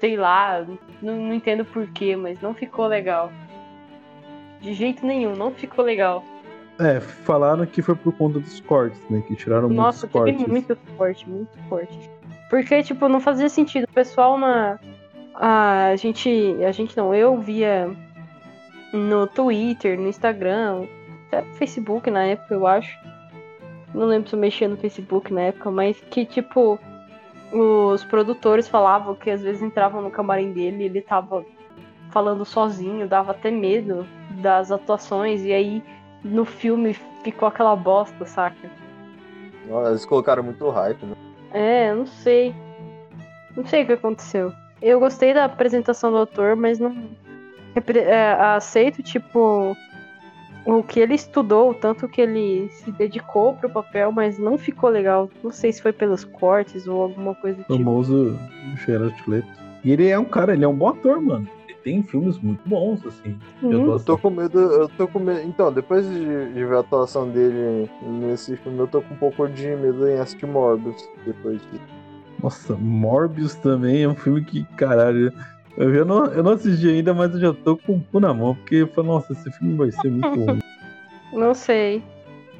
sei 0.00 0.16
lá, 0.16 0.66
não, 1.00 1.16
não 1.16 1.34
entendo 1.34 1.64
porquê, 1.64 2.16
mas 2.16 2.40
não 2.40 2.52
ficou 2.52 2.88
legal. 2.88 3.30
De 4.60 4.74
jeito 4.74 5.06
nenhum, 5.06 5.36
não 5.36 5.52
ficou 5.52 5.84
legal. 5.84 6.24
É, 6.80 6.98
falaram 6.98 7.64
que 7.66 7.80
foi 7.80 7.94
por 7.94 8.12
conta 8.12 8.40
dos 8.40 8.58
cortes, 8.60 9.00
né? 9.08 9.22
Que 9.28 9.36
tiraram 9.36 9.68
Nossa, 9.68 10.06
muitos 10.06 10.12
cortes. 10.12 10.36
teve 10.38 10.50
muito 10.50 10.76
forte, 10.96 11.28
muito 11.28 11.58
forte. 11.68 12.10
Porque, 12.50 12.82
tipo, 12.82 13.08
não 13.08 13.20
fazia 13.20 13.48
sentido. 13.48 13.84
O 13.84 13.92
pessoal 13.92 14.36
na. 14.36 14.80
A 15.34 15.94
gente. 15.94 16.56
A 16.64 16.72
gente 16.72 16.96
não, 16.96 17.14
eu 17.14 17.38
via 17.38 17.88
no 18.92 19.26
Twitter, 19.28 19.98
no 19.98 20.08
Instagram, 20.08 20.86
até 21.28 21.42
no 21.42 21.54
Facebook 21.54 22.10
na 22.10 22.24
época, 22.24 22.54
eu 22.54 22.66
acho. 22.66 23.07
Não 23.94 24.06
lembro 24.06 24.28
se 24.28 24.34
eu 24.34 24.40
mexia 24.40 24.68
no 24.68 24.76
Facebook 24.76 25.32
na 25.32 25.42
época, 25.42 25.70
mas 25.70 25.98
que, 26.10 26.24
tipo, 26.24 26.78
os 27.52 28.04
produtores 28.04 28.68
falavam 28.68 29.14
que 29.14 29.30
às 29.30 29.42
vezes 29.42 29.62
entravam 29.62 30.02
no 30.02 30.10
camarim 30.10 30.52
dele 30.52 30.82
e 30.82 30.86
ele 30.86 31.00
tava 31.00 31.44
falando 32.10 32.44
sozinho, 32.44 33.08
dava 33.08 33.32
até 33.32 33.50
medo 33.50 34.06
das 34.42 34.70
atuações, 34.70 35.42
e 35.44 35.52
aí 35.52 35.82
no 36.22 36.44
filme 36.44 36.94
ficou 37.22 37.48
aquela 37.48 37.74
bosta, 37.76 38.24
saca? 38.24 38.70
Eles 39.86 40.04
colocaram 40.04 40.42
muito 40.42 40.68
hype, 40.70 41.04
né? 41.04 41.14
É, 41.52 41.94
não 41.94 42.06
sei. 42.06 42.54
Não 43.56 43.66
sei 43.66 43.82
o 43.82 43.86
que 43.86 43.92
aconteceu. 43.92 44.52
Eu 44.80 45.00
gostei 45.00 45.34
da 45.34 45.44
apresentação 45.44 46.10
do 46.10 46.18
autor, 46.18 46.56
mas 46.56 46.78
não 46.78 46.96
é, 47.74 48.32
aceito, 48.54 49.02
tipo, 49.02 49.76
o 50.76 50.82
que 50.82 51.00
ele 51.00 51.14
estudou, 51.14 51.70
o 51.70 51.74
tanto 51.74 52.08
que 52.08 52.20
ele 52.20 52.68
se 52.70 52.92
dedicou 52.92 53.54
pro 53.54 53.70
papel, 53.70 54.12
mas 54.12 54.38
não 54.38 54.58
ficou 54.58 54.90
legal. 54.90 55.30
Não 55.42 55.50
sei 55.50 55.72
se 55.72 55.80
foi 55.80 55.92
pelos 55.92 56.24
cortes 56.24 56.86
ou 56.86 57.02
alguma 57.02 57.34
coisa 57.34 57.56
do 57.56 57.60
O 57.62 57.64
tipo. 57.64 57.76
famoso 57.78 58.38
Gerard 58.84 59.16
Leto. 59.26 59.48
E 59.82 59.92
ele 59.92 60.08
é 60.08 60.18
um 60.18 60.24
cara, 60.24 60.52
ele 60.54 60.64
é 60.64 60.68
um 60.68 60.74
bom 60.74 60.88
ator, 60.88 61.20
mano. 61.20 61.48
Ele 61.68 61.78
tem 61.82 62.02
filmes 62.02 62.38
muito 62.38 62.60
bons, 62.68 63.04
assim. 63.06 63.38
de 63.60 63.66
Hum, 63.66 63.72
Eu 63.72 63.80
atuação. 63.82 64.04
tô 64.04 64.18
com 64.18 64.30
medo, 64.30 64.58
eu 64.58 64.88
tô 64.90 65.08
com 65.08 65.18
medo. 65.20 65.40
Então, 65.48 65.72
depois 65.72 66.04
de, 66.06 66.52
de 66.52 66.64
ver 66.64 66.74
a 66.76 66.80
atuação 66.80 67.28
dele 67.30 67.88
nesse 68.02 68.56
filme, 68.56 68.78
eu 68.78 68.86
tô 68.88 69.00
com 69.00 69.14
um 69.14 69.18
pouco 69.18 69.48
de 69.48 69.68
medo 69.76 70.06
em 70.08 70.18
assistir 70.18 70.46
Morbius 70.46 71.02
depois 71.24 71.60
disso. 71.62 71.98
Nossa, 72.42 72.74
Morbius 72.76 73.54
também 73.56 74.02
é 74.02 74.08
um 74.08 74.14
filme 74.14 74.44
que, 74.44 74.64
caralho, 74.76 75.32
eu, 75.78 76.04
não, 76.04 76.26
eu 76.26 76.42
não 76.42 76.52
assisti 76.52 76.88
ainda, 76.88 77.14
mas 77.14 77.32
eu 77.34 77.40
já 77.40 77.52
tô 77.52 77.76
com 77.76 77.94
o 77.94 78.00
cu 78.00 78.18
na 78.18 78.34
mão, 78.34 78.54
porque 78.54 78.76
eu 78.76 78.88
falo, 78.88 79.08
nossa, 79.08 79.32
esse 79.32 79.50
filme 79.52 79.74
vai 79.74 79.92
ser 79.92 80.10
muito 80.10 80.28
ruim. 80.28 80.60
Não 81.32 81.54
sei. 81.54 82.02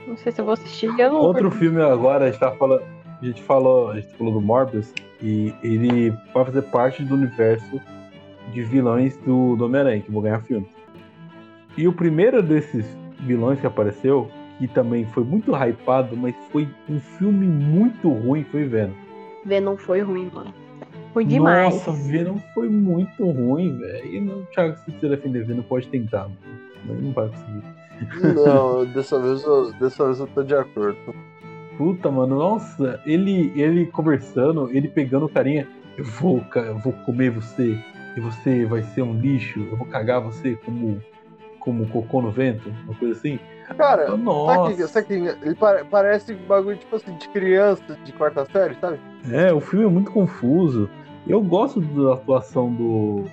Não 0.06 0.16
sei 0.16 0.30
se 0.30 0.40
eu 0.40 0.44
vou 0.44 0.54
assistir. 0.54 0.86
Eu 0.98 1.12
não 1.12 1.20
Outro 1.20 1.50
filme 1.50 1.82
agora, 1.82 2.26
a 2.26 2.30
gente 2.30 2.40
tá 2.40 2.52
falando. 2.52 2.82
A 3.20 3.24
gente 3.24 3.42
falou, 3.42 3.90
a 3.90 4.00
gente 4.00 4.14
falou 4.14 4.34
do 4.34 4.40
Morbius, 4.40 4.92
e 5.20 5.52
ele 5.62 6.10
vai 6.32 6.44
fazer 6.44 6.62
parte 6.62 7.02
do 7.02 7.14
universo 7.14 7.80
de 8.52 8.62
vilões 8.62 9.16
do, 9.18 9.56
do 9.56 9.64
Homem-Aranha, 9.64 10.00
que 10.00 10.10
vão 10.10 10.22
ganhar 10.22 10.40
filme. 10.42 10.68
E 11.76 11.88
o 11.88 11.92
primeiro 11.92 12.42
desses 12.42 12.86
vilões 13.20 13.60
que 13.60 13.66
apareceu, 13.66 14.30
que 14.58 14.68
também 14.68 15.04
foi 15.06 15.24
muito 15.24 15.52
hypado, 15.52 16.16
mas 16.16 16.34
foi 16.50 16.68
um 16.88 17.00
filme 17.00 17.46
muito 17.46 18.08
ruim, 18.08 18.44
foi 18.44 18.64
Venom. 18.64 18.94
Venom 19.44 19.76
foi 19.76 20.00
ruim, 20.00 20.30
mano. 20.32 20.54
Ruim 21.14 21.26
demais. 21.26 21.74
Nossa, 21.74 21.92
Venom 21.92 22.38
foi 22.54 22.68
muito 22.68 23.24
ruim, 23.30 23.76
velho. 23.78 24.06
E 24.06 24.20
não, 24.20 24.44
Thiago, 24.46 24.76
se 24.76 24.90
você 24.90 25.08
defender 25.08 25.44
Venom, 25.44 25.62
pode 25.62 25.88
tentar, 25.88 26.24
mano. 26.24 26.36
mas 26.84 27.02
não 27.02 27.12
vai 27.12 27.28
conseguir. 27.28 27.78
Não, 28.34 28.84
dessa 28.86 29.20
vez 29.20 29.42
eu, 29.42 29.72
dessa 29.72 30.04
vez 30.04 30.20
eu 30.20 30.26
tô 30.28 30.42
de 30.42 30.54
acordo. 30.54 30.98
Puta, 31.76 32.10
mano, 32.10 32.36
nossa, 32.36 33.00
ele, 33.06 33.52
ele 33.54 33.86
conversando, 33.86 34.68
ele 34.72 34.88
pegando 34.88 35.26
o 35.26 35.28
carinha, 35.28 35.66
eu 35.96 36.04
vou, 36.04 36.44
eu 36.54 36.78
vou 36.78 36.92
comer 36.92 37.30
você, 37.30 37.78
e 38.16 38.20
você 38.20 38.64
vai 38.64 38.82
ser 38.82 39.02
um 39.02 39.14
lixo, 39.14 39.60
eu 39.60 39.76
vou 39.76 39.86
cagar 39.86 40.20
você 40.20 40.56
como, 40.64 41.00
como 41.60 41.88
cocô 41.88 42.20
no 42.20 42.30
vento, 42.30 42.68
uma 42.84 42.94
coisa 42.94 43.14
assim. 43.14 43.38
Cara, 43.76 44.06
sabe 44.06 44.22
Nossa. 44.22 44.74
que, 44.74 44.86
sabe 44.88 45.06
que 45.06 45.12
ele 45.14 45.54
pare- 45.54 45.84
parece 45.84 46.34
bagulho 46.34 46.76
tipo 46.76 46.96
assim 46.96 47.14
de 47.16 47.28
criança 47.28 47.98
de 48.04 48.12
quarta 48.12 48.44
série, 48.46 48.74
sabe? 48.80 48.98
É, 49.30 49.52
o 49.52 49.60
filme 49.60 49.84
é 49.84 49.88
muito 49.88 50.10
confuso. 50.10 50.88
Eu 51.26 51.42
gosto 51.42 51.80
da 51.80 52.14
atuação 52.14 52.72
do. 52.72 53.24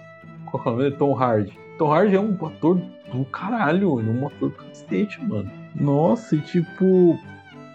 É? 0.83 0.91
Tom 0.91 1.13
Hardy. 1.13 1.57
Tom 1.77 1.91
Hardy 1.91 2.15
é 2.15 2.19
um 2.19 2.33
ator 2.45 2.79
do 3.11 3.25
caralho, 3.25 3.99
ele 3.99 4.09
é 4.09 4.13
um 4.13 4.27
ator 4.27 4.49
do 4.49 4.55
cacete, 4.55 5.23
mano. 5.23 5.49
Nossa, 5.75 6.35
e 6.35 6.41
tipo. 6.41 7.17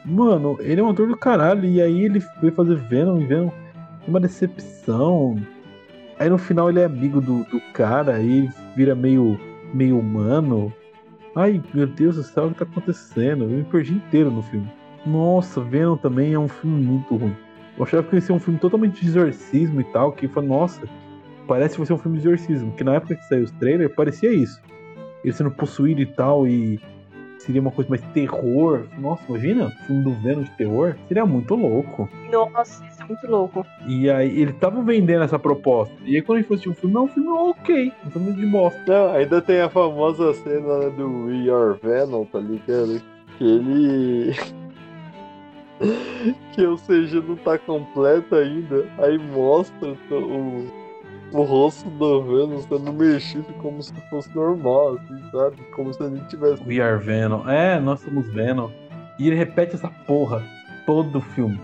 Mano, 0.04 0.56
ele 0.60 0.80
é 0.80 0.84
um 0.84 0.90
ator 0.90 1.06
do 1.08 1.16
caralho, 1.16 1.64
e 1.64 1.80
aí 1.80 2.04
ele 2.04 2.20
foi 2.20 2.50
fazer 2.50 2.76
Venom 2.76 3.20
e 3.20 3.26
Venom 3.26 3.48
é 3.48 4.08
uma 4.08 4.18
decepção. 4.20 5.36
Aí 6.18 6.28
no 6.28 6.38
final 6.38 6.68
ele 6.70 6.80
é 6.80 6.84
amigo 6.84 7.20
do, 7.20 7.44
do 7.44 7.60
cara, 7.72 8.14
aí 8.16 8.38
ele 8.38 8.50
vira 8.74 8.94
meio, 8.94 9.38
meio 9.74 9.98
humano. 9.98 10.72
Ai, 11.34 11.62
meu 11.72 11.86
Deus 11.86 12.16
do 12.16 12.24
céu, 12.24 12.46
o 12.46 12.50
que 12.50 12.58
tá 12.58 12.64
acontecendo? 12.64 13.44
Eu 13.44 13.50
me 13.50 13.64
perdi 13.64 13.94
inteiro 13.94 14.32
no 14.32 14.42
filme. 14.42 14.68
Nossa, 15.06 15.60
Venom 15.60 15.96
também 15.96 16.34
é 16.34 16.38
um 16.38 16.48
filme 16.48 16.84
muito 16.84 17.14
ruim. 17.16 17.36
Eu 17.78 17.84
achava 17.84 18.02
que 18.02 18.16
ia 18.16 18.20
ser 18.20 18.32
um 18.32 18.40
filme 18.40 18.58
totalmente 18.58 19.00
de 19.00 19.06
exorcismo 19.06 19.80
e 19.80 19.84
tal, 19.84 20.12
que 20.12 20.26
foi, 20.26 20.44
nossa, 20.44 20.82
parece 21.46 21.74
que 21.74 21.78
vai 21.78 21.86
ser 21.86 21.92
um 21.92 21.98
filme 21.98 22.18
de 22.18 22.26
exorcismo, 22.26 22.72
que 22.72 22.82
na 22.82 22.94
época 22.94 23.14
que 23.14 23.24
saiu 23.26 23.44
os 23.44 23.52
trailers 23.52 23.94
parecia 23.94 24.32
isso. 24.32 24.60
Ele 25.22 25.32
sendo 25.32 25.52
possuído 25.52 26.00
e 26.00 26.06
tal, 26.06 26.48
e 26.48 26.80
seria 27.40 27.60
uma 27.60 27.70
coisa 27.70 27.90
mais 27.90 28.02
terror. 28.12 28.86
Nossa, 28.98 29.22
imagina, 29.28 29.66
um 29.66 29.86
filme 29.86 30.02
do 30.04 30.12
Venom 30.22 30.42
de 30.42 30.50
terror, 30.52 30.96
seria 31.08 31.26
muito 31.26 31.54
louco. 31.54 32.08
Nossa, 32.30 32.84
isso 32.86 33.02
é 33.02 33.06
muito 33.06 33.26
louco. 33.26 33.66
E 33.86 34.10
aí, 34.10 34.40
ele 34.40 34.52
tava 34.52 34.82
vendendo 34.82 35.24
essa 35.24 35.38
proposta. 35.38 35.94
E 36.04 36.16
aí, 36.16 36.22
quando 36.22 36.38
a 36.38 36.40
gente 36.40 36.48
fosse 36.48 36.68
assistir 36.68 36.70
um 36.70 36.74
filme, 36.74 36.96
é 36.96 37.00
um 37.00 37.08
filme 37.08 37.28
ok, 37.30 37.92
um 38.06 38.10
filme 38.10 38.32
de 38.32 38.46
bosta. 38.46 38.82
Não, 38.86 39.12
ainda 39.14 39.40
tem 39.40 39.60
a 39.60 39.68
famosa 39.68 40.34
cena 40.34 40.78
né, 40.78 40.90
do 40.90 41.26
We 41.26 41.50
Are 41.50 41.78
Venom, 41.82 42.24
tá 42.24 42.38
ligado? 42.38 43.02
Que 43.38 43.44
ele. 43.44 44.36
que 46.52 46.66
o 46.66 46.76
CG 46.76 47.22
não 47.26 47.36
tá 47.36 47.58
completo 47.58 48.34
ainda. 48.34 48.86
Aí 48.98 49.18
mostra 49.18 49.96
o, 50.10 50.66
o 51.32 51.42
rosto 51.42 51.88
do 51.90 52.22
Venom 52.22 52.60
sendo 52.60 52.92
mexido 52.92 53.52
como 53.54 53.82
se 53.82 53.94
fosse 54.08 54.34
normal, 54.34 54.96
assim, 54.96 55.22
sabe? 55.30 55.56
Como 55.74 55.92
se 55.92 56.02
a 56.02 56.08
gente 56.08 56.26
tivesse. 56.28 56.62
We 56.66 56.80
are 56.80 56.98
Venom. 57.02 57.48
É, 57.48 57.78
nós 57.80 58.00
somos 58.00 58.26
Venom. 58.32 58.70
E 59.18 59.26
ele 59.26 59.36
repete 59.36 59.74
essa 59.74 59.88
porra 60.06 60.42
todo 60.86 61.20
filme. 61.20 61.60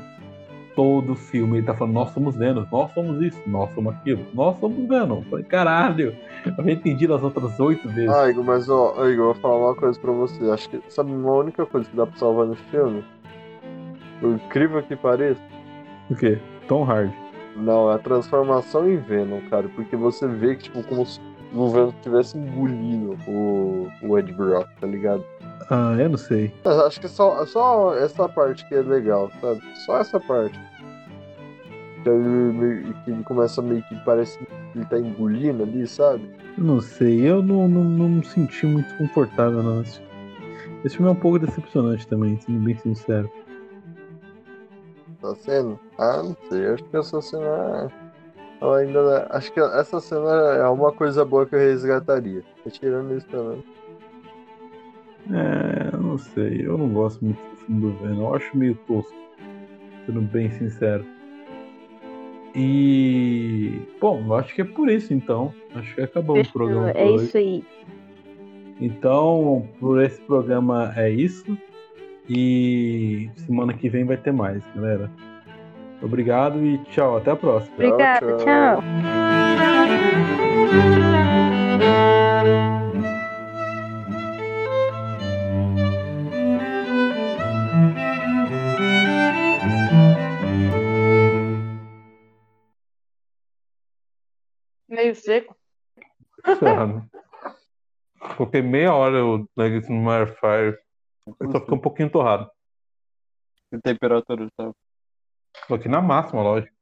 Todo 0.74 1.14
filme. 1.14 1.58
Ele 1.58 1.66
tá 1.66 1.74
falando, 1.74 1.94
nós 1.94 2.10
somos 2.10 2.36
Venom, 2.36 2.64
nós 2.70 2.92
somos 2.92 3.20
isso, 3.22 3.40
nós 3.46 3.72
somos 3.74 3.94
aquilo, 3.94 4.24
nós 4.34 4.58
somos 4.58 4.86
Venom. 4.86 5.16
Eu 5.16 5.22
falei, 5.22 5.44
caralho, 5.44 6.14
eu 6.44 6.64
já 6.64 6.70
entendi 6.70 7.06
das 7.06 7.22
outras 7.22 7.58
oito 7.58 7.88
vezes. 7.88 8.10
Ah, 8.10 8.28
Igor, 8.28 8.44
mas 8.44 8.68
ó, 8.68 8.94
ó, 8.96 9.06
Igor, 9.06 9.28
eu 9.28 9.32
vou 9.32 9.34
falar 9.34 9.56
uma 9.56 9.74
coisa 9.74 9.98
pra 9.98 10.12
você. 10.12 10.50
Acho 10.50 10.68
que, 10.68 10.80
sabe, 10.88 11.10
uma 11.10 11.32
única 11.32 11.64
coisa 11.64 11.88
que 11.88 11.96
dá 11.96 12.06
pra 12.06 12.18
salvar 12.18 12.46
no 12.46 12.56
filme? 12.56 13.02
Por 14.20 14.32
incrível 14.32 14.82
que 14.82 14.94
pareça. 14.96 15.40
O 16.10 16.14
quê? 16.14 16.38
Tom 16.68 16.84
Hardy. 16.84 17.25
Não, 17.56 17.90
é 17.90 17.94
a 17.94 17.98
transformação 17.98 18.88
em 18.88 18.96
Venom, 18.96 19.40
cara. 19.48 19.68
Porque 19.74 19.96
você 19.96 20.26
vê 20.26 20.56
que, 20.56 20.64
tipo, 20.64 20.82
como 20.84 21.06
se 21.06 21.20
o 21.54 21.68
Venom 21.70 21.88
estivesse 21.88 22.36
engolindo 22.36 23.16
o, 23.26 23.88
o 24.02 24.18
Ed 24.18 24.32
Brock, 24.32 24.68
tá 24.80 24.86
ligado? 24.86 25.24
Ah, 25.70 25.96
eu 25.98 26.10
não 26.10 26.18
sei. 26.18 26.52
Mas 26.64 26.78
acho 26.78 27.00
que 27.00 27.08
só, 27.08 27.44
só 27.46 27.94
essa 27.96 28.28
parte 28.28 28.66
que 28.68 28.74
é 28.74 28.82
legal, 28.82 29.30
sabe? 29.40 29.60
Só 29.84 29.98
essa 29.98 30.20
parte. 30.20 30.58
Que 32.02 32.10
ele, 32.10 32.94
que 33.04 33.10
ele 33.10 33.24
começa 33.24 33.60
meio 33.60 33.82
que 33.84 33.96
parece 34.04 34.38
que 34.38 34.46
ele 34.76 34.84
tá 34.84 34.98
engolindo 34.98 35.64
ali, 35.64 35.86
sabe? 35.86 36.30
Não 36.56 36.80
sei. 36.80 37.28
Eu 37.28 37.42
não, 37.42 37.66
não, 37.68 37.82
não 37.82 38.08
me 38.08 38.24
senti 38.24 38.64
muito 38.64 38.96
confortável, 38.96 39.62
não. 39.62 39.82
Esse 39.82 40.96
filme 40.96 41.08
é 41.08 41.12
um 41.12 41.16
pouco 41.16 41.38
decepcionante 41.40 42.06
também, 42.06 42.38
sendo 42.40 42.60
bem 42.60 42.76
sincero. 42.76 43.28
Tá 45.26 45.34
sendo? 45.34 45.80
Ah, 45.98 46.22
não 46.22 46.36
sei. 46.48 46.66
Acho 46.68 46.84
que 46.84 46.96
essa 46.96 47.20
cena. 47.20 47.92
Ela 48.60 48.78
ainda. 48.78 49.26
Acho 49.30 49.52
que 49.52 49.58
essa 49.58 50.00
cena 50.00 50.30
é 50.30 50.68
uma 50.68 50.92
coisa 50.92 51.24
boa 51.24 51.44
que 51.44 51.56
eu 51.56 51.58
resgataria. 51.58 52.44
Tirando 52.70 53.16
isso 53.16 53.26
também. 53.26 53.64
É, 55.32 55.90
eu 55.92 56.00
não 56.00 56.16
sei. 56.16 56.64
Eu 56.64 56.78
não 56.78 56.88
gosto 56.90 57.24
muito 57.24 57.38
do 57.38 57.56
filme 57.56 57.80
do 57.80 57.98
Venom. 57.98 58.28
Eu 58.28 58.34
acho 58.36 58.56
meio 58.56 58.76
tosco, 58.86 59.16
sendo 60.06 60.20
bem 60.20 60.48
sincero. 60.52 61.04
E. 62.54 63.80
Bom, 64.00 64.22
eu 64.26 64.34
acho 64.36 64.54
que 64.54 64.60
é 64.60 64.64
por 64.64 64.88
isso 64.88 65.12
então. 65.12 65.52
Acho 65.74 65.92
que 65.92 66.02
acabou 66.02 66.38
o 66.38 66.52
programa. 66.52 66.90
É 66.90 67.04
hoje. 67.04 67.24
isso 67.24 67.36
aí. 67.36 67.64
Então, 68.80 69.66
por 69.80 70.00
esse 70.00 70.20
programa 70.20 70.92
é 70.96 71.10
isso. 71.10 71.58
E 72.28 73.30
semana 73.36 73.72
que 73.72 73.88
vem 73.88 74.04
vai 74.04 74.16
ter 74.16 74.32
mais, 74.32 74.62
galera. 74.74 75.10
Obrigado 76.02 76.64
e 76.64 76.78
tchau. 76.86 77.16
Até 77.16 77.30
a 77.30 77.36
próxima. 77.36 77.74
Obrigada, 77.74 78.36
tchau. 78.36 78.38
tchau. 78.38 78.82
Meio 94.88 95.14
seco. 95.14 95.56
Ferrado. 96.58 97.04
Coloquei 98.36 98.62
meia 98.62 98.92
hora 98.92 99.24
o 99.24 99.48
nuggets 99.56 99.88
no 99.88 100.10
air 100.10 100.26
fryer. 100.26 100.85
Ele 101.40 101.52
só 101.52 101.60
ficou 101.60 101.76
um 101.78 101.80
pouquinho 101.80 102.10
torrado. 102.10 102.50
Que 103.70 103.78
temperatura 103.80 104.48
tá? 104.56 104.70
Coloquei 105.66 105.90
na 105.90 106.00
máxima, 106.00 106.42
lógico. 106.42 106.74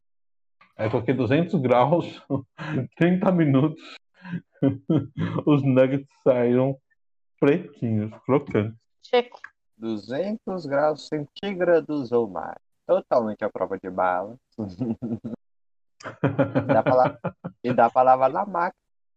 Aí 0.76 0.90
coloquei 0.90 1.14
200 1.14 1.54
graus, 1.60 2.22
30 2.96 3.30
minutos. 3.32 3.82
Os 5.46 5.62
nuggets 5.62 6.08
saíram 6.22 6.76
pretinhos, 7.40 8.12
crocantes. 8.24 8.76
Seco. 9.02 9.38
200 9.76 10.66
graus 10.66 11.08
centígrados 11.08 12.10
ou 12.12 12.28
mais. 12.28 12.56
Totalmente 12.86 13.44
a 13.44 13.50
prova 13.50 13.78
de 13.78 13.88
bala. 13.90 14.36
Dá 16.66 16.82
pra 16.82 16.94
la- 16.94 17.18
E 17.62 17.72
dá 17.72 17.88
pra 17.88 18.02
lavar 18.02 18.30
na 18.30 18.44
máquina. 18.44 18.74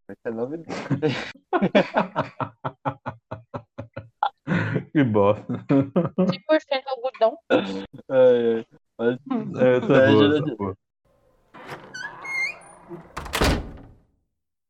Vai 0.08 0.16
ser 0.24 0.34
novidade. 0.34 1.16
que 4.92 5.04
bosta. 5.04 5.66
100% 6.30 6.88
algodão. 6.88 7.38
Ai, 8.10 8.60
ai. 8.60 8.66
Mas 8.98 9.18
É, 9.62 9.78
essa 9.78 9.94
é 9.94 9.98
É, 9.98 10.12
boa, 10.12 10.30
já- 10.30 10.38
essa 10.38 10.52
é 10.52 10.56
boa. 10.56 10.78